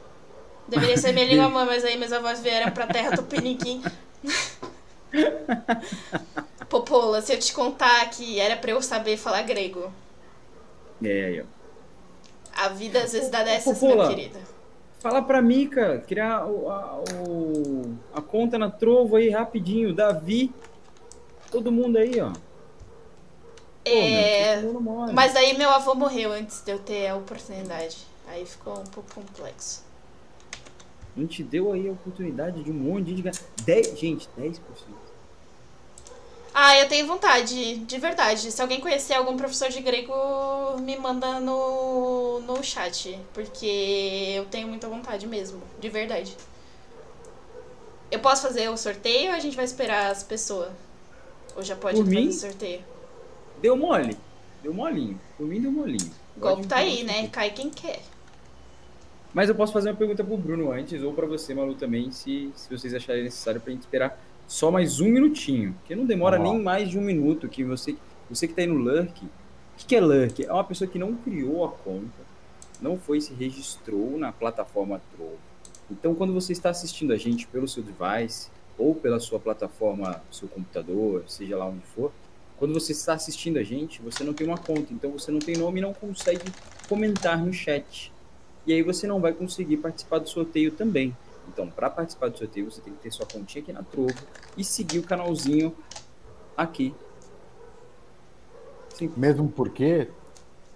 deveria 0.72 0.98
ser 0.98 1.12
minha 1.12 1.26
língua 1.28 1.50
mãe, 1.50 1.66
mas 1.68 1.86
aí 1.86 1.96
meus 1.98 2.12
avós 2.12 2.40
vieram 2.40 2.72
pra 2.72 2.88
terra 2.88 3.16
tupiniquim. 3.16 3.84
Popola, 6.70 7.22
se 7.22 7.34
eu 7.34 7.40
te 7.40 7.54
contar 7.54 8.10
que 8.10 8.40
era 8.40 8.56
pra 8.56 8.72
eu 8.72 8.82
saber 8.82 9.18
falar 9.18 9.42
grego. 9.44 9.92
É, 11.04 11.26
aí, 11.26 11.42
ó. 11.42 11.46
A 12.56 12.70
vida 12.70 13.02
às 13.04 13.12
vezes 13.14 13.30
dá 13.30 13.44
dessas, 13.44 13.78
Popola. 13.78 14.08
meu 14.08 14.16
querido. 14.16 14.40
Fala 15.00 15.22
pra 15.22 15.42
mim, 15.42 15.68
cara. 15.68 16.00
Criar 16.00 16.46
o- 16.46 16.70
a, 16.70 17.02
o- 17.28 17.96
a 18.14 18.22
conta 18.22 18.58
na 18.58 18.70
Trovo 18.70 19.16
aí 19.16 19.30
rapidinho. 19.30 19.94
Davi. 19.94 20.54
Todo 21.50 21.72
mundo 21.72 21.98
aí, 21.98 22.22
ó. 22.22 22.30
Pô, 22.30 23.90
meu, 23.90 23.94
É, 23.94 24.62
dando 24.62 24.80
mole. 24.80 25.12
Mas 25.12 25.36
aí 25.36 25.58
meu 25.58 25.70
avô 25.72 25.96
morreu 25.96 26.32
antes 26.32 26.62
de 26.64 26.72
eu 26.72 26.80
ter 26.80 27.08
a 27.08 27.16
oportunidade. 27.16 27.98
Aí 28.28 28.46
ficou 28.46 28.80
um 28.80 28.84
pouco 28.86 29.10
complexo. 29.16 29.84
A 31.16 31.20
gente 31.20 31.44
deu 31.44 31.72
aí 31.72 31.88
a 31.88 31.92
oportunidade 31.92 32.64
de 32.64 32.72
um 32.72 32.74
monte 32.74 33.06
de 33.06 33.12
gente 33.12 33.22
ganhar. 33.22 33.38
10, 33.66 34.00
gente, 34.00 34.30
10%. 34.38 34.60
Ah, 36.54 36.78
eu 36.78 36.88
tenho 36.88 37.08
vontade, 37.08 37.78
de 37.78 37.98
verdade. 37.98 38.52
Se 38.52 38.62
alguém 38.62 38.82
conhecer 38.82 39.14
algum 39.14 39.38
professor 39.38 39.70
de 39.70 39.82
grego, 39.82 40.14
me 40.82 40.98
manda 40.98 41.40
no, 41.40 42.40
no 42.42 42.64
chat. 42.64 43.18
Porque 43.34 44.34
eu 44.36 44.46
tenho 44.46 44.68
muita 44.68 44.88
vontade 44.90 45.26
mesmo, 45.28 45.62
de 45.80 45.90
verdade. 45.90 46.36
Eu 48.12 48.20
posso 48.20 48.42
fazer 48.44 48.70
o 48.70 48.76
sorteio 48.78 49.30
ou 49.32 49.36
a 49.36 49.40
gente 49.40 49.56
vai 49.56 49.64
esperar 49.64 50.12
as 50.12 50.24
pessoas? 50.24 50.72
Ou 51.56 51.64
já 51.64 51.76
pode 51.76 51.98
Por 51.98 52.06
fazer 52.06 52.16
mim? 52.20 52.28
o 52.28 52.34
sorteio? 52.34 52.84
Deu 53.62 53.78
mole. 53.78 54.18
Deu 54.62 54.74
molinho. 54.74 55.20
Por 55.38 55.48
mim 55.48 55.62
deu 55.62 55.72
molinho. 55.72 56.12
O 56.36 56.40
golpe 56.40 56.68
tá 56.68 56.78
aí, 56.78 57.04
né? 57.04 57.28
Cai 57.30 57.52
quem 57.52 57.70
quer. 57.70 58.02
Mas 59.34 59.48
eu 59.48 59.56
posso 59.56 59.72
fazer 59.72 59.90
uma 59.90 59.96
pergunta 59.96 60.24
pro 60.24 60.36
Bruno 60.36 60.72
antes, 60.72 61.02
ou 61.02 61.14
pra 61.14 61.26
você, 61.26 61.54
Malu, 61.54 61.74
também, 61.76 62.12
se, 62.12 62.52
se 62.54 62.70
vocês 62.70 62.94
acharem 62.94 63.24
necessário 63.24 63.62
pra 63.62 63.72
gente 63.72 63.82
esperar 63.82 64.22
só 64.46 64.70
mais 64.70 65.00
um 65.00 65.08
minutinho. 65.08 65.74
Que 65.86 65.96
não 65.96 66.06
demora 66.06 66.38
nem 66.38 66.62
mais 66.62 66.90
de 66.90 66.98
um 66.98 67.02
minuto. 67.02 67.48
Que 67.48 67.64
você, 67.64 67.96
você 68.30 68.48
que 68.48 68.54
tá 68.54 68.62
aí 68.62 68.68
no 68.68 68.76
Lurk. 68.76 69.24
O 69.24 69.30
que, 69.88 69.96
é 69.96 70.02
Lurk? 70.02 70.46
É 70.46 70.52
uma 70.52 70.64
pessoa 70.64 70.90
que 70.90 71.00
não 71.00 71.16
criou 71.16 71.64
a 71.64 71.72
conta, 71.72 72.22
não 72.82 72.98
foi 72.98 73.22
se 73.22 73.34
registrou 73.34 74.18
na 74.18 74.32
plataforma 74.32 75.02
Trovo. 75.16 75.40
Então, 75.90 76.14
quando 76.14 76.34
você 76.34 76.52
está 76.52 76.70
assistindo 76.70 77.14
a 77.14 77.18
gente 77.18 77.48
pelo 77.48 77.68
seu 77.68 77.82
device, 77.82 78.50
ou 78.78 78.94
pela 78.94 79.20
sua 79.20 79.40
plataforma, 79.40 80.22
seu 80.32 80.48
computador, 80.48 81.24
seja 81.28 81.58
lá 81.58 81.66
onde 81.66 81.86
for, 81.96 82.12
quando 82.58 82.74
você 82.74 82.92
está 82.92 83.14
assistindo 83.14 83.58
a 83.58 83.64
gente, 83.64 84.02
você 84.02 84.24
não 84.24 84.34
tem 84.34 84.46
uma 84.46 84.58
conta, 84.58 84.94
então 84.94 85.12
você 85.12 85.32
não 85.32 85.40
tem 85.40 85.56
nome 85.58 85.80
e 85.80 85.82
não 85.82 85.94
consegue 85.94 86.52
comentar 86.88 87.44
no 87.44 87.52
chat. 87.52 88.12
E 88.66 88.74
aí 88.74 88.84
você 88.84 89.08
não 89.08 89.20
vai 89.20 89.34
conseguir 89.34 89.78
participar 89.78 90.20
do 90.20 90.30
sorteio 90.30 90.72
também. 90.72 91.16
Então, 91.48 91.70
para 91.70 91.90
participar 91.90 92.30
do 92.30 92.38
sorteio, 92.38 92.72
você 92.72 92.82
tem 92.82 92.94
que 92.94 93.00
ter 93.00 93.12
sua 93.12 93.26
continha 93.26 93.64
aqui 93.64 93.74
na 93.74 93.84
Trovo 93.84 94.14
e 94.56 94.64
seguir 94.64 95.00
o 95.00 95.04
canalzinho 95.04 95.76
aqui. 96.56 96.94
Sim. 98.96 99.12
Mesmo 99.18 99.50
porque 99.50 100.10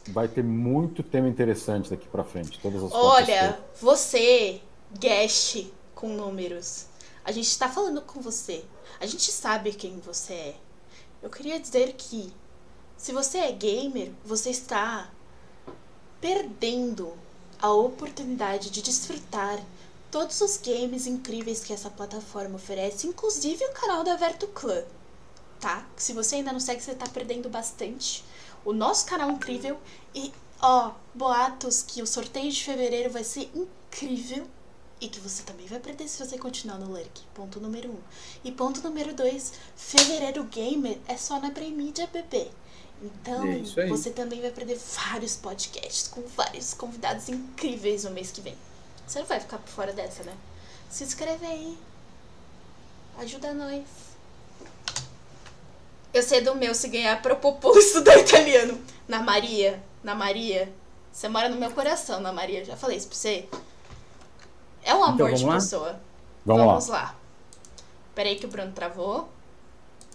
vai 0.09 0.27
ter 0.27 0.43
muito 0.43 1.03
tema 1.03 1.27
interessante 1.27 1.89
daqui 1.89 2.07
pra 2.07 2.23
frente. 2.23 2.59
Todas 2.59 2.83
as 2.83 2.91
Olha, 2.91 3.59
você, 3.79 4.61
guest 4.99 5.67
com 5.93 6.09
números. 6.09 6.87
A 7.23 7.31
gente 7.31 7.57
tá 7.57 7.69
falando 7.69 8.01
com 8.01 8.19
você. 8.19 8.63
A 8.99 9.05
gente 9.05 9.31
sabe 9.31 9.73
quem 9.73 9.99
você 9.99 10.33
é. 10.33 10.55
Eu 11.21 11.29
queria 11.29 11.59
dizer 11.59 11.93
que 11.93 12.31
se 12.97 13.11
você 13.11 13.39
é 13.39 13.51
gamer, 13.51 14.11
você 14.23 14.49
está 14.49 15.09
perdendo 16.21 17.13
a 17.61 17.71
oportunidade 17.71 18.69
de 18.69 18.81
desfrutar 18.81 19.63
todos 20.11 20.39
os 20.41 20.57
games 20.57 21.07
incríveis 21.07 21.63
que 21.63 21.73
essa 21.73 21.89
plataforma 21.89 22.55
oferece, 22.55 23.07
inclusive 23.07 23.63
o 23.65 23.73
canal 23.73 24.03
da 24.03 24.15
Verto 24.15 24.47
Clan, 24.47 24.83
tá? 25.59 25.85
Se 25.97 26.13
você 26.13 26.35
ainda 26.35 26.53
não 26.53 26.59
segue, 26.59 26.81
você 26.81 26.95
tá 26.95 27.07
perdendo 27.07 27.49
bastante. 27.49 28.23
O 28.63 28.71
nosso 28.71 29.05
canal 29.05 29.29
é 29.29 29.33
incrível 29.33 29.77
e, 30.13 30.31
ó, 30.61 30.91
boatos 31.13 31.83
que 31.83 32.01
o 32.01 32.07
sorteio 32.07 32.51
de 32.51 32.63
fevereiro 32.63 33.09
vai 33.09 33.23
ser 33.23 33.51
incrível 33.53 34.47
e 35.01 35.09
que 35.09 35.19
você 35.19 35.43
também 35.43 35.67
vai 35.67 35.79
perder 35.79 36.07
se 36.07 36.25
você 36.25 36.37
continuar 36.37 36.79
no 36.79 36.91
Lurk. 36.91 37.21
Ponto 37.33 37.59
número 37.59 37.91
um. 37.91 37.99
E 38.43 38.51
ponto 38.51 38.81
número 38.81 39.13
dois, 39.13 39.53
fevereiro 39.75 40.43
gamer 40.45 40.97
é 41.07 41.17
só 41.17 41.39
na 41.39 41.51
Premidia, 41.51 42.07
bebê. 42.07 42.49
Então, 43.01 43.43
É 43.77 43.87
você 43.87 44.09
também 44.09 44.41
vai 44.41 44.51
perder 44.51 44.77
vários 44.77 45.35
podcasts 45.35 46.07
com 46.07 46.21
vários 46.35 46.73
convidados 46.73 47.29
incríveis 47.29 48.03
no 48.03 48.11
mês 48.11 48.31
que 48.31 48.41
vem. 48.41 48.55
Você 49.05 49.19
não 49.19 49.25
vai 49.25 49.39
ficar 49.39 49.57
por 49.57 49.69
fora 49.69 49.93
dessa, 49.93 50.23
né? 50.23 50.33
Se 50.89 51.03
inscreve 51.03 51.45
aí. 51.45 51.77
Ajuda 53.17 53.53
nós. 53.53 53.83
Eu 56.13 56.23
sei 56.23 56.41
do 56.41 56.55
meu 56.55 56.73
se 56.73 56.87
ganhar 56.87 57.17
eu 57.17 57.37
propor 57.37 57.75
estudar 57.77 58.17
italiano. 58.17 58.81
Na 59.07 59.21
Maria, 59.21 59.83
na 60.03 60.15
Maria. 60.15 60.73
Você 61.11 61.27
mora 61.27 61.49
no 61.49 61.57
meu 61.57 61.71
coração, 61.71 62.19
na 62.19 62.33
Maria. 62.33 62.63
Já 62.65 62.75
falei 62.75 62.97
isso 62.97 63.07
pra 63.07 63.17
você. 63.17 63.47
É 64.83 64.95
um 64.95 65.03
amor 65.03 65.17
vamos 65.17 65.39
de 65.39 65.45
lá? 65.45 65.53
pessoa. 65.55 65.99
Vamos, 66.45 66.87
lá. 66.87 67.01
lá. 67.01 67.15
Peraí 68.13 68.37
que 68.37 68.45
o 68.45 68.49
Bruno 68.49 68.71
travou. 68.71 69.29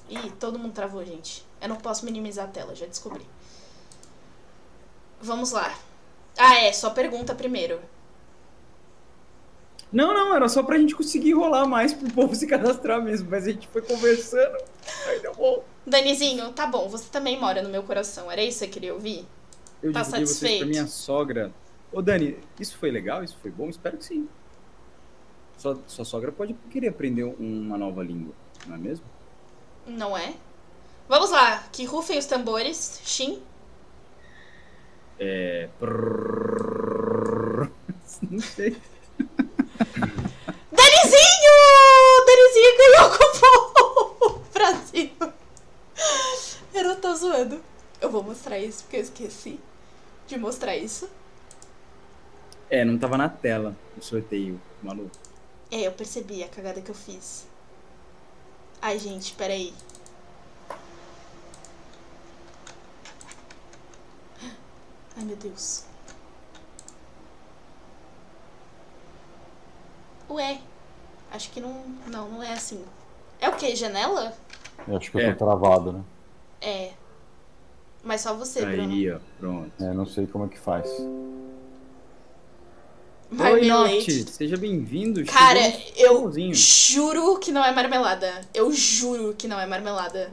Ih, 0.08 0.30
todo 0.38 0.58
mundo 0.58 0.72
travou, 0.72 1.04
gente. 1.04 1.44
Eu 1.60 1.68
não 1.68 1.76
posso 1.76 2.04
minimizar 2.04 2.46
a 2.46 2.48
tela, 2.48 2.74
já 2.74 2.86
descobri. 2.86 3.26
Vamos 5.20 5.52
lá. 5.52 5.74
Ah, 6.38 6.54
é, 6.60 6.72
só 6.72 6.90
pergunta 6.90 7.34
primeiro. 7.34 7.80
Não, 9.92 10.14
não, 10.14 10.34
era 10.34 10.48
só 10.48 10.62
pra 10.62 10.78
gente 10.78 10.94
conseguir 10.94 11.32
rolar 11.32 11.66
mais 11.66 11.92
pro 11.92 12.10
povo 12.12 12.34
se 12.34 12.46
cadastrar 12.46 13.02
mesmo. 13.02 13.28
Mas 13.30 13.46
a 13.46 13.50
gente 13.50 13.66
foi 13.68 13.82
conversando. 13.82 14.56
Aí 15.06 15.20
deu 15.20 15.34
bom. 15.34 15.64
Danizinho, 15.86 16.52
tá 16.52 16.66
bom, 16.66 16.88
você 16.88 17.08
também 17.10 17.38
mora 17.38 17.62
no 17.62 17.68
meu 17.68 17.82
coração. 17.82 18.30
Era 18.30 18.42
isso 18.42 18.60
que 18.60 18.66
você 18.66 18.70
queria 18.70 18.94
ouvir? 18.94 19.26
Eu 19.82 19.92
Tá 19.92 20.02
dividi 20.02 20.26
vocês 20.26 20.58
pra 20.58 20.66
satisfeito? 20.66 20.66
minha 20.66 20.86
sogra. 20.86 21.52
Ô, 21.92 22.00
Dani, 22.00 22.38
isso 22.58 22.78
foi 22.78 22.90
legal? 22.90 23.24
Isso 23.24 23.36
foi 23.42 23.50
bom? 23.50 23.68
Espero 23.68 23.96
que 23.98 24.04
sim. 24.04 24.28
Sua, 25.56 25.78
sua 25.86 26.04
sogra 26.04 26.32
pode 26.32 26.54
querer 26.70 26.88
aprender 26.88 27.24
uma 27.24 27.76
nova 27.76 28.02
língua, 28.02 28.34
não 28.66 28.76
é 28.76 28.78
mesmo? 28.78 29.04
Não 29.86 30.16
é? 30.16 30.34
Vamos 31.10 31.30
lá, 31.32 31.64
que 31.72 31.84
rufem 31.84 32.18
os 32.18 32.26
tambores. 32.26 33.00
Shin. 33.04 33.42
É. 35.18 35.68
Não 38.30 38.38
sei. 38.38 38.80
Danizinho! 40.70 41.56
Danizinho 42.26 42.78
ganhou 42.78 43.10
com 43.18 43.24
o 44.26 44.38
Brasil. 44.54 45.10
Eu 46.72 46.84
não 46.84 46.94
tô 47.00 47.12
zoando. 47.16 47.60
Eu 48.00 48.08
vou 48.08 48.22
mostrar 48.22 48.60
isso 48.60 48.84
porque 48.84 48.98
eu 48.98 49.00
esqueci 49.00 49.58
de 50.28 50.38
mostrar 50.38 50.76
isso. 50.76 51.10
É, 52.70 52.84
não 52.84 52.96
tava 52.96 53.18
na 53.18 53.28
tela 53.28 53.76
o 53.98 54.00
sorteio, 54.00 54.60
maluco. 54.80 55.10
É, 55.72 55.88
eu 55.88 55.92
percebi 55.92 56.44
a 56.44 56.48
cagada 56.48 56.80
que 56.80 56.90
eu 56.90 56.94
fiz. 56.94 57.48
Ai, 58.80 58.96
gente, 59.00 59.34
peraí. 59.34 59.74
Ai, 65.20 65.26
meu 65.26 65.36
Deus. 65.36 65.84
Ué, 70.30 70.60
acho 71.30 71.50
que 71.50 71.60
não. 71.60 71.84
Não, 72.06 72.26
não 72.30 72.42
é 72.42 72.54
assim. 72.54 72.82
É 73.38 73.50
o 73.50 73.56
quê? 73.56 73.76
Janela? 73.76 74.32
Eu 74.88 74.96
acho 74.96 75.10
que 75.10 75.18
eu 75.18 75.20
É. 75.20 75.32
tô 75.34 75.44
travado, 75.44 75.92
né? 75.92 76.02
É. 76.62 76.92
Mas 78.02 78.22
só 78.22 78.32
você, 78.34 78.64
Bruno. 78.64 78.92
Aí, 78.94 79.12
ó, 79.12 79.18
pronto. 79.38 79.70
É, 79.78 79.92
não 79.92 80.06
sei 80.06 80.26
como 80.26 80.46
é 80.46 80.48
que 80.48 80.58
faz. 80.58 80.88
Oi, 80.88 81.06
Marmelade. 83.30 83.68
Norte, 83.68 84.30
seja 84.30 84.56
bem-vindo. 84.56 85.22
Cara, 85.26 85.60
eu 85.96 86.32
juro 86.54 87.38
que 87.38 87.52
não 87.52 87.62
é 87.62 87.72
marmelada. 87.72 88.40
Eu 88.54 88.72
juro 88.72 89.34
que 89.36 89.46
não 89.46 89.60
é 89.60 89.66
marmelada. 89.66 90.30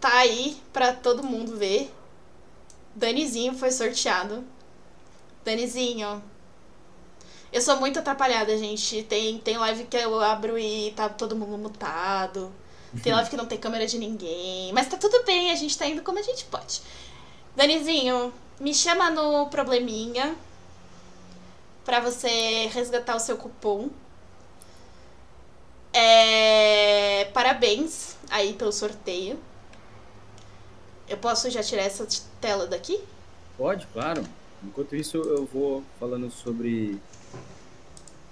Tá 0.00 0.18
aí 0.18 0.56
pra 0.72 0.94
todo 0.94 1.22
mundo 1.22 1.56
ver. 1.56 1.92
Danizinho 2.94 3.54
foi 3.54 3.70
sorteado. 3.70 4.44
Danizinho. 5.44 6.22
Eu 7.52 7.60
sou 7.60 7.76
muito 7.76 7.98
atrapalhada, 7.98 8.56
gente. 8.56 9.02
Tem, 9.02 9.38
tem 9.38 9.58
live 9.58 9.84
que 9.84 9.96
eu 9.96 10.18
abro 10.20 10.58
e 10.58 10.92
tá 10.92 11.08
todo 11.08 11.36
mundo 11.36 11.58
mutado. 11.58 12.52
Tem 13.02 13.12
live 13.12 13.28
que 13.28 13.36
não 13.36 13.46
tem 13.46 13.58
câmera 13.58 13.86
de 13.86 13.98
ninguém. 13.98 14.72
Mas 14.72 14.88
tá 14.88 14.96
tudo 14.96 15.22
bem, 15.24 15.50
a 15.50 15.54
gente 15.54 15.76
tá 15.76 15.86
indo 15.86 16.02
como 16.02 16.18
a 16.18 16.22
gente 16.22 16.44
pode. 16.46 16.80
Danizinho, 17.54 18.32
me 18.58 18.74
chama 18.74 19.10
no 19.10 19.48
probleminha 19.48 20.34
para 21.84 22.00
você 22.00 22.66
resgatar 22.72 23.16
o 23.16 23.20
seu 23.20 23.36
cupom. 23.36 23.90
É... 25.92 27.26
Parabéns 27.34 28.16
aí 28.30 28.54
pelo 28.54 28.72
sorteio. 28.72 29.38
Eu 31.10 31.16
posso 31.16 31.50
já 31.50 31.60
tirar 31.60 31.82
essa 31.82 32.06
tela 32.40 32.68
daqui? 32.68 33.00
Pode, 33.58 33.84
claro. 33.88 34.22
Enquanto 34.64 34.94
isso, 34.94 35.16
eu 35.16 35.44
vou 35.44 35.82
falando 35.98 36.30
sobre. 36.30 36.98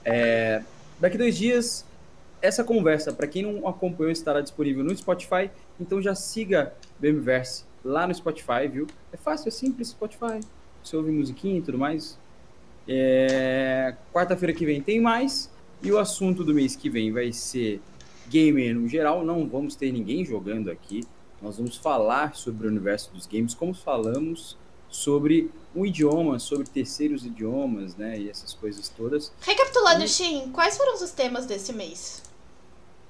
É... 0.05 0.62
Daqui 1.00 1.18
dois 1.18 1.36
dias, 1.36 1.84
essa 2.40 2.62
conversa, 2.62 3.12
para 3.12 3.26
quem 3.26 3.42
não 3.42 3.66
acompanhou, 3.66 4.12
estará 4.12 4.40
disponível 4.40 4.84
no 4.84 4.96
Spotify. 4.96 5.50
Então 5.80 6.00
já 6.00 6.14
siga 6.14 6.72
BMverse 7.00 7.64
lá 7.84 8.06
no 8.06 8.14
Spotify, 8.14 8.68
viu? 8.70 8.86
É 9.12 9.16
fácil, 9.16 9.48
é 9.48 9.50
simples, 9.50 9.88
Spotify. 9.88 10.38
Você 10.82 10.96
ouve 10.96 11.10
musiquinha 11.10 11.59
e 11.59 11.62
tudo 11.62 11.78
mais. 11.78 12.16
É... 12.86 13.96
Quarta-feira 14.12 14.55
que 14.55 14.64
vem 14.64 14.80
tem 14.80 15.00
mais. 15.00 15.50
E 15.82 15.90
o 15.90 15.98
assunto 15.98 16.44
do 16.44 16.55
mês 16.55 16.76
que 16.76 16.88
vem 16.88 17.10
vai 17.10 17.32
ser 17.32 17.80
gamer 18.28 18.72
no 18.72 18.86
geral. 18.86 19.24
Não 19.24 19.48
vamos 19.48 19.74
ter 19.74 19.90
ninguém 19.90 20.24
jogando 20.24 20.70
aqui. 20.70 21.02
Nós 21.40 21.56
vamos 21.56 21.77
falar 21.77 22.35
sobre 22.35 22.66
o 22.66 22.70
universo 22.70 23.10
dos 23.12 23.27
games, 23.27 23.55
como 23.55 23.73
falamos 23.73 24.56
sobre 24.89 25.51
o 25.74 25.86
idioma, 25.86 26.39
sobre 26.39 26.66
terceiros 26.66 27.24
idiomas, 27.24 27.94
né? 27.94 28.19
E 28.19 28.31
essas 28.31 28.55
coisas 28.55 28.89
todas. 28.89 29.32
Recapitulando, 29.40 30.05
e... 30.05 30.09
Shin, 30.09 30.51
quais 30.51 30.77
foram 30.77 30.94
os 30.94 31.10
temas 31.10 31.47
desse 31.47 31.73
mês? 31.73 32.23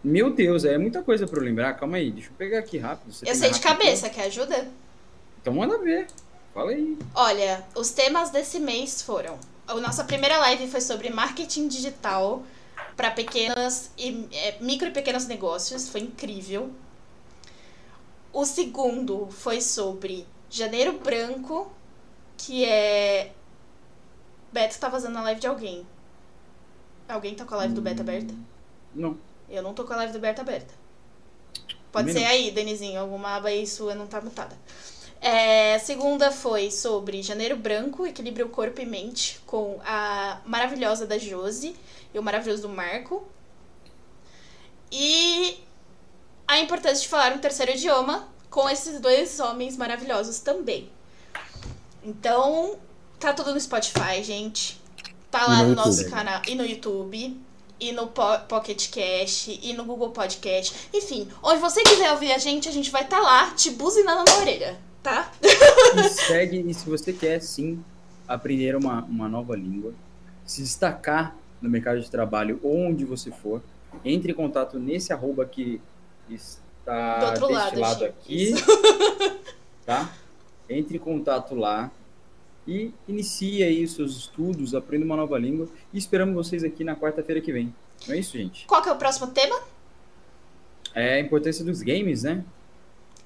Meu 0.03 0.31
Deus, 0.31 0.65
é 0.65 0.79
muita 0.79 1.03
coisa 1.03 1.27
para 1.27 1.39
eu 1.39 1.45
lembrar. 1.45 1.75
Calma 1.75 1.97
aí, 1.97 2.11
deixa 2.11 2.29
eu 2.29 2.35
pegar 2.35 2.59
aqui 2.59 2.79
rápido. 2.79 3.13
Você 3.13 3.29
eu 3.29 3.35
sei 3.35 3.51
de 3.51 3.61
cabeça, 3.61 4.09
quer 4.11 4.27
ajuda? 4.27 4.69
Então 5.41 5.55
manda 5.55 5.79
ver. 5.79 6.07
Fala 6.55 6.71
aí. 6.71 6.99
Olha, 7.15 7.65
os 7.75 7.91
temas 7.91 8.31
desse 8.31 8.59
mês 8.59 9.03
foram. 9.03 9.39
A 9.67 9.75
nossa 9.75 10.05
primeira 10.05 10.39
live 10.39 10.69
foi 10.69 10.81
sobre 10.81 11.11
marketing 11.11 11.69
digital 11.69 12.43
para 12.97 13.11
pequenas 13.11 13.91
e 13.99 14.27
é, 14.33 14.57
micro 14.61 14.89
e 14.89 14.91
pequenos 14.91 15.27
negócios. 15.27 15.89
Foi 15.89 16.01
incrível. 16.01 16.71
O 18.33 18.45
segundo 18.45 19.29
foi 19.31 19.61
sobre 19.61 20.27
Janeiro 20.51 20.99
Branco, 20.99 21.71
que 22.37 22.65
é. 22.65 23.33
Beto 24.53 24.79
tá 24.79 24.91
fazendo 24.91 25.19
a 25.19 25.23
live 25.23 25.41
de 25.41 25.47
alguém. 25.47 25.87
Alguém 27.09 27.35
tá 27.35 27.45
com 27.45 27.55
a 27.55 27.59
live 27.59 27.75
do 27.75 27.83
Beto 27.83 28.03
aberta? 28.03 28.35
Não. 28.95 29.17
Eu 29.49 29.63
não 29.63 29.75
tô 29.75 29.85
com 29.85 29.93
a 29.93 29.97
live 29.97 30.13
do 30.13 30.19
Beto 30.19 30.41
aberta. 30.41 30.75
Pode 31.91 32.13
ser 32.13 32.25
aí, 32.25 32.51
Denizinho. 32.51 33.01
Alguma 33.01 33.37
aba 33.37 33.49
aí 33.49 33.67
sua 33.67 33.95
não 33.95 34.07
tá 34.07 34.21
mutada. 34.21 34.57
É, 35.21 35.75
a 35.75 35.79
segunda 35.79 36.31
foi 36.31 36.71
sobre 36.71 37.23
Janeiro 37.23 37.57
Branco, 37.57 38.07
Equilíbrio 38.07 38.49
Corpo 38.51 38.81
e 38.81 38.87
Mente, 38.87 39.41
com 39.47 39.81
a 39.85 40.41
maravilhosa 40.47 41.07
da 41.07 41.19
Josi 41.19 41.75
e 42.15 42.19
o 42.19 42.23
maravilhoso 42.23 42.63
do 42.63 42.69
Marco. 42.69 43.27
E 44.93 45.59
a 46.49 46.59
importância 46.59 47.03
de 47.03 47.09
falar 47.09 47.35
um 47.35 47.39
terceiro 47.39 47.73
idioma 47.73 48.27
com 48.49 48.69
esses 48.71 48.99
dois 48.99 49.39
homens 49.39 49.77
maravilhosos 49.77 50.41
também. 50.41 50.91
Então, 52.03 52.79
tá 53.21 53.35
tudo 53.35 53.53
no 53.53 53.61
Spotify, 53.61 54.23
gente. 54.23 54.81
Tá 55.31 55.47
lá 55.47 55.63
no, 55.63 55.69
no 55.69 55.75
nosso 55.75 56.09
canal 56.09 56.41
e 56.49 56.55
no 56.55 56.65
YouTube 56.65 57.39
e 57.79 57.93
no 57.93 58.09
po 58.09 58.23
Pocket 58.49 58.91
Cast, 58.91 59.61
e 59.63 59.75
no 59.75 59.85
Google 59.85 60.11
Podcast. 60.11 60.89
Enfim, 60.93 61.29
onde 61.43 61.61
você 61.61 61.83
quiser 61.83 62.11
ouvir 62.13 62.33
a 62.33 62.39
gente, 62.39 62.69
a 62.69 62.73
gente 62.73 62.91
vai 62.91 63.05
estar 63.05 63.19
tá 63.19 63.23
lá 63.23 63.51
te 63.51 63.71
buzinando 63.71 64.25
na 64.27 64.39
orelha, 64.39 64.79
tá? 65.03 65.31
E 65.43 66.09
segue, 66.09 66.65
e 66.67 66.75
se 66.75 66.89
você 66.89 67.13
quer 67.13 67.41
sim 67.41 67.85
aprender 68.27 68.75
uma, 68.75 69.05
uma 69.05 69.29
nova 69.29 69.55
língua, 69.55 69.93
se 70.45 70.63
destacar 70.63 71.37
no 71.61 71.69
mercado 71.69 72.01
de 72.01 72.11
trabalho 72.11 72.59
onde 72.65 73.05
você 73.05 73.31
for, 73.31 73.63
entre 74.05 74.33
em 74.33 74.35
contato 74.35 74.79
nesse 74.79 75.13
arroba 75.13 75.45
que 75.45 75.81
está 76.35 77.19
Do 77.19 77.27
outro 77.27 77.49
deste 77.49 77.77
lado, 77.77 77.81
lado 77.81 78.05
aqui, 78.05 78.53
tá? 79.85 80.13
Entre 80.69 80.97
em 80.97 81.01
contato 81.01 81.55
lá 81.55 81.91
e 82.67 82.93
inicie 83.09 83.63
aí 83.63 83.83
os 83.83 83.93
seus 83.93 84.17
estudos, 84.17 84.75
aprenda 84.75 85.05
uma 85.05 85.17
nova 85.17 85.39
língua 85.39 85.67
e 85.93 85.99
esperamos 85.99 86.35
vocês 86.35 86.63
aqui 86.63 86.85
na 86.85 86.95
quarta-feira 86.95 87.41
que 87.41 87.53
vem. 87.53 87.75
Não 88.07 88.15
é 88.15 88.19
isso, 88.19 88.37
gente? 88.37 88.67
Qual 88.67 88.83
que 88.83 88.89
é 88.89 88.93
o 88.93 88.97
próximo 88.97 89.29
tema? 89.29 89.59
É 90.95 91.15
a 91.15 91.21
importância 91.21 91.65
dos 91.65 91.81
games, 91.83 92.23
né? 92.23 92.45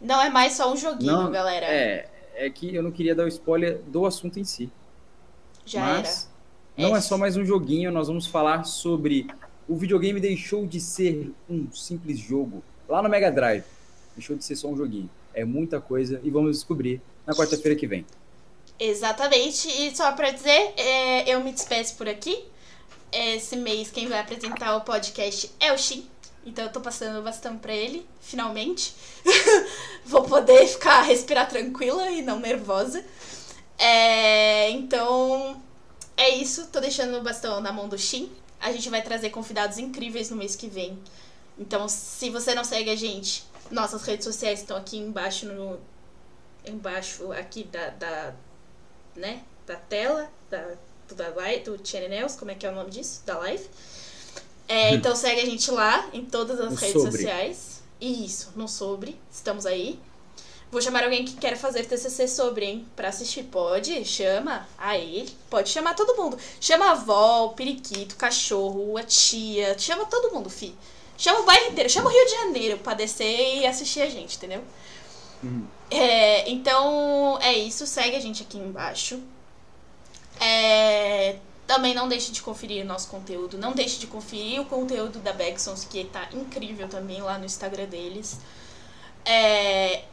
Não 0.00 0.20
é 0.20 0.30
mais 0.30 0.54
só 0.54 0.72
um 0.72 0.76
joguinho, 0.76 1.12
não, 1.12 1.30
galera. 1.30 1.66
É, 1.66 2.08
é 2.34 2.50
que 2.50 2.74
eu 2.74 2.82
não 2.82 2.90
queria 2.90 3.14
dar 3.14 3.24
o 3.24 3.28
spoiler 3.28 3.80
do 3.86 4.06
assunto 4.06 4.38
em 4.38 4.44
si. 4.44 4.70
Já 5.64 5.80
Mas 5.80 6.30
era. 6.76 6.88
não 6.88 6.96
é. 6.96 6.98
é 6.98 7.00
só 7.00 7.16
mais 7.16 7.36
um 7.36 7.44
joguinho, 7.44 7.90
nós 7.92 8.08
vamos 8.08 8.26
falar 8.26 8.64
sobre 8.64 9.26
o 9.68 9.76
videogame 9.76 10.20
deixou 10.20 10.66
de 10.66 10.80
ser 10.80 11.32
um 11.48 11.70
simples 11.72 12.18
jogo 12.18 12.62
lá 12.88 13.02
no 13.02 13.08
Mega 13.08 13.30
Drive. 13.30 13.64
Deixou 14.16 14.36
de 14.36 14.44
ser 14.44 14.56
só 14.56 14.68
um 14.68 14.76
joguinho. 14.76 15.10
É 15.34 15.44
muita 15.44 15.80
coisa 15.80 16.20
e 16.22 16.30
vamos 16.30 16.56
descobrir 16.56 17.00
na 17.26 17.34
quarta-feira 17.34 17.78
que 17.78 17.86
vem. 17.86 18.04
Exatamente. 18.78 19.68
E 19.68 19.94
só 19.96 20.12
para 20.12 20.30
dizer, 20.30 20.74
é, 20.76 21.32
eu 21.32 21.40
me 21.40 21.52
despeço 21.52 21.96
por 21.96 22.08
aqui. 22.08 22.44
Esse 23.12 23.56
mês 23.56 23.90
quem 23.90 24.08
vai 24.08 24.18
apresentar 24.18 24.76
o 24.76 24.80
podcast 24.80 25.50
é 25.60 25.72
o 25.72 25.78
Shin. 25.78 26.06
Então 26.44 26.64
eu 26.64 26.72
tô 26.72 26.80
passando 26.80 27.20
o 27.20 27.22
bastão 27.22 27.56
pra 27.56 27.72
ele, 27.72 28.04
finalmente. 28.20 28.94
Vou 30.04 30.24
poder 30.24 30.66
ficar, 30.66 31.02
respirar 31.02 31.48
tranquila 31.48 32.10
e 32.10 32.22
não 32.22 32.40
nervosa. 32.40 33.04
É, 33.78 34.70
então, 34.70 35.62
é 36.16 36.30
isso. 36.30 36.66
Tô 36.66 36.80
deixando 36.80 37.16
o 37.18 37.22
bastão 37.22 37.60
na 37.60 37.72
mão 37.72 37.88
do 37.88 37.98
Shin. 37.98 38.30
A 38.60 38.72
gente 38.72 38.88
vai 38.90 39.02
trazer 39.02 39.30
convidados 39.30 39.78
incríveis 39.78 40.30
no 40.30 40.36
mês 40.36 40.56
que 40.56 40.68
vem. 40.68 40.98
Então, 41.62 41.88
se 41.88 42.28
você 42.28 42.54
não 42.56 42.64
segue 42.64 42.90
a 42.90 42.96
gente, 42.96 43.44
nossas 43.70 44.02
redes 44.02 44.24
sociais 44.24 44.58
estão 44.58 44.76
aqui 44.76 44.98
embaixo 44.98 45.46
no. 45.46 45.78
Embaixo 46.66 47.32
aqui 47.32 47.64
da, 47.64 47.90
da 47.90 48.34
né, 49.14 49.42
da 49.64 49.76
tela, 49.76 50.28
da, 50.50 50.74
do, 51.08 51.14
da 51.14 51.28
live, 51.28 51.64
do 51.64 51.80
Channels, 51.88 52.34
como 52.34 52.50
é 52.50 52.54
que 52.54 52.66
é 52.66 52.70
o 52.70 52.74
nome 52.74 52.90
disso? 52.90 53.22
Da 53.24 53.38
live. 53.38 53.64
É, 54.66 54.90
hum. 54.90 54.94
então 54.94 55.14
segue 55.14 55.40
a 55.40 55.44
gente 55.44 55.70
lá 55.70 56.08
em 56.12 56.24
todas 56.24 56.60
as 56.60 56.78
redes 56.80 57.00
sobre. 57.00 57.12
sociais. 57.12 57.82
Isso, 58.00 58.52
no 58.56 58.66
sobre, 58.66 59.20
estamos 59.30 59.64
aí. 59.64 60.00
Vou 60.70 60.82
chamar 60.82 61.04
alguém 61.04 61.24
que 61.24 61.36
quer 61.36 61.56
fazer 61.56 61.84
TCC 61.84 62.26
sobre, 62.26 62.64
hein? 62.64 62.88
Pra 62.96 63.08
assistir. 63.08 63.44
Pode? 63.44 64.04
Chama. 64.04 64.66
Aí. 64.78 65.28
Pode 65.50 65.68
chamar 65.68 65.94
todo 65.94 66.16
mundo. 66.16 66.36
Chama 66.60 66.86
a 66.86 66.90
avó, 66.92 67.44
o 67.44 67.50
periquito, 67.50 68.14
o 68.14 68.18
cachorro, 68.18 68.96
a 68.96 69.02
tia. 69.04 69.78
Chama 69.78 70.06
todo 70.06 70.32
mundo, 70.34 70.48
fi. 70.48 70.74
Chama 71.16 71.40
o 71.40 71.44
bairro 71.44 71.70
inteiro. 71.70 71.88
Chama 71.88 72.08
o 72.08 72.12
Rio 72.12 72.24
de 72.24 72.32
Janeiro 72.32 72.78
pra 72.78 72.94
descer 72.94 73.58
e 73.58 73.66
assistir 73.66 74.02
a 74.02 74.08
gente, 74.08 74.36
entendeu? 74.36 74.62
Uhum. 75.42 75.66
É, 75.90 76.48
então, 76.50 77.38
é 77.40 77.52
isso. 77.52 77.86
Segue 77.86 78.16
a 78.16 78.20
gente 78.20 78.42
aqui 78.42 78.58
embaixo. 78.58 79.20
É, 80.40 81.36
também 81.66 81.94
não 81.94 82.08
deixe 82.08 82.32
de 82.32 82.42
conferir 82.42 82.84
o 82.84 82.86
nosso 82.86 83.08
conteúdo. 83.08 83.58
Não 83.58 83.72
deixe 83.72 83.98
de 83.98 84.06
conferir 84.06 84.60
o 84.60 84.64
conteúdo 84.64 85.18
da 85.18 85.32
Bexons, 85.32 85.84
que 85.84 86.04
tá 86.04 86.28
incrível 86.32 86.88
também 86.88 87.20
lá 87.20 87.38
no 87.38 87.44
Instagram 87.44 87.86
deles. 87.86 88.38
É, 89.24 90.04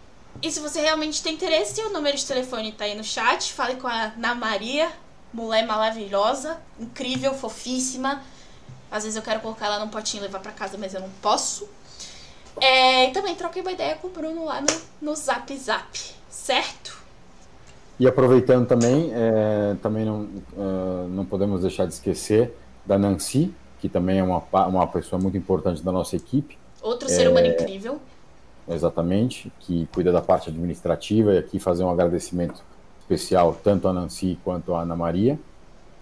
e 0.42 0.52
se 0.52 0.60
você 0.60 0.82
realmente 0.82 1.22
tem 1.22 1.34
interesse, 1.34 1.82
o 1.82 1.90
número 1.90 2.16
de 2.16 2.26
telefone 2.26 2.72
tá 2.72 2.86
aí 2.86 2.96
no 2.96 3.04
chat. 3.04 3.52
Fale 3.52 3.76
com 3.76 3.88
a 3.88 4.14
Ana 4.16 4.36
Maria, 4.36 4.92
mulher 5.34 5.66
maravilhosa, 5.66 6.62
incrível, 6.80 7.34
fofíssima. 7.34 8.24
Às 8.92 9.04
vezes 9.04 9.16
eu 9.16 9.22
quero 9.22 9.40
colocar 9.40 9.68
ela 9.68 9.80
num 9.80 9.90
potinho 9.90 10.22
e 10.22 10.26
levar 10.26 10.40
para 10.40 10.52
casa, 10.52 10.78
mas 10.78 10.94
eu 10.94 11.02
não 11.02 11.10
posso. 11.22 11.68
É, 12.60 13.10
e 13.10 13.12
também 13.12 13.36
troquei 13.36 13.62
uma 13.62 13.72
ideia 13.72 13.96
com 13.96 14.08
o 14.08 14.10
Bruno 14.10 14.46
lá 14.46 14.62
no, 14.62 14.68
no 15.02 15.16
Zap 15.16 15.56
Zap, 15.58 16.00
certo? 16.30 17.00
E 18.00 18.08
aproveitando 18.08 18.66
também, 18.66 19.12
é, 19.14 19.76
também 19.82 20.06
não, 20.06 20.22
uh, 20.22 21.08
não 21.10 21.26
podemos 21.26 21.62
deixar 21.62 21.86
de 21.86 21.94
esquecer 21.94 22.54
da 22.86 22.98
Nancy, 22.98 23.54
que 23.80 23.90
também 23.90 24.20
é 24.20 24.24
uma, 24.24 24.42
uma 24.68 24.88
pessoa 24.88 25.22
muito 25.22 25.38
importante 25.38 25.84
da 25.84 25.92
nossa 25.92 26.16
equipe. 26.16 26.58
Outro 26.82 27.10
ser 27.10 27.30
humano 27.30 27.48
é, 27.48 27.50
incrível. 27.52 28.00
Exatamente, 28.68 29.52
que 29.60 29.88
cuida 29.94 30.12
da 30.12 30.22
parte 30.22 30.50
administrativa 30.50 31.34
e 31.34 31.38
aqui 31.38 31.60
fazer 31.60 31.84
um 31.84 31.90
agradecimento 31.90 32.64
especial 33.00 33.58
tanto 33.64 33.88
a 33.88 33.94
Nancy 33.94 34.38
quanto 34.44 34.74
a 34.74 34.82
Ana 34.82 34.96
Maria, 34.96 35.40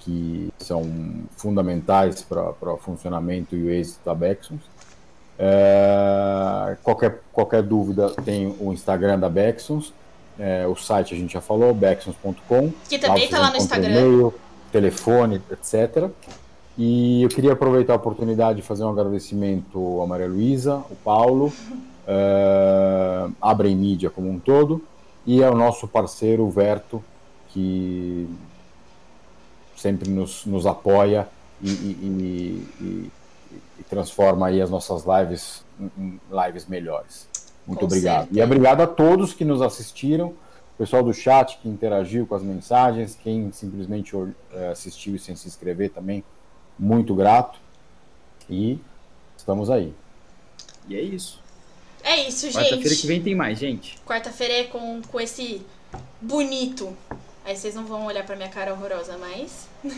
que 0.07 0.53
são 0.57 0.89
fundamentais 1.35 2.23
para 2.23 2.73
o 2.73 2.77
funcionamento 2.77 3.57
e 3.57 3.63
o 3.63 3.69
êxito 3.69 3.99
da 4.05 4.15
Bexons. 4.15 4.61
É, 5.37 6.77
qualquer, 6.81 7.21
qualquer 7.33 7.61
dúvida 7.61 8.09
tem 8.23 8.55
o 8.57 8.71
Instagram 8.71 9.19
da 9.19 9.29
Bexons, 9.29 9.93
é, 10.39 10.65
o 10.65 10.75
site 10.77 11.13
a 11.13 11.17
gente 11.17 11.33
já 11.33 11.41
falou, 11.41 11.73
bexons.com. 11.73 12.71
Que 12.87 12.97
também 12.97 13.25
está 13.25 13.37
lá 13.37 13.49
no 13.49 13.57
Instagram. 13.57 13.89
E-mail, 13.89 14.33
telefone, 14.71 15.41
etc. 15.51 16.09
E 16.77 17.23
eu 17.23 17.29
queria 17.29 17.51
aproveitar 17.51 17.91
a 17.91 17.97
oportunidade 17.97 18.61
de 18.61 18.65
fazer 18.65 18.85
um 18.85 18.89
agradecimento 18.89 20.01
a 20.01 20.07
Maria 20.07 20.27
Luísa, 20.27 20.77
o 20.89 20.95
Paulo, 21.03 21.51
é, 22.07 23.27
Abrem 23.41 23.75
Mídia 23.75 24.09
como 24.09 24.29
um 24.29 24.39
todo, 24.39 24.81
e 25.25 25.43
ao 25.43 25.53
nosso 25.53 25.85
parceiro 25.85 26.49
Verto, 26.49 27.03
que 27.49 28.29
sempre 29.77 30.09
nos, 30.09 30.45
nos 30.45 30.65
apoia 30.65 31.27
e, 31.61 31.69
e, 31.69 32.71
e, 32.81 33.11
e, 33.79 33.83
transforma 33.89 34.47
aí 34.47 34.61
as 34.61 34.69
nossas 34.69 35.03
lives 35.05 35.63
em 35.97 36.19
lives 36.29 36.65
melhores. 36.65 37.27
Muito 37.65 37.79
com 37.79 37.85
obrigado. 37.85 38.25
Certeza. 38.25 38.39
E 38.39 38.43
obrigado 38.43 38.81
a 38.81 38.87
todos 38.87 39.33
que 39.33 39.45
nos 39.45 39.61
assistiram, 39.61 40.27
o 40.27 40.77
pessoal 40.77 41.03
do 41.03 41.13
chat 41.13 41.57
que 41.59 41.69
interagiu 41.69 42.25
com 42.25 42.35
as 42.35 42.43
mensagens, 42.43 43.17
quem 43.23 43.51
simplesmente 43.51 44.15
eh, 44.53 44.69
assistiu 44.69 45.15
e 45.15 45.19
sem 45.19 45.35
se 45.35 45.47
inscrever 45.47 45.89
também, 45.91 46.23
muito 46.77 47.15
grato. 47.15 47.59
E 48.49 48.79
estamos 49.35 49.69
aí. 49.69 49.93
E 50.87 50.95
é 50.95 51.01
isso. 51.01 51.41
É 52.03 52.27
isso, 52.27 52.45
gente. 52.45 52.55
Quarta-feira 52.55 52.95
que 52.95 53.07
vem 53.07 53.21
tem 53.21 53.35
mais, 53.35 53.59
gente. 53.59 53.99
Quarta-feira 54.05 54.53
é 54.53 54.63
com, 54.65 55.01
com 55.01 55.19
esse 55.19 55.61
bonito. 56.21 56.95
Aí 57.47 57.55
vocês 57.55 57.73
não 57.73 57.85
vão 57.85 58.05
olhar 58.05 58.25
pra 58.25 58.35
minha 58.35 58.49
cara 58.49 58.73
horrorosa, 58.73 59.17
mas. 59.17 59.69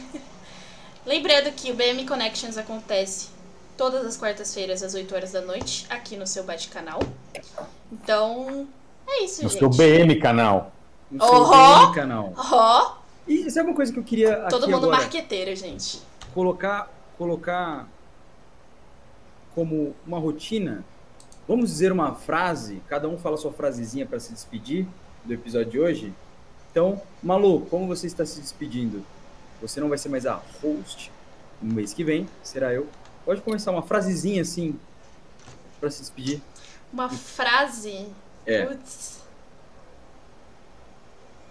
Lembrando 1.03 1.51
que 1.51 1.71
o 1.71 1.73
BM 1.73 2.05
Connections 2.05 2.59
acontece 2.59 3.29
todas 3.75 4.05
as 4.05 4.15
quartas-feiras 4.15 4.83
às 4.83 4.93
8 4.93 5.15
horas 5.15 5.31
da 5.31 5.41
noite, 5.41 5.87
aqui 5.89 6.15
no 6.15 6.27
seu 6.27 6.43
Bate-Canal. 6.43 6.99
Então, 7.91 8.67
é 9.07 9.23
isso, 9.23 9.41
no 9.41 9.49
gente. 9.49 9.63
No 9.63 9.73
seu 9.73 9.87
BM 9.87 10.19
Canal. 10.19 10.71
No 11.09 11.25
seu 11.25 11.41
oh, 11.41 11.47
BM 11.47 11.95
Canal. 11.95 12.33
Oh. 12.37 12.91
E 13.27 13.49
sabe 13.49 13.69
uma 13.69 13.75
coisa 13.75 13.91
que 13.91 13.97
eu 13.97 14.03
queria. 14.03 14.45
Todo 14.47 14.69
mundo 14.69 14.85
agora? 14.85 14.97
marqueteiro, 14.97 15.55
gente. 15.55 16.03
Colocar. 16.35 16.87
Colocar 17.17 17.87
como 19.55 19.95
uma 20.05 20.19
rotina. 20.19 20.85
Vamos 21.47 21.71
dizer 21.71 21.91
uma 21.91 22.13
frase, 22.13 22.79
cada 22.87 23.09
um 23.09 23.17
fala 23.17 23.37
sua 23.37 23.51
frasezinha 23.51 24.05
para 24.05 24.19
se 24.19 24.31
despedir 24.31 24.85
do 25.25 25.33
episódio 25.33 25.71
de 25.71 25.79
hoje. 25.79 26.13
Então, 26.71 27.01
Malu, 27.21 27.61
como 27.67 27.87
você 27.87 28.07
está 28.07 28.25
se 28.25 28.39
despedindo? 28.39 29.03
Você 29.61 29.79
não 29.79 29.89
vai 29.89 29.97
ser 29.97 30.09
mais 30.09 30.25
a 30.25 30.41
host 30.61 31.11
no 31.61 31.73
mês 31.73 31.93
que 31.93 32.03
vem, 32.03 32.27
será 32.43 32.73
eu. 32.73 32.87
Pode 33.25 33.41
começar 33.41 33.71
uma 33.71 33.81
frasezinha 33.81 34.41
assim 34.41 34.79
para 35.79 35.89
se 35.91 36.01
despedir. 36.01 36.41
Uma 36.91 37.09
frase? 37.09 38.07
É. 38.45 38.65
Putz. 38.65 39.19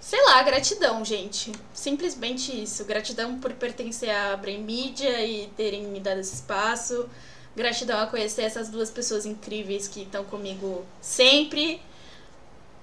Sei 0.01 0.24
lá, 0.24 0.43
gratidão, 0.43 1.05
gente. 1.05 1.53
Simplesmente 1.74 2.62
isso. 2.62 2.85
Gratidão 2.85 3.39
por 3.39 3.53
pertencer 3.53 4.11
à 4.11 4.36
Brain 4.36 4.62
Media 4.62 5.24
e 5.24 5.49
terem 5.49 5.85
me 5.85 6.01
dado 6.01 6.20
esse 6.20 6.35
espaço. 6.35 7.09
Gratidão 7.55 8.01
a 8.01 8.07
conhecer 8.07 8.43
essas 8.43 8.69
duas 8.69 8.90
pessoas 8.90 9.27
incríveis 9.27 9.86
que 9.86 10.03
estão 10.03 10.24
comigo 10.24 10.85
sempre, 11.01 11.82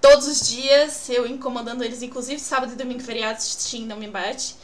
todos 0.05 0.27
os 0.27 0.47
dias, 0.47 1.09
eu 1.09 1.25
incomodando 1.25 1.83
eles, 1.83 2.03
inclusive 2.03 2.39
sábado 2.39 2.73
e 2.73 2.75
domingo 2.75 3.01
feriado, 3.01 3.41
Steam 3.41 3.87
não 3.87 3.97
me 3.97 4.07
bate. 4.07 4.55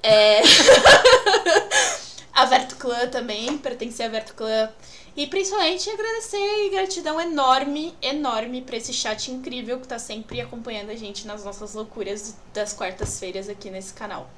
É... 0.00 0.40
a 2.32 2.44
Verto 2.44 2.76
Clã 2.76 3.08
também, 3.08 3.58
pertencer 3.58 4.06
a 4.06 4.08
Verto 4.08 4.32
Clã. 4.34 4.70
E 5.16 5.26
principalmente 5.26 5.90
agradecer 5.90 6.38
e 6.38 6.70
gratidão 6.70 7.20
enorme, 7.20 7.92
enorme 8.00 8.62
pra 8.62 8.76
esse 8.76 8.92
chat 8.92 9.32
incrível 9.32 9.80
que 9.80 9.88
tá 9.88 9.98
sempre 9.98 10.40
acompanhando 10.40 10.90
a 10.90 10.94
gente 10.94 11.26
nas 11.26 11.44
nossas 11.44 11.74
loucuras 11.74 12.36
das 12.54 12.72
quartas-feiras 12.72 13.48
aqui 13.48 13.70
nesse 13.70 13.92
canal. 13.92 14.30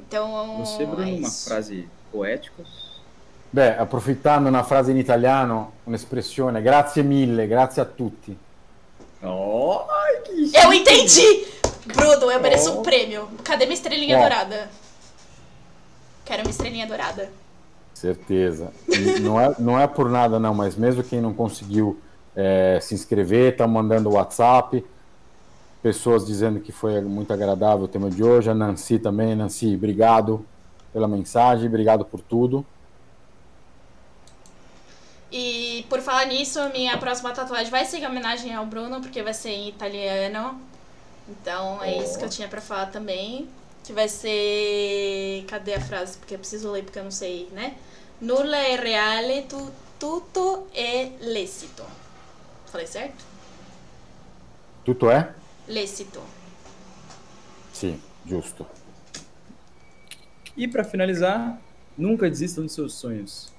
Então, 0.00 0.64
Você, 0.64 0.84
Bruno, 0.84 1.08
é 1.08 1.18
uma 1.18 1.30
frase 1.30 1.88
poética? 2.10 2.64
Beh, 3.50 3.78
approfittando 3.78 4.48
una 4.48 4.64
frase 4.64 4.90
in 4.90 4.98
italiano, 4.98 5.74
un'espressione, 5.84 6.60
grazie 6.60 7.04
mille, 7.04 7.46
grazie 7.46 7.80
a 7.80 7.84
tutti. 7.84 8.36
Oh, 9.24 9.80
que 10.24 10.56
eu 10.56 10.72
entendi! 10.72 11.46
Bruno, 11.86 12.30
eu 12.30 12.40
mereço 12.40 12.72
oh. 12.72 12.80
um 12.80 12.82
prêmio. 12.82 13.28
Cadê 13.42 13.64
minha 13.64 13.74
estrelinha 13.74 14.16
oh. 14.16 14.20
dourada? 14.20 14.70
Quero 16.24 16.42
uma 16.42 16.50
estrelinha 16.50 16.86
dourada. 16.86 17.30
Certeza. 17.92 18.72
E 18.88 19.20
não, 19.20 19.40
é, 19.40 19.54
não 19.58 19.80
é 19.80 19.86
por 19.86 20.10
nada, 20.10 20.38
não, 20.38 20.52
mas 20.54 20.76
mesmo 20.76 21.02
quem 21.02 21.20
não 21.20 21.32
conseguiu 21.32 21.98
é, 22.34 22.78
se 22.82 22.94
inscrever, 22.94 23.56
tá 23.56 23.66
mandando 23.66 24.10
WhatsApp. 24.10 24.84
Pessoas 25.82 26.26
dizendo 26.26 26.60
que 26.60 26.72
foi 26.72 27.00
muito 27.02 27.32
agradável 27.32 27.84
o 27.84 27.88
tema 27.88 28.10
de 28.10 28.24
hoje. 28.24 28.50
A 28.50 28.54
Nancy 28.54 28.98
também. 28.98 29.34
Nancy, 29.34 29.74
obrigado 29.74 30.44
pela 30.92 31.06
mensagem, 31.06 31.66
obrigado 31.66 32.04
por 32.04 32.20
tudo. 32.20 32.64
E 35.36 35.84
por 35.88 36.00
falar 36.00 36.26
nisso, 36.26 36.60
a 36.60 36.68
minha 36.68 36.96
próxima 36.96 37.32
tatuagem 37.32 37.68
vai 37.68 37.84
ser 37.84 37.98
em 37.98 38.06
homenagem 38.06 38.54
ao 38.54 38.64
Bruno, 38.64 39.00
porque 39.00 39.20
vai 39.20 39.34
ser 39.34 39.48
em 39.50 39.68
italiano. 39.68 40.60
Então 41.28 41.82
é 41.82 41.96
oh. 41.96 42.02
isso 42.04 42.16
que 42.16 42.24
eu 42.24 42.28
tinha 42.28 42.46
para 42.46 42.60
falar 42.60 42.86
também. 42.86 43.48
Que 43.82 43.92
vai 43.92 44.08
ser. 44.08 45.44
Cadê 45.48 45.74
a 45.74 45.80
frase? 45.80 46.18
Porque 46.18 46.34
eu 46.34 46.38
preciso 46.38 46.70
ler 46.70 46.84
porque 46.84 47.00
eu 47.00 47.02
não 47.02 47.10
sei, 47.10 47.48
né? 47.50 47.74
Nulla 48.20 48.58
è 48.58 48.76
reale, 48.76 49.42
tu, 49.48 49.72
tutto 49.98 50.68
è 50.72 51.10
lecito. 51.18 51.84
Falei 52.66 52.86
certo? 52.86 53.24
Tutto 54.84 55.10
é? 55.10 55.34
Lecito. 55.66 56.22
Sim, 57.72 58.00
justo. 58.24 58.64
E 60.56 60.68
para 60.68 60.84
finalizar, 60.84 61.58
nunca 61.98 62.30
desistam 62.30 62.62
dos 62.62 62.72
seus 62.72 62.94
sonhos 62.94 63.52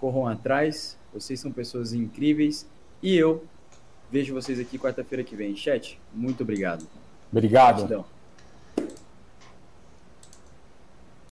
corram 0.00 0.26
atrás, 0.26 0.98
vocês 1.12 1.38
são 1.38 1.52
pessoas 1.52 1.92
incríveis 1.92 2.66
e 3.02 3.16
eu 3.16 3.44
vejo 4.10 4.34
vocês 4.34 4.58
aqui 4.58 4.78
quarta-feira 4.78 5.22
que 5.22 5.36
vem. 5.36 5.54
Chat, 5.54 6.00
muito 6.14 6.42
obrigado. 6.42 6.86
Obrigado. 7.30 7.76
Gratidão. 7.76 8.19